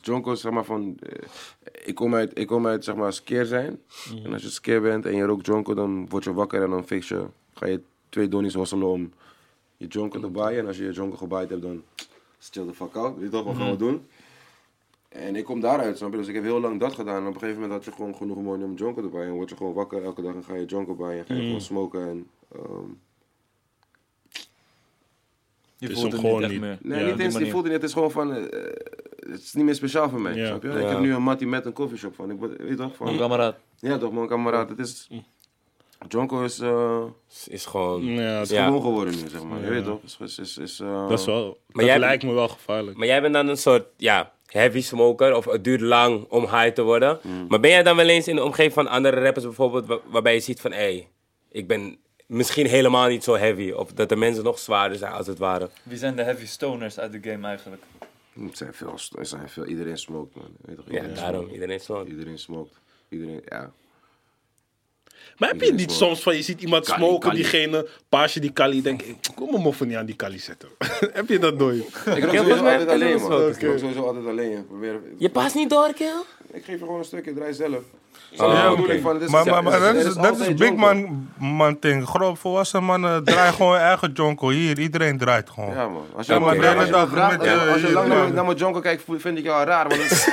jonko 0.01 0.31
is 0.31 0.41
zeg 0.41 0.51
maar 0.51 0.65
van, 0.65 0.97
eh, 0.99 1.27
ik 1.85 1.95
kom 1.95 2.15
uit, 2.15 2.39
ik 2.39 2.47
kom 2.47 2.67
uit 2.67 2.83
zeg 2.83 2.95
maar 2.95 3.13
skeer 3.13 3.45
zijn. 3.45 3.79
En 4.23 4.33
als 4.33 4.41
je 4.41 4.49
skeer 4.49 4.81
bent 4.81 5.05
en 5.05 5.15
je 5.15 5.23
rookt 5.23 5.45
jonko, 5.45 5.73
dan 5.73 6.09
word 6.09 6.23
je 6.23 6.33
wakker 6.33 6.63
en 6.63 6.69
dan 6.69 6.85
fix 6.85 7.07
je, 7.07 7.25
ga 7.53 7.65
je 7.65 7.81
twee 8.09 8.27
donnies 8.27 8.53
hosselen 8.53 8.87
om 8.87 9.11
je 9.77 9.87
jonko 9.87 10.19
te 10.19 10.27
baaien. 10.27 10.59
En 10.59 10.67
als 10.67 10.77
je 10.77 10.83
je 10.83 10.91
jonko 10.91 11.17
gebaaid 11.17 11.49
hebt, 11.49 11.61
dan 11.61 11.83
chill 12.39 12.65
the 12.65 12.73
fuck 12.73 12.95
out. 12.95 13.15
Weet 13.15 13.23
je 13.23 13.29
toch, 13.29 13.43
wat 13.43 13.55
gaan 13.55 13.69
we 13.71 13.77
doen? 13.77 14.05
En 15.09 15.35
ik 15.35 15.45
kom 15.45 15.59
daaruit, 15.59 15.97
snap 15.97 16.11
je? 16.11 16.17
Dus 16.17 16.27
ik 16.27 16.35
heb 16.35 16.43
heel 16.43 16.59
lang 16.59 16.79
dat 16.79 16.93
gedaan. 16.93 17.21
En 17.21 17.27
op 17.27 17.33
een 17.33 17.39
gegeven 17.39 17.61
moment 17.61 17.71
had 17.71 17.85
je 17.85 17.91
gewoon 17.91 18.15
genoeg 18.15 18.37
money 18.37 18.65
om 18.65 18.75
jonko 18.75 19.01
te 19.01 19.07
baaien. 19.07 19.27
En 19.27 19.33
word 19.33 19.49
je 19.49 19.55
gewoon 19.55 19.73
wakker 19.73 20.03
elke 20.03 20.21
dag 20.21 20.33
en 20.33 20.43
ga 20.43 20.55
je 20.55 20.65
jonko 20.65 20.95
baaien. 20.95 21.25
Ga 21.25 21.33
je 21.33 21.41
gewoon 21.41 21.61
smoken 21.61 22.07
en... 22.07 22.27
ehm, 22.55 22.89
je 25.87 25.87
is 25.93 25.99
voelt 25.99 26.11
hem 26.11 26.11
het 26.11 26.21
niet 26.21 26.21
gewoon 26.31 26.41
echt 26.43 26.51
niet. 26.51 26.61
meer. 26.61 26.77
Nee, 26.81 26.99
Ja, 26.99 27.05
niet 27.11 27.19
eens, 27.19 27.35
die 27.35 27.45
het 27.55 27.63
niet. 27.63 27.71
Het 27.71 27.83
is 27.83 27.93
gewoon 27.93 28.11
van, 28.11 28.35
eh, 28.35 28.41
het 29.29 29.41
is 29.41 29.53
niet 29.53 29.65
meer 29.65 29.75
speciaal 29.75 30.09
voor 30.09 30.21
mij, 30.21 30.33
Ja. 30.35 30.47
snap 30.47 30.63
je? 30.63 30.69
Ja. 30.69 30.77
Ik 30.77 30.87
heb 30.87 30.99
nu 30.99 31.13
een 31.13 31.21
mattie 31.23 31.47
met 31.47 31.65
een 31.65 31.73
koffieshop 31.73 32.15
van, 32.15 32.31
ik, 32.31 32.39
weet 32.39 32.49
je 32.57 32.75
toch? 32.75 32.77
Mijn 32.77 33.09
Van, 33.09 33.17
kameraad. 33.17 33.55
ja 33.79 33.97
toch, 33.97 34.11
mijn 34.11 34.27
kameraad. 34.27 34.69
Het 34.69 34.79
is, 34.79 35.09
Jonko 36.07 36.43
is, 36.43 36.59
eh, 36.59 37.03
Is 37.47 37.65
gewoon... 37.65 38.03
Ja, 38.05 38.41
is 38.41 38.49
Ja. 38.49 38.65
gewoon 38.65 38.81
geworden 38.81 39.13
nu, 39.21 39.29
zeg 39.29 39.43
maar. 39.43 39.63
Je 39.63 39.69
weet 39.69 39.83
toch? 39.85 39.99
Is, 40.03 40.17
is, 40.19 40.39
is, 40.39 40.57
is, 40.57 40.79
eh, 40.79 41.07
dat 41.09 41.19
is 41.19 41.25
wel. 41.25 41.43
Maar 41.45 41.55
dat 41.71 41.85
jij- 41.85 41.99
lijkt 41.99 42.23
me 42.23 42.33
wel 42.33 42.47
gevaarlijk. 42.47 42.97
Maar 42.97 43.07
jij 43.07 43.21
bent 43.21 43.33
dan 43.33 43.47
een 43.47 43.57
soort, 43.57 43.85
ja, 43.97 44.31
heavy 44.45 44.81
smoker. 44.81 45.35
Of 45.35 45.45
het 45.45 45.63
duurt 45.63 45.81
lang 45.81 46.25
om 46.29 46.41
high 46.41 46.67
te 46.67 46.81
worden. 46.83 47.19
Maar 47.49 47.59
ben 47.59 47.69
jij 47.69 47.83
dan 47.83 47.95
wel 47.95 48.07
eens 48.07 48.27
in 48.27 48.35
de 48.35 48.43
omgeving 48.43 48.73
van 48.73 48.87
andere 48.87 49.21
rappers 49.21 49.45
bijvoorbeeld... 49.45 49.85
wa- 49.85 49.99
waarbij 50.05 50.33
je 50.33 50.39
ziet 50.39 50.61
van, 50.61 50.71
hé, 50.71 50.77
hey, 50.77 51.07
ik 51.51 51.67
ben 51.67 51.97
misschien 52.31 52.65
helemaal 52.65 53.07
niet 53.07 53.23
zo 53.23 53.35
heavy. 53.35 53.71
Of 53.71 53.91
dat 53.93 54.09
de 54.09 54.15
mensen 54.15 54.43
nog 54.43 54.59
zwaarder 54.59 54.97
zijn 54.97 55.11
als 55.11 55.27
het 55.27 55.37
ware. 55.37 55.69
Wie 55.83 55.97
zijn 55.97 56.15
de 56.15 56.23
heavy 56.23 56.45
stoners 56.45 56.99
uit 56.99 57.11
de 57.11 57.29
game 57.31 57.47
eigenlijk? 57.47 57.83
Het 58.33 58.57
zijn 58.57 58.73
veel, 58.73 58.97
er 59.17 59.25
zijn 59.25 59.49
veel, 59.49 59.65
iedereen 59.65 59.97
smoked, 59.97 60.35
man. 60.35 60.49
Weet 60.61 60.75
toch? 60.75 60.85
Ja, 60.87 60.91
Iedereen 60.93 61.15
daarom. 61.15 61.35
smoked. 61.35 61.53
Iedereen 61.53 61.79
smokt. 61.79 62.09
Iedereen 62.09 62.39
smoked. 62.39 62.73
Iedereen, 63.09 63.41
ja. 63.45 63.71
Maar 65.37 65.49
heb 65.49 65.61
je 65.61 65.71
niet 65.73 65.91
smokt. 65.91 65.97
soms 65.97 66.21
van, 66.23 66.35
je 66.35 66.41
ziet 66.41 66.61
iemand 66.61 66.85
Kali, 66.85 66.97
smoken, 66.99 67.19
Kali. 67.19 67.35
diegene, 67.35 67.87
paasje 68.09 68.39
die 68.39 68.51
Kali, 68.51 68.81
denk 68.81 69.01
ik, 69.01 69.15
kom 69.35 69.49
mijn 69.51 69.61
moffen 69.63 69.87
niet 69.87 69.97
aan 69.97 70.05
die 70.05 70.15
Kali 70.15 70.39
zetten. 70.39 70.69
heb 71.13 71.27
je 71.29 71.39
dat 71.39 71.57
nooit? 71.57 71.83
Ik 71.87 72.23
rook 72.23 72.31
Ja, 72.31 72.43
sowieso 72.43 72.51
altijd 72.63 72.79
heb 72.79 72.81
ik 72.81 72.89
alleen, 72.89 73.21
man. 73.21 73.49
Ik 73.49 73.61
rook 73.61 73.77
sowieso 73.79 74.03
altijd 74.05 74.25
alleen. 74.25 74.65
Probeer, 74.67 74.99
Je 75.17 75.29
past 75.29 75.55
niet 75.55 75.69
door, 75.69 75.93
kill? 75.93 76.21
ik 76.51 76.63
geef 76.63 76.79
je 76.79 76.85
gewoon 76.85 76.97
een 76.99 77.05
stukje, 77.05 77.33
draai 77.33 77.53
zelf. 77.53 77.83
Ja, 78.33 78.75
is, 79.19 79.29
Maar, 79.29 79.45
maar, 79.45 79.63
maar 79.63 79.79
dat 79.79 79.95
is, 79.95 80.13
dat 80.13 80.39
is 80.39 80.47
big 80.47 80.57
jonko. 80.67 80.75
man, 80.75 81.27
man 81.37 81.77
ding. 81.79 82.07
Groot 82.07 82.39
volwassen 82.39 82.83
mannen 82.83 83.23
draaien 83.25 83.53
gewoon 83.53 83.77
eigen 83.77 84.11
jonko. 84.13 84.49
Hier, 84.49 84.79
iedereen 84.79 85.17
draait 85.17 85.49
gewoon. 85.49 85.69
Ja 85.73 85.87
man, 85.87 86.05
als 86.15 86.27
je, 86.27 86.39
maar 86.39 86.55
de 86.59 86.67
hele 86.67 86.85
je 86.85 86.91
dag 86.91 87.09
je- 87.11 87.71
als 87.71 87.81
je 87.81 87.87
je- 87.87 87.93
lang 87.93 88.33
naar, 88.33 88.45
mijn 88.45 88.57
jonko 88.57 88.79
kijkt, 88.79 89.03
vind 89.17 89.37
ik 89.37 89.43
jou 89.43 89.65
raar. 89.65 89.87
Want 89.87 90.01
dat, 90.01 90.11
is, 90.11 90.25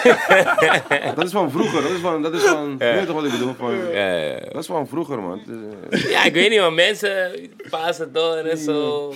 dat 1.14 1.24
is 1.24 1.30
van 1.32 1.50
vroeger, 1.50 1.82
dat 1.82 1.90
is 1.90 2.00
van, 2.00 2.22
dat 2.22 2.32
is 2.34 2.42
van, 2.42 2.74
je 2.78 2.84
weet 2.84 3.06
toch 3.06 3.14
wat 3.14 3.24
ik 3.24 3.30
bedoel? 3.30 3.54
Van, 3.58 3.74
Ja, 3.92 4.06
ja, 4.12 4.14
ja. 4.16 4.38
Dat 4.52 4.60
is 4.62 4.66
van 4.66 4.88
vroeger 4.88 5.18
man. 5.20 5.40
Eh, 5.90 6.10
Ja, 6.10 6.24
ik 6.24 6.32
weet 6.32 6.50
niet, 6.50 6.60
man. 6.60 6.74
Mensen 6.74 7.32
passen 7.70 8.12
door 8.12 8.34
en 8.36 8.58
zo. 8.58 9.12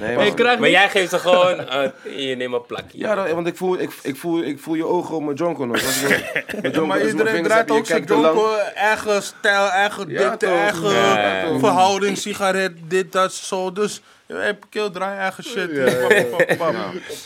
Nee, 0.00 0.16
maar, 0.16 0.32
maar- 0.44 0.60
maar 0.60 0.70
jij 0.70 0.88
geeft 0.88 1.10
ze 1.10 1.18
gewoon... 1.18 1.58
eh, 1.68 1.88
hier, 2.02 2.36
neem 2.36 2.54
een 2.54 2.66
plakje. 2.66 2.98
ja, 2.98 3.34
want 3.34 3.46
ik 3.46 3.56
voel, 3.56 3.80
ik, 3.80 3.90
ik, 4.02 4.16
voel, 4.16 4.42
ik 4.42 4.58
voel 4.60 4.74
je 4.74 4.86
ogen 4.86 5.14
op 5.14 5.22
mijn 5.22 5.36
jonko 5.36 5.64
nog. 5.66 5.80
Jonko- 6.62 6.86
Maar 6.86 7.06
iedereen 7.06 7.42
draait 7.42 7.68
je 7.68 7.74
ook 7.74 7.86
zijn 7.86 8.04
te 8.06 8.14
lang- 8.32 8.58
eigen 8.74 9.22
stijl, 9.22 9.68
eigen 9.68 10.08
Ja, 10.10 10.18
dikte, 10.30 10.46
toch. 10.46 10.54
eigen 10.56 10.90
Ja, 10.90 11.58
verhouding, 11.58 12.18
sigaret, 12.18 12.72
dit, 12.88 13.12
dat, 13.12 13.32
zo. 13.32 13.72
Dus, 13.72 14.00
je 14.26 14.34
hebt 14.34 14.64
kill, 14.68 14.90
draai 14.90 15.18
eigen 15.18 15.44
shit. 15.44 15.74
Pap, 15.74 16.46
pap, 16.56 16.56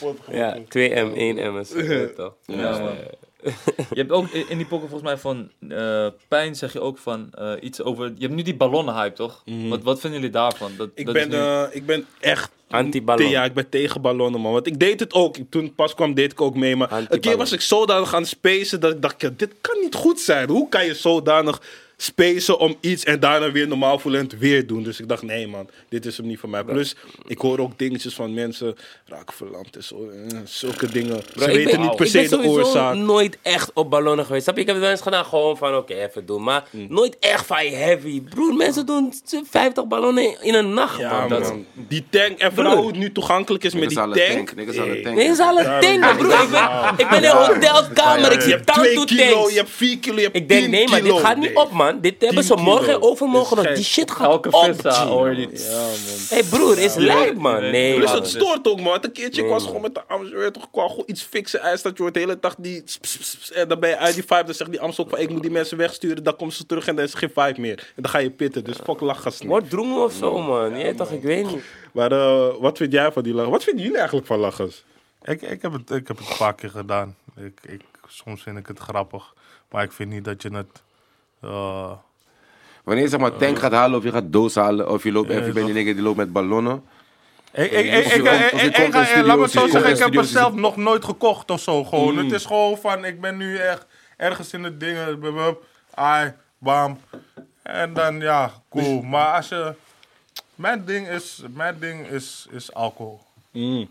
pap. 0.00 0.16
Ja, 0.30 0.56
2M, 0.68 1.10
1M 1.14 1.58
is 1.60 1.72
het 1.72 2.16
toch? 2.16 2.32
Je 3.76 3.84
hebt 4.00 4.10
ook 4.12 4.28
in 4.30 4.56
die 4.56 4.66
pokken 4.66 4.88
volgens 4.88 5.10
mij 5.10 5.18
van 5.18 5.50
eh, 5.68 6.06
pijn 6.28 6.54
zeg 6.56 6.72
je 6.72 6.80
ook 6.80 6.98
van 6.98 7.28
eh, 7.32 7.52
iets 7.60 7.82
over. 7.82 8.04
Je 8.16 8.22
hebt 8.24 8.34
nu 8.34 8.42
die 8.42 8.54
ballonnen 8.56 8.94
hype 8.94 9.14
toch? 9.14 9.42
wat, 9.68 9.82
wat 9.82 10.00
vinden 10.00 10.18
jullie 10.20 10.34
daarvan? 10.34 10.72
Dat, 10.76 10.88
Ik 10.94 11.04
dat 11.04 11.14
ben, 11.14 11.22
is 11.28 11.34
nu- 11.34 11.40
eh, 11.40 11.62
ik 11.70 11.86
ben 11.86 12.06
echt... 12.20 12.50
Anti-ballon. 12.70 13.28
Ja, 13.30 13.44
ik 13.44 13.54
ben 13.54 13.68
tegen 13.68 14.00
ballonnen, 14.00 14.40
man. 14.40 14.52
Want 14.52 14.66
ik 14.66 14.78
deed 14.80 15.00
het 15.00 15.12
ook. 15.12 15.36
Toen 15.50 15.64
het 15.64 15.74
pas 15.74 15.94
kwam, 15.94 16.14
deed 16.14 16.32
ik 16.32 16.40
ook 16.40 16.54
mee. 16.54 16.76
Maar 16.76 17.06
een 17.08 17.20
keer 17.20 17.36
was 17.36 17.52
ik 17.52 17.60
zodanig 17.60 18.14
aan 18.14 18.20
het 18.20 18.30
spacen 18.30 18.80
dat 18.80 18.92
ik 18.92 19.02
dacht, 19.02 19.20
ja, 19.20 19.30
dit 19.36 19.54
kan 19.60 19.80
niet 19.80 19.94
goed 19.94 20.20
zijn. 20.20 20.48
Hoe 20.48 20.68
kan 20.68 20.84
je 20.84 20.94
zodanig 20.94 21.62
spacen 22.00 22.58
om 22.58 22.76
iets 22.80 23.04
en 23.04 23.20
daarna 23.20 23.52
weer 23.52 23.68
normaal 23.68 23.98
voelen 23.98 24.20
en 24.20 24.26
het 24.26 24.38
weer 24.38 24.66
doen? 24.66 24.82
Dus 24.82 25.00
ik 25.00 25.08
dacht, 25.08 25.22
nee 25.22 25.46
man, 25.48 25.68
dit 25.88 26.06
is 26.06 26.16
hem 26.16 26.26
niet 26.26 26.38
voor 26.38 26.48
mij. 26.48 26.64
Plus, 26.64 26.96
ik 27.26 27.38
hoor 27.38 27.58
ook 27.58 27.78
dingetjes 27.78 28.14
van 28.14 28.34
mensen, 28.34 28.76
raak 29.06 29.32
verlamd 29.32 29.76
en 29.76 29.82
zo. 29.84 30.10
eh, 30.10 30.36
Zulke 30.44 30.86
dingen. 30.92 31.22
Ze 31.36 31.44
ik 31.44 31.46
weten 31.46 31.70
ben- 31.70 31.80
niet 31.80 31.96
per 31.96 32.06
ik 32.06 32.12
ben 32.12 32.28
se 32.28 32.36
de 32.42 32.48
oorzaak. 32.48 32.94
nooit 32.94 33.38
echt 33.42 33.70
op 33.74 33.90
ballonnen 33.90 34.24
geweest. 34.24 34.42
Snap 34.44 34.54
je? 34.54 34.60
Ik 34.60 34.66
heb 34.66 34.76
het 34.76 34.84
wel 34.84 34.94
eens 34.94 35.02
gedaan 35.04 35.24
gewoon 35.24 35.56
van 35.56 35.76
oké, 35.76 35.94
even 35.94 36.26
doen. 36.26 36.42
Maar 36.42 36.64
Mm. 36.70 36.86
nooit 36.88 37.16
echt 37.20 37.46
van 37.46 37.56
heavy. 37.56 38.20
Broer, 38.22 38.54
mensen 38.54 38.86
doen 38.86 39.12
50 39.50 39.86
ballonnen 39.86 40.42
in 40.42 40.54
een 40.54 40.74
nacht, 40.74 40.98
Ja, 40.98 41.26
man. 41.26 41.40
man. 41.40 41.66
Die 41.74 42.04
tank, 42.10 42.38
en 42.38 42.52
vooral 42.52 42.76
hoe 42.76 42.86
het 42.86 42.96
nu 42.96 43.12
toegankelijk 43.12 43.64
is 43.64 43.72
met 43.74 43.82
Niggas 43.88 43.94
die 44.14 44.22
aan 44.22 44.28
de 44.28 44.34
tank. 44.34 44.46
tank. 44.46 44.58
Niggas 44.58 44.76
aan 44.78 44.84
de 44.88 44.90
Hey. 44.94 45.02
tank. 45.02 45.16
Nee, 45.16 45.28
is 45.28 45.38
al 45.38 45.58
een 45.60 45.80
ding, 45.80 46.00
man, 46.00 46.16
broer. 46.16 46.32
Ik 46.42 46.50
ben, 46.50 46.68
ik 46.96 47.08
ben 47.08 47.18
in 47.18 47.24
een 47.24 47.36
hotelkamer. 47.36 48.32
Ik 48.32 48.38
Je 48.38 48.40
zie 48.42 48.52
hebt 48.52 48.66
2 48.66 48.94
tanto 48.94 49.14
kilo, 49.14 49.48
je 49.50 49.56
hebt 49.56 49.70
4 49.70 49.98
kilo, 49.98 50.16
je 50.16 50.22
hebt 50.22 50.36
Ik 50.36 50.48
denk, 50.48 50.60
10 50.62 50.70
nee, 50.70 50.88
maar 50.88 51.00
dit 51.00 51.08
kilo. 51.08 51.16
gaat 51.18 51.36
niet 51.36 51.54
Nee. 51.54 51.62
op, 51.64 51.70
man. 51.72 51.87
Dit 52.00 52.20
hebben 52.20 52.44
ze 52.44 52.54
10 52.54 52.64
morgen 52.64 53.02
overmorgen 53.02 53.56
nog. 53.56 53.74
Die 53.74 53.84
shit 53.84 54.10
gaat 54.10 54.30
Elke 54.30 54.50
op, 54.50 54.64
vissa 54.64 55.06
hoor 55.06 55.34
je 55.34 55.46
man. 55.46 56.38
Hey 56.38 56.42
broer, 56.42 56.78
is 56.78 56.94
lijp, 56.94 57.36
man. 57.36 57.60
Nee, 57.60 57.94
Plus 57.94 58.10
man. 58.10 58.16
het 58.20 58.28
stoort 58.28 58.68
ook, 58.68 58.80
man. 58.80 58.98
Een 59.00 59.12
keertje, 59.12 59.42
ik 59.42 59.48
was 59.48 59.64
gewoon 59.64 59.80
met 59.80 59.94
de 59.94 60.02
Ams, 60.06 60.28
je 60.28 60.36
weet 60.36 60.52
toch, 60.52 60.68
gewoon 60.72 61.02
iets 61.06 61.22
fixen. 61.22 61.60
Hij 61.60 61.76
staat, 61.76 61.96
je 61.96 62.02
hoort 62.02 62.14
de 62.14 62.20
hele 62.20 62.38
dag 62.40 62.54
die... 62.58 62.84
en 63.54 63.68
dan 63.68 63.80
ben 63.80 63.88
je 63.88 63.96
uit 63.96 64.14
die 64.14 64.22
vibe, 64.22 64.44
dan 64.44 64.54
zegt 64.54 64.70
die 64.70 64.80
Ams 64.80 65.00
ook 65.00 65.10
van, 65.10 65.18
ik 65.18 65.30
moet 65.30 65.42
die 65.42 65.50
mensen 65.50 65.76
wegsturen. 65.76 66.24
Dan 66.24 66.36
komen 66.36 66.54
ze 66.54 66.66
terug 66.66 66.86
en 66.86 66.96
dan 66.96 67.04
is 67.04 67.12
er 67.12 67.18
geen 67.18 67.32
vibe 67.34 67.60
meer. 67.60 67.78
En 67.78 68.02
dan 68.02 68.10
ga 68.10 68.18
je 68.18 68.30
pitten, 68.30 68.64
dus 68.64 68.76
fuck 68.84 69.00
lachgas 69.00 69.40
niet. 69.40 69.48
Word 69.48 69.70
droem 69.70 69.98
of 69.98 70.12
zo, 70.12 70.38
man. 70.38 70.78
Ja, 70.78 70.94
toch, 70.94 71.10
ik 71.10 71.22
weet 71.22 71.46
niet. 71.46 71.62
Maar 71.92 72.12
eh, 72.12 72.48
wat 72.60 72.76
vind 72.76 72.92
jij 72.92 73.12
van 73.12 73.22
die 73.22 73.32
lachgas? 73.32 73.52
Wat 73.52 73.64
vinden 73.64 73.82
jullie 73.82 73.98
eigenlijk 73.98 74.26
van 74.26 74.38
lachgas? 74.38 74.84
Ik, 75.22 75.42
ik, 75.42 75.62
heb 75.62 75.72
het, 75.72 75.90
ik 75.90 76.08
heb 76.08 76.18
het 76.18 76.28
een 76.30 76.36
paar 76.36 76.54
keer 76.54 76.70
gedaan. 76.70 77.16
Ik, 77.36 77.60
ik, 77.62 77.82
soms 78.08 78.42
vind 78.42 78.58
ik 78.58 78.66
het 78.66 78.78
grappig. 78.78 79.34
Maar 79.70 79.82
ik 79.82 79.92
vind 79.92 80.10
niet 80.10 80.24
dat 80.24 80.42
je 80.42 80.50
het... 80.50 80.82
eh, 81.40 81.90
Wanneer 82.84 83.04
je 83.04 83.10
zeg 83.10 83.20
maar 83.20 83.36
tank 83.36 83.58
gaat 83.58 83.72
halen 83.72 83.98
of 83.98 84.04
je 84.04 84.10
gaat 84.12 84.32
doos 84.32 84.54
halen 84.54 84.90
of 84.90 85.02
je 85.02 85.12
loopt 85.12 85.30
even 85.30 85.52
bij 85.54 85.62
die 85.64 85.74
nigger 85.74 85.94
die 85.94 86.02
loopt 86.02 86.16
met 86.16 86.32
ballonnen. 86.32 86.84
Ik, 87.52 87.70
ik, 87.70 87.84
je 87.84 87.90
ik, 87.90 88.04
ik- 88.04 88.16
je 89.16 89.22
laat 89.22 89.36
me 89.36 89.42
je 89.42 89.48
zo 89.48 89.66
zeggen, 89.66 89.90
ik 89.90 89.98
heb 89.98 90.14
mezelf 90.14 90.54
je- 90.54 90.60
nog 90.60 90.76
nooit 90.76 91.04
gekocht 91.04 91.50
of 91.50 91.60
zo. 91.60 91.84
Gewoon. 91.84 92.16
Het 92.16 92.32
is 92.32 92.44
gewoon 92.44 92.78
van, 92.78 93.04
ik 93.04 93.20
ben 93.20 93.36
nu 93.36 93.56
echt 93.56 93.86
ergens 94.16 94.52
in 94.52 94.64
het 94.64 94.80
dingen, 94.80 95.18
ai, 95.94 96.32
bam. 96.58 96.98
En 97.62 97.94
dan, 97.94 98.20
ja, 98.20 98.52
cool. 98.70 99.02
Maar 99.02 99.34
als 99.36 99.48
je, 99.48 99.74
mijn 100.54 100.84
ding 100.84 101.08
is, 101.08 101.42
mijn 101.54 101.76
ding 101.78 102.06
is, 102.06 102.46
is 102.50 102.74
alcohol. 102.74 103.20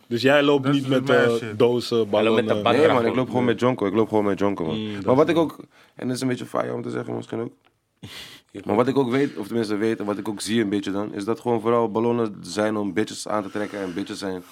Dus 0.07 0.21
jij 0.21 0.43
loopt 0.43 0.63
Dat 0.63 0.73
niet 0.73 0.83
is 0.83 0.89
met 0.89 1.09
eh, 1.09 1.31
dozen, 1.57 2.09
ballonnen. 2.09 2.45
met 2.45 2.55
de 2.55 2.61
bak- 2.61 2.75
Nee 2.75 2.87
man, 2.87 3.05
ik 3.05 3.15
loop 3.15 3.27
gewoon 3.27 3.45
met 3.45 3.59
Jonko. 3.59 3.85
Ik 3.85 3.93
loop 3.93 4.07
gewoon 4.09 4.23
met 4.25 4.39
Jonko 4.39 4.65
man. 4.65 4.79
Mm, 4.79 4.95
maar 5.05 5.15
wat 5.15 5.29
ik 5.29 5.37
ook, 5.37 5.57
en 5.95 6.07
dat 6.07 6.15
is 6.15 6.21
een 6.21 6.27
beetje 6.27 6.45
fire 6.45 6.73
om 6.73 6.81
te 6.81 6.89
zeggen 6.89 7.15
misschien 7.15 7.39
ook. 7.39 7.51
Maar 8.65 8.75
wat 8.75 8.87
ik 8.87 8.97
ook 8.97 9.09
weet, 9.11 9.37
of 9.37 9.47
tenminste 9.47 9.75
weet, 9.75 9.99
en 9.99 10.05
wat 10.05 10.17
ik 10.17 10.27
ook 10.29 10.41
zie 10.41 10.61
een 10.61 10.69
beetje 10.69 10.91
dan, 10.91 11.13
is 11.13 11.25
dat 11.25 11.39
gewoon 11.39 11.61
vooral 11.61 11.91
ballonnen 11.91 12.35
zijn 12.41 12.77
om 12.77 12.93
bitches 12.93 13.27
aan 13.27 13.43
te 13.43 13.49
trekken. 13.49 13.79
En 13.79 13.93
bitches 13.93 14.19
zijn, 14.19 14.43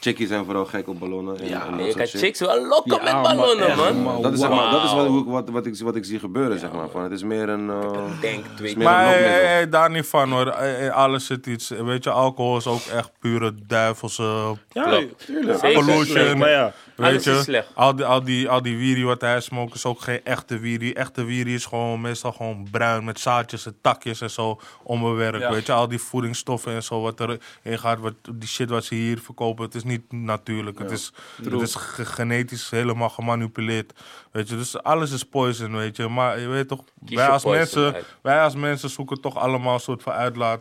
chickies 0.00 0.28
zijn 0.28 0.44
vooral 0.44 0.64
gek 0.64 0.88
op 0.88 0.98
ballonnen. 0.98 1.36
En, 1.36 1.42
en 1.42 1.48
Ja, 1.48 1.70
nee, 1.70 1.88
ik 1.88 1.96
had 1.98 2.08
chicks 2.10 2.40
wel 2.40 2.66
lokken 2.66 3.04
Ja, 3.04 3.20
met 3.20 3.22
ballonnen, 3.22 3.66
echt, 3.68 3.76
man. 3.76 3.96
man. 4.02 4.22
Dat 4.22 4.32
is, 4.32 4.38
zeg 4.40 4.48
maar, 4.50 4.70
dat 4.70 4.84
is 4.84 4.92
wat, 4.92 5.24
wat, 5.26 5.48
wat, 5.48 5.66
ik, 5.66 5.78
wat 5.78 5.96
ik 5.96 6.04
zie 6.04 6.18
gebeuren, 6.18 6.58
zeg 6.58 6.72
maar. 6.72 6.88
Van, 6.88 7.02
het 7.02 7.12
is 7.12 7.22
meer 7.22 7.48
een... 7.48 7.70
eh, 7.70 8.20
Denk 8.20 8.44
twee 8.56 8.76
Maar 8.76 9.02
een 9.02 9.08
hey, 9.08 9.12
lokmiddel. 9.20 9.40
hey, 9.46 9.52
hey, 9.54 9.68
daar 9.68 9.90
niet 9.90 10.06
van 10.06 10.30
hoor. 10.32 10.46
Eh, 10.46 10.86
eh, 10.86 10.94
Alles 10.94 11.26
zit 11.26 11.46
iets. 11.46 11.68
Weet 11.68 12.04
je, 12.04 12.10
alcohol 12.10 12.56
is 12.56 12.66
ook 12.66 12.80
echt 12.96 13.10
pure 13.20 13.54
duivelse. 13.66 14.54
Ja, 14.72 15.02
tuurlijk. 15.26 15.72
Pollution. 15.72 16.38
Maar 16.38 16.50
ja, 16.50 16.72
Weet 16.98 17.24
je, 17.24 17.30
is 17.30 17.42
slecht. 17.42 17.68
al 17.74 17.96
die, 17.96 18.04
al 18.04 18.22
die, 18.22 18.48
al 18.48 18.62
die 18.62 18.76
wierie 18.76 19.04
wat 19.06 19.20
hij 19.20 19.40
smokt 19.40 19.74
is 19.74 19.84
ook 19.84 20.00
geen 20.00 20.24
echte 20.24 20.58
wierie. 20.58 20.94
Echte 20.94 21.24
wierie 21.24 21.54
is 21.54 21.64
gewoon 21.66 22.00
meestal 22.00 22.32
gewoon 22.32 22.68
bruin 22.70 23.04
met 23.04 23.20
zaadjes 23.20 23.66
en 23.66 23.76
takjes 23.80 24.20
en 24.20 24.30
zo 24.30 24.60
onbewerkt. 24.82 25.38
Ja. 25.40 25.50
Weet 25.50 25.66
je, 25.66 25.72
al 25.72 25.88
die 25.88 25.98
voedingsstoffen 25.98 26.72
en 26.72 26.82
zo 26.82 27.00
wat 27.00 27.20
erin 27.20 27.40
gaat, 27.78 27.98
wat, 27.98 28.14
die 28.32 28.48
shit 28.48 28.70
wat 28.70 28.84
ze 28.84 28.94
hier 28.94 29.18
verkopen, 29.20 29.64
het 29.64 29.74
is 29.74 29.84
niet 29.84 30.12
natuurlijk. 30.12 30.78
Het 30.78 30.90
is, 30.90 31.12
het 31.42 31.60
is 31.60 31.74
ge- 31.74 32.04
genetisch 32.06 32.70
helemaal 32.70 33.08
gemanipuleerd. 33.10 33.92
Weet 34.30 34.48
je, 34.48 34.56
dus 34.56 34.82
alles 34.82 35.10
is 35.10 35.24
poison, 35.24 35.76
weet 35.76 35.96
je. 35.96 36.08
Maar 36.08 36.40
je 36.40 36.46
weet 36.46 36.68
toch, 36.68 36.84
Kies 37.06 37.16
wij 37.16 37.28
als, 37.28 37.42
poison 37.42 37.60
mensen, 37.82 37.94
uit. 37.94 38.04
wij 38.22 38.42
als 38.42 38.54
mensen 38.54 38.90
zoeken 38.90 39.20
toch 39.20 39.36
allemaal 39.36 39.74
een 39.74 39.80
soort 39.80 40.02
van 40.02 40.12
uitlaat. 40.12 40.60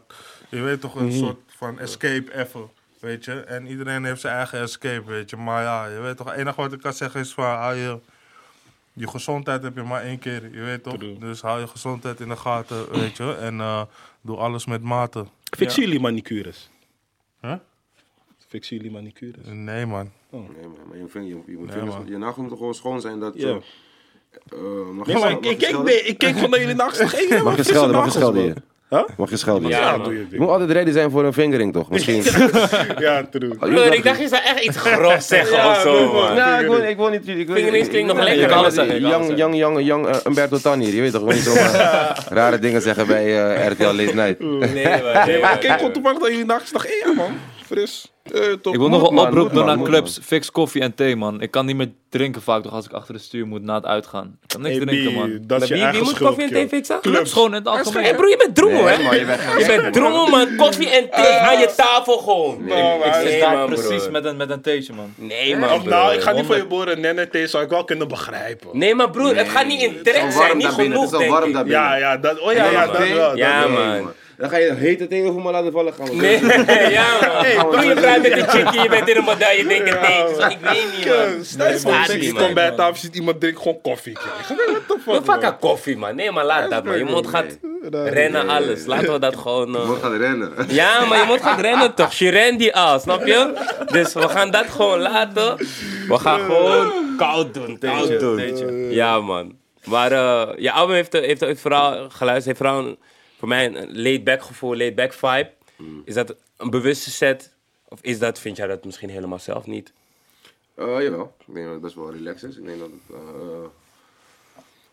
Je 0.50 0.62
weet 0.62 0.82
toch, 0.82 0.96
een 0.96 1.12
soort 1.14 1.40
van 1.58 1.80
escape 1.80 2.36
even. 2.38 2.70
Weet 3.08 3.26
je, 3.26 3.34
en 3.42 3.68
iedereen 3.68 4.04
heeft 4.06 4.22
zijn 4.22 4.36
eigen 4.36 4.60
escape, 4.62 5.04
weet 5.06 5.30
je. 5.30 5.38
Maar 5.38 5.64
ja, 5.64 5.86
je 5.86 6.00
weet 6.00 6.18
toch, 6.18 6.30
het 6.30 6.38
enige 6.40 6.62
wat 6.62 6.74
ik 6.74 6.80
kan 6.82 6.94
zeggen 6.94 7.20
is 7.20 7.34
van, 7.34 7.46
hou 7.46 7.76
je, 7.76 7.98
je 8.94 9.08
gezondheid 9.08 9.64
heb 9.64 9.76
je 9.76 9.84
maar 9.84 10.02
één 10.04 10.20
keer, 10.20 10.44
je 10.54 10.62
weet 10.62 10.84
toch. 10.84 10.98
True. 10.98 11.18
Dus 11.18 11.42
hou 11.42 11.60
je 11.60 11.68
gezondheid 11.68 12.20
in 12.20 12.28
de 12.30 12.36
gaten, 12.36 12.90
weet 12.92 13.18
je. 13.18 13.36
En 13.36 13.60
eh, 13.60 13.82
doe 14.22 14.38
alles 14.38 14.66
met 14.66 14.82
mate. 14.82 15.26
Fixen 15.58 15.84
jullie 15.84 16.00
manicures? 16.00 16.70
Huh? 17.42 17.54
Jullie 18.50 18.92
manicures? 18.92 19.46
Nee, 19.46 19.86
man. 19.86 20.12
Nee, 20.30 20.42
man, 20.42 20.78
maar 20.88 20.98
je, 20.98 21.08
vinger, 21.08 21.28
je, 21.28 21.36
je, 21.46 21.58
Nee, 21.58 21.68
vingers, 21.72 21.96
man. 21.96 22.08
je 22.08 22.18
nagel 22.18 22.44
moet 22.44 22.52
gewoon 22.52 22.74
schoon 22.76 23.02
zijn. 23.02 23.20
Dat, 23.20 23.36
eh, 23.36 23.50
eh, 23.50 23.58
mag 24.92 25.08
Nee, 25.08 25.16
je 25.16 25.22
maar 25.22 25.32
ik, 25.32 25.44
je 25.44 25.50
keek, 25.50 25.62
schelden? 25.62 25.86
nee, 25.86 26.02
ik 26.02 26.18
keek 26.18 26.38
van 26.38 26.50
naar 26.50 26.60
jullie 26.60 26.76
nachts. 26.76 27.00
Mag 27.00 27.44
Mag 27.44 27.56
je 27.56 27.64
schelden, 27.64 27.96
mag 27.96 28.06
je 28.06 28.12
schelden 28.12 28.42
hier? 28.42 28.56
Huh? 28.90 29.02
Mag 29.18 29.30
je 29.30 29.38
schelden? 29.38 29.70
Ja, 29.70 29.80
Ja, 29.80 29.98
doe 29.98 30.14
je 30.14 30.28
ding. 30.30 30.42
moet 30.42 30.50
altijd 30.50 30.72
ready 30.72 30.92
zijn 30.92 31.12
voor 31.12 31.26
een 31.26 31.34
vingering, 31.34 31.74
toch? 31.74 31.90
Misschien. 31.90 32.24
Ja, 32.98 33.24
true. 33.32 33.56
Broer, 33.56 33.94
ik 33.94 34.04
dacht 34.04 34.20
je 34.20 34.28
zou 34.28 34.42
echt 34.46 34.60
iets 34.64 34.78
grofs 34.88 35.28
zeggen 35.28 35.56
Ja, 35.58 35.72
of 35.72 35.80
zo, 35.82 36.14
man. 36.14 36.24
maar. 36.24 36.36
Nou, 36.36 36.62
ik 36.64 36.68
wil, 36.70 36.90
ik 36.90 36.98
wil 36.98 37.10
niet... 37.10 37.28
Ik 37.28 37.48
wil, 37.48 37.56
Vingerings 37.56 37.88
klinkt 37.88 38.08
nog 38.14 38.24
lekker. 38.24 38.42
Je 38.42 38.48
kan 38.48 38.64
het 38.64 38.74
zeggen, 38.74 39.00
Young, 39.00 39.38
young, 39.38 39.56
young, 39.56 39.82
young 39.86 40.08
uh, 40.08 40.16
Umberto 40.26 40.58
Tan 40.58 40.80
hier. 40.80 40.94
Je 40.96 41.02
weet 41.02 41.12
toch, 41.12 41.20
gewoon 41.20 41.36
niet 41.36 41.44
zomaar 41.44 42.26
rare 42.40 42.60
dingen 42.60 42.82
zeggen 42.82 43.08
bij 43.08 43.54
eh, 43.56 43.68
RTL 43.72 43.84
Late 43.84 44.14
Night. 44.16 44.40
Nee, 44.40 44.50
man. 44.50 44.60
Nee, 44.60 44.86
Nee, 45.26 45.42
maar 45.42 45.54
ik 45.54 45.60
keek 45.60 45.72
gewoon 45.72 45.92
toevallig 45.92 46.20
naar 46.20 46.30
jullie 46.30 46.46
nachts. 46.46 46.68
Ik 46.68 46.74
dacht, 46.74 46.88
hé, 46.88 47.08
ja, 47.10 47.14
man. 47.14 47.32
Fris. 47.68 48.12
Eh, 48.34 48.42
toch. 48.42 48.74
Ik 48.74 48.80
wil 48.80 48.90
Moet, 48.90 49.00
nog 49.00 49.08
een 49.10 49.14
man, 49.16 49.28
oproep 49.28 49.50
doen 49.54 49.60
man, 49.60 49.70
aan 49.70 49.78
moet, 49.78 49.88
clubs. 49.88 50.20
Fix 50.24 50.52
koffie 50.52 50.82
en 50.82 50.96
thee, 50.96 51.16
man. 51.16 51.42
Ik 51.42 51.52
kan 51.52 51.66
niet 51.66 51.76
meer 51.76 51.92
drinken 52.10 52.42
vaak, 52.42 52.64
toch 52.64 52.72
als 52.74 52.86
ik 52.86 52.92
achter 52.92 53.14
de 53.14 53.20
stuur 53.20 53.48
moet 53.48 53.62
na 53.64 53.76
het 53.76 53.86
uitgaan. 53.86 54.38
Ik 54.42 54.48
kan 54.48 54.62
niks 54.62 54.76
Hey, 54.78 54.86
drinken, 54.86 55.14
man. 55.14 55.40
Dat 55.42 55.62
is 55.62 55.70
Maar 55.70 55.78
je 55.80 55.92
wie, 55.92 56.02
moet 56.04 56.18
koffie 56.18 56.44
en 56.44 56.50
thee 56.50 56.68
fixen? 56.68 57.00
Clubs 57.02 57.34
gewoon 57.34 57.48
in 57.48 57.54
het 57.54 57.64
Hé 57.66 57.70
algemeen. 57.72 58.16
broer, 58.16 58.30
je 58.30 58.38
bent 58.38 58.56
drommel, 58.56 58.84
Nee, 58.84 58.94
hè? 58.96 59.04
man, 59.04 59.18
je 59.20 59.26
bent 59.26 59.42
Je 59.60 59.66
bent 59.68 59.82
man. 59.82 59.92
drommel, 59.92 60.28
man. 60.28 60.56
Koffie 60.56 60.90
en 60.90 61.10
thee 61.10 61.34
aan 61.34 61.60
je 61.60 61.74
tafel 61.76 62.18
gewoon. 62.18 62.64
Maar- 62.66 62.78
Ik 63.18 63.24
Nee, 63.24 63.38
sta 63.38 63.52
man, 63.54 63.66
precies 63.66 63.86
broer. 64.02 64.12
met 64.12 64.26
een, 64.26 64.38
met 64.38 64.50
een 64.50 64.62
theetje, 64.62 64.94
man. 64.94 65.14
Nee, 65.16 65.58
man, 65.58 65.72
Of 65.72 65.84
nou, 65.86 66.14
ik 66.14 66.22
ga 66.22 66.32
niet 66.32 66.46
voor 66.46 66.56
je 66.56 66.66
boren. 66.66 67.00
Nenne 67.02 67.28
thee 67.30 67.48
zou 67.48 67.64
ik 67.64 67.70
wel 67.70 67.84
kunnen 67.84 68.08
begrijpen. 68.08 68.68
Nee, 68.78 68.96
maar 68.96 69.10
broer, 69.10 69.36
het 69.36 69.50
gaat 69.50 69.66
niet 69.68 69.82
in 69.82 70.00
trek 70.04 70.32
zijn. 70.32 70.58
Niet 70.58 70.66
daar 70.66 70.74
genoeg, 70.74 71.10
denk 71.18 71.32
daar 71.54 71.66
ik. 71.66 71.68
Ja, 71.72 71.96
ja, 71.96 72.18
dat, 72.18 72.40
oh 72.40 72.52
ja, 72.54 72.70
ja, 72.72 72.86
dat 72.88 73.00
Nee, 73.00 73.14
wel. 73.14 73.36
Ja, 73.38 73.68
man. 73.68 74.12
Dan 74.38 74.50
ga 74.50 74.58
je 74.58 74.74
hete 74.74 75.08
thee 75.08 75.24
over 75.30 75.42
me 75.42 75.52
laten 75.52 75.72
vallen. 75.72 75.94
Gaan 75.94 76.06
we 76.06 76.16
Nee, 76.16 76.40
ja, 76.92 77.08
man. 77.22 77.46
Gaan 77.46 77.70
Broer, 77.70 77.84
je 77.86 77.94
praat 77.94 78.14
doen. 78.14 78.22
met 78.22 78.34
die 78.34 78.44
chickie, 78.48 78.82
je 78.82 78.90
bent 78.90 79.10
in 79.10 79.18
een 79.18 79.24
model, 79.24 79.52
je 79.58 79.66
denkt 79.68 79.90
het 79.90 80.00
Ja, 80.02 80.48
niet. 80.48 80.52
Ik 80.52 80.60
weet 80.62 80.98
niet, 80.98 81.06
man. 81.08 81.44
Stel 81.46 81.68
je 81.72 81.80
voor, 81.80 81.92
Nee, 81.92 82.18
je 82.20 82.26
je 82.26 82.34
komt 82.34 82.54
bij 82.54 82.66
het 82.66 82.76
tafel, 82.78 82.94
je 82.94 83.00
ziet 83.00 83.16
iemand 83.16 83.40
drinkt 83.40 83.58
gewoon 83.62 83.82
koffie. 83.82 84.18
pakken 85.26 85.50
man. 85.50 85.58
koffie, 85.60 85.98
man. 85.98 86.16
Nee, 86.16 86.32
maar 86.32 86.46
laat 86.46 86.70
dat, 86.70 86.84
man. 86.84 86.98
Je 86.98 87.04
mond 87.06 87.28
gaat 87.28 87.58
rennen, 87.92 88.50
alles. 88.50 88.86
Laten 88.86 89.12
we 89.14 89.20
dat 89.20 89.36
gewoon... 89.36 89.76
eh, 89.76 89.90
We 89.90 89.96
gaan 90.02 90.18
rennen. 90.18 90.54
Ja, 90.68 91.06
maar 91.06 91.18
je 91.18 91.26
moet 91.28 91.42
gaan 91.42 91.62
rennen 91.62 91.94
toch? 91.94 92.14
Je 92.14 92.30
rent 92.30 92.60
die 92.60 92.76
al, 92.76 93.00
snap 93.00 93.26
je? 93.26 93.54
Dus 93.92 94.14
we 94.14 94.30
gaan 94.30 94.52
dat 94.52 94.66
gewoon 94.70 95.00
laten. 95.00 95.58
We 96.08 96.18
gaan 96.20 96.40
gewoon 96.40 96.92
koud 97.18 97.54
doen. 97.54 97.80
Koud 97.80 98.20
doen. 98.20 98.92
Ja, 98.92 99.20
man. 99.20 99.56
Maar 99.84 100.12
eh 100.12 100.48
je 100.58 100.72
album 100.72 100.96
heeft, 100.96 101.14
heeft, 101.14 101.42
heeft 101.42 101.62
vooral 101.62 102.10
geluisterd. 102.10 102.46
Heeft 102.46 102.58
vooral 102.58 102.80
een- 102.88 102.98
voor 103.38 103.48
mij 103.48 103.66
een 103.66 104.02
laid-back 104.02 104.42
gevoel, 104.42 104.76
laid-back 104.76 105.14
vibe. 105.14 105.52
Is 106.06 106.14
dat 106.14 106.36
een 106.58 106.70
bewuste 106.70 107.12
set? 107.12 107.54
Of 107.88 108.00
is 108.02 108.20
dat, 108.20 108.40
vind 108.40 108.58
jij 108.58 108.68
dat 108.68 108.86
misschien 108.86 109.10
helemaal 109.10 109.40
zelf 109.40 109.66
niet? 109.66 109.94
Eh, 110.74 111.02
jawel, 111.02 111.34
ik 111.48 111.54
denk 111.54 111.66
dat 111.66 111.74
het 111.74 111.82
best 111.82 111.96
wel 111.96 112.12
relaxed 112.12 112.50
is. 112.50 112.58
Ik 112.58 112.66
denk 112.66 112.80
dat 112.80 112.90
het 112.90 113.16
eh, 113.16 113.66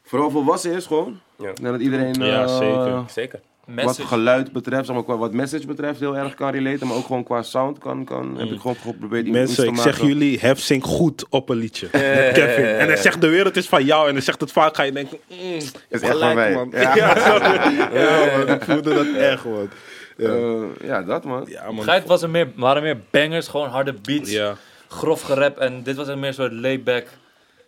vooral 0.03 0.30
volwassen 0.30 0.72
is 0.72 0.86
gewoon. 0.86 1.20
Ja. 1.36 1.53
Dat 1.53 1.80
iedereen 1.80 2.14
Ja, 2.14 2.45
eh, 2.45 3.09
zeker. 3.09 3.40
Wat 3.67 3.99
geluid 4.01 4.53
betreft, 4.53 4.87
zeg 4.87 4.95
maar, 4.95 5.05
qua, 5.05 5.17
wat 5.17 5.33
message 5.33 5.67
betreft 5.67 6.01
heel 6.01 6.17
erg 6.17 6.35
kan 6.35 6.51
relaten. 6.51 6.87
Maar 6.87 6.97
ook 6.97 7.07
gewoon 7.07 7.25
qua 7.25 7.43
sound 7.43 7.79
kan, 7.79 8.05
kan 8.05 8.39
heb 8.39 8.51
ik 8.51 8.61
gewoon 8.61 8.77
geprobeerd 8.77 9.27
iets 9.27 9.37
Mensen, 9.37 9.57
te 9.57 9.62
ik 9.71 9.77
maken. 9.77 9.93
zeg 9.95 10.07
jullie, 10.07 10.39
Hef 10.39 10.71
goed 10.81 11.25
op 11.29 11.49
een 11.49 11.57
liedje. 11.57 11.89
Met 11.93 12.33
Kevin. 12.39 12.65
En 12.65 12.87
hij 12.87 12.97
zegt 12.97 13.21
de 13.21 13.29
wereld 13.29 13.57
is 13.57 13.69
van 13.69 13.85
jou. 13.85 14.09
En 14.09 14.12
hij 14.15 14.23
zegt 14.23 14.41
het 14.41 14.53
vaak, 14.53 14.77
ga 14.77 14.83
je 14.83 14.93
denken, 14.93 15.19
mm, 15.29 15.37
is 15.55 15.73
echt 15.89 16.07
van 16.07 16.35
mij. 16.35 16.55
man. 16.55 16.69
Ja. 16.73 16.97
Ja, 16.97 17.17
sorry. 17.17 17.75
ja 18.01 18.37
man, 18.37 18.49
ik 18.55 18.62
voelde 18.62 18.95
dat 18.95 19.07
echt, 19.23 19.45
man. 19.45 19.69
Ja, 20.17 20.27
Eh, 20.29 20.62
ja, 20.87 21.03
dat 21.03 21.25
man. 21.25 21.45
ja 21.49 21.71
man. 21.71 22.03
Was 22.07 22.23
er 22.23 22.31
meer, 22.31 22.49
waren 22.57 22.83
meer 22.83 23.01
bangers, 23.11 23.49
gewoon 23.49 23.69
harde 23.69 23.95
beats, 24.03 24.31
Ja, 24.31 24.57
grof 24.89 25.23
gerap. 25.23 25.59
En 25.59 25.83
dit 25.83 25.97
was 25.97 26.09
er 26.09 26.19
meer 26.19 26.33
zo'n 26.33 26.61
laid-back. 26.61 27.07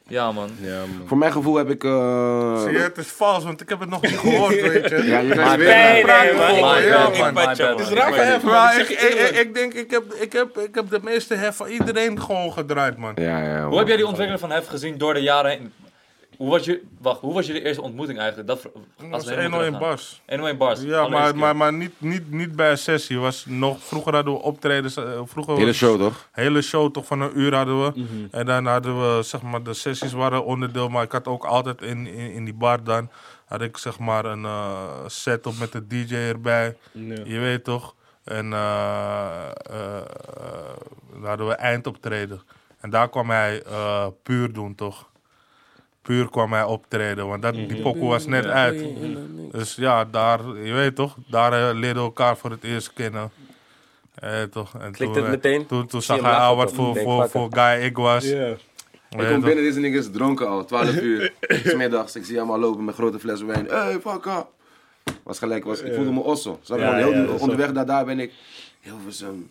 Ja, 0.09 0.32
man. 0.32 0.50
ja 0.61 0.78
man. 0.78 1.07
Voor 1.07 1.18
mijn 1.18 1.32
gevoel 1.32 1.57
heb 1.57 1.70
ik... 1.70 1.84
eh, 1.84 2.61
Zie 2.62 2.72
je, 2.72 2.78
het 2.78 2.98
is 2.98 3.07
vals, 3.07 3.44
want 3.44 3.61
ik 3.61 3.68
heb 3.68 3.80
het 3.80 3.88
nog 3.88 4.02
niet 4.02 4.18
gehoord, 4.18 4.61
weet 4.72 4.88
je. 4.88 5.02
ja, 5.04 5.18
je 5.18 5.26
Maar- 5.34 5.36
krijgt 5.36 5.57
weer... 5.57 5.66
Nee, 5.68 5.92
nee, 5.92 6.02
praten 6.02 6.36
man. 6.36 6.82
ja, 6.82 7.09
man. 7.09 7.34
Hef. 8.14 8.42
Maar 8.42 8.80
Ik 8.80 8.88
ik 9.38 9.54
denk, 9.54 9.74
ik 9.74 9.90
heb, 9.90 10.04
ik, 10.20 10.32
heb, 10.32 10.59
ik 10.59 10.74
heb 10.74 10.90
de 10.90 11.00
meeste 11.02 11.34
hef 11.34 11.57
van 11.57 11.68
iedereen 11.68 12.20
gewoon 12.22 12.52
gedraaid, 12.52 12.96
man. 12.96 13.12
Ja, 13.14 13.42
ja, 13.42 13.61
man. 13.61 13.68
Hoe 13.68 13.78
heb 13.78 13.86
jij 13.86 13.96
die 13.96 14.07
ontwikkeling 14.07 14.40
van 14.40 14.50
Hef 14.50 14.66
gezien 14.66 14.98
door 14.98 15.14
de 15.14 15.20
jaren 15.22 15.50
heen? 15.50 15.72
Hoe 16.37 16.51
was, 16.51 16.64
je, 16.64 16.82
wacht, 17.01 17.20
hoe 17.20 17.34
was 17.34 17.47
jullie 17.47 17.62
eerste 17.64 17.82
ontmoeting 17.82 18.18
eigenlijk? 18.18 18.49
Dat, 18.49 18.64
als 18.64 18.74
was 19.11 19.24
we 19.24 19.30
helemaal 19.34 19.61
101 19.61 19.72
teruggaan. 19.72 19.80
bars. 19.89 20.22
101 20.26 20.57
bars. 20.57 20.80
Ja, 20.82 21.09
maar, 21.09 21.30
keer. 21.30 21.37
maar, 21.41 21.57
maar 21.57 21.72
niet, 21.72 21.93
niet, 21.99 22.30
niet 22.30 22.57
bij 22.57 22.70
een 22.70 22.78
sessie. 22.78 23.18
Was 23.18 23.45
nog, 23.47 23.78
vroeger 23.82 24.14
hadden 24.14 24.32
we 24.32 24.41
optredens. 24.43 24.97
eh, 24.97 25.20
vroeger 25.24 25.55
Hele 25.55 25.66
was- 25.66 25.76
show, 25.76 26.01
toch? 26.01 26.28
hele 26.32 26.62
show 26.62 26.93
toch 26.93 27.07
van 27.07 27.20
een 27.20 27.39
uur 27.39 27.55
hadden 27.55 27.84
we. 27.84 28.26
En 28.30 28.47
dan 28.47 28.66
hadden 28.66 29.16
we, 29.16 29.22
zeg 29.22 29.43
maar, 29.43 29.62
de 29.62 29.74
sessies 29.74 30.12
waren 30.12 30.45
onderdeel. 30.45 30.89
Maar 30.89 31.03
ik 31.03 31.12
had 31.12 31.26
ook 31.26 31.45
altijd 31.45 31.82
in, 31.82 32.07
in, 32.07 32.30
in 32.32 32.45
die 32.45 32.55
bar 32.55 32.84
dan, 32.84 33.11
had 33.47 33.61
ik 33.61 33.76
zeg 33.76 33.99
maar 33.99 34.24
een 34.24 34.45
eh, 34.45 34.82
set 35.07 35.47
op 35.47 35.59
met 35.59 35.72
de 35.72 35.87
DJ 35.87 36.14
erbij. 36.14 36.76
Ja. 36.93 37.14
Je 37.24 37.39
weet 37.39 37.64
toch? 37.64 37.95
En 38.24 38.53
eh, 38.53 39.49
eh, 39.70 40.03
dan 41.12 41.24
hadden 41.24 41.47
we 41.47 41.55
eindoptreden. 41.55 42.43
En 42.80 42.91
daar 42.91 43.09
kwam 43.09 43.30
hij 43.30 43.62
eh, 43.62 44.07
puur 44.22 44.53
doen, 44.53 44.74
toch? 44.74 45.09
Puur 46.07 46.30
kwam 46.30 46.52
hij 46.52 46.64
optreden, 46.64 47.26
want 47.26 47.42
dat, 47.42 47.54
die 47.54 47.82
pokoe 47.82 48.09
was 48.09 48.26
net 48.26 48.46
uit. 48.46 48.84
Dus 49.52 49.74
ja, 49.74 50.04
daar, 50.04 50.40
je 50.64 50.72
weet 50.72 50.94
toch, 50.94 51.16
daar 51.26 51.52
eh, 51.52 51.74
leerden 51.74 52.02
we 52.02 52.09
elkaar 52.09 52.36
voor 52.36 52.50
het 52.50 52.64
eerst 52.64 52.92
kennen. 52.92 53.30
Eh, 54.14 54.42
toch? 54.42 54.74
En 54.78 54.92
Klikt 54.92 55.12
toen, 55.12 55.24
het 55.24 55.24
eh, 55.24 55.30
meteen? 55.30 55.66
Toen, 55.66 56.02
zag 56.02 56.20
hij 56.20 56.32
al 56.32 56.57
wat 56.57 56.72
voor, 56.72 56.96
voor, 56.96 57.28
voor 57.28 57.48
guy 57.50 57.82
ik 57.82 57.96
was. 57.96 58.24
Ja. 58.24 58.46
Ik 58.46 59.28
kom 59.28 59.40
binnen, 59.40 59.64
deze 59.64 59.80
niggas 59.80 60.11
dronken 60.11 60.48
al, 60.48 60.64
12 60.64 61.00
uur. 61.00 61.32
Smiddags, 61.64 62.16
ik 62.16 62.24
zie 62.24 62.38
hem 62.38 62.50
al 62.50 62.59
lopen 62.59 62.84
met 62.84 62.94
grote 62.94 63.18
flessen 63.18 63.46
wijn. 63.46 63.66
Hey, 63.66 63.98
fuck 64.00 64.26
up. 64.26 64.46
Was 65.22 65.38
gelijk, 65.38 65.64
was, 65.64 65.80
ik 65.80 65.94
voelde 65.94 66.12
me 66.12 66.20
osso. 66.20 66.59
Zag 66.62 66.78
je, 66.78 66.84
Ja, 66.84 66.98
gewoon 66.98 67.14
heel, 67.14 67.24
ja, 67.24 67.30
onderweg 67.40 67.72
naar 67.72 67.86
daar 67.86 68.04
ben 68.04 68.20
ik. 68.20 68.32
Hilversum. 68.80 69.50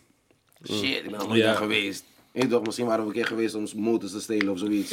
Shit, 0.64 0.82
ik 0.82 1.02
ben 1.10 1.18
nog 1.18 1.28
nooit 1.28 1.40
Ja. 1.40 1.46
daar 1.46 1.56
geweest. 1.56 2.04
Toch, 2.48 2.62
misschien 2.64 2.86
waren 2.86 3.02
we 3.02 3.08
een 3.08 3.14
keer 3.14 3.26
geweest 3.26 3.54
om 3.54 3.66
motors 3.76 4.12
te 4.12 4.20
stelen 4.20 4.52
of 4.52 4.58
zoiets. 4.58 4.90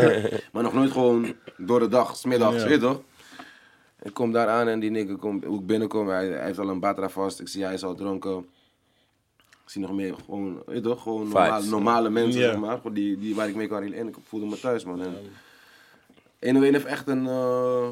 maar 0.52 0.62
nog 0.62 0.72
nooit 0.72 0.90
gewoon 0.90 1.34
door 1.56 1.80
de 1.80 1.88
dag, 1.88 2.16
smiddags, 2.16 2.56
Ja. 2.56 2.68
weet 2.68 2.80
je 2.80 2.86
toch? 2.86 3.00
Ik 4.02 4.14
kom 4.14 4.32
daar 4.32 4.48
aan 4.48 4.68
en 4.68 4.80
die 4.80 4.90
nigger 4.90 5.16
komt, 5.16 5.44
hoe 5.44 5.60
ik 5.60 5.66
binnenkom, 5.66 6.08
hij, 6.08 6.26
hij 6.26 6.44
heeft 6.44 6.58
al 6.58 6.68
een 6.68 6.80
batra 6.80 7.08
vast. 7.08 7.40
Ik 7.40 7.48
zie 7.48 7.64
hij 7.64 7.74
is 7.74 7.84
al 7.84 7.94
dronken. 7.94 8.38
Ik 9.64 9.72
zie 9.72 9.80
nog 9.80 9.92
meer, 9.92 10.14
gewoon, 10.24 10.62
weet 10.66 10.76
je 10.76 10.82
toch, 10.82 11.02
gewoon 11.02 11.22
normale, 11.22 11.64
normale 11.66 12.10
mensen, 12.10 12.40
zeg 12.42 12.56
maar. 12.56 12.76
Gewoon 12.76 12.94
Die, 12.94 13.18
die, 13.18 13.34
waar 13.34 13.48
ik 13.48 13.54
mee 13.54 13.66
kan. 13.68 13.92
En 13.92 14.08
ik 14.08 14.16
voelde 14.28 14.46
me 14.46 14.60
thuis, 14.60 14.84
man. 14.84 15.00
En 15.02 15.14
101 16.40 16.72
heeft 16.72 16.84
echt 16.86 17.06
een 17.08 17.26
eh, 17.26 17.88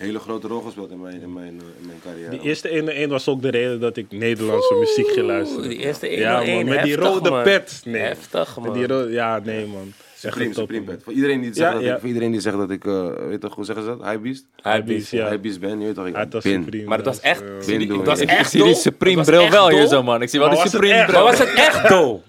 hele 0.00 0.18
grote 0.18 0.46
rol 0.48 0.60
gespeeld 0.60 0.90
in 0.90 1.00
mijn, 1.00 1.20
in 1.22 1.32
mijn, 1.32 1.46
eh, 1.60 1.80
in 1.80 1.86
mijn 1.86 1.98
carrière. 2.04 2.30
Die 2.30 2.40
eerste 2.40 2.68
101 2.68 3.08
was 3.08 3.28
ook 3.28 3.42
de 3.42 3.50
reden 3.50 3.80
dat 3.80 3.96
ik 3.96 4.06
Nederlandse 4.10 4.74
muziek 4.74 5.08
ging 5.12 5.26
luisteren. 5.26 5.68
Die 5.68 5.78
eerste 5.78 6.08
1 6.12 6.18
Ja, 6.20 6.42
man, 6.44 6.64
met 6.64 6.82
die 6.82 6.96
rode 6.96 7.42
pet. 7.42 7.82
Nee. 7.84 8.02
Heftig, 8.02 8.56
man. 8.56 8.64
Met 8.64 8.74
die 8.74 8.86
rode, 8.86 9.12
ja, 9.12 9.40
nee, 9.44 9.66
man. 9.66 9.92
Echt 10.22 10.32
Supreme. 10.34 10.54
Supreme 10.54 10.84
Pet. 10.84 11.02
Voor 11.02 11.12
iedereen 11.12 11.40
die 11.40 11.54
zegt, 11.54 11.68
Ja, 11.68 11.74
dat, 11.74 11.82
ja. 11.84 11.92
Ik, 11.94 11.98
voor 12.00 12.08
iedereen 12.08 12.30
die 12.30 12.40
zegt 12.40 12.56
dat 12.56 12.70
ik, 12.70 12.84
eh, 12.84 13.08
weet 13.28 13.40
toch, 13.40 13.54
hoe 13.54 13.64
zeggen 13.64 13.84
ze 13.84 13.90
dat? 13.96 14.06
Hypebeast? 14.06 14.44
Hypebeast, 14.62 15.10
ja. 15.10 15.28
Hypebeast 15.28 15.60
ben, 15.60 15.80
je 15.80 15.86
weet 15.86 15.94
toch, 15.94 16.06
ik 16.06 16.14
Ja. 16.16 16.26
Supreme. 16.40 16.84
Maar 16.84 16.96
het 16.96 17.06
was 17.06 17.20
echt... 17.20 17.66
Bin 17.66 17.88
doen. 17.88 17.98
Het 17.98 18.06
was 18.06 18.20
Ik- 18.20 18.30
Ik 18.30 18.36
echt 18.38 18.50
zie 18.50 18.62
die. 18.62 18.74
Supreme 18.74 19.22
bril 19.24 19.40
echt 19.40 19.52
wel 19.52 19.68
hier 19.68 19.86
zo, 19.86 20.02
man. 20.02 20.22
Ik 20.22 20.28
zie 20.28 20.38
wel 20.40 20.48
die 20.50 20.58
Supreme 20.68 20.94
echt? 20.94 21.06
bril. 21.06 21.18
Maar 21.22 21.30
was 21.30 21.38
het 21.38 21.52
echt 21.54 21.88
dan? 21.88 22.20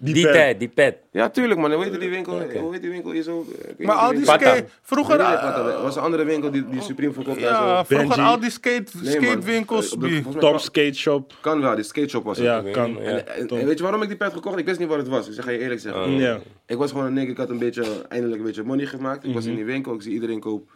Die, 0.00 0.22
pet. 0.24 0.32
tijd, 0.32 0.58
die 0.58 0.68
pet. 0.68 0.96
Ja, 1.14 1.30
tuurlijk 1.30 1.60
man. 1.60 1.72
Hoe 1.72 1.84
heet 1.84 2.00
die 2.00 2.10
winkel? 2.10 2.32
Hoe 2.60 2.72
heet 2.72 2.82
die 2.82 2.90
winkel 2.90 3.12
weet 3.12 3.78
niet 3.78 3.86
Maar 3.86 3.96
al 3.96 4.10
die 4.14 4.24
skate... 4.24 4.64
Vroeger... 4.82 5.16
Nee, 5.18 5.26
nee, 5.26 5.36
eh, 5.36 5.82
was 5.82 5.96
een 5.96 6.02
andere 6.02 6.24
winkel 6.24 6.50
die, 6.50 6.68
die 6.68 6.82
Supreme 6.82 7.12
verkocht. 7.12 7.40
Ja, 7.40 7.76
zo. 7.78 7.84
vroeger 7.84 8.08
Benji. 8.16 8.30
al 8.30 8.40
die 8.40 8.50
skate, 8.50 8.84
Nee, 9.02 9.12
skatewinkels. 9.12 9.90
Die- 9.90 9.98
volgens 10.22 10.34
mij 10.34 10.50
Tom 10.50 10.58
Skate 10.58 10.94
Shop. 10.94 11.32
Kan 11.40 11.60
wel, 11.60 11.74
die 11.74 11.84
skate 11.84 12.08
shop 12.08 12.24
was 12.24 12.36
het. 12.36 12.46
Ja, 12.46 12.62
kan. 12.72 12.96
Ja. 13.00 13.00
En, 13.18 13.48
en 13.48 13.66
weet 13.66 13.76
je 13.76 13.82
waarom 13.82 14.02
ik 14.02 14.08
die 14.08 14.16
pet 14.16 14.32
gekocht? 14.32 14.58
Ik 14.58 14.64
wist 14.66 14.78
niet 14.78 14.88
wat 14.88 14.98
het 14.98 15.08
was. 15.08 15.26
Ik 15.28 15.32
zeg 15.34 15.44
ga 15.44 15.50
je 15.50 15.58
eerlijk 15.58 15.80
zeggen. 15.80 16.10
Ja. 16.10 16.38
Ik 16.66 16.76
was 16.76 16.90
gewoon 16.90 17.06
een 17.06 17.12
nigger, 17.12 17.30
ik 17.30 17.36
had 17.36 17.50
een 17.50 17.58
beetje, 17.58 17.84
eindelijk 18.08 18.40
een 18.40 18.46
beetje 18.46 18.62
money 18.62 18.86
gemaakt. 18.86 19.24
Ik 19.24 19.34
was 19.34 19.44
in 19.44 19.54
die 19.54 19.64
winkel, 19.64 19.94
ik 19.94 20.02
zie 20.02 20.12
iedereen 20.12 20.40
koop. 20.40 20.70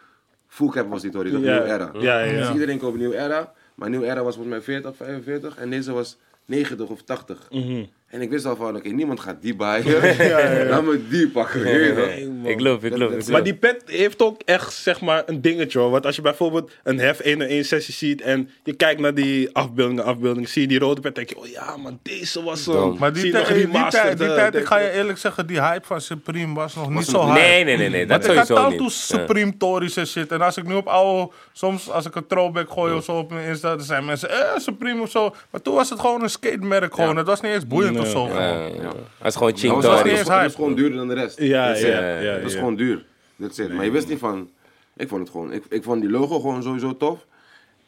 Full 0.47 0.69
cap 0.69 0.89
was 0.89 1.01
die 1.01 1.11
dat 1.11 1.23
Mhm. 1.23 1.43
Ja. 1.43 1.59
New 1.59 1.67
Era. 1.67 1.91
Ja, 1.99 2.19
ja, 2.19 2.43
zie 2.45 2.53
iedereen 2.53 2.77
koop 2.79 2.97
New 2.97 3.13
Era, 3.13 3.53
maar 3.75 3.89
New 3.89 4.03
Era 4.03 4.23
was 4.23 4.35
volgens 4.35 4.55
mij 4.55 4.61
40, 4.61 4.95
45 4.95 5.57
en 5.57 5.69
deze 5.69 5.91
was 5.93 6.17
90 6.45 6.87
of 6.87 7.01
80. 7.01 7.47
Mhm. 7.51 7.83
En 8.09 8.21
ik 8.21 8.29
wist 8.29 8.45
al 8.45 8.55
van, 8.55 8.75
oké, 8.75 8.89
niemand 8.89 9.19
gaat 9.19 9.41
die 9.41 9.55
buyen. 9.55 9.85
Laat 10.69 10.83
me 10.83 11.07
die 11.09 11.29
pakken. 11.29 11.63
wel. 11.63 12.07
Ik 12.43 12.57
geloof, 12.57 12.83
ik 12.83 12.91
geloof. 12.91 13.29
Maar 13.29 13.43
die 13.43 13.55
pet 13.55 13.83
heeft 13.85 14.21
ook 14.21 14.41
echt 14.45 14.73
zeg 14.73 15.01
maar 15.01 15.23
een 15.25 15.41
dingetje 15.41 15.79
hoor. 15.79 15.89
Want 15.89 16.05
als 16.05 16.15
je 16.15 16.21
bijvoorbeeld 16.21 16.71
een 16.83 16.99
hef 16.99 17.19
1 17.19 17.41
1 17.41 17.65
sessie 17.65 17.93
ziet 17.93 18.21
en 18.21 18.49
je 18.63 18.73
kijkt 18.73 19.01
naar 19.01 19.13
die 19.13 19.55
afbeeldingen, 19.55 20.03
afbeeldingen, 20.03 20.49
zie 20.49 20.61
je 20.61 20.67
die 20.67 20.79
rode 20.79 21.01
pet, 21.01 21.15
denk 21.15 21.29
je, 21.29 21.37
oh 21.37 21.47
ja, 21.47 21.77
man, 21.77 21.99
deze 22.03 22.43
was 22.43 22.63
zo. 22.63 22.95
Maar 22.99 23.13
die, 23.13 23.31
tijd, 23.31 23.47
die, 23.47 23.69
tijd, 23.89 24.17
die 24.17 24.27
tijd, 24.27 24.55
ik 24.55 24.65
ga 24.65 24.77
je 24.77 24.91
eerlijk 24.91 25.17
zeggen, 25.17 25.47
die 25.47 25.61
hype 25.61 25.85
van 25.85 26.01
Supreme 26.01 26.53
was 26.53 26.75
nog 26.75 26.89
niet 26.89 27.05
zo 27.05 27.19
hard. 27.19 27.39
Nee, 27.39 27.63
nee, 27.63 27.77
nee, 27.77 27.89
nee. 27.89 28.05
Dat 28.05 28.25
Want 28.25 28.31
ik 28.31 28.37
had 28.37 28.47
sowieso 28.47 28.65
al 28.65 28.83
niet. 28.83 28.91
Supreme 28.91 29.57
Tories 29.57 29.95
en 29.95 30.07
shit. 30.07 30.31
En 30.31 30.41
als 30.41 30.57
ik 30.57 30.63
nu 30.63 30.73
op 30.73 30.87
oude, 30.87 31.31
soms 31.53 31.89
als 31.89 32.05
ik 32.05 32.15
een 32.15 32.27
throwback 32.27 32.71
gooi 32.71 32.93
of 32.93 33.03
zo 33.03 33.17
op 33.17 33.31
mijn 33.31 33.47
Insta, 33.47 33.75
dan 33.75 33.85
zijn 33.85 34.05
mensen, 34.05 34.29
eh, 34.29 34.57
Supreme 34.57 35.01
of 35.01 35.09
zo. 35.09 35.35
Maar 35.51 35.61
toen 35.61 35.75
was 35.75 35.89
het 35.89 35.99
gewoon 35.99 36.23
een 36.23 36.29
skatemerk 36.29 36.93
gewoon. 36.93 37.17
Het 37.17 37.27
was 37.27 37.41
niet 37.41 37.51
eens 37.51 37.67
boeiend 37.67 37.97
of 37.99 38.07
zo. 38.07 38.27
Ja, 38.27 38.65
ja. 38.65 38.81
Dat 39.17 39.27
is 39.27 39.35
gewoon 39.35 39.51
was 39.51 39.83
dat 39.83 40.05
is 40.05 40.21
gewoon- 40.21 40.69
is 40.71 40.75
duurder 40.75 40.97
dan 40.97 41.07
de 41.07 41.13
rest. 41.13 41.39
Ja, 41.39 41.75
ja, 41.75 41.87
ja, 41.87 42.19
ja. 42.19 42.35
Dat 42.37 42.45
is 42.51 42.55
gewoon 42.55 42.75
duur. 42.75 43.05
Dat 43.35 43.57
it. 43.57 43.73
Maar 43.73 43.85
je 43.85 43.91
wist 43.91 44.07
niet 44.07 44.19
van. 44.19 44.49
Ik 44.95 45.07
vond 45.07 45.21
het 45.21 45.29
gewoon. 45.29 45.51
Ik, 45.51 45.63
ik 45.69 45.83
vond 45.83 46.01
die 46.01 46.09
logo 46.09 46.39
gewoon 46.39 46.63
sowieso 46.63 46.97
tof. 46.97 47.25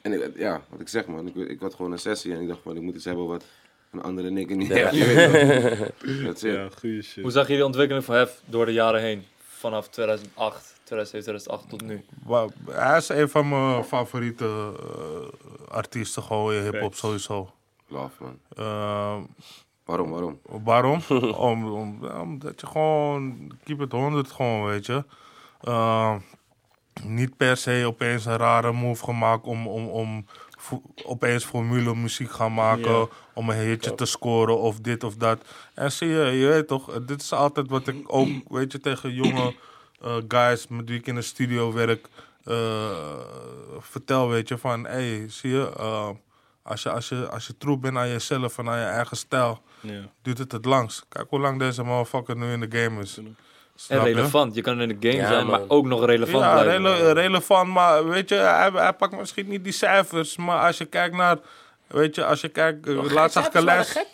En 0.01 0.13
ik, 0.13 0.31
ja, 0.35 0.61
wat 0.69 0.79
ik 0.79 0.87
zeg 0.87 1.05
man. 1.05 1.27
Ik, 1.27 1.35
ik 1.35 1.59
had 1.59 1.75
gewoon 1.75 1.91
een 1.91 1.99
sessie 1.99 2.33
en 2.33 2.41
ik 2.41 2.47
dacht 2.47 2.59
van 2.63 2.75
ik 2.75 2.81
moet 2.81 2.95
iets 2.95 3.05
hebben 3.05 3.27
wat 3.27 3.43
een 3.91 4.01
andere 4.01 4.29
nigger 4.29 4.55
niet 4.55 4.73
heeft. 4.73 4.89
That's 6.25 6.43
it. 6.43 6.53
Ja, 6.53 6.67
goeie 6.79 7.01
shit. 7.01 7.23
Hoe 7.23 7.31
zag 7.31 7.47
je 7.47 7.53
die 7.53 7.65
ontwikkeling 7.65 8.05
van 8.05 8.15
Hef 8.15 8.41
door 8.45 8.65
de 8.65 8.73
jaren 8.73 9.01
heen? 9.01 9.23
Vanaf 9.37 9.87
2008, 9.89 10.73
2007, 10.83 11.21
2008 11.21 11.69
tot 11.69 11.81
nu. 11.81 12.03
Wauw, 12.25 12.49
Hij 12.69 12.97
is 12.97 13.09
een 13.09 13.29
van 13.29 13.49
mijn 13.49 13.83
favoriete 13.83 14.45
eh, 14.45 15.73
artiesten 15.75 16.23
gewoon 16.23 16.53
in 16.53 16.63
hip-hop 16.63 16.95
sowieso. 16.95 17.51
Love 17.87 18.23
man. 18.23 18.39
Eh, 18.55 19.17
Waarom, 19.91 20.09
waarom? 20.11 20.39
Waarom? 20.63 21.01
om, 21.49 21.65
om, 21.71 22.05
omdat 22.05 22.61
je 22.61 22.67
gewoon, 22.67 23.51
keep 23.63 23.81
it 23.81 23.91
100 23.91 24.31
gewoon, 24.31 24.65
weet 24.65 24.85
je. 24.85 25.03
Uh, 25.63 26.15
niet 27.03 27.37
per 27.37 27.57
se 27.57 27.83
opeens 27.85 28.25
een 28.25 28.37
rare 28.37 28.71
move 28.71 29.03
gemaakt 29.03 29.43
om, 29.43 29.67
om, 29.67 29.87
om 29.87 30.25
vo- 30.57 30.81
opeens 31.05 31.45
formule 31.45 31.95
muziek 31.95 32.31
gaan 32.31 32.53
maken. 32.53 33.09
Om 33.33 33.49
een 33.49 33.57
hitje 33.57 33.95
te 33.95 34.05
scoren 34.05 34.59
of 34.59 34.79
dit 34.79 35.03
of 35.03 35.15
dat. 35.15 35.45
En 35.73 35.91
zie 35.91 36.07
je, 36.07 36.25
je 36.25 36.47
weet 36.47 36.67
toch, 36.67 37.03
dit 37.05 37.21
is 37.21 37.33
altijd 37.33 37.69
wat 37.69 37.87
ik 37.87 38.03
ook, 38.07 38.27
weet 38.47 38.71
je, 38.71 38.79
tegen 38.79 39.13
jonge 39.13 39.53
eh, 40.01 40.15
guys 40.27 40.67
met 40.67 40.89
wie 40.89 40.99
ik 40.99 41.07
in 41.07 41.15
de 41.15 41.21
studio 41.21 41.73
werk, 41.73 42.07
eh, 42.43 42.89
vertel, 43.79 44.29
weet 44.29 44.47
je, 44.47 44.57
van, 44.57 44.85
hé, 44.85 44.91
hey, 44.91 45.25
zie 45.29 45.49
je, 45.51 45.71
eh, 45.77 46.09
als 46.63 46.83
je, 46.83 46.89
als, 46.91 47.09
je, 47.09 47.27
als 47.29 47.47
je 47.47 47.57
troep 47.57 47.81
bent 47.81 47.97
aan 47.97 48.09
jezelf 48.09 48.57
en 48.57 48.69
aan 48.69 48.79
je 48.79 48.85
eigen 48.85 49.17
stijl, 49.17 49.61
Ja. 49.79 50.01
duurt 50.21 50.37
het 50.37 50.51
het 50.51 50.65
langst. 50.65 51.05
Kijk 51.09 51.25
hoe 51.29 51.39
lang 51.39 51.59
deze 51.59 51.83
motherfucker 51.83 52.37
nu 52.37 52.51
in 52.51 52.59
de 52.69 52.79
game 52.81 53.01
is. 53.01 53.19
Snap 53.75 54.03
relevant. 54.03 54.55
Je 54.55 54.61
kan 54.61 54.81
in 54.81 54.87
de 54.99 55.09
game 55.09 55.21
Ja, 55.21 55.27
zijn, 55.27 55.47
maar 55.47 55.59
man. 55.59 55.69
ook 55.69 55.85
nog 55.85 56.05
relevant 56.05 56.43
Ja, 56.43 56.61
blijven. 56.61 56.83
rele- 56.83 57.11
relevant, 57.11 57.69
maar 57.69 58.07
weet 58.07 58.29
je, 58.29 58.35
hij, 58.35 58.69
hij 58.73 58.93
pakt 58.93 59.17
misschien 59.17 59.47
niet 59.47 59.63
die 59.63 59.73
cijfers, 59.73 60.37
maar 60.37 60.59
als 60.65 60.77
je 60.77 60.85
kijkt 60.85 61.15
naar, 61.15 61.37
weet 61.87 62.15
je, 62.15 62.25
als 62.25 62.41
je 62.41 62.47
kijkt, 62.49 62.87
eh, 62.87 63.11
laatst 63.11 63.33
zag 63.33 63.47
ik 63.47 63.53
een 63.53 63.63
lijst. 63.63 64.05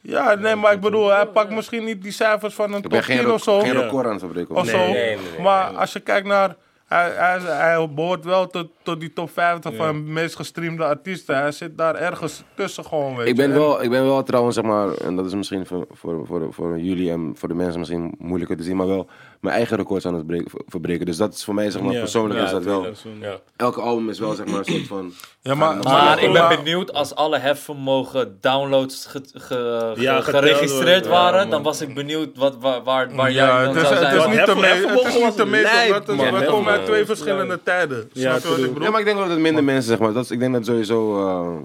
Ja, 0.00 0.34
nee, 0.34 0.54
maar 0.56 0.72
ik 0.72 0.80
bedoel, 0.80 1.08
hij 1.08 1.26
pakt 1.26 1.50
misschien 1.50 1.84
niet 1.84 2.02
die 2.02 2.12
cijfers 2.12 2.54
van 2.54 2.70
een 2.70 2.76
Ik 2.76 2.82
top 2.82 2.90
ben 2.90 3.02
geen, 3.04 3.16
10 3.18 3.26
ro- 3.26 3.32
of 3.32 3.42
zo. 3.42 3.60
geen 3.60 3.72
Ja. 3.72 3.80
record 3.80 4.04
aan 4.06 4.10
het 4.12 4.20
verbreken. 4.20 4.54
Of 4.54 4.60
hoor. 4.62 4.70
zo. 4.70 4.76
Nee, 4.78 4.92
nee, 4.92 5.16
nee, 5.16 5.30
nee, 5.32 5.40
maar 5.40 5.64
als 5.76 5.92
je 5.92 6.00
kijkt 6.00 6.26
naar, 6.26 6.56
hij, 6.90 7.10
hij, 7.10 7.38
hij 7.40 7.88
behoort 7.94 8.24
wel 8.24 8.46
tot, 8.46 8.68
tot 8.82 9.00
die 9.00 9.12
top 9.12 9.30
50 9.30 9.76
van 9.76 10.04
de 10.04 10.10
meest 10.10 10.36
gestreamde 10.36 10.84
artiesten. 10.84 11.36
Hij 11.36 11.52
zit 11.52 11.78
daar 11.78 11.94
ergens 11.94 12.42
tussen 12.54 12.84
gewoon, 12.84 13.16
weet 13.16 13.26
Ik 13.26 13.36
ben, 13.36 13.50
En- 13.50 13.58
wel, 13.58 13.82
ik 13.82 13.90
ben 13.90 14.04
wel 14.04 14.22
trouwens, 14.22 14.54
zeg 14.54 14.64
maar, 14.64 14.92
en 14.94 15.16
dat 15.16 15.26
is 15.26 15.34
misschien 15.34 15.66
voor, 15.66 15.86
voor, 15.90 16.26
voor, 16.26 16.52
voor 16.52 16.78
jullie 16.78 17.10
en 17.10 17.32
voor 17.36 17.48
de 17.48 17.54
mensen 17.54 17.78
misschien 17.78 18.14
moeilijker 18.18 18.56
te 18.56 18.62
zien, 18.62 18.76
maar 18.76 18.86
wel 18.86 19.06
mijn 19.40 19.54
eigen 19.54 19.76
records 19.76 20.06
aan 20.06 20.14
het 20.14 20.26
breken, 20.26 20.50
verbreken. 20.66 21.06
Dus 21.06 21.16
dat 21.16 21.34
is 21.34 21.44
voor 21.44 21.54
mij, 21.54 21.70
zeg 21.70 21.82
maar, 21.82 21.92
Ja. 21.92 21.98
persoonlijk 21.98 22.40
Ja, 22.40 22.46
is 22.46 22.50
dat 22.52 22.64
wel. 22.64 22.86
Ja. 23.20 23.38
Elke 23.56 23.80
album 23.80 24.08
is 24.08 24.18
wel, 24.18 24.32
zeg 24.34 24.46
maar, 24.46 24.58
een 24.58 24.64
soort 24.64 24.86
van. 24.86 25.12
Ja, 25.42 25.54
maar, 25.54 25.76
Maar 25.78 26.22
ik 26.22 26.32
ben 26.32 26.48
benieuwd 26.48 26.92
als 26.92 27.14
alle 27.14 27.38
hefvermogen 27.38 28.38
downloads 28.40 29.06
ge- 29.06 29.22
ge- 29.32 29.40
ge- 29.40 29.92
Ja, 29.96 30.20
geteld 30.20 30.44
geregistreerd 30.44 31.06
waren, 31.06 31.38
man. 31.40 31.50
dan 31.50 31.62
was 31.62 31.80
ik 31.80 31.94
benieuwd 31.94 32.36
wat, 32.36 32.56
waar, 32.60 32.82
waar, 32.82 33.14
waar 33.14 33.32
Ja, 33.32 33.46
jij 33.46 33.64
dan 33.64 33.74
het 33.74 33.82
is, 33.82 33.82
zou 33.82 33.94
het 33.94 33.98
zijn. 33.98 34.04
het 34.04 34.12
is 34.12 34.24
was 34.24 34.34
niet 34.34 34.44
te 34.44 34.54
mee- 34.54 35.62
lijp, 35.62 35.90
want 36.06 36.06
het- 36.06 36.46
komen 36.48 36.72
uit 36.72 36.84
twee 36.84 37.04
verschillende 37.04 37.60
tijden. 37.62 38.10
Ja, 38.12 38.20
Snap 38.20 38.42
je 38.42 38.48
wat 38.48 38.56
true. 38.56 38.56
ik 38.66 38.68
bedoel? 38.72 38.82
Ja, 38.84 38.90
maar 38.90 38.98
ik 39.00 39.06
denk 39.06 39.16
wel 39.18 39.26
dat 39.26 39.34
het 39.36 39.44
minder 39.44 39.64
mensen, 39.64 39.84
zeg 39.90 39.98
maar. 39.98 40.12
Dat 40.12 40.24
is, 40.24 40.30
ik 40.30 40.38
denk 40.38 40.52
dat 40.52 40.66
sowieso. 40.66 41.26
eh, 41.28 41.56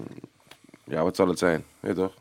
ja, 0.83 1.03
wat 1.03 1.15
zal 1.15 1.27
het 1.27 1.39
zijn? 1.39 1.63
Weet 1.79 1.95
je 1.95 2.01
toch? 2.01 2.11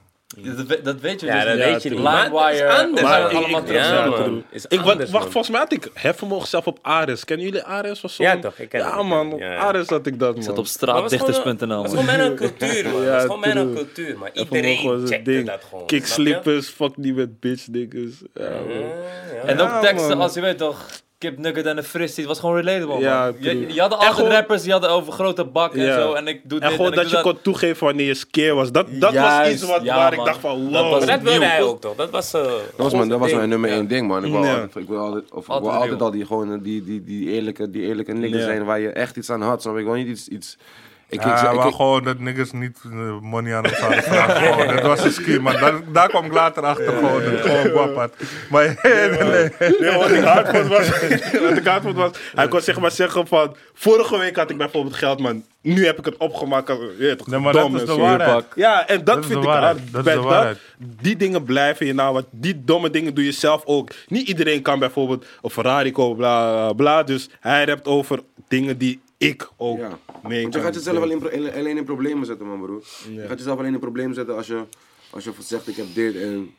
Dat, 0.42 0.66
we- 0.66 0.80
dat 0.82 1.00
weet 1.00 1.20
je 1.20 1.26
Ja, 1.26 1.34
dus 1.34 1.44
dat 1.44 1.54
niet. 1.54 1.64
weet 1.64 1.82
je 1.82 1.90
niet. 1.90 1.98
Maar 1.98 2.22
LimeWire, 2.24 2.68
anders, 2.72 3.00
we 3.00 3.06
man. 3.06 3.12
gaan 3.30 3.36
allemaal 3.36 3.60
Ik- 3.60 3.66
terug 3.66 3.88
Ja, 3.88 4.06
man. 4.06 4.44
Is 4.50 4.66
Ik, 4.66 4.78
anders, 4.80 4.98
wacht, 5.10 5.10
man. 5.12 5.20
volgens 5.32 5.48
mij 5.50 5.60
had 5.60 5.72
ik 5.72 5.90
hefvermogen 5.94 6.48
zelf 6.48 6.66
op 6.66 6.78
Ares. 6.82 7.24
Kennen 7.24 7.46
jullie 7.46 7.62
Ares? 7.62 8.00
Was 8.00 8.14
zo'n- 8.14 8.26
Ja, 8.26 8.38
toch, 8.38 8.58
ik 8.58 8.68
ken 8.68 8.80
ja, 8.80 8.96
het. 8.98 9.06
man, 9.06 9.32
op 9.32 9.38
Ja, 9.38 9.52
ja. 9.52 9.58
Ares 9.58 9.88
had 9.88 10.06
ik 10.06 10.18
dat, 10.18 10.34
man. 10.34 10.42
Zat 10.42 10.52
op 10.52 10.56
Maar 10.56 10.66
straatdichters.nl. 10.66 11.82
Het 11.82 11.92
is 11.92 11.98
gewoon 12.00 12.20
een 12.20 12.34
cultuur, 12.58 12.88
man. 12.90 13.02
Ja, 13.02 13.10
Het 13.12 13.16
is 13.16 13.22
gewoon 13.22 13.40
true. 13.42 13.72
cultuur, 13.72 14.18
maar 14.18 14.30
Hefvermogen 14.34 14.68
iedereen 14.68 15.06
checkte 15.06 15.30
ding. 15.30 15.46
dat 15.46 15.62
gewoon. 15.68 15.86
Kick 15.86 16.06
snap 16.06 16.16
je? 16.18 16.22
slippers, 16.32 16.68
fuck 16.68 16.92
die 16.96 17.14
met 17.14 17.40
bitch 17.40 17.66
niggas. 17.68 18.12
Ja, 18.34 18.48
man. 18.50 18.78
Ja, 18.78 18.86
ja. 19.34 19.42
En 19.46 19.60
ook 19.60 19.68
Ja, 19.68 19.80
teksten 19.80 20.08
man. 20.16 20.20
als 20.20 20.34
je 20.34 20.40
weet 20.40 20.58
toch, 20.58 20.86
Kip 21.24 21.38
Nugget 21.38 21.66
en 21.66 21.76
de 21.76 21.82
Fristie, 21.82 22.18
het 22.18 22.26
was 22.28 22.38
gewoon 22.40 22.56
relatable 22.56 22.98
Ja, 22.98 23.24
man. 23.24 23.34
Je, 23.40 23.50
je 23.50 23.80
hadden 23.80 23.80
En 23.80 23.90
altijd 23.90 24.12
gewoon- 24.12 24.30
rappers 24.30 24.62
die 24.62 24.72
hadden 24.72 24.90
over 24.90 25.12
grote 25.12 25.44
bakken 25.44 25.80
en 25.88 26.00
zo 26.00 26.12
en 26.12 26.26
ik 26.28 26.40
doe 26.44 26.60
En 26.60 26.66
dit 26.68 26.76
gewoon 26.76 26.92
en 26.92 26.98
ik 26.98 27.02
dat 27.04 27.10
je 27.10 27.20
kon 27.20 27.38
toegeven 27.42 27.84
wanneer 27.86 28.06
je 28.06 28.14
skeer 28.14 28.54
was. 28.54 28.72
Dat, 28.72 28.86
dat 28.90 29.14
was 29.14 29.48
iets 29.48 29.62
wat, 29.62 29.82
ja, 29.82 29.96
waar 29.96 30.12
ik 30.12 30.24
dacht 30.24 30.38
van, 30.38 30.72
Dat 30.72 30.82
wow. 30.82 30.90
was 30.90 31.04
Maar 31.04 31.14
dat 31.14 31.22
wilde 31.22 31.38
nieuw. 31.38 31.48
hij 31.48 31.62
ook 31.62 31.80
toch? 31.80 31.94
Dat 31.96 32.10
was, 32.10 32.34
eh, 32.34 32.42
Dat 32.42 32.52
was 32.76 32.92
mijn, 32.92 33.08
dat 33.08 33.18
was 33.18 33.32
mijn 33.32 33.48
nummer 33.48 33.70
Ja. 33.70 33.76
één 33.76 33.88
ding, 33.88 34.08
man. 34.08 34.24
Ik 34.24 34.30
wil 34.32 34.40
altijd, 34.46 34.76
ik 34.76 34.88
wil 34.88 34.98
altijd, 34.98 35.24
of 35.32 35.40
ik 35.40 35.46
wil 35.46 35.54
Altijd 35.54 35.72
altijd 35.74 35.90
real. 35.90 36.02
al 36.04 36.10
die, 36.10 36.26
gewoon, 36.26 36.58
die, 36.62 36.84
die, 36.84 37.04
die 37.04 37.30
eerlijke, 37.30 37.70
die 37.70 37.82
eerlijke 37.82 38.28
Ja. 38.28 38.38
zijn 38.44 38.64
waar 38.64 38.80
je 38.80 38.88
echt 38.88 39.16
iets 39.16 39.30
aan 39.30 39.42
had. 39.42 39.62
Snap? 39.62 39.76
Ik 39.78 39.84
wil 39.84 39.94
niet 39.94 40.06
iets... 40.08 40.28
iets 40.28 40.56
ik, 41.14 41.24
Ja, 41.24 41.50
ik, 41.50 41.58
hij 41.58 41.68
ik, 41.68 41.74
gewoon 41.74 42.04
dat 42.04 42.18
niggas 42.18 42.52
niet 42.52 42.78
eh, 42.84 43.18
money 43.20 43.54
aan 43.56 43.64
hem 43.64 43.74
zouden 43.74 44.02
vragen. 44.02 44.42
Gewoon, 44.52 44.66
Dat 44.76 44.82
was 44.86 45.04
een 45.04 45.12
scheme, 45.12 45.38
maar 45.38 45.60
daar, 45.60 45.92
daar 45.92 46.08
kwam 46.08 46.24
ik 46.24 46.32
later 46.32 46.62
achter 46.62 46.92
gewoon. 46.92 47.22
Dat 47.24 47.40
gewoon 47.40 47.64
guap 47.70 47.96
had. 47.96 48.12
Maar 48.50 48.78
nee, 48.82 48.92
nee, 49.10 49.28
nee. 49.58 49.76
Nee, 49.80 49.96
wat 49.98 50.10
ik 50.10 50.22
hard 50.24 50.48
vond 50.48 50.66
was, 50.66 50.88
wat 51.48 51.56
ik 51.56 51.66
hard 51.66 51.82
vond 51.82 51.96
was, 51.96 52.10
hij 52.34 52.48
kon 52.48 52.60
zeg 52.60 52.80
maar 52.80 52.90
zeggen 52.90 53.26
van, 53.26 53.56
vorige 53.74 54.18
week 54.18 54.36
had 54.36 54.50
ik 54.50 54.56
bijvoorbeeld 54.56 54.94
geld, 54.94 55.20
man. 55.20 55.44
Nu 55.60 55.86
heb 55.86 55.98
ik 55.98 56.04
het 56.04 56.16
opgemaakt. 56.16 56.70
als- 56.70 56.78
Je 56.78 56.94
weet 56.98 57.18
toch, 57.18 57.26
Nee, 57.26 57.40
maar 57.40 57.52
dat 57.52 57.72
is 57.74 57.84
de 57.84 57.96
waarheid. 57.96 58.44
Ja, 58.54 58.86
en 58.88 59.04
dat, 59.04 59.26
vind 59.26 59.44
ik 59.44 59.48
hard. 59.50 59.78
Dat 59.92 60.06
is 60.06 60.12
de 60.12 60.20
waarheid. 60.20 60.58
Die 61.00 61.16
dingen 61.16 61.44
blijven 61.44 61.86
je 61.86 61.94
nou, 61.94 62.12
want 62.12 62.26
die 62.30 62.64
domme 62.64 62.90
dingen 62.90 63.14
doe 63.14 63.24
je 63.24 63.32
zelf 63.32 63.62
ook. 63.64 63.90
Niet 64.08 64.28
iedereen 64.28 64.62
kan 64.62 64.78
bijvoorbeeld 64.78 65.24
een 65.42 65.50
Ferrari 65.50 65.92
kopen, 65.92 66.16
bla 66.16 66.72
bla. 66.72 67.02
Dus 67.02 67.28
hij 67.40 67.64
rapt 67.64 67.86
over 67.86 68.20
dingen 68.48 68.78
die 68.78 69.00
ik 69.28 69.48
ook 69.56 69.78
Ja. 69.78 69.98
mee 70.28 70.42
Want 70.42 70.54
je 70.54 70.60
gaat 70.60 70.74
jezelf 70.74 70.96
alleen, 71.02 71.10
in 71.10 71.18
pro- 71.18 71.50
alleen 71.58 71.76
in 71.76 71.84
problemen 71.84 72.26
zetten, 72.26 72.46
man, 72.46 72.60
broer. 72.60 72.82
Je 73.14 73.26
gaat 73.26 73.38
jezelf 73.38 73.58
alleen 73.58 73.72
in 73.74 73.78
problemen 73.80 74.14
zetten 74.14 74.36
als 74.36 74.46
je, 74.46 74.64
als 75.10 75.24
je 75.24 75.30
zegt: 75.38 75.68
Ik 75.68 75.76
heb 75.76 75.86
dit 75.94 76.16
en 76.16 76.54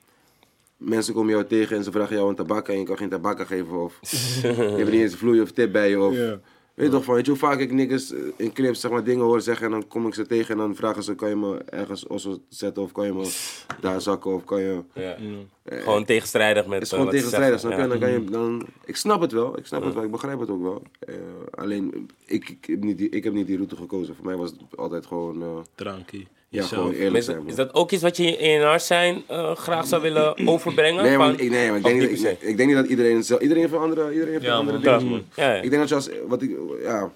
mensen 0.77 1.13
komen 1.13 1.31
jou 1.31 1.45
tegen 1.45 1.77
en 1.77 1.83
ze 1.83 1.91
vragen 1.91 2.15
jou 2.15 2.29
een 2.29 2.35
tabak 2.35 2.67
en 2.67 2.77
je 2.79 2.83
kan 2.85 2.97
geen 2.97 3.09
tabak 3.09 3.47
geven. 3.47 3.81
Of 3.83 3.99
je 4.41 4.47
hebt 4.77 4.91
niet 4.91 5.01
eens 5.01 5.11
een 5.11 5.17
vloei 5.17 5.41
of 5.41 5.51
tip 5.51 5.71
bij 5.71 5.89
je. 5.89 5.99
Of, 6.01 6.15
Ja. 6.15 6.39
Weet 6.75 6.85
je 6.85 6.91
toch, 6.91 7.03
van, 7.03 7.13
weet 7.15 7.25
je 7.25 7.31
hoe 7.31 7.39
vaak 7.39 7.59
ik 7.59 7.71
niggas 7.71 8.13
eh, 8.13 8.19
in 8.35 8.53
clips 8.53 8.79
zeg 8.79 8.91
maar, 8.91 9.03
dingen 9.03 9.25
hoor 9.25 9.41
zeggen 9.41 9.65
en 9.65 9.71
dan 9.71 9.87
kom 9.87 10.07
ik 10.07 10.13
ze 10.13 10.25
tegen 10.25 10.51
en 10.51 10.57
dan 10.57 10.75
vragen 10.75 11.03
ze: 11.03 11.15
Kan 11.15 11.29
je 11.29 11.35
me 11.35 11.57
ergens 11.57 12.07
osso 12.07 12.37
zetten 12.49 12.83
of 12.83 12.91
kan 12.91 13.05
je 13.05 13.13
me 13.13 13.33
daar 13.81 14.01
zakken 14.01 14.33
of 14.33 14.43
kan 14.43 14.61
je. 14.61 14.83
Ja. 14.93 15.17
Gewoon 15.65 16.05
tegenstrijdig 16.05 16.65
met 16.65 16.73
Het 16.73 16.83
is 16.83 16.91
eh, 16.91 16.97
gewoon 16.97 17.13
tegenstrijdig, 17.13 17.59
zeggen. 17.59 17.79
snap 17.79 17.91
je? 17.91 17.95
Ja. 17.95 17.99
Dan 17.99 17.99
kan 17.99 18.23
je 18.23 18.31
dan, 18.31 18.67
ik 18.85 18.95
snap 18.95 19.21
het 19.21 19.31
wel, 19.31 19.57
ik 19.57 19.65
snap 19.65 19.83
het 19.83 19.93
wel, 19.93 20.03
ik 20.03 20.11
begrijp 20.11 20.39
het 20.39 20.49
ook 20.49 20.61
wel. 20.61 20.81
Eh, 20.99 21.15
alleen, 21.51 22.09
ik, 22.25 22.49
ik, 22.49 22.65
heb 22.65 22.83
niet 22.83 22.97
die, 22.97 23.09
ik 23.09 23.23
heb 23.23 23.33
niet 23.33 23.47
die 23.47 23.55
route 23.55 23.75
gekozen. 23.75 24.15
Voor 24.15 24.25
mij 24.25 24.35
was 24.35 24.49
het 24.49 24.59
altijd 24.75 25.05
gewoon, 25.05 25.41
eh, 25.41 25.57
Drankie. 25.75 26.27
Ja, 26.49 26.61
Jezelf. 26.61 26.81
gewoon 26.81 26.93
eerlijk 26.93 27.15
Is, 27.15 27.25
zijn. 27.25 27.35
dat- 27.37 27.45
man. 27.45 27.53
is 27.53 27.59
dat 27.59 27.73
ook 27.73 27.91
iets 27.91 28.01
wat 28.01 28.17
je 28.17 28.23
in 28.37 28.49
je 28.59 28.63
hart 28.65 28.81
zijn 28.81 29.23
eh, 29.27 29.55
graag 29.55 29.85
zou 29.87 30.01
willen 30.01 30.47
overbrengen? 30.47 31.03
Nee, 31.03 31.17
maar 31.17 31.29
Van- 31.29 31.39
ik, 31.39 31.49
nee, 31.49 31.67
maar 31.69 31.77
ik, 31.77 31.83
denk 31.83 31.99
niet 32.09 32.23
ik, 32.23 32.41
ik 32.41 32.57
denk 32.57 32.69
niet 32.69 32.77
dat 32.77 32.87
iedereen 32.87 33.15
hetzelfde... 33.15 33.43
Iedereen 33.45 33.63
heeft 33.63 33.75
een 33.75 33.81
andere, 33.89 34.11
iedereen 34.11 34.33
heeft 34.33 34.45
Ja, 34.45 34.55
andere 34.55 34.77
dingen, 34.79 34.99
Ja. 34.99 35.05
man. 35.09 35.23
Ja, 35.35 35.53
ja. 35.53 35.61
Ik 35.61 35.69
denk 35.69 35.81
dat 35.81 35.89
je 35.89 35.95
als... 35.95 36.09
Wat 36.27 36.41
ik, 36.41 36.57
ja, 36.81 37.11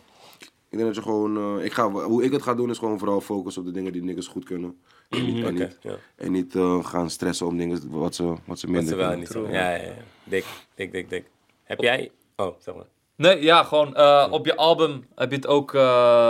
Ik 0.70 0.78
denk 0.78 0.86
dat 0.86 0.96
je 0.96 1.02
gewoon, 1.02 1.58
eh, 1.60 1.66
ik 1.66 1.74
ga, 1.74 1.90
hoe 1.92 2.24
ik 2.24 2.32
het 2.32 2.42
ga 2.42 2.54
doen 2.56 2.70
is 2.70 2.78
gewoon 2.78 3.00
vooral 3.00 3.22
focussen 3.22 3.62
op 3.62 3.68
de 3.68 3.74
dingen 3.74 3.92
die 3.92 4.04
niggas 4.04 4.28
goed 4.28 4.46
kunnen. 4.46 4.78
En 5.10 5.26
niet, 5.26 5.44
en 5.46 5.54
Oké, 5.54 5.64
niet, 5.64 5.78
ja. 5.82 5.96
en 6.16 6.32
niet 6.32 6.56
eh, 6.56 6.86
gaan 6.86 7.10
stressen 7.10 7.48
om 7.48 7.58
dingen 7.58 7.82
wat 7.90 8.16
ze, 8.16 8.24
wat 8.46 8.60
ze 8.60 8.66
Dat 8.66 8.76
minder 8.76 8.92
is 8.94 9.00
wel 9.00 9.08
kunnen. 9.10 9.20
niet 9.20 9.28
zo. 9.28 9.48
Ja, 9.52 9.76
ja, 9.76 9.84
ja. 9.84 9.94
Dik, 10.24 10.46
dik, 10.76 10.92
dik, 10.92 11.10
dik. 11.10 11.26
Heb 11.64 11.80
jij... 11.82 12.12
Oh, 12.36 12.56
zeg 12.60 12.76
maar. 12.76 12.86
Nee, 13.20 13.44
ja, 13.44 13.64
gewoon 13.64 13.96
eh, 13.96 14.28
op 14.30 14.46
je 14.46 14.56
album 14.56 15.06
heb 15.16 15.30
je 15.30 15.36
het 15.36 15.48
ook, 15.48 15.74
eh, 15.74 15.82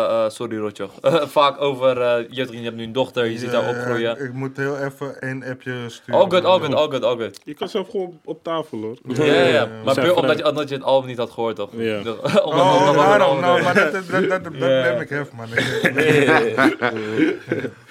eh, 0.03 0.29
sorry 0.29 0.57
Rotjoch, 0.57 0.91
vaak 1.37 1.61
over, 1.61 2.01
eh, 2.01 2.25
je, 2.29 2.41
hebt, 2.41 2.53
je 2.53 2.59
hebt 2.61 2.75
nu 2.75 2.83
een 2.83 2.91
dochter, 2.91 3.25
je 3.25 3.37
ziet 3.37 3.51
haar 3.51 3.69
opgroeien. 3.69 4.23
Ik 4.23 4.33
moet 4.33 4.57
heel 4.57 4.77
even 4.77 5.21
één 5.21 5.43
appje 5.43 5.89
sturen. 5.89 6.21
All 6.21 6.29
good, 6.29 6.45
all 6.45 6.59
good, 6.59 6.73
all 6.73 6.89
good, 6.89 7.03
all 7.03 7.17
good. 7.17 7.41
Je 7.43 7.53
kan 7.53 7.69
zelf 7.69 7.89
gewoon 7.89 8.19
op 8.25 8.43
tafel 8.43 8.81
hoor. 8.81 8.97
Ja, 9.03 9.23
ja, 9.23 9.47
ja. 9.47 9.69
Maar 9.85 9.93
puur 9.95 10.15
omdat 10.15 10.37
je, 10.37 10.47
omdat 10.49 10.69
je 10.69 10.75
het 10.75 10.83
album 10.83 11.07
niet 11.09 11.17
had 11.17 11.31
gehoord, 11.31 11.59
of? 11.59 11.69
Ja. 11.71 11.97
omdat, 11.99 12.43
Oh, 12.43 12.93
daarom. 12.95 13.39
Nou, 13.39 13.63
maar 13.63 13.73
dat, 13.75 13.91
dat, 13.91 14.07
dat, 14.07 14.29
dat, 14.29 14.43
dat 14.43 14.53
Ja. 14.53 14.81
blem 14.81 14.99
ik 15.01 15.09
hef, 15.09 15.31
man. 15.31 15.47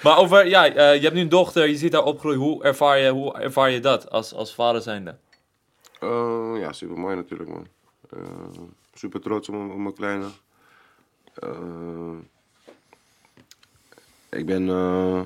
Maar 0.03 0.17
over, 0.17 0.47
ja, 0.47 0.65
eh, 0.73 0.95
je 0.95 1.01
hebt 1.01 1.13
nu 1.13 1.21
een 1.21 1.29
dochter, 1.29 1.67
je 1.67 1.75
ziet 1.77 1.93
haar 1.93 2.03
opgroeien. 2.03 2.39
Hoe 2.39 2.63
ervaar 2.63 2.99
je, 2.99 3.11
hoe 3.11 3.33
ervaar 3.37 3.69
je 3.69 3.79
dat 3.79 4.11
als, 4.11 4.33
als 4.33 4.53
vader 4.53 4.81
zijnde? 4.81 5.15
Eh, 5.99 6.51
ja, 6.59 6.71
super 6.71 6.97
mooi 6.97 7.15
natuurlijk, 7.15 7.49
man. 7.49 7.67
Super 8.99 9.21
trots 9.21 9.49
op, 9.49 9.55
op 9.55 9.77
mijn 9.77 9.93
kleine. 9.93 10.25
Eh, 11.33 12.17
ik 14.29 14.45
ben 14.45 14.69
eh, 14.69 15.21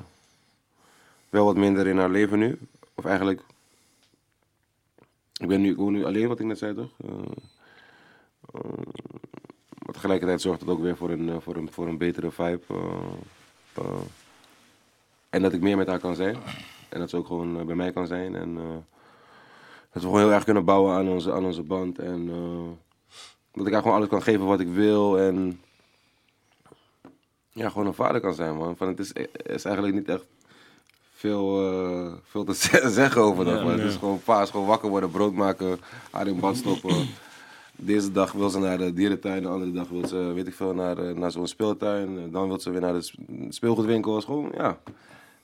wel 1.28 1.44
wat 1.44 1.56
minder 1.56 1.86
in 1.86 1.98
haar 1.98 2.10
leven 2.10 2.38
nu. 2.38 2.58
Of 2.94 3.04
eigenlijk. 3.04 3.40
Ik 5.40 5.48
ben 5.48 5.60
nu, 5.60 5.70
ik 5.70 5.76
woon 5.76 5.92
nu 5.92 6.04
alleen, 6.04 6.28
wat 6.28 6.40
ik 6.40 6.46
net 6.46 6.58
zei 6.58 6.74
toch? 6.74 6.90
Eh, 7.04 7.10
eh, 8.54 8.70
maar 9.78 9.94
tegelijkertijd 9.94 10.40
zorgt 10.40 10.60
het 10.60 10.70
ook 10.70 10.80
weer 10.80 10.96
voor 10.96 11.10
een, 11.10 11.42
voor 11.42 11.56
een, 11.56 11.72
voor 11.72 11.86
een 11.86 11.98
betere 11.98 12.30
vibe. 12.30 12.62
en 15.30 15.42
dat 15.42 15.52
ik 15.52 15.60
meer 15.60 15.76
met 15.76 15.88
haar 15.88 16.00
kan 16.00 16.14
zijn. 16.14 16.36
En 16.88 16.98
dat 16.98 17.10
ze 17.10 17.16
ook 17.16 17.26
gewoon 17.26 17.66
bij 17.66 17.76
mij 17.76 17.92
kan 17.92 18.06
zijn. 18.06 18.34
En, 18.34 18.54
dat 19.92 20.02
we 20.02 20.08
gewoon 20.08 20.18
heel 20.18 20.32
erg 20.32 20.44
kunnen 20.44 20.64
bouwen 20.64 20.94
aan 20.94 21.08
onze, 21.08 21.32
aan 21.32 21.44
onze 21.44 21.62
band. 21.62 21.98
En 21.98 22.30
dat 23.54 23.66
ik 23.66 23.72
haar 23.72 23.82
gewoon 23.82 23.96
alles 23.96 24.08
kan 24.08 24.22
geven 24.22 24.44
wat 24.46 24.60
ik 24.60 24.68
wil. 24.68 25.18
En 25.18 25.60
ja, 27.52 27.68
gewoon 27.68 27.86
een 27.86 27.94
vader 27.94 28.20
kan 28.20 28.34
zijn, 28.34 28.56
man. 28.56 28.76
Van, 28.76 28.88
het 28.88 28.98
is, 28.98 29.12
is 29.46 29.64
eigenlijk 29.64 29.94
niet 29.94 30.08
echt 30.08 30.24
veel, 31.14 31.70
eh, 31.72 32.12
veel 32.24 32.44
te 32.44 32.54
ze- 32.54 32.88
zeggen 33.00 33.22
over 33.22 33.44
dat. 33.44 33.62
man. 33.62 33.72
Het 33.72 33.80
is 33.90 33.96
gewoon 33.96 34.22
paas, 34.22 34.50
gewoon 34.50 34.66
wakker 34.66 34.88
worden, 34.88 35.10
brood 35.10 35.32
maken, 35.34 35.78
haar 36.10 36.26
in 36.26 36.40
bad 36.40 36.56
stoppen. 36.56 37.08
Deze 37.76 38.12
dag 38.12 38.32
wil 38.32 38.50
ze 38.50 38.58
naar 38.58 38.78
de 38.78 38.92
dierentuin, 38.92 39.42
de 39.42 39.48
andere 39.48 39.72
dag 39.72 39.88
wil 39.88 40.06
ze, 40.06 40.16
weet 40.16 40.46
ik 40.46 40.54
veel, 40.54 40.74
naar, 40.74 40.98
eh, 40.98 41.14
naar 41.14 41.30
zo'n 41.30 41.46
speeltuin. 41.46 42.30
Dan 42.30 42.48
wil 42.48 42.60
ze 42.60 42.70
weer 42.70 42.80
naar 42.80 42.92
de 42.92 43.02
sp- 43.02 43.18
speelgoedwinkel. 43.48 44.20
Gewoon, 44.20 44.50
ja. 44.56 44.78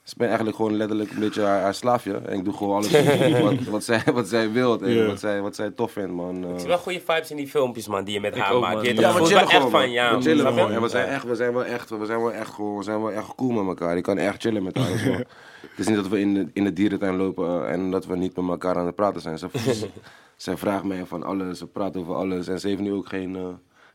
Dus 0.03 0.11
ik 0.11 0.17
ben 0.17 0.27
eigenlijk 0.27 0.55
gewoon 0.57 0.75
letterlijk 0.77 1.11
een 1.11 1.19
beetje 1.19 1.41
haar, 1.41 1.61
haar 1.61 1.73
slaafje. 1.73 2.13
En 2.17 2.37
ik 2.37 2.43
doe 2.45 2.53
gewoon 2.53 2.75
alles 2.75 2.91
wat, 3.41 3.63
wat, 3.63 3.83
zij, 3.83 4.01
wat 4.13 4.27
zij 4.27 4.51
wil 4.51 4.81
en 4.81 5.07
wat, 5.07 5.19
zij, 5.19 5.41
wat 5.41 5.55
zij 5.55 5.71
tof 5.71 5.91
vindt, 5.91 6.11
man. 6.11 6.43
Eh, 6.43 6.53
Ik 6.53 6.59
zie 6.59 6.67
wel 6.67 6.77
goede 6.77 6.99
vibes 7.05 7.31
in 7.31 7.37
die 7.37 7.47
filmpjes, 7.47 7.87
man, 7.87 8.03
die 8.03 8.13
je 8.13 8.19
met 8.19 8.35
Ik 8.35 8.41
haar 8.41 8.53
ook, 8.53 8.61
maakt. 8.61 8.85
Je, 8.85 8.95
Ja, 8.95 9.13
we 9.13 9.25
chillen 9.25 9.29
wel 9.29 9.39
echt 9.41 9.51
gewoon, 9.51 9.69
van, 9.71 9.79
man. 9.79 9.91
ja. 9.91 10.15
We 10.17 10.21
chillen 10.21 10.45
gewoon. 10.47 10.71
En 10.71 10.81
we 10.81 10.87
zijn, 10.87 11.07
echt, 11.07 11.23
we, 11.25 11.35
zijn 11.35 11.53
wel 11.53 11.65
echt, 11.65 11.89
we 11.89 12.05
zijn 12.05 12.19
wel 12.21 12.33
echt 12.33 12.49
gewoon, 12.53 12.77
we 12.77 12.83
zijn 12.83 13.01
wel 13.01 13.11
echt 13.11 13.35
cool 13.35 13.51
met 13.51 13.65
elkaar. 13.67 13.95
Je 13.95 14.01
kan 14.01 14.17
echt 14.17 14.41
chillen 14.41 14.63
met 14.63 14.77
haar. 14.77 14.87
Het 14.89 15.79
is 15.79 15.85
Het 15.85 15.87
niet 15.87 15.95
dat 15.95 16.07
we 16.07 16.19
in 16.19 16.33
de, 16.33 16.47
in 16.53 16.63
de 16.63 16.73
dierentuin 16.73 17.15
lopen 17.15 17.65
eh, 17.65 17.71
en 17.71 17.91
dat 17.91 18.05
we 18.05 18.15
niet 18.15 18.35
met 18.35 18.49
elkaar 18.49 18.75
aan 18.75 18.85
het 18.85 18.95
praten 18.95 19.21
zijn. 19.21 19.37
Ze, 19.37 19.47
ze, 19.73 19.87
zij 20.35 20.57
vraagt 20.57 20.83
mij 20.83 21.05
van 21.05 21.23
alles, 21.23 21.57
ze 21.57 21.67
praat 21.67 21.97
over 21.97 22.15
alles. 22.15 22.47
En 22.47 22.59
ze 22.59 22.67
heeft 22.67 22.81
nu 22.81 22.93
ook 22.93 23.07
geen, 23.07 23.35
eh, 23.35 23.41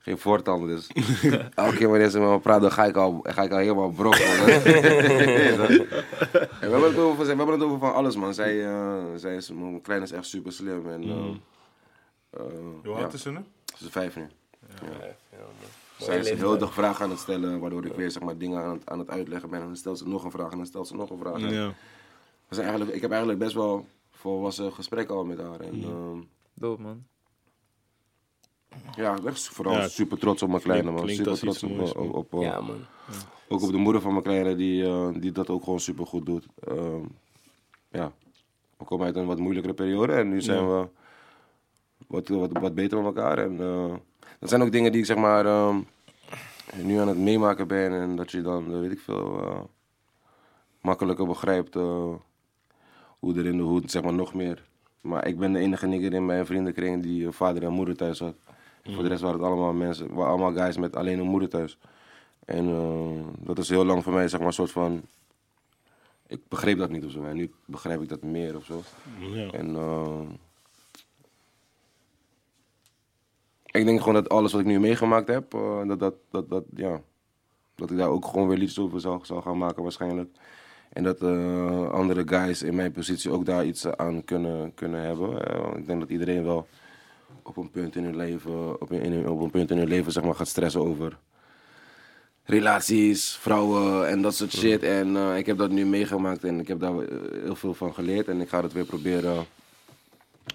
geen 0.06 0.18
voortanden. 0.18 0.68
Dus 0.68 0.86
elke 1.54 1.76
keer 1.76 1.88
wanneer 1.88 2.08
ze 2.08 2.18
met 2.18 2.28
me 2.28 2.38
praat, 2.38 2.60
dan 2.60 2.72
ga 2.72 2.84
ik 2.84 2.96
al, 2.96 3.20
ga 3.22 3.42
ik 3.42 3.50
al 3.50 3.58
helemaal 3.58 3.90
brok. 3.90 4.18
man. 4.18 4.28
en 4.48 4.66
we 6.60 6.66
hebben, 6.70 6.82
het 6.82 6.98
over, 6.98 7.24
we 7.24 7.34
hebben 7.34 7.48
het 7.48 7.62
over 7.62 7.78
van 7.78 7.94
alles, 7.94 8.16
man. 8.16 8.34
Zij, 8.34 8.66
eh, 8.66 9.04
zij 9.16 9.36
is, 9.36 9.50
mijn 9.50 9.80
kleine 9.80 10.04
is 10.04 10.12
echt 10.12 10.26
super 10.26 10.52
slim. 10.52 10.90
En, 10.90 11.02
eh, 11.02 11.08
eh, 12.30 12.40
Hoe 12.82 12.94
ja, 12.94 13.02
oud 13.02 13.12
is 13.12 13.22
ze 13.22 13.30
nu? 13.30 13.38
ze 13.76 13.84
is 13.84 13.90
vijf 13.90 14.16
nu. 14.16 14.28
Mooie 14.82 15.14
Zij 15.98 16.18
is 16.18 16.30
heel 16.30 16.58
de 16.58 16.68
vragen 16.68 17.04
aan 17.04 17.10
het 17.10 17.18
stellen, 17.18 17.60
waardoor 17.60 17.86
ik 17.86 17.94
weer 17.94 18.10
zeg 18.10 18.22
maar, 18.22 18.38
dingen 18.38 18.62
aan 18.62 18.70
het, 18.70 18.88
aan 18.90 18.98
het 18.98 19.10
uitleggen 19.10 19.50
ben. 19.50 19.60
En 19.60 19.66
dan 19.66 19.76
stelt 19.76 19.98
ze 19.98 20.08
nog 20.08 20.24
een 20.24 20.30
vraag 20.30 20.50
en 20.50 20.56
dan 20.56 20.66
stelt 20.66 20.88
ze 20.88 20.96
nog 20.96 21.10
een 21.10 21.18
vraag. 21.18 21.40
Ja. 21.40 21.74
We 22.48 22.54
zijn 22.54 22.66
eigenlijk, 22.66 22.96
ik 22.96 23.02
heb 23.02 23.10
eigenlijk 23.10 23.40
best 23.40 23.54
wel 23.54 23.86
volwassen 24.10 24.72
gesprekken 24.72 25.14
al 25.14 25.24
met 25.24 25.38
haar. 25.38 25.60
En, 25.60 25.82
ehm, 25.82 26.20
Dope, 26.54 26.82
man. 26.82 27.06
Ja, 28.96 29.16
ik 29.16 29.22
ben 29.22 29.36
vooral 29.36 29.74
Ja, 29.74 29.88
super 29.88 30.18
trots 30.18 30.42
op 30.42 30.48
mijn 30.48 30.62
kleine 30.62 30.90
man. 30.90 31.02
klinkt 31.02 31.22
Super 31.24 31.38
trots 31.38 31.62
op, 31.62 31.70
moois, 31.70 31.92
op, 31.92 32.32
op, 32.32 32.42
Ja, 32.42 32.60
man. 32.60 32.76
ook 33.48 33.62
op 33.62 33.70
de 33.70 33.76
moeder 33.76 34.00
van 34.02 34.10
mijn 34.10 34.22
kleine, 34.24 34.56
die, 34.56 34.84
eh, 34.84 35.08
die 35.14 35.32
dat 35.32 35.48
ook 35.50 35.64
gewoon 35.64 35.80
super 35.80 36.06
goed 36.06 36.26
doet. 36.26 36.46
Ehm, 36.68 37.00
ja, 37.90 38.12
we 38.76 38.84
komen 38.84 39.06
uit 39.06 39.16
een 39.16 39.26
wat 39.26 39.38
moeilijkere 39.38 39.74
periode 39.74 40.12
en 40.12 40.28
nu 40.28 40.40
zijn 40.40 40.68
we 40.68 40.88
wat, 42.06 42.28
wat, 42.28 42.50
wat 42.52 42.74
beter 42.74 42.96
met 42.96 43.06
elkaar. 43.06 43.38
En 43.38 43.60
eh, 43.60 43.94
dat 44.38 44.48
zijn 44.48 44.62
ook 44.62 44.72
dingen 44.72 44.92
die 44.92 45.00
ik 45.00 45.06
zeg 45.06 45.16
maar 45.16 45.46
ehm, 45.46 45.76
nu 46.82 46.98
aan 46.98 47.08
het 47.08 47.18
meemaken 47.18 47.68
ben 47.68 47.92
en 47.92 48.16
dat 48.16 48.30
je 48.30 48.42
dan, 48.42 48.80
weet 48.80 48.92
ik 48.92 49.00
veel, 49.00 49.42
eh, 49.42 49.60
makkelijker 50.80 51.26
begrijpt 51.26 51.76
eh, 51.76 52.14
hoe 53.18 53.36
er 53.38 53.46
in 53.46 53.56
de 53.56 53.62
hoed, 53.62 53.90
zeg 53.90 54.02
maar, 54.02 54.12
nog 54.14 54.34
meer. 54.34 54.64
Maar 55.00 55.26
ik 55.26 55.38
ben 55.38 55.52
de 55.52 55.58
enige 55.58 55.86
nigger 55.86 56.12
in 56.12 56.26
mijn 56.26 56.46
vriendenkring 56.46 57.02
die 57.02 57.30
vader 57.30 57.62
en 57.62 57.72
moeder 57.72 57.96
thuis 57.96 58.18
had. 58.18 58.34
Voor 58.94 59.02
de 59.02 59.08
rest 59.08 59.22
waren 59.22 59.38
het 59.38 59.46
allemaal 59.46 59.72
mensen, 59.72 60.14
waren 60.14 60.30
allemaal 60.30 60.52
guys 60.52 60.76
met 60.76 60.96
alleen 60.96 61.18
een 61.18 61.26
moeder 61.26 61.48
thuis. 61.48 61.78
En 62.46 62.68
eh, 62.68 63.46
dat 63.46 63.58
is 63.58 63.68
heel 63.68 63.84
lang 63.84 64.02
voor 64.02 64.12
mij, 64.12 64.28
zeg 64.28 64.38
maar, 64.38 64.48
een 64.48 64.54
soort 64.54 64.70
van. 64.70 65.02
Ik 66.26 66.40
begreep 66.48 66.78
dat 66.78 66.90
niet 66.90 67.04
of 67.04 67.10
zo. 67.10 67.24
En 67.24 67.36
nu 67.36 67.52
begrijp 67.64 68.02
ik 68.02 68.08
dat 68.08 68.22
meer 68.22 68.56
of 68.56 68.64
zo. 68.64 68.82
Ja. 69.18 69.50
En 69.50 69.76
eh, 69.76 70.20
ik 73.66 73.84
denk 73.84 73.98
gewoon 73.98 74.14
dat 74.14 74.28
alles 74.28 74.52
wat 74.52 74.60
ik 74.60 74.66
nu 74.66 74.80
meegemaakt 74.80 75.28
heb, 75.28 75.54
eh, 75.54 75.86
dat, 75.86 75.98
dat, 75.98 76.14
dat, 76.30 76.48
dat, 76.48 76.64
ja, 76.74 77.00
dat 77.74 77.90
ik 77.90 77.96
daar 77.96 78.08
ook 78.08 78.24
gewoon 78.24 78.48
weer 78.48 78.58
liedjes 78.58 78.78
over 78.78 79.00
zal, 79.00 79.20
zal 79.22 79.42
gaan 79.42 79.58
maken 79.58 79.82
waarschijnlijk. 79.82 80.36
En 80.88 81.02
dat 81.02 81.22
andere 81.92 82.28
guys 82.28 82.62
in 82.62 82.74
mijn 82.74 82.92
positie 82.92 83.30
ook 83.30 83.44
daar 83.44 83.66
iets 83.66 83.86
aan 83.86 84.24
kunnen, 84.24 84.74
kunnen 84.74 85.00
hebben. 85.00 85.36
Ik 85.76 85.86
denk 85.86 86.00
dat 86.00 86.10
iedereen 86.10 86.44
wel 86.44 86.66
op 87.42 87.56
een 87.56 87.70
punt 87.70 87.96
in 87.96 88.04
hun 88.04 88.16
leven, 88.16 88.80
op 88.80 88.90
een, 88.90 89.28
op 89.28 89.40
een 89.40 89.50
punt 89.50 89.70
in 89.70 89.78
hun 89.78 89.88
leven 89.88 90.12
zeg 90.12 90.24
maar, 90.24 90.34
gaat 90.34 90.48
stressen 90.48 90.80
over 90.80 91.18
relaties, 92.46 93.36
vrouwen 93.36 94.08
en 94.08 94.22
dat 94.22 94.34
soort 94.34 94.52
shit. 94.52 94.82
En 94.82 95.16
eh, 95.16 95.36
ik 95.36 95.46
heb 95.46 95.58
dat 95.58 95.70
nu 95.70 95.86
meegemaakt 95.86 96.44
en 96.44 96.60
ik 96.60 96.68
heb 96.68 96.80
daar 96.80 96.98
eh, 96.98 97.42
heel 97.42 97.56
veel 97.56 97.74
van 97.74 97.94
geleerd. 97.94 98.28
En 98.28 98.40
ik 98.40 98.48
ga 98.48 98.60
dat 98.60 98.72
weer 98.72 98.84
proberen 98.84 99.46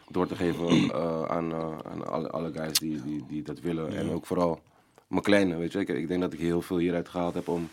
door 0.10 0.28
te 0.28 0.36
geven 0.36 0.68
eh, 0.68 1.24
aan, 1.24 1.54
aan 1.84 2.08
alle, 2.08 2.30
alle 2.30 2.52
guys 2.54 2.80
die, 2.80 3.04
die, 3.04 3.26
die 3.28 3.44
dat 3.44 3.60
willen. 3.60 3.96
En 3.96 4.12
ook 4.12 4.26
vooral 4.26 4.62
mijn 5.08 5.24
kleine, 5.24 5.58
weet 5.58 5.72
je. 5.72 5.80
Ik, 5.80 5.90
ik 5.90 6.08
denk 6.08 6.22
dat 6.22 6.34
ik 6.34 6.40
heel 6.40 6.62
veel 6.62 6.78
hieruit 6.78 7.10
gehaald 7.10 7.34
heb 7.34 7.48
om 7.48 7.70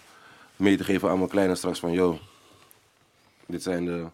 mee 0.57 0.77
te 0.77 0.85
geven 0.85 1.11
aan 1.11 1.19
mijn 1.19 1.31
kleine 1.31 1.55
straks 1.55 1.79
van... 1.79 1.93
Yo, 1.93 2.19
dit 3.47 3.63
zijn 3.63 3.85
de, 3.85 4.07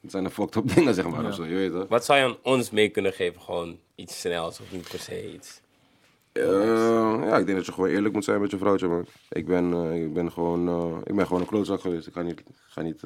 dit 0.00 0.10
zijn 0.10 0.24
de 0.24 0.30
fucked 0.30 0.56
up 0.56 0.68
dingen, 0.74 0.94
zeg 0.94 1.08
maar. 1.08 1.24
Of 1.24 1.34
zo, 1.34 1.44
je 1.44 1.54
weet 1.54 1.72
het. 1.72 1.88
Wat 1.88 2.04
zou 2.04 2.18
je 2.18 2.24
aan 2.24 2.36
ons 2.42 2.70
mee 2.70 2.88
kunnen 2.88 3.12
geven? 3.12 3.40
Gewoon 3.40 3.78
iets 4.00 4.20
snels 4.20 4.60
of 4.60 4.72
niet 4.72 4.88
per 4.88 4.98
se 4.98 5.32
iets? 5.32 5.60
Eh, 6.32 7.22
ja, 7.24 7.36
ik 7.36 7.46
denk 7.46 7.56
dat 7.58 7.66
je 7.66 7.72
gewoon 7.72 7.88
eerlijk 7.88 8.14
moet 8.14 8.24
zijn 8.24 8.40
met 8.40 8.50
je 8.50 8.58
vrouwtje, 8.58 8.88
man. 8.88 9.06
Ik 9.28 9.46
ben, 9.46 9.72
eh, 9.72 10.02
ik 10.02 10.12
ben, 10.12 10.32
gewoon, 10.32 10.68
eh, 10.68 10.98
ik 11.04 11.14
ben 11.14 11.26
gewoon 11.26 11.40
een 11.40 11.48
klootzak 11.48 11.80
geweest. 11.80 12.06
Ik 12.06 12.12
ga 12.12 12.22
niet, 12.22 12.42
ga 12.68 12.82
niet, 12.82 13.02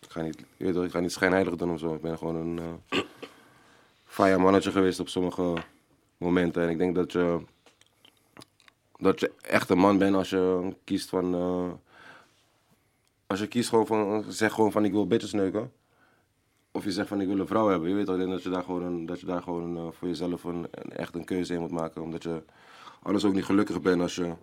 ik 0.00 0.08
ga 0.08 0.20
niet, 0.20 0.44
ik 0.58 0.90
ga 0.90 1.00
niet 1.00 1.12
schijnheilig 1.12 1.56
doen 1.56 1.72
of 1.72 1.78
zo. 1.78 1.94
Ik 1.94 2.00
ben 2.00 2.18
gewoon 2.18 2.36
een 2.36 2.60
fire 4.04 4.38
mannetje 4.38 4.70
geweest 4.70 5.00
op 5.00 5.08
sommige 5.08 5.54
momenten. 6.16 6.62
En 6.62 6.68
ik 6.68 6.78
denk 6.78 6.94
dat 6.94 7.12
je, 7.12 7.40
dat 8.98 9.20
je 9.20 9.32
echt 9.40 9.70
een 9.70 9.78
man 9.78 9.98
bent 9.98 10.14
als 10.14 10.30
je 10.30 10.74
kiest 10.84 11.08
van, 11.08 11.34
als 13.26 13.40
je 13.40 13.46
kiest 13.46 13.68
gewoon 13.68 13.86
van, 13.86 14.24
zeg 14.28 14.52
gewoon 14.52 14.72
van 14.72 14.84
ik 14.84 14.92
wil 14.92 15.06
bitches 15.06 15.32
neuken. 15.32 15.72
Of 16.72 16.84
je 16.84 16.92
zegt 16.92 17.08
van 17.08 17.20
ik 17.20 17.26
wil 17.26 17.38
een 17.38 17.46
vrouw 17.46 17.68
hebben. 17.68 17.88
Je 17.88 17.94
weet 17.94 18.06
denk 18.18 18.30
dat 18.30 18.42
je 18.42 18.48
daar 18.48 18.62
gewoon, 18.62 18.82
een, 18.82 19.06
dat 19.06 19.20
je 19.20 19.26
daar 19.26 19.42
gewoon 19.42 19.76
eh, 19.76 19.86
voor 19.90 20.08
jezelf 20.08 20.44
een, 20.44 20.66
een, 20.70 20.90
echt 20.92 21.14
een 21.14 21.24
keuze 21.24 21.54
in 21.54 21.60
moet 21.60 21.70
maken. 21.70 22.02
Omdat 22.02 22.22
je 22.22 22.42
anders 23.02 23.24
ook 23.24 23.34
niet 23.34 23.44
gelukkig 23.44 23.80
bent 23.82 24.00
als 24.00 24.14
je 24.14 24.24
een 24.24 24.36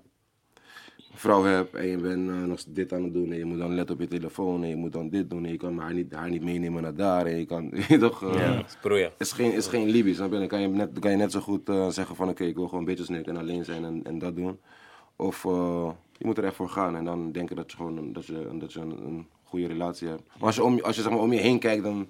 vrouw 1.22 1.44
hebt 1.44 1.74
en 1.76 1.88
je 1.88 1.98
bent 1.98 2.30
eh, 2.30 2.44
nog 2.44 2.64
dit 2.68 2.94
aan 2.94 3.04
het 3.04 3.14
doen. 3.14 3.32
En 3.32 3.38
je 3.38 3.46
moet 3.46 3.58
dan 3.58 3.76
letten 3.76 3.96
op 3.96 4.02
je 4.02 4.08
telefoon 4.08 4.64
en 4.64 4.70
je 4.70 4.76
moet 4.76 4.94
dan 4.94 5.10
dit 5.10 5.30
doen. 5.30 5.46
En 5.46 5.52
je 5.52 5.58
kan 5.58 5.78
haar 5.78 5.94
niet, 5.94 6.14
haar 6.14 6.30
niet 6.30 6.44
meenemen 6.44 6.82
naar 6.82 6.96
daar. 6.96 7.26
En 7.26 7.38
je 7.38 7.46
kan, 7.46 7.72
je 7.88 7.98
toch... 7.98 8.24
eh, 8.24 8.40
Ja, 8.40 8.64
sproeien. 8.68 9.12
is 9.18 9.32
geen, 9.32 9.54
is 9.54 9.68
geen 9.68 9.90
je? 9.90 10.14
Dan 10.16 10.48
kan 10.48 10.62
je 10.62 10.68
net, 10.68 11.00
kan 11.00 11.12
je 11.12 11.18
net 11.18 11.32
zo 11.32 11.40
goed 11.40 11.70
zeggen 11.90 12.16
van 12.16 12.30
oké, 12.30 12.44
ik 12.44 12.56
wil 12.56 12.68
gewoon 12.68 12.86
bitches 12.86 13.10
neuken 13.10 13.34
en 13.36 13.42
alleen 13.42 13.66
zijn 13.66 13.86
en, 13.86 14.04
en 14.04 14.20
dat 14.20 14.36
doen. 14.36 14.60
Of 15.16 15.44
je 16.18 16.26
moet 16.26 16.38
er 16.38 16.44
echt 16.44 16.56
voor 16.56 16.70
gaan 16.70 16.96
en 16.96 17.06
dan 17.06 17.32
denken 17.32 17.56
dat 17.56 17.72
je 17.72 17.78
gewoon 17.78 18.14
dat 18.14 18.26
je, 18.26 18.48
dat 18.60 18.74
je 18.74 18.80
een, 18.80 19.06
een 19.06 19.28
goede 19.46 19.68
relatie 19.68 20.08
hebt. 20.08 20.22
Maar 20.38 20.46
als 20.46 20.56
je, 20.56 20.64
om, 20.64 20.80
als 20.80 20.96
je 20.96 21.02
zeg 21.02 21.12
maar, 21.12 21.20
om 21.20 21.34
je 21.34 21.40
heen 21.40 21.60
kijkt, 21.60 21.84
dan 21.84 22.08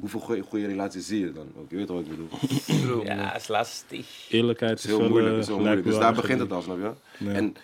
hoeveel 0.00 0.20
goede, 0.20 0.42
goede 0.42 0.66
relaties 0.66 1.06
zie 1.06 1.20
je 1.20 1.32
dan? 1.32 1.46
Ook, 1.58 1.70
je 1.70 1.76
weet 1.76 1.86
toch 1.86 1.96
wat 1.96 2.04
ik 2.04 2.10
bedoel? 2.10 2.28
Het 3.00 3.06
Ja, 3.06 3.34
is 3.34 3.48
lastig. 3.48 4.26
Eerlijkheid 4.30 4.78
is 4.78 4.84
is 4.84 4.90
heel 4.90 4.98
wel, 5.00 5.08
moeilijk. 5.08 5.34
eh, 5.34 5.40
is 5.40 5.46
heel 5.46 5.54
lijkt 5.56 5.72
moeilijk. 5.74 5.96
Dus 5.96 6.04
daar 6.06 6.14
begint 6.14 6.40
het 6.40 6.52
al, 6.52 6.62
snap 6.62 6.76
je? 6.78 6.92
Ja. 7.24 7.32
En 7.32 7.56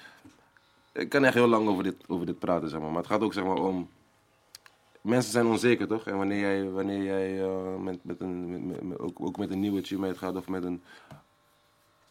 ik 0.93 1.09
kan 1.09 1.25
echt 1.25 1.35
heel 1.35 1.47
lang 1.49 1.69
over 1.69 1.83
dit, 1.83 1.95
over 2.07 2.27
dit 2.27 2.39
praten, 2.39 2.69
zeg 2.69 2.81
maar. 2.81 2.89
Maar 2.91 2.99
het 3.03 3.07
gaat 3.11 3.21
ook 3.21 3.33
zeg 3.33 3.45
maar 3.45 3.57
om. 3.63 3.89
Mensen 5.01 5.33
zijn 5.33 5.47
onzeker, 5.47 5.87
toch? 5.87 6.07
En 6.07 6.17
wanneer 6.17 6.41
jij, 6.41 6.71
wanneer 6.71 7.03
jij 7.03 7.43
eh, 7.43 7.77
met, 7.77 7.99
met 8.03 8.21
een, 8.21 8.51
met, 8.51 8.65
met- 8.65 8.83
met- 8.83 8.99
ook, 8.99 9.21
ook 9.21 9.37
met 9.39 9.51
een 9.51 9.61
nieuwe 9.61 9.81
teammate 9.81 10.19
gaat 10.19 10.37
of 10.37 10.49
met 10.49 10.65
een. 10.65 10.83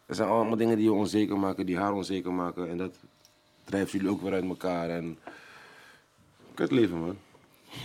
Er 0.05 0.15
zijn 0.15 0.29
allemaal 0.29 0.57
dingen 0.57 0.75
die 0.75 0.85
je 0.85 0.91
onzeker 0.93 1.37
maken, 1.39 1.65
die 1.65 1.77
haar 1.77 1.93
onzeker 1.93 2.33
maken. 2.33 2.69
En 2.69 2.77
dat 2.77 2.95
drijft 3.63 3.91
jullie 3.91 4.09
ook 4.09 4.21
weer 4.21 4.33
uit 4.33 4.43
elkaar. 4.47 4.89
En. 4.89 5.17
Kut 6.53 6.71
leven, 6.71 6.97
man. 6.99 7.17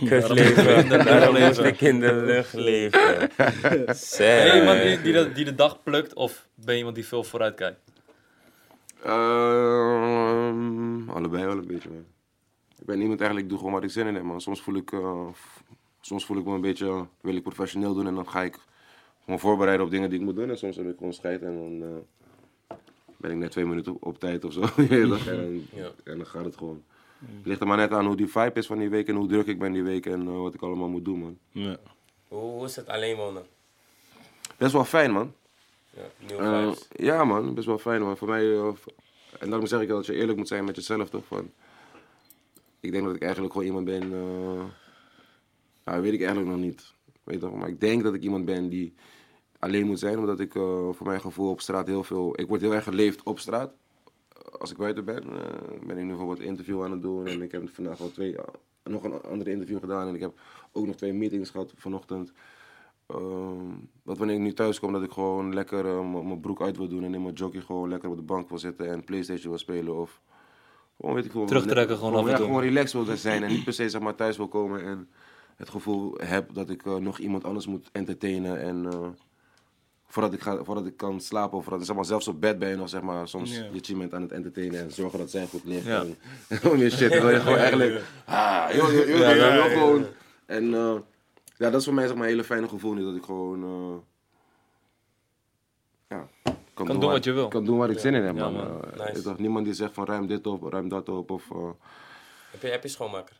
Kutleven. 0.05 0.89
Daarom 1.05 1.39
moest 1.39 1.59
ik 1.59 1.81
in 1.81 1.99
de 1.99 2.13
lucht 2.13 2.53
leven. 2.53 2.99
Ben 4.17 4.45
je 4.45 4.55
iemand 4.59 4.81
die, 4.81 5.01
die, 5.01 5.13
de, 5.13 5.31
die 5.31 5.45
de 5.45 5.55
dag 5.55 5.83
plukt 5.83 6.13
of 6.13 6.47
ben 6.55 6.71
je 6.73 6.77
iemand 6.77 6.95
die 6.95 7.05
veel 7.07 7.23
vooruit 7.23 7.55
kijkt? 7.55 7.79
Ehm, 9.03 11.09
allebei 11.09 11.45
wel 11.45 11.57
een 11.57 11.67
beetje, 11.67 11.89
man. 11.89 12.05
Ik 12.79 12.85
ben 12.85 13.01
iemand 13.01 13.19
eigenlijk, 13.19 13.43
ik 13.43 13.49
doe 13.49 13.57
gewoon 13.57 13.73
wat 13.73 13.83
ik 13.83 13.89
zin 13.89 14.07
in 14.07 14.15
heb, 14.15 14.23
man. 14.23 14.41
Soms 14.41 14.61
voel 14.61 14.75
ik, 14.75 14.91
eh, 14.91 15.27
f- 15.33 15.63
soms 16.01 16.25
voel 16.25 16.37
ik 16.37 16.45
me 16.45 16.53
een 16.53 16.61
beetje, 16.61 17.05
wil 17.21 17.35
ik 17.35 17.43
professioneel 17.43 17.93
doen 17.93 18.07
en 18.07 18.15
dan 18.15 18.29
ga 18.29 18.41
ik 18.43 18.57
gewoon 19.23 19.39
voorbereiden 19.39 19.85
op 19.85 19.91
dingen 19.91 20.09
die 20.09 20.19
ik 20.19 20.25
moet 20.25 20.35
doen. 20.35 20.49
En 20.49 20.57
soms 20.57 20.75
heb 20.75 20.89
ik 20.89 20.97
gewoon 20.97 21.13
scheid 21.13 21.41
en 21.41 21.55
dan 21.55 21.89
eh, 21.89 22.75
ben 23.17 23.31
ik 23.31 23.37
net 23.37 23.51
twee 23.51 23.65
minuten 23.65 23.91
op, 23.93 24.05
op 24.05 24.19
tijd 24.19 24.45
of 24.45 24.53
zo. 24.53 24.61
Dan, 25.07 25.19
en 26.03 26.17
dan 26.17 26.25
gaat 26.25 26.45
het 26.45 26.57
gewoon. 26.57 26.83
Het 27.19 27.45
ligt 27.45 27.59
er 27.61 27.67
maar 27.67 27.77
net 27.77 27.91
aan 27.91 28.05
hoe 28.05 28.15
die 28.15 28.27
vibe 28.27 28.51
is 28.59 28.65
van 28.67 28.77
die 28.77 28.89
week 28.89 29.07
en 29.07 29.15
hoe 29.15 29.27
druk 29.27 29.47
ik 29.47 29.59
ben 29.59 29.71
die 29.71 29.83
week 29.83 30.05
en 30.05 30.27
eh, 30.27 30.37
wat 30.37 30.53
ik 30.53 30.61
allemaal 30.61 30.87
moet 30.89 31.05
doen, 31.05 31.19
man. 31.19 31.37
Ja. 31.51 31.77
Hoe, 32.27 32.39
hoe 32.39 32.65
is 32.65 32.75
het 32.75 32.87
alleen 32.87 33.15
wonen? 33.15 33.45
Best 34.57 34.71
wel 34.73 34.85
fijn, 34.85 35.11
man. 35.11 35.33
Ja, 35.89 36.01
nieuwe 36.27 36.43
Eh, 36.43 36.61
vibes. 36.63 36.87
ja, 36.95 37.23
man, 37.23 37.53
best 37.53 37.67
wel 37.67 37.77
fijn. 37.77 38.01
Maar 38.03 38.17
voor 38.17 38.27
mij, 38.27 38.53
eh, 38.57 38.67
en 39.39 39.49
daarom 39.49 39.67
zeg 39.67 39.81
ik 39.81 39.87
dat 39.87 40.05
je 40.05 40.13
eerlijk 40.13 40.37
moet 40.37 40.47
zijn 40.47 40.65
met 40.65 40.75
jezelf, 40.75 41.09
toch? 41.09 41.25
Van, 41.25 41.51
ik 42.79 42.91
denk 42.91 43.05
dat 43.05 43.15
ik 43.15 43.21
eigenlijk 43.21 43.51
gewoon 43.53 43.67
iemand 43.67 43.85
ben. 43.85 44.01
eh 44.13 44.63
nou, 45.85 46.01
weet 46.01 46.13
ik 46.13 46.19
eigenlijk 46.21 46.49
nog 46.51 46.59
niet. 46.59 46.93
Weet 47.23 47.39
toch? 47.39 47.53
Maar 47.55 47.67
ik 47.69 47.79
denk 47.79 48.03
dat 48.03 48.13
ik 48.13 48.21
iemand 48.21 48.45
ben 48.45 48.69
die 48.69 48.93
alleen 49.59 49.85
moet 49.85 49.99
zijn, 49.99 50.17
omdat 50.19 50.39
ik 50.39 50.55
eh, 50.55 50.61
voor 50.91 51.05
mijn 51.07 51.21
gevoel 51.21 51.49
op 51.49 51.61
straat 51.61 51.87
heel 51.87 52.03
veel. 52.03 52.39
Ik 52.39 52.47
word 52.47 52.61
heel 52.61 52.73
erg 52.73 52.83
geleefd 52.83 53.23
op 53.23 53.39
straat. 53.39 53.71
Als 54.59 54.71
ik 54.71 54.77
buiten 54.77 55.05
ben, 55.05 55.23
eh, 55.23 55.85
ben 55.87 55.97
ik 55.97 56.03
nu 56.03 56.07
bijvoorbeeld 56.09 56.39
een 56.39 56.45
interview 56.45 56.83
aan 56.83 56.91
het 56.91 57.01
doen. 57.01 57.27
En 57.27 57.41
ik 57.41 57.51
heb 57.51 57.69
vandaag 57.69 58.01
al 58.01 58.11
twee, 58.11 58.35
nog 58.83 59.03
een 59.03 59.21
andere 59.21 59.51
interview 59.51 59.79
gedaan. 59.79 60.07
En 60.07 60.15
ik 60.15 60.21
heb 60.21 60.39
ook 60.71 60.85
nog 60.85 60.95
twee 60.95 61.13
meetings 61.13 61.49
gehad 61.49 61.73
vanochtend. 61.75 62.31
Ehm, 63.07 63.65
dat 64.03 64.17
wanneer 64.17 64.35
ik 64.35 64.41
nu 64.41 64.53
thuis 64.53 64.79
kom, 64.79 64.91
dat 64.91 65.03
ik 65.03 65.11
gewoon 65.11 65.53
lekker 65.53 65.85
eh, 65.85 66.11
mijn 66.11 66.39
broek 66.39 66.61
uit 66.61 66.77
wil 66.77 66.87
doen 66.87 67.03
en 67.03 67.13
in 67.13 67.21
mijn 67.21 67.33
jockey 67.33 67.61
gewoon 67.61 67.89
lekker 67.89 68.09
op 68.09 68.15
de 68.15 68.21
bank 68.21 68.49
wil 68.49 68.57
zitten 68.59 68.89
en 68.91 69.03
Playstation 69.03 69.49
wil 69.49 69.59
spelen 69.59 69.95
of 69.99 70.21
gewoon 70.99 71.15
weet 71.15 71.25
ik 71.25 71.31
veel. 71.31 71.45
Terugtrekken 71.45 71.89
le- 71.95 71.97
gewoon 72.01 72.15
af 72.15 72.23
en 72.25 72.31
ja, 72.31 72.37
toe. 72.37 72.45
gewoon 72.45 72.61
relaxed 72.61 73.05
wil 73.05 73.15
zijn 73.17 73.43
en 73.43 73.49
niet 73.49 73.63
per 73.63 73.73
se 73.73 73.89
zeg 73.89 74.01
maar 74.01 74.15
thuis 74.15 74.37
wil 74.37 74.47
komen 74.47 74.83
en 74.83 75.09
het 75.55 75.69
gevoel 75.69 76.17
heb 76.23 76.53
dat 76.53 76.69
ik 76.69 76.85
eh, 76.85 76.95
nog 76.95 77.17
iemand 77.19 77.43
anders 77.43 77.67
moet 77.67 77.89
entertainen 77.91 78.59
en 78.61 78.85
eh, 78.91 79.07
voordat 80.07 80.33
ik 80.33 80.41
ga, 80.41 80.63
voordat 80.63 80.85
ik 80.85 80.97
kan 80.97 81.21
slapen 81.21 81.57
of 81.57 81.63
voordat 81.63 81.85
zeg 81.85 81.95
maar 81.95 82.05
zelfs 82.05 82.27
op 82.27 82.41
bed 82.41 82.59
ben 82.59 82.69
je 82.69 82.75
nog 82.75 82.89
zeg 82.89 83.01
maar 83.01 83.27
soms 83.27 83.55
je 83.71 83.79
team 83.81 84.07
aan 84.11 84.21
het 84.21 84.31
entertainen 84.31 84.79
en 84.79 84.91
zorgen 84.91 85.19
dat 85.19 85.29
zij 85.29 85.45
goed 85.47 85.63
ligt 85.65 85.85
Ja. 85.85 85.99
en, 86.01 86.17
gewoon 86.57 86.77
meer 86.77 86.91
shit. 86.91 87.11
Dan 87.11 87.21
wil 87.21 87.29
je 87.29 87.39
gewoon 87.39 87.57
eigenlijk 87.57 88.01
ah, 88.25 88.65
joh, 88.73 88.91
joh, 88.93 89.07
Ja, 89.07 89.29
ja, 89.33 89.67
gewoon 89.69 90.05
en 90.45 90.73
eh, 90.73 90.95
ja, 91.57 91.69
dat 91.69 91.75
is 91.79 91.83
voor 91.85 91.93
mij 91.93 92.05
zeg 92.07 92.15
maar 92.15 92.23
een 92.23 92.29
hele 92.31 92.43
fijne 92.43 92.67
gevoel 92.67 92.93
nu 92.93 93.03
dat 93.03 93.15
ik 93.15 93.23
gewoon 93.23 93.63
eh, 93.63 93.97
ja, 96.17 96.27
kan, 96.73 96.85
doen 96.85 96.99
wat 96.99 97.23
je 97.23 97.31
wil. 97.31 97.47
Kan 97.47 97.65
doen 97.65 97.77
waar 97.77 97.89
ik 97.89 97.99
zin 97.99 98.13
in 98.13 98.23
heb, 98.23 98.35
Ja, 98.35 98.49
man. 98.49 98.53
man. 98.53 98.83
Eh, 98.91 98.99
Nice. 98.99 99.11
is 99.17 99.23
toch 99.23 99.37
niemand 99.39 99.65
die 99.65 99.73
zegt 99.73 99.93
van 99.93 100.05
ruim 100.05 100.27
dit 100.27 100.47
op, 100.47 100.63
ruim 100.63 100.89
dat 100.89 101.09
op 101.09 101.31
of... 101.31 101.51
eh, 101.51 101.69
Heb 102.51 102.61
je, 102.61 102.67
heb 102.67 102.83
je 102.83 102.89
schoonmaker? 102.89 103.35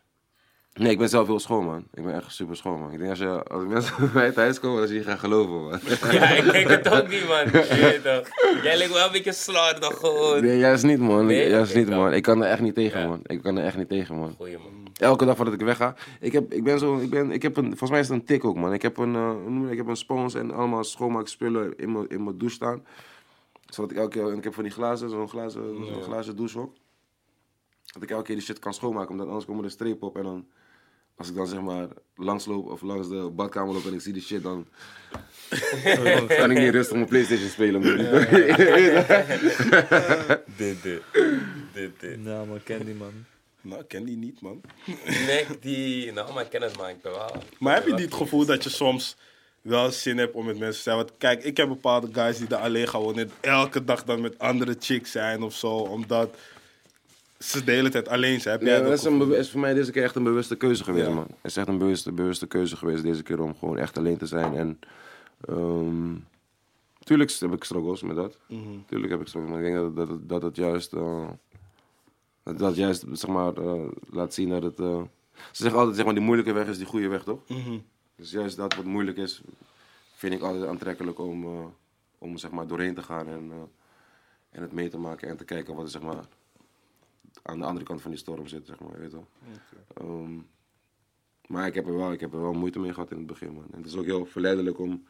Nee, 0.78 0.92
ik 0.92 0.98
ben 0.98 1.10
zelf 1.10 1.28
heel 1.28 1.40
schoon, 1.40 1.66
man. 1.66 1.88
Ik 1.94 2.04
ben 2.04 2.14
echt 2.14 2.34
super 2.34 2.56
schoon, 2.56 2.80
man. 2.80 2.92
Ik 2.92 2.98
denk 2.98 3.10
als, 3.10 3.20
je, 3.20 3.44
als 3.44 3.66
mensen 3.66 3.96
bij 4.00 4.10
mij 4.14 4.32
thuis 4.32 4.60
komen, 4.60 4.80
dat 4.80 4.90
ze 4.90 4.96
je 4.96 5.04
gaan 5.04 5.18
geloven, 5.20 5.64
man. 5.64 5.80
Ja, 6.12 6.30
ik 6.30 6.52
denk 6.52 6.68
het 6.70 6.90
ook 6.90 7.08
niet, 7.08 7.28
man. 7.28 7.46
Je 7.78 7.78
weet 7.82 8.04
toch. 8.04 8.64
Jij 8.64 8.78
lijkt 8.78 8.94
wel 8.94 9.06
een 9.06 9.12
beetje 9.12 9.32
slordig 9.32 9.98
gewoon. 9.98 10.42
Nee, 10.42 10.58
juist 10.58 10.84
niet, 10.84 11.00
man. 11.00 11.26
Nee? 11.26 11.50
Juist 11.50 11.76
niet, 11.76 11.88
dan. 11.88 12.00
man. 12.00 12.14
Ik 12.14 12.24
kan 12.24 12.44
er 12.44 12.50
echt 12.50 12.62
niet 12.62 12.76
tegen, 12.76 13.00
Ja. 13.00 13.08
man. 13.08 13.20
Ik 13.24 13.42
kan 13.42 13.58
er 13.58 13.64
echt 13.66 13.78
niet 13.78 13.90
tegen, 13.90 14.18
man. 14.18 14.34
Goeie, 14.38 14.58
man. 14.58 14.88
Elke 14.98 15.26
dag 15.26 15.36
voordat 15.36 15.54
ik 15.54 15.62
wegga. 15.62 15.96
Ik 16.20 16.32
heb, 16.32 16.54
ik 16.54 16.64
ben 16.64 16.80
zo, 16.80 16.98
ik 16.98 17.10
ben, 17.10 17.32
ik 17.32 17.42
heb 17.42 17.58
een, 17.58 17.68
volgens 17.68 17.90
mij 17.90 18.00
is 18.00 18.08
het 18.08 18.18
een 18.18 18.26
tik 18.26 18.46
ook, 18.46 18.56
man. 18.56 18.74
Ik 18.74 18.82
heb 18.82 18.98
een, 18.98 19.14
dat? 19.14 19.72
ik 19.72 19.78
heb 19.78 19.88
een 19.88 19.96
spons 19.98 20.34
en 20.34 20.52
allemaal 20.52 20.84
schoonmaakspullen 20.84 21.78
in 21.78 21.92
mijn, 21.92 22.08
in 22.10 22.24
mijn 22.24 22.38
douche 22.38 22.56
staan. 22.56 22.86
Zodat 23.66 23.92
ik 23.92 23.98
elke 23.98 24.18
keer, 24.18 24.32
en 24.32 24.38
ik 24.38 24.44
heb 24.44 24.54
van 24.54 24.64
die 24.64 24.72
glazen, 24.72 25.10
zo'n 25.10 25.30
glazen, 25.30 25.86
zo'n 25.86 26.02
glazen 26.02 26.36
douchehok. 26.36 26.74
Dat 27.94 28.04
ik 28.04 28.10
elke 28.10 28.24
keer 28.24 28.36
die 28.36 28.44
shit 28.44 28.60
kan 28.60 28.74
schoonmaken, 28.74 29.10
omdat 29.10 29.28
anders 29.28 29.46
komen 29.46 29.64
er 29.64 29.72
strepen 29.72 30.08
op 30.08 30.18
en 30.18 30.24
dan... 30.24 30.46
Als 31.18 31.30
ik 31.30 31.36
dan 31.36 31.48
zeg 31.48 31.62
maar 31.62 31.88
langs 32.16 32.46
loop 32.46 32.70
of 32.70 32.82
langs 32.82 33.08
de 33.08 33.30
badkamer 33.36 33.74
loop 33.74 33.86
en 33.86 33.94
ik 33.94 34.02
zie 34.02 34.14
die 34.14 34.22
shit, 34.22 34.44
dan 34.44 34.68
kan 36.38 36.52
ik 36.52 36.58
niet 36.58 36.72
rustig 36.72 36.96
mijn 36.96 37.08
Playstation 37.08 37.50
spelen. 37.50 37.82
Dit, 40.58 40.84
dit. 40.84 41.02
Dit, 41.74 42.00
dit. 42.00 42.24
Nou, 42.24 42.48
maar 42.48 42.60
ken 42.60 42.86
die 42.86 42.96
man. 42.96 43.26
Nou, 43.62 43.82
ik 43.82 43.88
ken 43.88 44.04
die 44.04 44.18
niet, 44.18 44.42
man. 44.42 44.62
Nee, 45.06 45.46
die... 45.60 46.12
Nou, 46.12 46.34
maar 46.34 46.44
ik 46.44 46.50
ken 46.50 46.62
het, 46.62 46.78
man. 46.78 46.90
Ik 46.90 47.02
ben 47.02 47.12
wel... 47.12 47.32
Maar 47.60 47.74
heb 47.76 47.86
je 47.86 47.92
niet 47.94 48.02
het 48.02 48.14
gevoel 48.14 48.46
dat 48.46 48.64
je 48.64 48.70
soms 48.70 49.18
wel 49.62 49.92
zin 49.92 50.18
hebt 50.18 50.36
om 50.36 50.46
met 50.46 50.58
mensen 50.58 50.78
te 50.78 50.82
zijn? 50.82 50.96
Want 50.96 51.12
kijk, 51.18 51.44
ik 51.44 51.58
heb 51.58 51.68
bepaalde 51.68 52.10
guys 52.12 52.38
die 52.38 52.48
daar 52.48 52.60
alleen 52.60 52.88
gaan 52.88 53.02
wonen. 53.02 53.24
en 53.24 53.32
Elke 53.52 53.84
dag 53.84 54.04
dan 54.04 54.22
met 54.22 54.40
andere 54.40 54.76
chicks 54.80 55.12
zijn 55.12 55.42
of 55.44 55.56
zo. 55.56 55.70
Omdat 55.70 56.38
ze 57.40 57.64
de 57.64 57.72
hele 57.72 57.90
tijd 57.90 58.08
alleen 58.08 58.42
zijn. 58.42 58.58
Heb 58.58 58.68
jij 58.68 58.78
Ja, 58.78 58.84
dat 58.84 58.94
is, 58.94 59.04
een 59.04 59.32
is 59.38 59.50
voor 59.52 59.60
mij 59.60 59.74
deze 59.74 59.92
keer 59.92 60.04
echt 60.04 60.16
een 60.16 60.24
bewuste 60.24 60.56
keuze 60.56 60.84
geweest, 60.84 61.08
Ja. 61.08 61.14
man. 61.14 61.24
Het 61.28 61.36
is 61.52 61.58
echt 61.58 61.68
een 61.68 61.78
bewuste, 61.78 62.12
bewuste 62.12 62.48
keuze 62.48 62.78
geweest 62.78 63.04
deze 63.04 63.24
keer 63.24 63.42
om 63.42 63.56
gewoon 63.60 63.78
echt 63.78 63.98
alleen 63.98 64.18
te 64.18 64.26
zijn. 64.26 64.56
En 64.56 64.80
ehm 65.48 66.16
tuurlijk 67.04 67.32
heb 67.40 67.54
ik 67.54 67.64
struggles 67.64 68.02
met 68.02 68.16
dat. 68.16 68.38
Tuurlijk 68.88 69.12
heb 69.12 69.22
ik 69.22 69.28
struggles, 69.28 69.54
maar 69.56 69.64
ik 69.64 69.74
denk 69.74 69.78
dat, 69.84 69.96
dat, 69.96 70.08
het- 70.08 70.30
dat 70.30 70.42
het 70.42 70.56
juist, 70.56 70.94
eh, 70.94 71.28
dat, 72.44 72.60
dat 72.60 72.76
juist 72.76 73.06
zeg 73.12 73.30
maar, 73.30 73.54
eh, 73.58 73.82
laat 74.10 74.34
zien 74.34 74.50
dat 74.50 74.64
het... 74.64 74.80
eh, 74.80 75.02
ze 75.52 75.62
zeggen 75.62 75.78
altijd, 75.78 75.96
zeg 75.96 76.06
maar, 76.06 76.14
die 76.14 76.24
moeilijke 76.24 76.52
weg 76.54 76.68
is 76.68 76.78
die 76.78 76.86
goede 76.86 77.08
weg, 77.08 77.24
toch? 77.24 77.40
Dus 78.16 78.32
juist 78.32 78.58
dat 78.58 78.76
wat 78.76 78.86
moeilijk 78.86 79.18
is, 79.18 79.42
vind 80.16 80.34
ik 80.34 80.42
altijd 80.42 80.66
aantrekkelijk 80.70 81.20
om, 81.20 81.46
om 82.18 82.38
zeg 82.38 82.52
maar, 82.52 82.68
doorheen 82.68 82.94
te 82.94 83.02
gaan 83.04 83.28
en, 83.28 83.52
en 84.50 84.62
het 84.62 84.72
mee 84.72 84.90
te 84.90 84.98
maken 84.98 85.28
en 85.30 85.38
te 85.38 85.46
kijken 85.46 85.76
wat 85.76 85.84
er 85.84 85.90
zeg 85.92 86.02
maar, 86.02 86.26
aan 87.44 87.60
de 87.60 87.66
andere 87.66 87.86
kant 87.86 88.02
van 88.02 88.12
die 88.12 88.20
storm 88.20 88.48
zit, 88.48 88.66
zeg 88.66 88.80
maar, 88.80 88.92
je 88.92 89.00
weet 89.00 89.12
wel. 89.12 89.28
Ehm, 89.94 90.40
maar 91.48 91.68
ik 91.68 91.74
heb, 91.74 91.88
er 91.88 91.98
wel, 91.98 92.12
ik 92.12 92.20
heb 92.20 92.34
er 92.34 92.42
wel 92.42 92.54
moeite 92.54 92.80
mee 92.80 92.94
gehad 92.94 93.12
in 93.12 93.18
het 93.18 93.28
begin, 93.28 93.54
man. 93.54 93.68
En 93.72 93.78
het 93.78 93.88
is 93.88 93.96
ook 93.96 94.06
heel 94.06 94.26
verleidelijk 94.26 94.80
om 94.80 95.04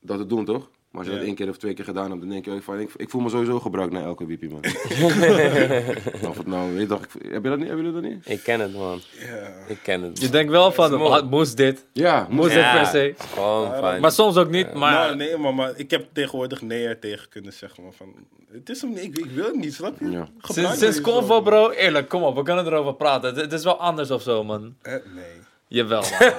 dat 0.00 0.18
te 0.18 0.26
doen, 0.26 0.44
toch? 0.44 0.70
Maar 0.92 1.00
als 1.00 1.10
je 1.10 1.12
Ja. 1.12 1.18
dat 1.18 1.26
één 1.28 1.36
keer 1.36 1.48
of 1.48 1.56
twee 1.56 1.74
keer 1.74 1.84
gedaan 1.84 2.08
hebt, 2.08 2.20
dan 2.20 2.30
denk 2.30 2.44
je 2.44 2.50
ook 2.50 2.62
van, 2.62 2.80
ik, 2.80 2.90
ik 2.96 3.10
voel 3.10 3.20
me 3.20 3.28
sowieso 3.28 3.60
gebruikt 3.60 3.92
na 3.92 4.02
elke 4.02 4.26
wiepie, 4.26 4.50
man. 4.50 4.60
of 6.30 6.36
het 6.36 6.46
nou, 6.46 6.70
weet 6.72 6.80
je 6.80 6.86
toch, 6.86 7.02
ik- 7.04 7.32
heb 7.32 7.42
je 7.42 7.48
dat 7.48 7.58
niet? 7.58 7.66
Hebben 7.68 7.84
jullie 7.84 8.00
dat 8.00 8.10
niet? 8.10 8.28
Ik 8.28 8.42
ken 8.42 8.60
het, 8.60 8.72
man. 8.74 9.00
Ja. 9.18 9.52
Ik 9.66 9.78
ken 9.82 10.02
het. 10.02 10.20
Je 10.20 10.28
denkt 10.28 10.50
wel 10.50 10.72
van, 10.72 11.26
moest 11.28 11.56
dit, 11.56 11.86
Ja, 11.92 12.26
moest 12.30 12.52
dit 12.52 12.70
per 12.72 12.86
se. 12.86 13.14
Gewoon. 13.34 14.00
Maar 14.00 14.12
soms 14.12 14.36
ook 14.36 14.50
niet, 14.50 14.74
maar... 14.74 14.92
Nou, 14.92 15.16
nee, 15.16 15.36
maar, 15.36 15.54
maar 15.54 15.72
ik 15.76 15.90
heb 15.90 16.06
tegenwoordig 16.12 16.62
nee 16.62 16.86
er 16.86 16.98
tegen 16.98 17.28
kunnen 17.28 17.52
zeggen. 17.52 17.84
Van, 17.96 18.14
het 18.52 18.68
is 18.68 18.80
hem 18.80 18.90
niet, 18.90 19.02
ik, 19.02 19.18
ik 19.18 19.30
wil 19.30 19.44
het 19.44 19.54
niet, 19.56 19.74
snap 19.74 19.98
je? 20.00 20.10
Ja. 20.10 20.28
Sinds, 20.42 20.78
sinds. 20.78 21.00
Convo, 21.00 21.40
bro, 21.40 21.70
eerlijk, 21.70 22.08
kom 22.08 22.22
op, 22.22 22.36
we 22.36 22.42
kunnen 22.42 22.66
erover 22.66 22.94
praten. 22.94 23.28
Het, 23.30 23.40
het 23.40 23.52
is 23.52 23.64
wel 23.64 23.76
anders 23.80 24.10
of 24.10 24.22
zo, 24.22 24.44
man. 24.44 24.74
Eh, 24.82 24.92
nee. 24.92 25.24
Jawel, 25.68 26.00
man. 26.00 26.10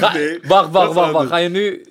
Ga- 0.00 0.12
Nee, 0.12 0.38
wacht, 0.42 0.70
wacht, 0.70 0.92
wacht, 0.92 1.12
wacht. 1.12 1.28
Ga 1.28 1.36
je 1.36 1.48
nu... 1.48 1.84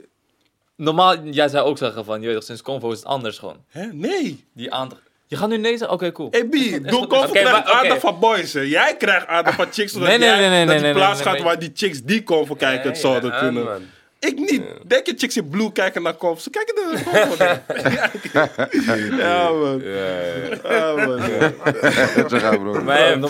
Normaal, 0.81 1.23
jij 1.23 1.47
zou 1.47 1.67
ook 1.67 1.77
zeggen 1.77 2.05
van, 2.05 2.21
je 2.21 2.25
weet 2.27 2.35
toch, 2.35 2.43
sinds 2.43 2.61
Convo 2.61 2.91
is 2.91 2.97
het 2.97 3.07
anders 3.07 3.37
gewoon. 3.37 3.57
Hè? 3.69 3.85
Nee. 3.85 4.45
Die 4.53 4.73
aandacht... 4.73 5.01
Je 5.27 5.35
gaat 5.37 5.49
nu 5.49 5.57
nee 5.57 5.77
zeggen? 5.77 5.91
Oké, 5.91 6.11
cool. 6.11 6.27
Hey 6.31 6.45
B, 6.45 6.51
doe. 6.89 7.07
Convo 7.07 7.15
Oké, 7.17 7.31
krijgt 7.31 7.59
oké. 7.59 7.71
aandacht 7.71 7.99
van 7.99 8.19
boys. 8.19 8.53
hè. 8.53 8.61
Jij 8.61 8.95
krijgt 8.97 9.27
aandacht 9.27 9.55
van 9.55 9.67
chicks, 9.71 9.91
zodat 9.91 10.07
Nee, 10.07 10.17
nee, 10.17 10.27
jij 10.27 10.37
nee, 10.37 10.49
nee, 10.49 10.57
dat 10.59 10.67
nee, 10.67 10.75
die 10.75 10.85
nee, 10.85 10.93
plaats 10.93 11.15
nee, 11.15 11.23
gaat 11.23 11.33
nee. 11.33 11.43
waar 11.43 11.59
die 11.59 11.71
chicks 11.73 12.01
die 12.03 12.23
Convo 12.23 12.55
kijken 12.55 12.89
het 12.89 12.99
zouden 12.99 13.31
ja, 13.31 13.39
kunnen. 13.39 13.63
man. 13.63 13.81
Ik 14.19 14.39
niet. 14.39 14.63
Denk 14.87 15.05
je 15.05 15.13
chicks 15.17 15.37
in 15.37 15.49
blue 15.49 15.71
kijken 15.71 16.01
naar 16.01 16.15
Convo? 16.15 16.41
Ze 16.41 16.49
kijken 16.49 16.75
naar 16.75 17.03
Convo. 17.03 17.43
ja, 19.17 19.51
man. 19.51 19.81
Ja, 20.63 21.05
man. 21.05 22.29
Zo 22.29 22.37
gaan, 22.37 22.59
bro. 22.59 22.83
Maar 22.83 23.11
eh, 23.11 23.23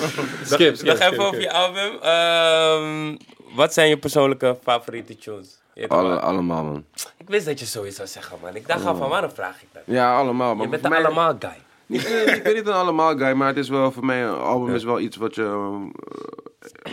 skip, 0.43 0.75
skip, 0.75 0.87
nog 0.87 0.99
even 0.99 1.19
over 1.25 1.41
je 1.41 1.51
album. 1.51 2.01
Ehm, 2.01 3.17
wat 3.55 3.73
zijn 3.73 3.89
je 3.89 3.97
persoonlijke 3.97 4.57
favoriete 4.63 5.17
tunes? 5.17 5.60
Alle, 5.88 6.19
allemaal, 6.19 6.64
man. 6.64 6.85
Ik 7.18 7.27
wist 7.30 7.45
dat 7.45 7.60
je 7.60 7.65
zoiets 7.65 7.95
zou 7.95 8.07
zeggen, 8.07 8.38
man. 8.41 8.56
Ik 8.56 8.68
dacht 8.68 8.85
al 8.85 8.95
van, 8.95 9.10
waarom 9.10 9.31
vraag 9.31 9.61
ik 9.61 9.68
dat? 9.72 9.81
Ja, 9.85 10.18
allemaal. 10.18 10.56
Maar 10.56 10.64
Je 10.64 10.69
bent 10.69 10.89
mij- 10.89 11.06
allemaal 11.06 11.35
guy. 11.39 11.57
Niet, 11.85 12.06
ik 12.35 12.41
ben 12.43 12.53
niet 12.53 12.68
een 12.68 12.73
allemaal 12.73 13.18
guy, 13.18 13.31
maar 13.34 13.48
het 13.48 13.57
is 13.57 13.69
wel 13.69 13.91
voor 13.91 14.06
mij, 14.06 14.23
een 14.23 14.38
album 14.39 14.76
is 14.76 14.84
wel 14.84 14.99
iets 14.99 15.18
wat 15.18 15.35
je... 15.35 15.43
eh, 16.84 16.91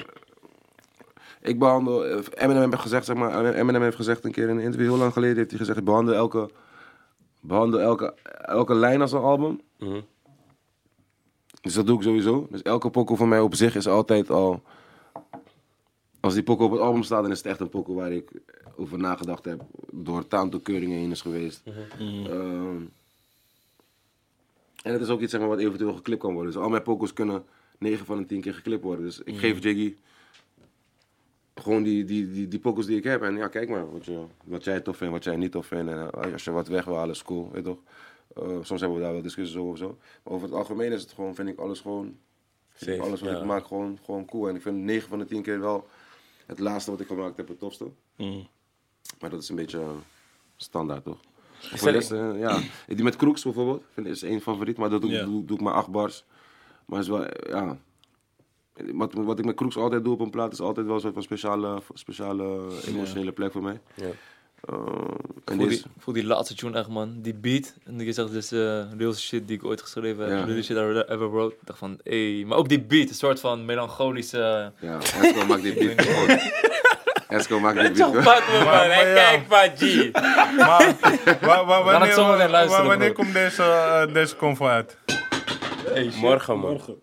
ik 1.41 1.59
behandel, 1.59 2.05
eh, 2.07 2.19
Eminem 2.35 2.71
heeft 2.71 2.83
gezegd, 2.83 3.05
zeg 3.05 3.17
maar, 3.17 3.45
Eminem 3.55 3.83
heeft 3.83 3.97
gezegd 3.97 4.25
een 4.25 4.33
keer 4.33 4.49
in 4.49 4.57
een 4.57 4.63
interview, 4.65 4.89
heel 4.89 4.99
lang 4.99 5.13
geleden 5.13 5.37
heeft 5.37 5.51
hij 5.51 5.59
gezegd, 5.59 5.79
ik 5.79 5.85
behandel 5.85 6.15
elke, 6.15 6.51
behandel 7.41 7.81
elke, 7.81 8.15
elke 8.43 8.75
lijn 8.75 9.01
als 9.01 9.13
een 9.13 9.21
album. 9.21 9.61
Mhm. 9.79 10.01
Dus 11.61 11.75
dat 11.75 11.87
doe 11.87 11.97
ik 11.97 12.03
sowieso. 12.03 12.47
Dus 12.51 12.63
elke 12.63 12.91
pokoe 12.91 13.17
van 13.17 13.29
mij 13.29 13.41
op 13.41 13.55
zich 13.55 13.75
is 13.77 13.89
altijd 13.89 14.31
al... 14.31 14.63
Als 16.29 16.37
die 16.37 16.47
pokoe 16.47 16.67
op 16.67 16.73
het 16.73 16.81
album 16.81 17.03
staat, 17.03 17.23
dan 17.23 17.31
is 17.31 17.37
het 17.39 17.47
echt 17.47 17.61
een 17.61 17.69
pokoe 17.69 17.97
waar 17.97 18.13
ik 18.13 18.31
over 18.77 18.99
nagedacht 18.99 19.45
heb. 19.45 19.65
Door 19.93 20.27
taantoekeuringen 20.27 20.99
heen 20.99 21.11
is 21.11 21.21
geweest. 21.21 21.63
Ehm, 21.99 22.83
en 24.83 24.93
het 24.93 25.01
is 25.01 25.09
ook 25.09 25.21
iets 25.21 25.31
zeg 25.31 25.41
maar, 25.41 25.49
wat 25.49 25.59
eventueel 25.59 25.95
geklipt 25.95 26.21
kan 26.21 26.33
worden. 26.33 26.53
Dus 26.53 26.63
al 26.63 26.69
mijn 26.69 26.83
pokoes 26.83 27.13
kunnen 27.13 27.45
9 27.79 28.07
van 28.07 28.19
de 28.19 28.27
10 28.27 28.41
keer 28.41 28.55
geklipt 28.55 28.83
worden. 28.83 29.05
Dus 29.05 29.21
ik 29.25 29.39
geef 29.39 29.63
Jiggy 29.63 29.97
gewoon 31.55 31.83
die, 31.83 32.05
die, 32.05 32.31
die, 32.33 32.49
die 32.49 32.75
die 32.87 32.97
ik 32.97 33.05
heb. 33.05 33.23
En 33.23 33.37
ja, 33.37 33.49
kijk 33.49 33.69
maar 33.69 33.91
wat, 33.93 34.05
je, 34.05 34.25
wat 34.45 34.65
jij 34.65 34.81
tof 34.81 34.97
vindt, 34.97 35.13
wat 35.13 35.25
jij 35.25 35.37
niet 35.37 35.53
tof 35.53 35.67
vindt. 35.67 35.91
En 35.91 36.11
eh, 36.11 36.33
als 36.33 36.45
je 36.45 36.51
wat 36.51 36.69
weg 36.69 36.85
wil 36.85 36.97
halen, 36.97 37.15
is 37.15 37.23
cool, 37.23 37.51
weet 37.53 37.65
toch? 37.65 37.79
Eh, 38.37 38.59
soms 38.63 38.81
hebben 38.81 38.99
we 38.99 39.05
daar 39.05 39.13
wel 39.13 39.23
discussies 39.23 39.57
over 39.57 39.73
of 39.73 39.79
zo. 39.79 39.99
Maar 40.23 40.33
over 40.33 40.47
het 40.47 40.57
algemeen 40.57 40.93
is 40.93 41.03
het 41.03 41.13
gewoon, 41.13 41.35
vind 41.35 41.49
ik 41.49 41.59
alles 41.59 41.81
gewoon... 41.81 42.07
Ik 42.07 42.85
Safe, 42.85 43.01
alles 43.03 43.21
wat 43.21 43.31
ja. 43.31 43.39
ik 43.39 43.45
maak 43.45 43.67
gewoon, 43.67 43.99
gewoon 44.05 44.25
cool. 44.25 44.49
En 44.49 44.55
ik 44.55 44.63
vind 44.63 44.77
9 44.77 45.09
van 45.09 45.19
de 45.19 45.25
10 45.25 45.43
keer 45.43 45.61
wel 45.61 45.87
het 46.49 46.59
laatste 46.59 46.91
wat 46.91 47.01
ik 47.01 47.07
gemaakt 47.07 47.37
heb 47.37 47.49
het 47.49 47.59
tofste. 47.59 47.91
Maar 49.21 49.31
dat 49.31 49.43
is 49.43 49.49
een 49.49 49.57
beetje 49.57 49.81
eh, 49.81 49.91
standaard, 50.57 51.05
toch? 51.05 51.19
Voor 51.61 51.89
de 51.89 51.95
rest, 51.95 52.11
eh, 52.13 52.39
ja. 52.39 52.61
Die 52.97 53.05
met 53.05 53.17
Kroeks 53.17 53.43
bijvoorbeeld, 53.43 53.83
vind 53.93 54.07
ik 54.07 54.13
is 54.13 54.23
één 54.23 54.41
favoriet. 54.41 54.77
Maar 54.77 54.91
dat 54.91 55.01
doe, 55.01 55.11
Ja. 55.11 55.25
doe, 55.25 55.45
doe 55.45 55.57
ik 55.57 55.63
maar 55.63 55.75
acht 55.75 55.89
bars. 55.91 56.25
Maar 56.85 57.01
is 57.01 57.09
wel, 57.09 57.25
eh, 57.27 57.51
ja... 57.51 57.79
Wat, 58.93 59.13
wat 59.13 59.39
ik 59.39 59.45
met 59.45 59.55
Kroeks 59.55 59.77
altijd 59.77 60.05
doe 60.05 60.13
op 60.13 60.21
een 60.21 60.31
plaat, 60.31 60.53
is 60.53 60.61
altijd 60.61 60.87
wel 60.87 60.95
een 60.95 61.01
soort 61.01 61.15
van 61.15 61.23
speciale, 61.23 61.83
speciale 61.95 62.69
emotionele 62.87 63.33
plek 63.33 63.53
voor 63.53 63.63
mij. 63.63 63.81
Ja. 63.95 64.11
Eh, 64.61 64.75
en 65.45 65.57
Voel 65.57 65.69
die, 65.69 65.83
voel 65.99 66.15
die 66.15 66.25
laatste 66.25 66.55
tune 66.55 66.79
echt, 66.79 66.89
man. 66.89 67.21
Die 67.23 67.35
beat. 67.35 67.75
En 67.85 67.99
je 67.99 68.13
zegt, 68.13 68.29
dit 68.29 68.43
is 68.43 68.49
de 68.49 68.87
realste 68.99 69.23
shit 69.23 69.49
die 69.49 69.57
ik 69.57 69.65
ooit 69.65 69.83
geschreven 69.83 70.25
heb. 70.25 70.45
Realste 70.47 70.63
shit 70.63 70.77
I 70.77 71.13
ever 71.13 71.31
wrote. 71.31 71.55
Ik 71.55 71.67
dacht 71.67 71.79
van, 71.79 71.99
ey. 72.03 72.45
Maar 72.47 72.59
ook 72.59 72.69
die 72.69 72.81
beat. 72.81 73.09
Een 73.09 73.15
soort 73.15 73.41
van 73.41 73.65
melancholische... 73.65 74.73
ja, 74.81 74.99
Esco 74.99 75.47
maakt 75.47 75.63
dit 75.63 75.79
beat 75.79 76.03
gewoon. 76.07 76.39
Esco 77.29 77.61
maakt 77.61 77.81
dit 77.81 77.93
beat 77.93 78.13
man. 78.13 78.23
kijkt 78.25 79.49
maar, 79.49 79.73
G. 79.77 80.11
Maar 81.41 81.65
wanneer, 81.85 82.85
wanneer 82.87 83.13
komt 83.13 83.33
deze, 83.33 83.63
eh, 83.63 84.15
deze 84.15 84.37
convo 84.37 84.67
uit? 84.67 84.97
Morgen, 86.21 86.59
man. 86.59 86.71
Morgen. 86.71 86.95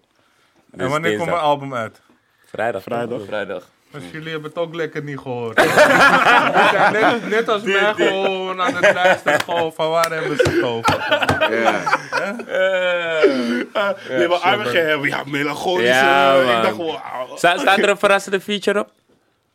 En 0.71 0.89
wanneer 0.89 1.17
komt 1.17 1.29
mijn 1.29 1.41
album 1.41 1.73
uit? 1.73 2.01
Vrijdag. 2.45 2.83
Vrijdag. 2.83 3.25
Vrijdag. 3.25 3.63
Dus 3.99 4.11
jullie 4.11 4.31
hebben 4.31 4.49
het 4.49 4.59
ook 4.59 4.75
lekker 4.75 5.03
niet 5.03 5.19
gehoord. 5.19 5.59
Zijn 6.71 6.93
net, 6.93 7.29
net 7.29 7.49
als 7.49 7.61
mij 7.63 7.93
gewoon 7.93 8.61
aan 8.61 8.75
het 8.75 8.93
luisteren 8.93 9.41
gewoon 9.41 9.73
van 9.73 9.89
waar 9.89 10.11
hebben 10.11 10.37
ze 10.37 10.49
het 10.49 10.61
over. 10.63 11.05
Ja. 11.61 11.83
nee, 14.09 14.27
maar 14.27 14.37
Armin 14.37 14.67
hebben, 14.75 15.07
ja, 15.09 15.23
melancholische. 15.25 15.93
Ja, 15.93 16.39
ik 16.39 16.45
man. 16.45 16.61
dacht 16.61 16.75
gewoon, 16.75 16.99
Sta- 17.37 17.57
Staat 17.57 17.77
er 17.77 17.89
een 17.89 17.97
verrassende 17.97 18.41
feature 18.41 18.79
op? 18.79 18.91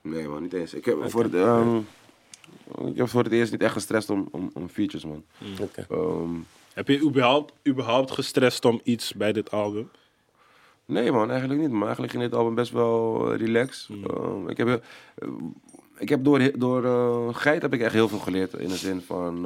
Nee 0.02 0.28
man, 0.28 0.42
niet 0.42 0.52
eens. 0.52 0.74
Ik 0.74 0.84
heb, 0.84 0.96
voor 1.06 1.22
het, 1.22 1.34
ehm, 1.34 1.76
ik 2.86 2.96
heb 2.96 3.08
voor 3.08 3.22
het 3.22 3.32
eerst 3.32 3.52
niet 3.52 3.62
echt 3.62 3.72
gestrest 3.72 4.10
om, 4.10 4.28
om, 4.32 4.50
om 4.54 4.68
features 4.68 5.04
man. 5.04 5.24
Oké. 5.60 5.86
Ehm, 5.90 6.34
Heb 6.74 6.88
je 6.88 7.00
überhaupt, 7.00 7.52
überhaupt 7.68 8.10
gestrest 8.10 8.64
om 8.64 8.80
iets 8.84 9.14
bij 9.14 9.32
dit 9.32 9.50
album? 9.50 9.90
Nee 10.90 11.12
man, 11.12 11.30
eigenlijk 11.30 11.60
niet. 11.60 11.70
Maar 11.70 11.82
eigenlijk 11.82 12.12
ging 12.12 12.22
dit 12.24 12.34
album 12.34 12.54
best 12.54 12.72
wel 12.72 13.32
eh, 13.32 13.38
relaxed. 13.38 13.88
Ehm, 14.06 14.48
ik 14.48 14.56
heb, 14.56 14.68
eh, 14.68 15.28
ik 15.98 16.08
heb 16.08 16.24
door, 16.24 16.58
door 16.58 16.84
eh, 16.84 17.34
Geit 17.34 17.62
heb 17.62 17.72
ik 17.72 17.80
echt 17.80 17.92
heel 17.92 18.08
veel 18.08 18.18
geleerd. 18.18 18.54
In 18.54 18.68
de 18.68 18.76
zin 18.76 19.00
van 19.00 19.44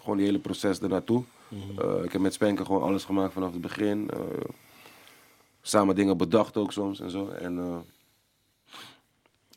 gewoon 0.00 0.16
die 0.16 0.26
hele 0.26 0.38
proces 0.38 0.80
ernaartoe. 0.80 1.22
Eh, 1.78 2.04
ik 2.04 2.12
heb 2.12 2.20
met 2.20 2.34
Spanker 2.34 2.66
gewoon 2.66 2.82
alles 2.82 3.04
gemaakt 3.04 3.32
vanaf 3.32 3.52
het 3.52 3.60
begin. 3.60 4.10
Samen 5.62 5.94
dingen 5.94 6.16
bedacht 6.16 6.56
ook 6.56 6.72
soms 6.72 7.00
en 7.00 7.10
zo. 7.10 7.28
En 7.28 7.56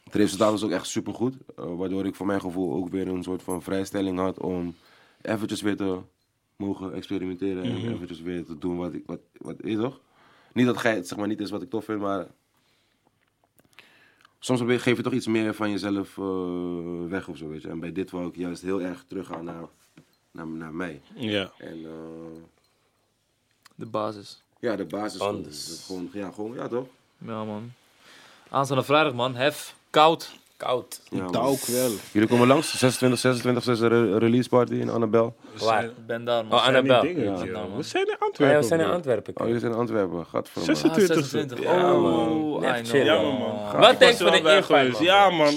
het 0.03 0.15
resultaat 0.15 0.51
was 0.51 0.63
ook 0.63 0.71
echt 0.71 0.87
supergoed. 0.87 1.35
Waardoor 1.55 2.05
ik 2.05 2.15
voor 2.15 2.25
mijn 2.25 2.41
gevoel 2.41 2.73
ook 2.73 2.89
weer 2.89 3.07
een 3.07 3.23
soort 3.23 3.43
van 3.43 3.61
vrijstelling 3.61 4.17
had 4.19 4.39
om 4.39 4.75
eventjes 5.21 5.61
weer 5.61 5.75
te 5.75 5.99
mogen 6.55 6.93
experimenteren. 6.93 7.63
En 7.63 7.93
eventjes 7.93 8.21
weer 8.21 8.45
te 8.45 8.57
doen 8.57 8.77
wat 8.77 8.93
ik, 8.93 9.03
wat, 9.05 9.19
wat, 9.37 9.55
je 9.63 9.77
toch? 9.77 9.99
Niet 10.57 10.65
dat 10.65 10.77
gij 10.77 10.95
het 10.95 11.07
zeg 11.07 11.17
maar 11.17 11.27
niet 11.27 11.39
is 11.39 11.49
wat 11.49 11.61
ik 11.61 11.69
tof 11.69 11.85
vind, 11.85 11.99
maar 11.99 12.27
soms 14.39 14.61
geef 14.81 14.97
je 14.97 15.03
toch 15.03 15.13
iets 15.13 15.27
meer 15.27 15.53
van 15.53 15.71
jezelf 15.71 16.17
eh, 16.17 17.09
weg 17.09 17.27
of 17.27 17.37
zo, 17.37 17.47
weet 17.47 17.61
je. 17.61 17.67
En 17.69 17.79
bij 17.79 17.91
dit 17.91 18.11
wou 18.11 18.27
ik 18.27 18.35
juist 18.35 18.61
heel 18.61 18.81
erg 18.81 19.03
teruggaan 19.07 19.43
naar, 19.43 19.63
naar, 20.31 20.47
naar 20.47 20.73
mij. 20.73 21.01
Ja. 21.15 21.51
En 21.57 21.85
eh, 21.85 22.41
De 23.75 23.85
basis. 23.85 24.41
ja, 24.59 24.75
de 24.75 24.85
basis. 24.85 25.19
Anders. 25.19 25.83
Gewoon, 25.85 26.09
ja, 26.13 26.31
gewoon, 26.31 26.53
ja 26.53 26.67
toch? 26.67 26.87
Ja, 27.17 27.43
man. 27.43 27.71
Aanstaande 28.49 28.83
vrijdag, 28.83 29.13
man. 29.13 29.35
Hef. 29.35 29.75
Koud. 29.89 30.39
Koud. 30.57 30.99
Ja. 31.09 31.25
Dat 31.27 31.41
ook 31.41 31.65
wel. 31.65 31.89
Jullie 32.11 32.27
komen 32.27 32.47
langs, 32.47 32.77
26, 32.77 33.19
26 33.19 33.67
is 33.67 33.79
een 33.79 34.19
release 34.19 34.49
party 34.49 34.73
in 34.73 34.89
Annabel. 34.89 35.35
Waar? 35.59 35.83
Ik 35.83 36.05
ben 36.07 36.23
daar, 36.25 36.45
man. 36.45 36.59
Oh, 36.59 36.65
Annabel. 36.65 37.05
Ja. 37.05 37.31
We 37.75 37.83
zijn 37.83 38.05
in 38.05 38.15
Ja, 38.19 38.25
Antwerpen. 38.25 38.59
we 38.59 38.63
zijn 38.67 38.79
in. 38.79 38.85
Antwerpen. 38.89 39.33
Oh, 39.37 39.45
jullie 39.45 39.59
zijn 39.61 39.71
in 39.71 39.77
Antwerpen, 39.77 40.25
gadverdamme. 40.25 40.75
26. 40.75 41.25
26. 41.25 41.59
Ja, 41.59 41.93
oh, 41.93 42.01
man. 42.01 42.61
Ja. 42.93 43.79
Wat 43.79 43.99
denk 43.99 44.17
je 44.17 44.23
van 44.23 44.31
de 44.43 44.55
invite? 44.55 45.03
Ja, 45.03 45.29
man. 45.29 45.53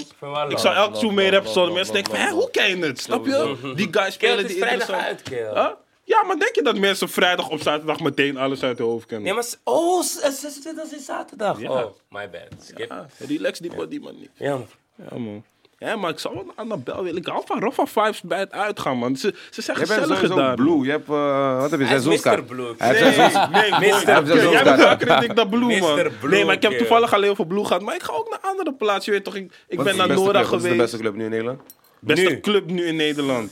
Ik 0.49 0.57
zou 0.57 0.75
elke 0.75 0.97
tune 0.97 1.13
mee 1.13 1.31
rappen, 1.31 1.73
mensen 1.73 1.93
denken 1.93 2.11
van, 2.11 2.21
love, 2.21 2.31
hé, 2.33 2.39
hoe 2.39 2.51
ken 2.51 2.77
je 2.77 2.85
het? 2.85 2.99
Snap 2.99 3.25
je? 3.25 3.55
Die 3.75 3.87
guys 3.91 4.13
spelen 4.13 4.37
het 4.37 4.47
die 4.47 4.55
is 4.55 4.61
vrijdag 4.63 4.87
interessant. 5.09 5.79
Ja, 6.03 6.23
maar 6.23 6.37
denk 6.39 6.55
je 6.55 6.61
dat 6.63 6.77
mensen 6.77 7.09
vrijdag 7.09 7.49
op 7.49 7.61
zaterdag 7.61 7.99
meteen 7.99 8.37
alles 8.37 8.63
uit 8.63 8.77
hun 8.77 8.87
hoofd 8.87 9.05
kennen? 9.05 9.25
Nee, 9.25 9.33
maar... 9.33 9.45
Oh, 9.63 10.01
s- 10.03 10.19
26 10.19 10.91
is 10.91 11.05
zaterdag. 11.05 11.59
Ja. 11.59 11.69
Oh, 11.71 11.91
my 12.09 12.29
bad. 12.29 12.41
Skip. 12.65 12.89
Ja, 12.89 13.05
relax 13.27 13.59
die 13.59 13.75
body, 13.75 13.99
man. 13.99 14.15
niet. 14.19 14.29
Ja, 14.35 14.51
man. 14.51 14.67
Ja, 15.09 15.17
man. 15.17 15.43
Ja, 15.77 15.95
maar 15.95 16.09
ik 16.09 16.19
zou 16.19 16.33
wel 16.35 16.43
naar 16.45 16.53
Annabel 16.55 17.03
willen. 17.03 17.19
Ik 17.21 17.25
hou 17.27 17.41
van 17.45 17.59
Rafa 17.59 17.85
vibes 17.85 18.21
bij 18.21 18.39
het 18.39 18.51
uitgaan, 18.51 18.97
man. 18.97 19.15
Ze, 19.15 19.33
ze 19.49 19.61
zijn 19.61 19.77
Jij 19.77 19.85
bent 19.87 19.99
gezellig 19.99 20.19
gedaan. 20.19 20.55
Blue. 20.55 20.83
Je 20.85 20.91
hebt, 20.91 21.09
eh, 21.09 21.59
wat 21.59 21.71
heb 21.71 21.79
je, 21.79 21.85
Hij 21.85 21.95
is 21.95 22.01
seizoenskaart? 22.03 22.39
Mr. 22.49 22.55
Blue. 22.55 22.73
Hij 22.77 22.95
heeft 22.95 23.17
Nee, 23.51 23.71
nee, 23.71 23.91
Mr. 23.93 24.23
Blue. 24.23 24.49
Jij 24.49 24.63
bent 24.63 24.97
kritiek 24.97 25.33
naar 25.33 25.47
Blue, 25.49 25.79
man. 25.79 25.95
Mr. 25.95 26.11
Blue, 26.19 26.31
Nee, 26.31 26.45
maar 26.45 26.55
ik 26.55 26.61
heb 26.61 26.71
toevallig 26.71 27.13
alleen 27.13 27.35
voor 27.35 27.47
Blue 27.47 27.65
gehad. 27.65 27.81
Maar 27.81 27.95
ik 27.95 28.03
ga 28.03 28.13
ook 28.13 28.29
naar 28.29 28.39
andere 28.51 28.73
plaatsen. 28.73 29.13
Je 29.13 29.17
weet 29.19 29.25
toch, 29.27 29.35
ik, 29.35 29.51
ik 29.67 29.83
ben 29.83 29.97
naar 29.97 30.07
de 30.07 30.13
Nora 30.13 30.31
club? 30.31 30.43
Wat 30.49 30.53
is 30.53 30.61
de 30.63 30.69
geweest. 30.69 30.77
beste 30.77 30.97
club 30.97 31.15
nu 31.15 31.23
in 31.23 31.29
Nederland? 31.29 31.61
Beste 31.99 32.29
Nu. 32.29 32.39
club 32.39 32.69
nu 32.69 32.85
in 32.85 32.95
Nederland. 32.95 33.51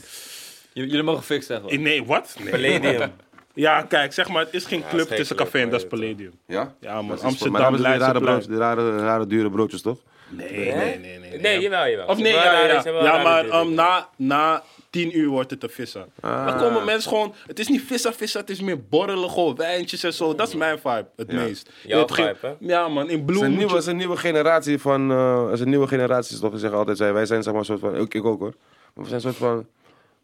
J- 0.72 0.80
Jullie 0.80 1.02
mogen 1.02 1.22
fix 1.22 1.46
zeggen. 1.46 1.82
Nee, 1.82 2.04
wat? 2.04 2.36
Nee. 2.42 2.50
Palladium. 2.50 3.10
Ja, 3.54 3.82
kijk, 3.82 4.12
zeg 4.12 4.28
maar, 4.28 4.44
het 4.44 4.54
is 4.54 4.64
geen 4.64 4.80
het 4.80 4.88
club 4.90 5.10
is 5.10 5.16
tussen 5.16 5.36
café 5.36 5.58
en 5.60 5.70
dat 5.70 5.80
is 5.80 5.86
Palladium. 5.86 6.32
Ja? 6.46 6.74
Ja, 6.80 7.02
man. 7.02 7.20
Amsterdam, 7.20 7.76
daar 7.82 7.98
rare, 7.98 8.20
broodjes, 8.20 8.46
die 8.46 8.56
rare, 8.56 8.98
rare 8.98 9.26
dure 9.26 9.50
broodjes, 9.50 9.82
toch? 9.82 9.98
Nee, 10.30 10.74
nee, 10.74 10.98
nee, 10.98 11.18
nee. 11.18 11.40
nee. 11.40 11.60
Jawel, 11.60 11.88
jawel. 11.88 12.06
Of 12.06 12.18
nee, 12.18 12.32
ja, 12.32 12.66
ja. 12.66 12.82
ja 12.84 13.22
maar 13.22 13.60
um, 13.60 13.74
na, 13.74 14.08
na 14.16 14.62
tien 14.90 15.18
uur 15.18 15.28
wordt 15.28 15.50
het 15.50 15.62
een 15.62 15.68
vissa. 15.68 16.06
Dan 16.20 16.58
komen 16.58 16.84
mensen 16.84 17.10
gewoon... 17.10 17.34
Het 17.46 17.58
is 17.58 17.68
niet 17.68 17.82
vissa, 17.82 18.12
vissa. 18.12 18.40
Het 18.40 18.50
is 18.50 18.60
meer 18.60 18.82
borrelen, 18.84 19.30
gewoon 19.30 19.56
wijntjes 19.56 20.02
en 20.02 20.12
zo. 20.14 20.34
Dat 20.34 20.48
is 20.48 20.54
mijn 20.54 20.78
vibe, 20.78 21.06
het 21.16 21.32
meest. 21.32 21.70
Jouw 21.86 22.06
vibe, 22.06 22.36
hè? 22.40 22.52
Ja, 22.58 22.88
man. 22.88 23.08
In 23.08 23.10
Het 23.10 23.18
is 23.18 23.24
Bloem 23.24 23.42
een 23.44 23.56
nieuwe, 23.56 23.72
het 23.72 23.82
is 23.82 23.86
een 23.86 23.96
nieuwe 23.96 24.16
generatie 24.16 24.78
van. 24.78 25.10
eh, 25.10 25.44
het 25.44 25.52
is 25.52 25.60
een 25.60 25.68
nieuwe 25.68 25.86
generatie, 25.86 26.38
toch? 26.38 26.52
Ze 26.52 26.58
zeggen 26.58 26.78
altijd, 26.78 26.96
zij, 26.96 27.12
wij 27.12 27.26
zijn 27.26 27.42
zeg 27.42 27.52
maar 27.52 27.60
een 27.60 27.66
soort 27.66 27.80
van. 27.80 27.96
Ik, 27.96 28.14
ik 28.14 28.24
ook 28.24 28.40
hoor. 28.40 28.54
Maar 28.94 29.04
we 29.04 29.10
zijn 29.10 29.14
een 29.14 29.20
soort 29.20 29.36
van. 29.36 29.66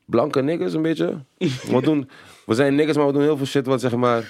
Blanke 0.05 0.43
niggers, 0.43 0.73
een 0.73 0.83
beetje. 0.83 1.19
We, 1.73 1.81
doen, 1.83 2.11
we 2.47 2.55
zijn 2.55 2.75
niggers, 2.75 2.97
maar 2.97 3.07
we 3.07 3.13
doen 3.13 3.23
heel 3.23 3.37
veel 3.37 3.47
shit 3.47 3.67
wat 3.67 3.81
zeg 3.81 3.95
maar. 3.95 4.29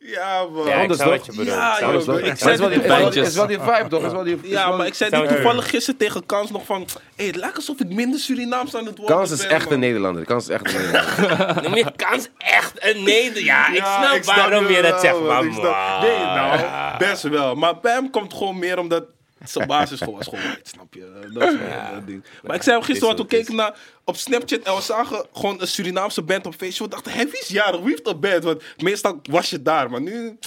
Ja, 0.00 0.44
man. 0.52 0.66
Ja, 0.66 0.72
ik 0.74 0.80
Anders 0.80 1.00
snap 1.00 1.10
toch? 1.12 1.16
wat 1.16 1.26
je 1.26 1.32
bedoelt. 1.40 1.56
Ja, 1.56 1.74
Ik 1.74 1.80
joh. 1.80 1.88
Maar 1.88 1.94
het 1.94 2.00
is 2.00 2.06
wel 2.06 2.68
die, 2.68 2.76
is 3.22 3.34
wel 3.34 3.46
vibe, 3.48 3.88
toch? 3.88 3.98
Het 4.02 4.06
is 4.06 4.12
wel 4.12 4.22
die, 4.24 4.34
het 4.36 4.44
is 4.44 4.50
Ja, 4.50 4.68
wel- 4.68 4.76
maar 4.76 4.86
ik 4.86 4.94
zei 4.94 5.10
die 5.10 5.26
toevallig 5.26 5.70
gisteren 5.70 5.98
tegen 5.98 6.26
Kans 6.26 6.50
nog 6.50 6.64
van... 6.66 6.86
Hé, 7.16 7.26
het 7.26 7.36
lijkt 7.36 7.56
alsof 7.56 7.80
ik 7.80 7.88
minder 7.92 8.20
Surinaams 8.20 8.74
aan 8.76 8.86
het 8.86 8.98
worden 8.98 9.16
Kans 9.16 9.30
is 9.30 9.38
ben, 9.40 9.50
echt 9.50 9.64
man. 9.64 9.72
een 9.74 9.80
Nederlander. 9.80 10.24
Kans 10.24 10.48
is 10.48 10.54
echt 10.54 10.74
een 10.74 10.80
Nederlander. 10.80 11.62
Noem 11.62 11.74
je 11.74 11.92
kans 11.96 12.28
echt 12.38 12.72
een 12.78 13.02
neder? 13.04 13.44
Ja, 13.44 13.68
ik 13.68 13.74
Ja, 13.76 14.02
snap 14.02 14.16
ik 14.16 14.22
snap 14.22 14.36
waarom 14.36 14.68
je 14.68 14.82
dat 14.82 15.00
zegt, 15.00 15.14
man. 15.14 15.26
maar 15.26 15.44
Ik 15.44 15.52
snap- 15.52 16.00
Nee, 16.02 16.18
nou, 16.18 16.58
best 16.98 17.22
wel. 17.22 17.54
Maar 17.54 17.80
bij 17.80 17.92
hem 17.92 18.10
komt 18.10 18.32
gewoon 18.34 18.58
meer 18.58 18.78
omdat 18.78 19.04
zijn 19.44 19.66
basis 19.66 19.98
gewoon 19.98 20.14
was 20.14 20.26
gewoon 20.26 20.44
white, 20.44 20.68
snap 20.70 20.94
je? 20.94 21.28
Dat 21.32 21.42
is 21.52 21.58
wel 21.58 21.94
dat 21.94 22.06
ding. 22.06 22.24
Maar 22.42 22.56
ik 22.56 22.62
zei 22.62 22.76
hem 22.76 22.84
gisteren, 22.84 23.16
want 23.16 23.18
het 23.30 23.32
is. 23.32 23.38
keken 23.38 23.56
naar 23.56 23.78
op 24.04 24.16
Snapchat 24.16 24.60
en 24.62 24.74
we 24.74 24.80
zagen 24.82 25.26
gewoon 25.32 25.60
een 25.60 25.68
Surinaamse 25.68 26.22
band 26.22 26.46
op 26.46 26.54
feestje. 26.54 26.84
We 26.84 26.90
dachten, 26.90 27.12
hé, 27.12 27.24
wie 27.24 27.40
is 27.40 27.48
jarig? 27.48 27.80
Wie 27.80 27.88
heeft 27.88 28.06
een 28.06 28.20
band? 28.20 28.44
Want 28.44 28.62
meestal 28.82 29.20
was 29.22 29.50
je 29.50 29.62
daar, 29.62 29.90
maar 29.90 30.00
nu... 30.00 30.38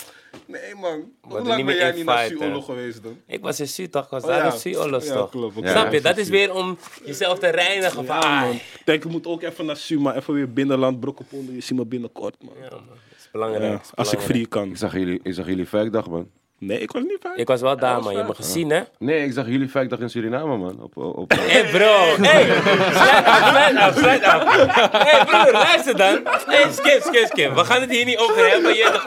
Nee, 0.45 0.76
man. 0.76 1.11
Hoe 1.22 1.41
lang 1.41 1.55
niet 1.57 1.65
ben 1.65 1.76
jij 1.76 1.89
in 1.89 1.95
niet 1.95 2.05
naar 2.05 2.27
Suolo 2.27 2.61
geweest 2.61 3.03
dan? 3.03 3.19
Ik 3.27 3.41
was 3.41 3.59
in 3.59 3.68
Suutag, 3.68 4.09
was 4.09 4.22
Oh, 4.23 4.27
daar 4.30 4.45
ja. 4.45 4.53
in 4.53 4.59
Suolos 4.59 5.05
Ja, 5.05 5.13
toch? 5.13 5.30
klopt. 5.30 5.55
Ja, 5.59 5.72
Snap 5.72 5.91
je? 5.91 5.97
ja, 5.97 6.01
Dat 6.01 6.18
is 6.18 6.30
weer 6.30 6.53
om 6.53 6.77
jezelf 7.05 7.39
te 7.39 7.47
reinigen 7.49 8.05
van, 8.05 8.15
Ja, 8.15 8.19
ah, 8.22 8.41
man. 8.41 8.51
Ik 8.55 8.81
denk, 8.85 9.03
ik 9.05 9.11
moet 9.11 9.27
ook 9.27 9.41
even 9.41 9.65
naar 9.65 9.76
Suma, 9.77 10.15
even 10.15 10.34
weer 10.34 10.53
binnenland, 10.53 10.99
Brokkenpolder. 10.99 11.53
Je 11.53 11.61
ziet 11.61 11.77
me 11.77 11.85
binnenkort, 11.85 12.35
man. 12.43 12.53
Ja, 12.61 12.69
man. 12.69 12.69
Dat 12.88 12.97
is 13.18 13.30
belangrijk. 13.31 13.63
Ja, 13.63 13.72
dat 13.72 13.81
is 13.81 13.91
als 13.95 14.13
ik 14.13 14.19
free 14.19 14.45
kan. 14.45 14.69
Ik 14.69 14.77
zag 14.77 14.93
jullie, 14.93 15.19
ik 15.23 15.34
zag 15.34 15.45
jullie 15.45 15.68
vijfdag, 15.68 16.07
man. 16.09 16.30
Nee, 16.63 16.79
ik 16.79 16.91
was 16.91 17.01
niet 17.01 17.17
fijn. 17.21 17.38
Ik 17.38 17.47
was 17.47 17.61
wel 17.61 17.77
daar, 17.77 17.93
was 17.95 18.03
man. 18.03 18.11
Je 18.11 18.17
hebt 18.17 18.29
me 18.29 18.35
gezien, 18.35 18.69
hè? 18.69 18.81
Nee, 18.99 19.25
ik 19.25 19.33
zag 19.33 19.45
jullie 19.45 19.69
vijfdag 19.69 19.99
in 19.99 20.09
Suriname, 20.09 20.57
man. 20.57 20.81
Op, 20.81 20.97
op, 20.97 21.17
op, 21.17 21.31
Hé 21.39 21.63
bro, 21.71 22.23
hey, 22.23 22.45
sluit 22.93 23.25
af, 23.25 23.47
sluit 23.49 23.77
af, 23.77 23.97
sluit 23.97 24.23
af. 24.23 24.91
Hé 24.91 25.25
broer, 25.25 25.51
luister 25.51 25.97
dan. 25.97 26.19
Hé, 26.47 26.71
skip, 26.71 27.01
skip, 27.03 27.25
skip. 27.29 27.53
We 27.55 27.63
gaan 27.65 27.81
het 27.81 27.89
hier 27.89 28.05
niet 28.05 28.17
over 28.17 28.49
hebben. 28.49 28.75
Je, 28.75 28.99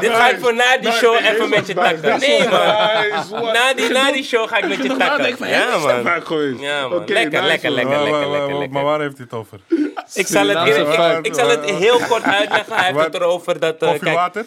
dit 0.00 0.10
ga 0.10 0.28
ik 0.30 0.38
voor 0.40 0.54
na 0.54 0.76
die 0.80 0.92
show 0.92 1.14
even 1.24 1.48
met 1.48 1.66
je 1.66 1.74
takken. 1.74 2.18
Nee 2.20 2.38
man, 2.48 3.52
na 3.52 3.74
die, 3.74 3.88
na 3.88 4.12
die 4.12 4.24
show 4.24 4.48
ga 4.48 4.56
ik 4.56 4.68
met 4.68 4.82
je 4.82 4.96
takken. 4.96 5.48
Ja 5.48 5.78
man. 5.78 6.58
Ja, 6.60 6.88
man. 6.88 7.02
Lekker, 7.06 7.42
lekker, 7.42 7.70
lekker. 7.70 7.70
Lekker, 7.70 8.28
maar- 8.28 8.48
lekker. 8.48 8.70
Maar 8.70 8.84
waar 8.84 9.00
heeft 9.00 9.16
hij 9.16 9.26
het 9.30 9.38
over? 9.38 9.60
Ik 10.14 10.26
zal 10.26 10.46
het, 10.48 11.26
ik, 11.26 11.34
zal 11.34 11.48
heel 11.62 12.00
kort 12.08 12.22
uitleggen. 12.22 12.74
Hij 12.76 12.84
heeft 12.92 13.04
het 13.04 13.14
erover 13.14 13.60
dat... 13.60 13.74
eh, 13.74 13.88
Koffie, 13.88 14.00
kijk, 14.04 14.16
water? 14.16 14.44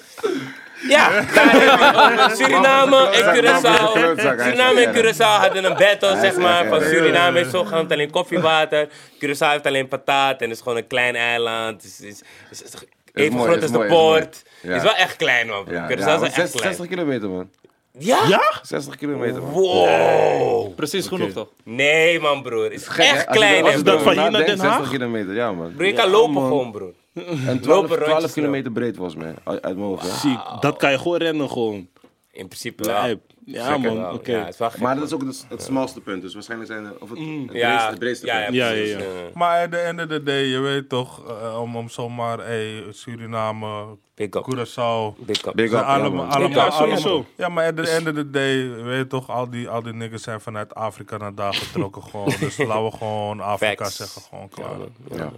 Ja, 0.88 1.10
daar. 1.34 2.32
Suriname 2.38 2.98
en 3.10 3.36
Curaçao. 3.36 3.94
Suriname 4.42 4.82
en 4.86 4.94
Curaçao 4.96 5.40
hadden 5.42 5.64
een 5.64 5.78
battle, 5.78 6.20
zeg 6.20 6.36
maar. 6.38 6.68
Van. 6.68 6.82
Suriname 6.82 7.38
heeft 7.38 7.52
zogenaamd 7.52 7.92
alleen 7.92 8.10
koffiewater. 8.12 8.88
Curaçao 9.16 9.50
heeft 9.52 9.66
alleen 9.66 9.88
patat. 9.88 10.42
En 10.42 10.48
het 10.50 10.58
is 10.58 10.62
gewoon 10.64 10.78
een 10.78 10.88
klein 10.88 11.16
eiland. 11.16 11.82
Het 11.82 11.92
is, 11.92 12.00
is, 12.02 12.22
is, 12.52 12.62
is 12.64 12.74
even 13.14 13.34
mooi, 13.34 13.46
groot 13.50 13.58
is 13.58 13.62
als 13.64 13.72
de 13.72 13.78
mooi, 13.78 13.90
is 13.90 13.96
mooi. 13.96 14.12
poort. 14.22 14.44
Het 14.62 14.72
Ja. 14.72 14.76
is 14.76 14.84
wel 14.84 14.96
echt 14.96 15.16
klein, 15.16 15.48
man. 15.48 15.66
ja, 15.70 15.86
Curaçao 15.88 15.90
ja, 15.90 15.98
is 15.98 16.06
wel 16.06 16.24
echt 16.24 16.34
60, 16.34 16.60
klein. 16.62 16.76
60 16.76 16.88
kilometer, 16.96 17.30
man. 17.30 17.50
Ja? 17.98 18.20
Ja? 18.28 18.42
60 18.62 18.96
kilometer, 18.96 19.42
man. 19.42 19.52
Wow. 19.52 20.76
Precies 20.76 21.08
genoeg 21.08 21.32
toch? 21.32 21.48
Nee, 21.64 22.20
man, 22.20 22.42
broer. 22.42 22.64
Het 22.64 22.74
is 22.74 22.88
Gek, 22.88 23.06
hè? 23.06 23.12
echt 23.14 23.28
Als 23.28 23.38
je- 23.38 23.44
klein, 23.44 23.62
als 23.64 23.72
hè, 23.72 23.78
je 23.78 23.84
dat 23.84 24.02
van 24.02 24.12
hier 24.12 24.22
naar 24.22 24.32
Den 24.32 24.40
nadenkt, 24.40 24.62
Haag? 24.62 24.72
60 24.76 24.90
kilometer, 24.98 25.34
ja, 25.34 25.52
man. 25.52 25.74
Broer, 25.76 25.88
je 25.88 25.94
kan 25.94 26.10
lopen 26.10 26.34
man. 26.34 26.48
gewoon, 26.48 26.72
broer. 26.72 26.94
En 27.14 27.60
12, 27.62 27.80
rondjes 27.88 27.98
12 27.98 28.18
erop. 28.20 28.32
kilometer 28.32 28.72
breed, 28.72 28.96
volgens 28.96 29.16
mij. 29.16 29.34
Uit 29.44 29.62
mijn 29.64 29.78
hoofd, 29.80 30.04
hè. 30.04 30.10
Ziek. 30.30 30.40
Dat 30.60 30.78
kan 30.78 30.92
je 30.92 30.98
gewoon 30.98 31.18
rennen, 31.18 31.50
gewoon. 31.50 31.88
In 32.32 32.48
principe 32.48 32.84
wel. 32.84 33.02
Lijp. 33.02 33.22
Ja, 33.46 33.76
Zeker 33.76 33.94
man. 33.94 34.14
Oké. 34.14 34.52
Ja, 34.58 34.72
Maar 34.80 34.96
dat 34.96 35.04
is 35.06 35.14
ook 35.14 35.22
het, 35.22 35.46
het 35.50 35.62
smalste 35.64 36.02
punt, 36.02 36.22
dus 36.22 36.34
waarschijnlijk 36.34 36.72
zijn 36.72 36.86
er... 36.86 36.94
Of 37.00 37.10
het, 37.10 37.18
het, 37.20 37.28
breedste, 37.46 37.58
Ja, 37.58 37.90
het 37.90 38.00
breedste 38.00 38.26
ja, 38.26 38.38
ja, 38.40 38.44
punt. 38.46 38.56
Ja, 38.56 38.70
ja, 38.70 38.84
ja. 38.86 38.98
eh. 38.98 39.04
Maar 39.34 39.64
at 39.64 39.72
the 39.72 39.78
end 39.78 40.00
of 40.02 40.08
the 40.08 40.24
day, 40.24 40.44
je 40.44 40.60
weet 40.60 40.90
toch, 40.90 41.28
eh, 41.28 41.60
om, 41.62 41.76
om 41.78 41.90
zomaar 41.90 42.38
hey, 42.40 42.84
Suriname, 42.90 43.98
Big 44.16 44.28
up. 44.28 44.44
Curaçao. 44.52 45.26
Big 45.26 45.46
up. 45.46 45.54
Big 45.56 45.66
up, 45.72 45.72
ja, 45.72 45.82
allemaal, 45.82 46.26
allemaal, 46.26 46.50
Ja, 46.50 46.66
allemaal- 46.68 47.26
Ja, 47.38 47.50
maar 47.50 47.68
at 47.68 47.76
the 47.76 47.90
end 47.90 48.08
of 48.08 48.14
the 48.14 48.30
day, 48.30 48.52
je 48.56 48.70
weet 48.84 49.10
toch, 49.10 49.30
al 49.30 49.50
die, 49.50 49.70
al 49.70 49.84
die 49.84 49.94
niggas 49.94 50.24
zijn 50.24 50.42
vanuit 50.42 50.76
Afrika 50.76 51.18
naar 51.18 51.36
daar 51.36 51.54
getrokken 51.54 52.04
gewoon. 52.10 52.34
Dus 52.40 52.58
laten 52.58 52.84
we 52.84 52.92
gewoon 52.92 53.40
Afrika 53.40 53.84
Facts. 53.84 53.96
zeggen, 53.96 54.22
gewoon 54.22 54.50
klaar. 54.50 55.30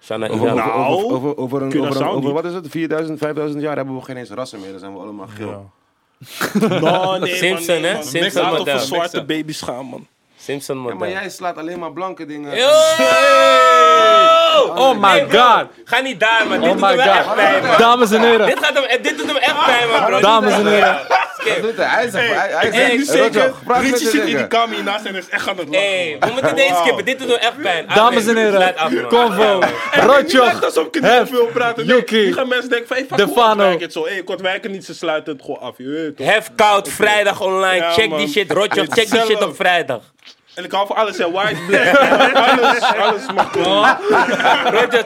Ja. 0.00 0.16
Over, 0.16 0.30
over, 0.34 0.54
Nou, 0.54 0.70
over, 0.70 1.14
over, 1.14 1.36
over, 1.36 1.62
een, 1.62 1.80
over, 1.80 2.00
een- 2.00 2.08
over 2.08 2.32
wat 2.32 2.44
is 2.44 2.52
het? 2.54 2.66
4000, 2.68 3.18
5000 3.18 3.62
jaar 3.62 3.76
hebben 3.76 3.94
we 3.96 4.02
geen 4.02 4.16
eens 4.16 4.30
rassen 4.30 4.60
meer. 4.60 4.70
Dan 4.70 4.78
zijn 4.78 4.92
we 4.92 4.98
allemaal 4.98 5.26
geel. 5.36 5.48
Ja. 5.48 5.60
No, 6.80 7.18
nee, 7.18 7.34
Simpson, 7.36 7.74
man, 7.74 7.82
nee, 7.82 7.90
hè? 7.90 7.96
man. 7.96 8.04
Simpson 8.06 8.44
model. 8.44 8.60
over 8.60 8.78
zwarte 8.78 9.24
baby's 9.24 9.60
gaan, 9.60 9.86
man. 9.86 10.06
Simpson 10.36 10.76
Ja, 10.76 10.82
model. 10.82 10.98
maar 10.98 11.10
jij 11.10 11.30
slaat 11.30 11.56
alleen 11.58 11.78
maar 11.78 11.92
blanke 11.92 12.26
dingen. 12.26 12.56
Yo! 12.56 12.68
Oh 14.76 14.94
my 15.00 15.08
Hey, 15.08 15.26
bro, 15.26 15.38
god! 15.40 15.66
Ga 15.84 16.00
niet 16.00 16.20
daar, 16.20 16.46
man. 16.48 16.60
Dit 16.60 16.68
Oh 16.70 16.76
doet 16.76 16.86
hem 16.88 16.96
my 16.96 17.04
wel 17.04 17.14
echt 17.14 17.34
pijn, 17.34 17.62
man. 17.62 17.70
god! 17.70 17.78
Dames 17.78 18.10
en 18.10 18.20
heren, 18.20 18.46
Dit, 18.46 18.58
gaat 18.58 18.74
hem, 18.74 19.02
dit 19.02 19.18
doet 19.18 19.26
hem 19.26 19.36
echt 19.36 19.64
pijn, 19.66 19.88
man, 19.90 20.04
bro. 20.04 20.20
dames 20.20 20.52
en 20.52 20.66
heren. 20.66 20.98
Wat 21.44 21.62
doet 21.62 21.76
hij? 21.76 21.86
Hij 21.86 22.10
zegt, 22.10 22.34
hij, 22.34 22.48
hij 22.50 22.68
hey, 22.70 23.04
zeker. 23.04 23.52
Richie 23.66 23.92
de 23.92 23.98
zit 23.98 24.14
in 24.24 24.36
die 24.36 24.46
kamer 24.46 24.74
hiernaast 24.74 25.04
en 25.04 25.14
is 25.14 25.28
echt 25.28 25.48
aan 25.48 25.56
het 25.58 25.68
lachen. 25.68 25.82
Hey, 25.88 26.16
we 26.20 26.30
moeten 26.32 26.56
deze 26.56 26.74
skippen. 26.74 27.04
Dit 27.04 27.18
doet 27.18 27.28
hem 27.28 27.36
echt 27.38 27.62
pijn. 27.62 27.86
Dames 27.94 28.26
en 28.26 28.36
heren, 28.36 28.74
man. 28.90 29.06
Convo, 29.08 29.58
Rotjoch, 29.92 30.64
alsof 30.64 30.86
ik 30.86 30.94
niet 30.94 31.02
Hef, 31.02 31.30
Yuki, 31.76 32.24
die 32.24 32.32
gaan 32.32 32.48
mensen 32.48 32.70
denken 32.70 32.88
van, 32.88 32.96
hey, 32.96 33.06
fuck, 33.06 33.18
Defano. 33.18 33.78
het 33.78 33.92
zo. 33.92 34.04
Hey, 34.06 34.22
Kortwijken 34.22 34.70
niet, 34.70 34.84
ze 34.84 34.94
sluiten 34.94 35.32
het 35.32 35.42
gewoon 35.42 35.60
af. 35.60 35.74
Je 35.76 35.88
weet 35.88 36.16
toch. 36.16 36.26
Hef 36.26 36.50
koud, 36.56 36.88
vrijdag 36.88 37.40
online. 37.40 37.84
Check 37.92 38.16
die 38.16 38.28
shit. 38.28 38.52
Rotjoch, 38.52 38.86
check 38.96 39.10
die 39.10 39.20
shit 39.20 39.42
op 39.44 39.56
vrijdag. 39.56 40.00
En 40.54 40.64
ik 40.64 40.72
hou 40.72 40.86
van 40.86 40.96
alles, 40.96 41.18
hè. 41.18 41.30
White, 41.30 41.60
black. 41.66 41.96
alles, 42.34 42.82
alles 42.82 43.32
mag 43.32 43.50
komen. 43.50 43.98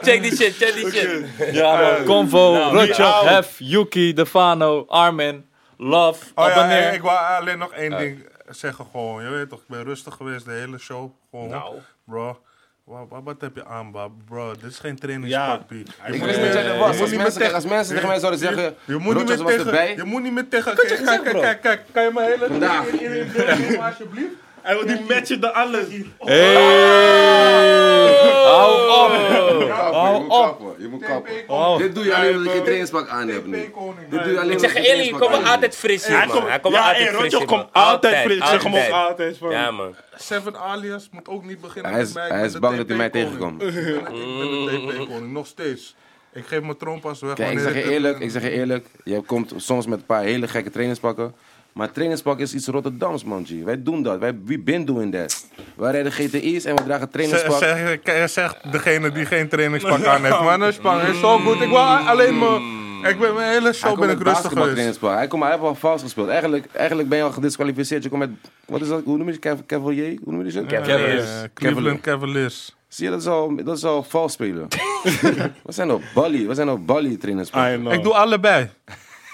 Check 0.01 0.21
die 0.21 0.35
shit. 0.35 0.55
Check 0.57 0.73
die 0.73 0.91
shit. 0.91 1.25
ja 1.53 1.81
man, 1.81 2.03
Convo, 2.05 2.53
Nou, 2.53 2.77
wie 2.77 2.93
Hef, 3.03 3.55
Yuki, 3.57 4.13
Defano, 4.13 4.85
Armin, 4.87 5.45
Love, 5.77 6.25
Oh 6.35 6.47
ja, 6.47 6.65
hey, 6.65 6.93
ik 6.95 7.01
wou 7.01 7.17
alleen 7.39 7.57
nog 7.57 7.71
één 7.73 7.97
ding 7.97 8.27
zeggen 8.49 8.85
gewoon. 8.91 9.23
Je 9.23 9.29
weet 9.29 9.49
toch, 9.49 9.59
ik 9.59 9.67
ben 9.67 9.83
rustig 9.83 10.13
geweest 10.15 10.45
de 10.45 10.51
hele 10.51 10.77
show. 10.77 11.11
Gewoon, 11.31 11.49
Nou. 11.49 11.73
bro. 12.05 12.39
Wat, 12.83 13.05
wat, 13.09 13.21
wat 13.23 13.41
heb 13.41 13.55
je 13.55 13.65
aan, 13.65 13.91
bro? 13.91 14.11
Bro, 14.29 14.51
dit 14.61 14.71
is 14.71 14.79
geen 14.79 14.95
trainingspak, 14.99 15.67
P. 15.67 15.71
Ik 15.71 15.77
wist 15.77 15.87
niet 16.07 16.19
dat 16.19 16.35
meer- 16.39 16.51
je 16.63 16.69
er 16.69 16.77
was. 16.77 16.99
Als 16.99 17.09
niet 17.09 17.19
mensen, 17.21 17.53
als 17.53 17.65
mensen 17.65 17.93
tegen 17.93 18.09
mij 18.09 18.19
zouden 18.19 18.39
zeggen, 18.39 18.75
Je 18.85 18.95
moet 18.97 19.15
niet 19.15 19.27
meer 19.27 19.37
tegen. 19.37 19.65
erbij. 19.65 19.95
Je 19.95 20.03
moet 20.03 20.21
niet 20.23 20.31
meer 20.33 20.47
tegen. 20.47 20.75
Kijk, 20.75 20.87
kijk, 21.05 21.23
kijk, 21.23 21.41
kijk, 21.41 21.61
kijk. 21.61 21.81
Kan 21.91 22.03
je 22.03 22.11
mijn 22.13 22.27
hele 22.29 22.47
Vandaag. 22.47 22.85
alsjeblieft? 23.87 24.33
Hij 24.65 24.75
wil 24.75 24.85
die 24.85 25.05
matchen 25.07 25.41
de 25.41 25.53
alles. 25.53 25.85
Hou 28.55 29.03
op! 29.03 29.11
Je 29.11 30.17
moet 30.19 30.29
kappen, 30.29 30.73
je 30.77 30.87
moet 30.87 31.03
kappen. 31.05 31.31
Oh. 31.47 31.77
Dit 31.77 31.95
doe 31.95 32.03
je 32.03 32.15
alleen 32.15 32.35
omdat 32.35 32.45
je 32.45 32.51
geen 32.51 32.61
trainingspak 32.63 33.07
aan 33.07 33.27
hebt 33.27 33.45
nu. 33.45 33.71
Dit 34.09 34.23
doe 34.23 34.31
je 34.31 34.39
alleen 34.39 34.51
Ik 34.51 34.59
zeg 34.59 34.75
eerlijk, 34.75 35.07
je 35.07 35.15
komt 35.17 35.45
altijd 35.45 35.75
fris 35.75 36.07
hier, 36.07 36.17
Hij 36.17 36.25
man. 36.27 36.35
komt, 36.35 36.49
Hij 36.49 36.59
komt 36.59 36.73
wel 36.73 36.83
ja, 36.83 36.89
altijd 36.89 37.09
hey, 37.09 37.19
fris 37.19 37.33
man. 37.33 37.45
komt 37.45 37.67
altijd 37.71 38.15
fris. 38.15 38.37
Ik 38.37 38.45
zeg 38.45 38.63
hem 38.63 38.75
ook 38.75 38.89
altijd. 38.89 39.37
van. 39.37 39.51
Ja, 39.51 39.71
man. 39.71 39.95
Seven 40.15 40.59
alias 40.59 41.09
moet 41.11 41.27
ook 41.27 41.43
niet 41.45 41.61
beginnen 41.61 41.91
Hij 41.91 41.99
met 41.99 42.09
is, 42.09 42.13
mij. 42.15 42.27
Hij 42.27 42.45
is 42.45 42.51
de 42.51 42.59
bang 42.59 42.77
dat 42.77 42.87
hij 42.87 42.97
mij 42.97 43.09
tegenkomt. 43.09 43.61
Ik 43.61 43.73
ben 43.73 44.13
de 44.13 44.93
TP-koning, 44.97 45.31
nog 45.31 45.47
steeds. 45.47 45.95
Ik 46.33 46.45
geef 46.45 46.61
mijn 46.61 46.77
troonpas 46.77 47.19
weg. 47.21 47.33
Kijk, 47.33 47.51
ik 47.51 47.59
zeg 47.59 47.73
je 47.73 47.91
eerlijk, 47.91 48.19
ik 48.19 48.31
zeg 48.31 48.41
je 48.41 48.49
eerlijk. 48.49 48.87
Je 49.03 49.21
komt 49.21 49.53
soms 49.55 49.87
met 49.87 49.99
een 49.99 50.05
paar 50.05 50.21
hele 50.23 50.47
gekke 50.47 50.69
trainingspakken. 50.69 51.35
Maar 51.75 51.91
trainingspak 51.91 52.39
is 52.39 52.53
iets 52.53 52.67
Rotterdams, 52.67 53.23
man, 53.23 53.45
G. 53.45 53.63
Wij 53.63 53.83
doen 53.83 54.03
dat. 54.03 54.19
Wij, 54.19 54.37
we 54.45 54.59
been 54.59 54.85
doing 54.85 55.13
that. 55.13 55.45
Wij 55.75 55.91
rijden 55.91 56.11
GTI's 56.11 56.65
en 56.65 56.75
we 56.75 56.83
dragen 56.83 57.09
trainingspak. 57.09 57.57
zeg, 57.59 57.99
zeg, 58.03 58.29
zeg 58.29 58.53
degene 58.71 59.11
die 59.11 59.25
geen 59.25 59.47
trainingspak 59.47 60.05
aan 60.13 60.23
heeft. 60.25 60.39
Maar 60.41 60.61
een 60.61 60.73
span 60.73 61.01
is 61.01 61.19
zo 61.19 61.37
goed. 61.39 61.61
Ik 61.61 61.69
wou 61.69 62.05
alleen 62.07 62.37
maar... 62.37 62.59
Ik 63.09 63.19
ben 63.19 63.33
mijn 63.33 63.49
hele 63.49 63.63
Hij 63.63 63.73
show 63.73 63.87
komt 63.93 63.99
ben 64.07 64.09
ik 64.09 64.23
rustig 64.23 64.47
geweest. 64.51 64.69
trainingspak. 64.69 65.17
Hij, 65.17 65.27
komt, 65.27 65.41
hij 65.43 65.51
heeft 65.51 65.63
al 65.63 65.75
vals 65.75 66.01
gespeeld. 66.01 66.27
Eigenlijk, 66.27 66.65
eigenlijk 66.71 67.09
ben 67.09 67.17
je 67.17 67.23
al 67.23 67.31
gedisqualificeerd. 67.31 68.03
Je 68.03 68.09
komt 68.09 68.21
met, 68.21 68.29
wat 68.65 68.81
is 68.81 68.87
dat? 68.87 69.01
Hoe 69.03 69.17
noem 69.17 69.25
je 69.25 69.31
het? 69.31 69.41
Cav- 69.41 69.65
Cavalier? 69.65 70.07
Hoe 70.23 70.33
noem 70.33 70.37
je 70.37 70.43
die 70.43 70.51
shit? 70.51 70.65
Cavaliers. 70.65 71.23
Eh, 71.23 71.41
Cleveland 71.53 72.01
Cavaliers. 72.01 72.75
Zie 72.87 73.05
je, 73.05 73.11
dat 73.11 73.21
is 73.21 73.27
al, 73.27 73.55
dat 73.63 73.77
is 73.77 73.83
al 73.83 74.03
vals 74.03 74.33
spelen. 74.33 74.67
we 75.65 75.71
zijn 75.71 75.91
op 75.91 76.01
Bali. 76.13 76.47
We 76.47 76.53
zijn 76.53 76.69
op 76.69 76.87
Bali 76.87 77.17
know. 77.17 77.93
Ik 77.93 78.03
doe 78.03 78.13
allebei. 78.13 78.69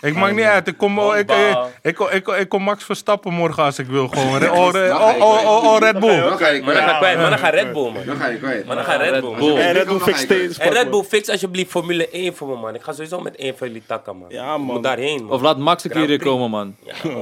Ik 0.01 0.15
maak 0.15 0.31
niet 0.35 0.45
uit. 0.45 0.67
Ik 0.67 0.77
kom, 0.77 0.99
ik, 0.99 1.31
ik, 1.31 1.57
ik, 1.81 1.99
ik, 1.99 2.27
ik 2.27 2.49
kom 2.49 2.63
Max 2.63 2.83
Verstappen 2.83 3.33
morgen 3.33 3.63
als 3.63 3.79
ik 3.79 3.87
wil. 3.87 4.07
Gewoon. 4.07 4.29
Oh, 4.51 4.67
oh, 5.19 5.45
oh, 5.45 5.63
oh, 5.63 5.77
Red 5.79 5.99
Bull. 5.99 6.19
Dan 6.21 6.37
ga 6.37 6.47
je 6.47 6.61
Maar 6.61 6.73
dan 6.73 6.83
ga 6.83 6.97
kwijt. 6.97 7.13
ik 7.13 7.17
kwijt. 7.17 7.17
Maar 7.17 7.29
dan 7.29 7.39
ga 7.39 7.49
Red 7.49 7.73
Bull, 7.73 7.91
man. 7.91 8.05
Dan 8.05 8.15
ga 8.15 8.27
je 8.27 8.37
kwijt. 8.37 8.65
Maar 8.65 8.75
dan 8.75 8.85
ga 8.85 8.95
Red 8.95 9.21
Bull. 9.21 9.55
En 9.55 9.73
Red 9.73 9.87
Bull 9.87 9.99
fix 9.99 10.19
steeds. 10.19 10.57
En 10.57 10.71
Red 10.71 10.89
Bull, 10.89 11.03
fix 11.03 11.29
alsjeblieft 11.29 11.71
Formule 11.71 12.09
1 12.09 12.35
voor 12.35 12.47
me, 12.47 12.55
man. 12.55 12.75
Ik 12.75 12.81
ga 12.81 12.91
sowieso 12.91 13.19
met 13.19 13.35
één 13.35 13.57
van 13.57 13.67
jullie 13.67 13.83
takken, 13.85 14.17
man. 14.17 14.29
Ja, 14.29 14.57
man. 14.57 14.61
moet 14.61 14.83
daarheen, 14.83 15.23
man. 15.23 15.31
Of 15.31 15.41
laat 15.41 15.57
Max 15.57 15.83
een 15.83 15.91
keer 15.91 16.19
komen 16.19 16.49
man. 16.57 16.75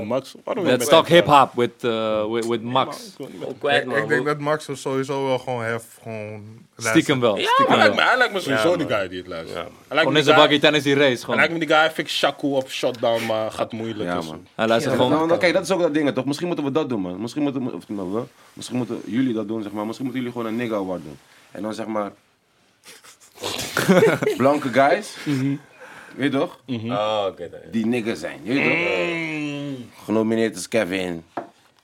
Max, 0.06 0.36
waarom 0.44 0.64
wil 0.64 0.72
je 0.72 0.78
Let's 0.78 0.90
talk 0.90 1.08
hip-hop 1.08 1.50
with, 1.54 1.84
uh, 1.84 2.26
with, 2.32 2.46
with 2.46 2.64
Max. 2.64 3.16
Ook 3.46 3.60
kwijt, 3.60 3.86
man. 3.86 3.98
Ik 3.98 4.08
denk 4.08 4.26
dat 4.26 4.40
Max 4.40 4.68
er 4.68 4.78
sowieso 4.78 5.26
wel 5.26 5.40
gewoon 5.40 5.64
heeft. 5.64 5.88
Gewoon 6.04 6.44
Stiekem 6.80 7.20
wel. 7.20 7.34
Hij 7.36 7.44
Stiekem 7.44 7.76
lijkt 7.76 7.90
me, 7.92 7.98
wel. 8.00 8.08
hij 8.08 8.18
lijkt 8.18 8.34
me 8.34 8.40
sowieso 8.40 8.70
Ja, 8.72 8.78
die 8.78 8.88
guy 8.88 9.08
die 9.08 9.18
het 9.18 9.28
luistert. 9.28 9.56
Ja. 9.58 9.62
Hij 9.64 9.72
lijkt 9.72 9.88
Gewoon 9.88 10.04
me 10.04 10.08
in 10.10 10.14
die 10.14 10.24
zijn 10.24 10.36
guy- 10.36 10.44
bakkie 10.46 10.60
tijdens 10.60 10.84
die 10.84 10.94
race. 10.94 11.08
hij 11.08 11.18
Gewoon. 11.18 11.36
lijkt 11.36 11.54
me 11.54 11.60
die 11.60 11.68
guy 11.68 11.90
fix 11.92 12.18
Shaku 12.18 12.48
op 12.48 12.70
shutdown, 12.70 13.26
maar 13.26 13.52
gaat 13.52 13.72
moeilijk. 13.72 14.10
Ja, 14.10 14.16
dus. 14.16 14.26
man. 14.28 14.48
Hij 14.56 14.68
luistert 14.68 14.96
Nou, 14.98 15.10
gewoon. 15.12 15.28
nou, 15.28 15.40
kijk, 15.40 15.54
dat 15.54 15.64
is 15.64 15.72
ook 15.72 15.80
dat 15.82 15.94
ding, 15.94 16.14
toch? 16.14 16.26
Misschien 16.26 16.48
moeten 16.48 16.66
we 16.66 16.72
dat 16.72 16.90
doen, 16.90 17.02
man. 17.02 17.22
Misschien 17.22 17.42
moeten, 17.44 17.74
of, 17.74 17.90
nou, 17.90 18.14
we, 18.14 18.22
misschien 18.54 18.78
moeten 18.78 19.02
jullie 19.06 19.34
dat 19.34 19.48
doen, 19.48 19.64
zeg 19.64 19.72
maar. 19.72 19.86
Misschien 19.86 20.06
moeten 20.06 20.24
jullie 20.24 20.38
gewoon 20.38 20.52
een 20.54 20.60
nigga 20.60 20.76
award 20.76 21.04
doen. 21.04 21.18
En 21.52 21.62
dan 21.62 21.74
zeg 21.74 21.86
maar... 21.86 22.12
blanke 24.38 24.70
guys. 24.74 25.16
Weet 26.16 26.32
je 26.34 26.40
toch? 26.40 26.60
Oh, 26.68 27.26
oké. 27.30 27.50
dan. 27.50 27.60
Die 27.72 27.86
niggas 27.86 28.20
zijn. 28.20 28.40
Je 28.44 28.54
weet 28.54 28.64
toch? 28.64 30.04
Genomineerd 30.06 30.56
is 30.56 30.68
Kevin. 30.68 31.24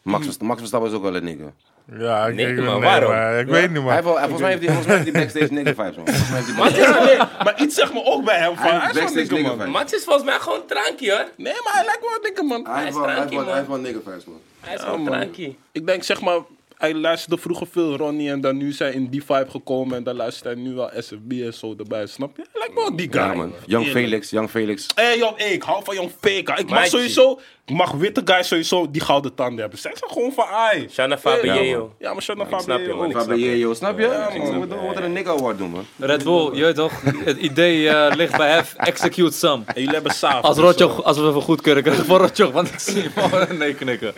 Max, 0.01 0.37
Max 0.37 0.57
Verstappen 0.59 0.89
is 0.89 0.95
ook 0.95 1.03
wel 1.03 1.15
een 1.15 1.23
nigga. 1.23 1.51
Ja, 1.97 2.27
ik, 2.27 2.35
maar 2.35 2.65
nee, 2.65 2.79
waarom? 2.79 3.09
maar 3.11 3.39
ik 3.39 3.47
weet 3.47 3.71
niet, 3.71 3.83
Hij 3.83 4.01
man. 4.01 4.03
wel- 4.03 4.17
volgens, 4.17 4.41
mij 4.41 4.49
heeft 4.51 4.61
hij, 4.65 4.73
volgens 4.73 4.87
mij 4.87 4.95
heeft 4.97 5.11
hij 5.11 5.21
backstage 5.21 5.53
nigga 5.53 5.73
vibes, 5.83 5.95
man. 5.95 6.07
Volgens 6.07 6.77
hij 6.77 7.17
Maar, 7.43 7.61
iets 7.61 7.75
zegt 7.75 7.93
me 7.93 8.03
ook 8.03 8.23
bij 8.25 8.37
hem 8.37 8.55
van, 8.55 8.63
Hij 8.63 8.79
hij 8.79 9.03
is 9.03 9.13
nigga 9.29 9.55
man. 9.55 9.73
vibes. 9.73 9.93
Is 9.93 10.03
volgens 10.03 10.25
mij 10.25 10.39
gewoon 10.39 10.65
trankie, 10.67 11.11
hoor. 11.11 11.25
Nee, 11.37 11.53
maar 11.63 11.73
hij 11.73 11.85
lijkt 11.85 12.01
wel 12.01 12.11
een 12.15 12.21
dikke 12.21 12.43
man. 12.43 12.65
Hij 12.67 12.83
heeft 12.83 12.95
is 12.95 13.01
hij 13.03 13.13
trankie, 13.15 13.37
man. 13.37 13.45
hij 13.47 13.55
heeft 13.55 13.67
wel 13.67 13.77
nigga 13.77 13.99
vibes, 14.05 14.25
man. 14.25 14.39
Hij 14.59 14.73
is 14.75 14.81
gewoon 14.81 15.01
man. 15.01 15.11
trankie. 15.13 15.57
Ik 15.71 15.85
denk 15.85 16.03
zeg 16.03 16.21
maar, 16.21 16.39
hij 16.77 16.93
luisterde 16.93 17.37
vroeger 17.37 17.67
veel 17.71 17.95
Ronnie 17.97 18.29
en 18.29 18.41
dan 18.41 18.57
nu 18.57 18.71
zijn 18.71 18.93
in 18.93 19.07
die 19.09 19.23
vibe 19.23 19.47
gekomen 19.49 19.97
en 19.97 20.03
dan 20.03 20.15
luistert 20.15 20.45
hij 20.45 20.63
nu 20.63 20.73
wel 20.73 20.89
SFB 20.99 21.31
en 21.31 21.53
zo 21.53 21.75
erbij, 21.77 22.05
snap 22.07 22.37
je? 22.37 22.41
Hij 22.51 22.59
lijkt 22.59 22.73
me 22.73 22.79
wel 22.81 22.95
die 22.95 23.07
guy. 23.11 23.21
Ja, 23.21 23.33
man. 23.33 23.53
Young. 23.65 23.85
Felix, 23.87 24.29
Young 24.29 24.49
Felix. 24.49 24.87
Hé, 24.95 25.03
hey, 25.35 25.51
ik 25.51 25.63
hou 25.63 25.83
van 25.83 25.95
Jong 25.95 26.11
Fake. 26.21 26.59
Ik 26.61 26.69
mag 26.69 26.85
sowieso, 26.87 27.39
mag 27.65 27.91
witte 27.91 28.21
guys 28.25 28.47
sowieso 28.47 28.91
die 28.91 29.01
gouden 29.01 29.33
tanden 29.35 29.59
hebben. 29.59 29.79
Zij 29.79 29.91
zijn 29.95 30.11
gewoon 30.11 30.31
van 30.33 30.45
ai. 30.45 30.87
Shana 30.91 31.17
Fabio. 31.17 31.93
Ja, 31.99 32.13
maar 32.13 32.21
Shana 32.21 32.45
snap 32.45 32.59
je, 32.59 32.65
Fabio 32.65 32.95
man. 32.95 33.09
snap 33.11 33.23
je. 33.37 33.45
Fabio, 33.45 33.73
snap 33.73 33.99
je? 33.99 34.05
Ja, 34.05 34.29
Ik 34.29 34.41
man. 34.41 34.51
we 34.51 34.57
moeten 34.57 34.95
er 34.95 35.03
een 35.03 35.13
nigga 35.13 35.31
award 35.31 35.57
doen, 35.57 35.69
man. 35.69 35.85
Red 35.97 36.23
Bull, 36.23 36.49
je 36.55 36.63
weet 36.63 36.75
toch? 36.75 36.91
Het 37.23 37.37
idee 37.37 37.89
eh, 37.89 38.15
ligt 38.15 38.37
bij 38.37 38.51
Hef. 38.51 38.73
Execute 38.77 39.31
some. 39.37 39.63
En 39.65 39.73
jullie 39.75 39.93
hebben 39.93 40.13
saaf. 40.13 40.41
Als 40.43 40.57
Rotjoch, 40.57 41.03
als 41.03 41.17
we 41.17 41.27
even 41.27 41.41
goed 41.41 41.61
kunnen 41.61 41.83
krijgen 41.83 42.05
voor 42.05 42.17
Rotjoch, 42.17 42.51
want 42.51 42.67
ik 42.67 42.79
zie 42.79 43.03
al 43.31 43.55
nee 43.57 43.73
knikken. 43.73 44.13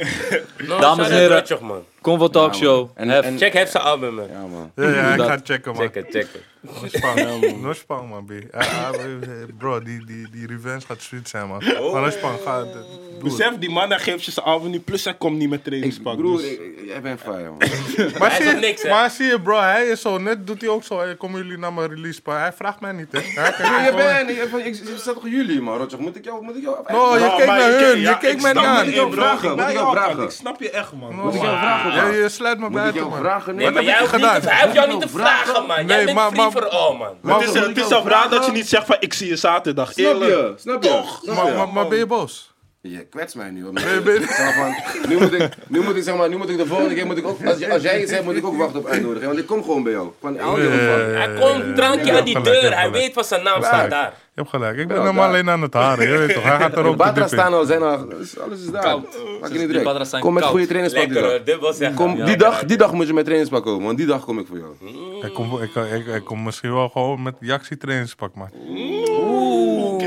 No, 0.67 0.79
Dames 0.79 1.07
en 1.09 1.13
heren. 1.13 1.37
Rotjoch, 1.37 1.61
man. 1.61 1.83
Convo 2.01 2.27
Talk 2.29 2.53
Ja, 2.53 2.59
Show. 2.59 2.77
man. 2.79 2.89
En- 2.95 3.09
Hef. 3.09 3.25
en- 3.25 3.37
Check 3.37 3.53
heeft 3.53 3.71
zijn 3.71 3.83
album, 3.83 4.13
man. 4.13 4.27
Ja, 4.31 4.39
man. 4.41 4.71
Ja, 4.75 4.89
ja, 4.89 5.13
ik 5.13 5.21
ga 5.21 5.37
checken, 5.43 5.71
man. 5.73 5.81
Check 5.81 5.95
het, 5.95 6.05
check 6.09 6.27
het. 6.33 6.41
No 6.81 6.87
spang, 6.87 7.61
no 7.61 7.73
spang, 7.73 8.09
man, 8.09 8.25
B. 8.25 8.31
Bro, 9.57 9.81
die, 9.83 10.05
die, 10.05 10.27
die 10.31 10.47
revenge 10.47 10.81
gaat 10.87 11.01
sweet 11.01 11.29
zijn, 11.29 11.47
man. 11.47 11.63
Maar 11.91 12.01
no 12.01 12.09
spang, 12.09 12.33
ga. 12.45 12.63
Besef, 13.23 13.57
die 13.59 13.69
man 13.69 13.89
hij 13.89 13.99
geeft 13.99 14.23
je 14.25 14.31
zijn 14.31 14.45
album 14.45 14.69
niet. 14.71 14.85
Plus 14.85 15.03
hij 15.03 15.13
komt 15.13 15.37
niet 15.37 15.49
met 15.49 15.63
trainingspak. 15.63 16.17
broer, 16.17 16.37
dus. 16.37 16.45
ik- 16.51 16.59
ik- 16.59 16.85
jij 16.85 17.01
bent 17.01 17.19
fire, 17.19 17.43
man. 17.49 17.57
Maar 18.19 18.31
Hij 18.37 18.41
zie, 18.49 18.53
niks, 18.59 18.81
hè? 18.83 18.89
maar 18.89 19.09
zie 19.09 19.25
je, 19.25 19.41
bro, 19.41 19.59
hij 19.59 19.85
is 19.85 20.01
zo 20.01 20.17
net, 20.17 20.47
doet 20.47 20.61
hij 20.61 20.69
ook 20.69 20.83
zo. 20.83 20.99
Hey, 20.99 21.15
komen 21.15 21.41
jullie 21.43 21.57
naar 21.57 21.73
mijn 21.73 21.89
release 21.89 22.21
party? 22.21 22.41
Hij 22.41 22.53
vraagt 22.53 22.79
mij 22.79 22.91
niet, 22.91 23.07
hè? 23.11 23.19
Kijkt 23.21 23.57
je 23.57 23.93
bent, 23.95 24.29
ik, 24.29 24.37
ik, 24.43 24.65
ik, 24.65 24.87
ik 24.89 24.97
zat 24.97 25.13
toch 25.13 25.27
jullie, 25.29 25.61
man, 25.61 25.77
Rotjoch? 25.77 25.99
Moet 25.99 26.15
ik 26.15 26.23
jou, 26.23 26.43
moet 26.43 26.55
ik 26.55 26.61
jou... 26.63 26.77
No, 26.87 27.13
je 27.17 27.33
keek 27.37 27.45
maar 27.47 27.57
naar 27.57 27.79
hun, 27.79 27.99
ja, 27.99 28.09
je 28.09 28.17
keek 28.17 28.31
ik 28.31 28.41
mij 28.41 28.53
niet 28.53 28.63
aan. 28.63 30.23
Ik 30.23 30.29
snap 30.31 30.59
je 30.61 30.69
echt, 30.69 30.91
man. 30.93 31.15
Moet 31.15 31.33
ik 31.33 31.41
jou 31.41 31.57
vragen, 31.57 31.93
Ja, 31.97 32.07
je 32.07 32.29
sluit 32.29 32.59
me 32.59 32.69
buiten, 32.69 32.99
jou 32.99 33.09
man. 33.09 33.19
vragen? 33.19 33.55
Nee, 33.55 33.65
maar 33.65 33.73
heb 33.75 33.83
jij 33.83 33.93
ik 33.93 33.99
hoeft 33.99 34.15
niet 34.33 34.41
te, 34.41 34.49
hij 34.49 34.61
hoeft 34.63 34.75
jou 34.75 34.87
niet 34.89 35.01
te 35.01 35.07
Vragen? 35.09 35.45
vragen, 35.45 35.65
man. 35.65 35.75
Nee, 35.77 35.85
Jij 35.95 36.05
bent 36.05 36.17
maar- 36.17 36.31
free 36.31 36.51
for 36.51 36.67
all, 36.69 36.95
man. 36.97 37.13
Maar 37.21 37.39
het 37.39 37.77
is, 37.77 37.87
toch 37.87 38.07
raar 38.07 38.29
dat 38.29 38.45
je 38.45 38.51
niet 38.51 38.67
zegt 38.69 38.85
van 38.85 38.95
ik 38.99 39.13
zie 39.13 39.27
je 39.27 39.35
zaterdag. 39.35 39.91
Snap 39.91 40.05
Eerlijk. 40.05 40.31
je? 40.31 40.53
Snap 40.57 40.83
je? 40.83 41.01
Snap 41.23 41.35
Maar, 41.35 41.45
je? 41.47 41.53
maar, 41.53 41.67
maar 41.69 41.87
ben 41.87 41.97
je 41.97 42.05
boos? 42.05 42.51
Je 42.81 43.05
kwetst 43.09 43.35
mij 43.35 43.49
nu. 43.49 43.63
Ben- 43.63 44.03
ben- 44.03 44.21
van, 44.23 44.75
nu, 45.09 45.17
moet 45.17 45.33
ik, 45.33 45.49
nu 45.67 45.81
moet 45.81 45.95
ik 45.95 46.03
zeg 46.03 46.15
maar, 46.15 46.29
nu 46.29 46.37
moet 46.37 46.49
ik 46.49 46.57
de 46.57 46.65
volgende 46.65 46.95
keer 46.95 47.05
moet 47.05 47.17
ik 47.17 47.27
ook, 47.27 47.45
als, 47.45 47.69
als 47.69 47.81
jij 47.81 48.01
iets 48.01 48.11
zegt, 48.11 48.23
moet 48.23 48.35
ik 48.35 48.45
ook 48.45 48.57
wachten 48.57 48.79
op 48.79 48.85
uitnodiging. 48.87 49.25
Want 49.25 49.39
ik 49.39 49.45
kom 49.45 49.63
gewoon 49.63 49.83
bij 49.83 49.91
jou. 49.91 50.09
Van, 50.21 50.37
hou 50.39 50.61
je 50.61 50.67
ervan. 50.69 51.15
Hij 51.15 51.33
komt 51.39 51.75
drankje 51.75 52.17
aan 52.17 52.25
die 52.25 52.35
gelijk, 52.35 52.61
deur. 52.61 52.77
Hij 52.77 52.91
weet 52.91 53.13
wat 53.13 53.27
zijn 53.27 53.43
naam 53.43 53.63
staat 53.63 53.89
daar. 53.89 54.13
Je 54.33 54.43
hebt 54.43 54.49
gelijk, 54.49 54.77
ik 54.77 54.87
ben 54.87 54.97
Ja, 54.97 55.03
hem 55.03 55.19
alleen 55.19 55.49
aan 55.49 55.61
het 55.61 55.73
haren, 55.73 56.09
je 56.09 56.17
weet 56.17 56.33
toch? 56.33 56.43
Hij 56.43 56.57
gaat 56.57 56.71
er 56.77 56.83
ook 56.85 56.91
te 56.91 56.97
Badra 56.97 57.13
diep 57.13 57.23
in. 57.23 57.29
staan 57.29 57.53
al, 57.53 57.65
zijn 57.65 57.81
al, 57.81 57.89
alles 58.43 58.59
is 58.61 58.71
daar. 58.71 58.81
Koud. 58.81 59.03
Maak 59.03 59.51
je 59.51 59.57
Die 59.57 59.67
niet 59.67 59.83
druk. 59.83 60.21
Kom 60.21 60.33
met 60.33 60.43
goede 60.43 60.65
trainingspak 60.67 61.03
die 61.09 61.21
dag. 61.21 61.93
Kom, 61.93 62.25
die, 62.25 62.37
dag, 62.37 62.65
die 62.65 62.77
dag 62.77 62.91
moet 62.93 63.07
je 63.07 63.13
met 63.13 63.23
trainingspak 63.23 63.63
komen, 63.63 63.85
want 63.85 63.97
die 63.97 64.07
dag 64.07 64.25
kom 64.25 64.39
ik 64.39 64.47
voor 64.47 64.57
jou. 64.57 64.71
Ik 65.25 65.33
kom, 65.33 65.61
ik, 65.61 65.75
ik, 65.75 66.05
ik 66.15 66.23
kom 66.25 66.43
misschien 66.43 66.73
wel 66.73 66.89
gewoon 66.89 67.21
met 67.23 67.35
Jaxi 67.39 67.77
trainingspak, 67.77 68.35
man. 68.35 68.49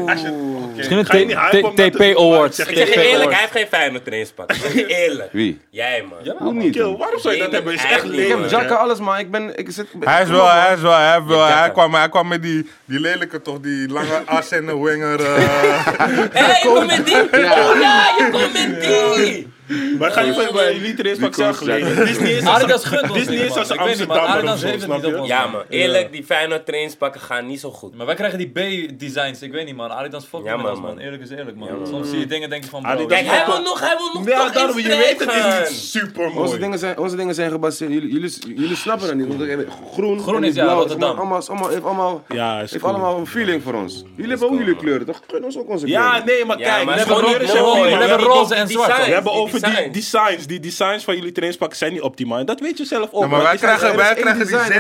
Als 0.09 0.21
je- 0.21 0.59
oké. 0.59 0.60
Misschien 0.77 0.99
een 0.99 1.91
TP 1.93 2.19
Awards. 2.19 2.59
Ik 2.59 2.77
zeg 2.77 2.95
je 2.95 3.09
eerlijk, 3.09 3.31
hij 3.31 3.41
heeft 3.41 3.53
geen 3.53 3.67
Feyenoord. 3.67 4.07
Ik 4.07 4.27
zeg 4.63 4.73
je 4.75 4.87
eerlijk. 4.87 5.33
Wie? 5.33 5.61
Jij, 5.71 6.05
man. 6.09 6.37
Hoe 6.39 6.53
niet? 6.53 6.77
Waarom 6.77 7.19
zou 7.21 7.35
je 7.35 7.41
dat 7.43 7.53
hebben? 7.53 7.73
Is 7.75 7.85
echt 7.85 8.05
Ik 8.13 8.29
heb 8.29 8.51
jakken, 8.51 8.79
alles, 8.79 8.99
maar 8.99 9.21
ik 9.21 9.31
ben... 9.31 9.59
Ik 9.59 9.71
zit, 9.71 9.87
Hij 10.01 10.23
is 10.23 10.29
wel, 10.29 10.49
hij 10.49 10.75
is 10.75 10.81
wel, 10.81 10.95
hij, 10.97 11.13
heeft 11.15 11.27
wel, 11.27 11.45
hij, 11.47 11.71
kwam, 11.71 11.95
hij 11.95 12.09
kwam 12.09 12.29
met 12.29 12.43
die, 12.43 12.71
die 12.85 13.01
lelijke 13.01 13.43
toch, 13.43 13.61
die 13.61 13.89
lange 13.89 14.23
as 14.25 14.51
en 14.51 14.67
de 14.67 14.79
winger. 14.79 15.21
eh. 15.25 15.87
Hé, 16.33 16.47
je 16.47 16.61
komt 16.65 16.87
met 16.87 17.07
die? 17.07 17.17
Ja. 17.41 17.71
Oh 17.71 17.81
ja, 17.81 18.03
je 18.19 18.29
komt 18.33 18.53
met 18.53 18.81
die! 19.17 19.59
Maar 19.99 20.11
ga 20.11 20.21
je 20.21 20.33
van 20.35 20.45
bij? 20.53 20.79
Dit 20.79 22.09
is 22.09 22.19
niet 22.19 22.29
eens 22.29 22.47
Adidas 22.47 22.73
als- 22.73 22.85
gunt 22.85 23.03
ons 23.03 23.13
Dit 23.13 23.23
is 23.23 23.29
niet 23.29 23.41
eens 23.41 23.57
als 23.57 23.71
Adidas 23.71 24.61
zo, 24.61 24.67
heeft 24.67 24.75
het 24.75 24.83
snap 24.83 24.97
niet 25.03 25.07
op 25.15 25.19
ons. 25.21 25.29
Ja, 25.29 25.47
man. 25.47 25.63
Eerlijk, 25.69 26.13
die 26.13 26.25
Feyenoord 26.25 26.67
trainingspakken 26.67 27.21
gaan 27.21 27.47
niet 27.47 27.61
zo 27.61 27.71
goed. 27.71 27.95
Maar 27.97 28.07
wij 28.07 28.15
krijgen 28.15 28.39
die 28.39 28.49
B-designs, 28.49 29.43
ik 29.43 29.53
weet 29.53 29.67
niet 29.67 29.77
man. 29.77 29.91
Adidas 29.91 30.25
fuck 30.25 30.41
Ja, 30.45 30.55
met 30.57 30.63
man, 30.63 30.71
ons 30.71 30.81
man. 30.81 30.95
man. 30.95 30.99
Eerlijk 31.05 31.23
is 31.23 31.31
eerlijk 31.31 31.57
man. 31.57 31.69
Soms 31.91 32.09
zie 32.11 32.19
je 32.19 32.27
dingen 32.27 32.51
denk 32.51 32.65
je 32.65 32.71
van 32.71 32.83
bro. 32.83 32.91
Adidas- 32.91 33.13
Kijk, 33.13 33.27
hij 33.27 33.47
wil 33.47 33.63
nog, 33.63 33.81
hij 33.81 33.97
wil 33.97 34.21
nog 34.21 34.29
Ja, 34.29 34.43
toch 34.45 34.53
daarom, 34.53 34.77
in 34.79 34.83
je 34.83 34.89
weet 34.89 35.21
het 35.21 35.29
is 35.65 35.71
niet 35.71 35.79
super 35.79 36.25
Onze 36.25 36.39
mooi. 36.39 36.59
dingen, 36.59 36.79
zijn, 36.79 36.99
onze 36.99 37.17
dingen 37.17 37.35
zijn 37.35 37.51
gebaseerd. 37.51 37.91
Jullie, 37.93 38.77
snappen 38.77 39.07
dat 39.07 39.17
niet. 39.17 39.67
Groen, 39.93 40.21
Groen 40.21 40.37
en 40.37 40.45
is, 40.45 40.55
ja, 40.55 40.63
blauw, 40.63 40.79
Rotterdam. 40.79 41.19
Allemaal, 41.19 41.43
allemaal, 41.49 41.69
heeft 41.69 41.85
allemaal, 41.85 42.23
heeft 42.61 42.83
allemaal 42.85 43.19
een 43.19 43.27
feeling 43.27 43.63
voor 43.63 43.75
ons. 43.75 44.05
Jullie 44.17 44.31
hebben 44.31 44.49
ook 44.51 44.59
jullie 44.59 44.77
kleuren, 44.77 45.07
toch? 45.07 45.21
Gun 45.29 45.45
ons 45.45 45.59
ook 45.59 45.69
onze 45.69 45.85
kleuren. 45.85 46.07
Ja, 46.07 46.25
nee, 46.25 46.45
maar 46.45 46.57
kijk, 46.57 46.85
we 46.85 46.93
hebben, 46.93 47.17
roze 47.17 47.57
en 47.57 47.63
mooi. 47.63 47.83
we 47.91 48.05
hebben 48.05 48.19
Die- 48.19 49.60
die 49.61 49.91
designs, 49.91 50.47
die 50.47 50.61
designs. 50.61 50.95
Die 50.97 51.05
van 51.05 51.15
jullie 51.15 51.31
trainingspakken 51.33 51.79
zijn 51.79 51.93
niet 51.93 52.03
optimaal. 52.03 52.45
Dat 52.45 52.61
weet 52.61 52.79
je 52.79 52.85
zelf 52.85 53.09
ook. 53.13 53.23
Ja, 53.23 53.29
maar 53.29 53.43
wij 53.43 53.57
krijgen, 53.57 53.97
wij 53.97 54.07
één 54.15 54.17
krijgen 54.23 54.47
die 54.47 54.57
ZNE 54.57 54.79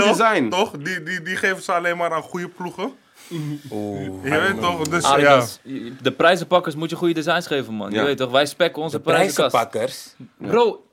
design. 0.00 0.44
model, 0.44 0.48
toch? 0.48 0.70
Die, 0.78 1.02
die, 1.02 1.22
die 1.22 1.36
geven 1.36 1.62
ze 1.62 1.72
alleen 1.72 1.96
maar 1.96 2.12
aan 2.12 2.22
goede 2.22 2.48
ploegen. 2.48 2.92
Je 3.32 4.20
weet 4.22 4.60
toch? 4.60 4.88
Dus 4.88 5.02
ja. 5.04 5.10
Adidas, 5.10 5.60
de 6.02 6.12
prijzenpakkers 6.12 6.74
moet 6.74 6.90
je 6.90 6.96
goede 6.96 7.14
designs 7.14 7.46
geven 7.46 7.74
man. 7.74 7.90
Je 7.90 7.96
Ja. 7.96 8.04
weet 8.04 8.16
toch, 8.16 8.30
wij 8.30 8.46
spekken 8.46 8.82
onze 8.82 9.00
prijzenkast. 9.00 9.50
Prijzenpakkers. 9.50 10.14
Bro, 10.38 10.84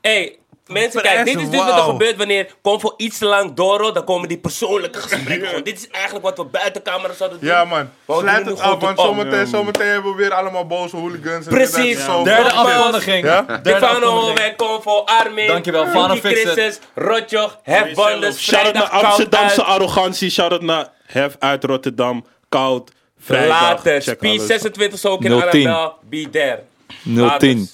Hey, 0.00 0.38
mensen, 0.68 1.02
kijk, 1.02 1.24
dit 1.24 1.40
is 1.40 1.50
dus 1.50 1.64
wat 1.64 1.76
er 1.76 1.82
gebeurt 1.82 2.16
wanneer 2.16 2.54
kom 2.62 2.80
voor 2.80 2.94
iets 2.96 3.18
te 3.18 3.24
lang 3.26 3.54
Doro, 3.54 3.92
dan 3.92 4.04
komen 4.04 4.28
die 4.28 4.38
persoonlijke 4.38 4.98
gesprekken. 4.98 5.46
gewoon. 5.46 5.62
Dit 5.62 5.78
is 5.78 5.88
eigenlijk 5.88 6.24
wat 6.24 6.36
we 6.38 6.44
buiten 6.44 6.82
camera 6.82 7.12
zouden 7.12 7.40
doen. 7.40 7.48
Ja 7.48 7.64
man, 7.64 7.90
sluit 8.06 8.46
het 8.46 8.60
af, 8.60 8.80
want 8.80 9.00
zometeen, 9.00 9.46
zometeen 9.46 9.86
hebben 9.86 10.10
we 10.10 10.16
weer 10.16 10.34
allemaal 10.34 10.66
boze 10.66 10.96
hooligans. 10.96 11.46
en 11.46 11.52
Precies. 11.52 11.74
dit 11.74 11.98
en 11.98 12.06
dat. 12.06 12.16
Zo, 12.16 12.24
derde 12.24 12.52
afkondiging. 12.52 13.24
Ja? 13.24 13.42
Derde 13.42 13.70
Stefano 13.70 14.34
kom 14.56 14.82
voor 14.82 15.02
Armin. 15.04 15.46
Dankjewel, 15.46 16.12
it. 16.14 16.20
Christus, 16.20 16.78
Rotjoch, 16.94 17.58
Hefbanders, 17.62 18.38
Shout-out 18.42 18.74
naar 18.74 18.82
vrijdag 18.82 18.90
koud 18.90 19.04
Amsterdamse 19.04 19.64
uit. 19.64 19.74
arrogantie. 19.74 20.30
Shout-out 20.30 20.62
naar 20.62 20.88
Hef 21.06 21.36
uit 21.38 21.64
Rotterdam. 21.64 22.24
Koud. 22.48 22.90
Vrijdag. 23.20 23.60
Later, 23.60 24.00
Check 24.02 24.16
Speed 24.16 24.30
alles. 24.30 24.46
26 24.46 25.04
ook 25.04 25.24
in 25.24 25.30
010. 25.50 25.66
Annabel, 25.66 25.94
be 26.02 26.28
there. 26.30 26.62
010. 27.38 27.68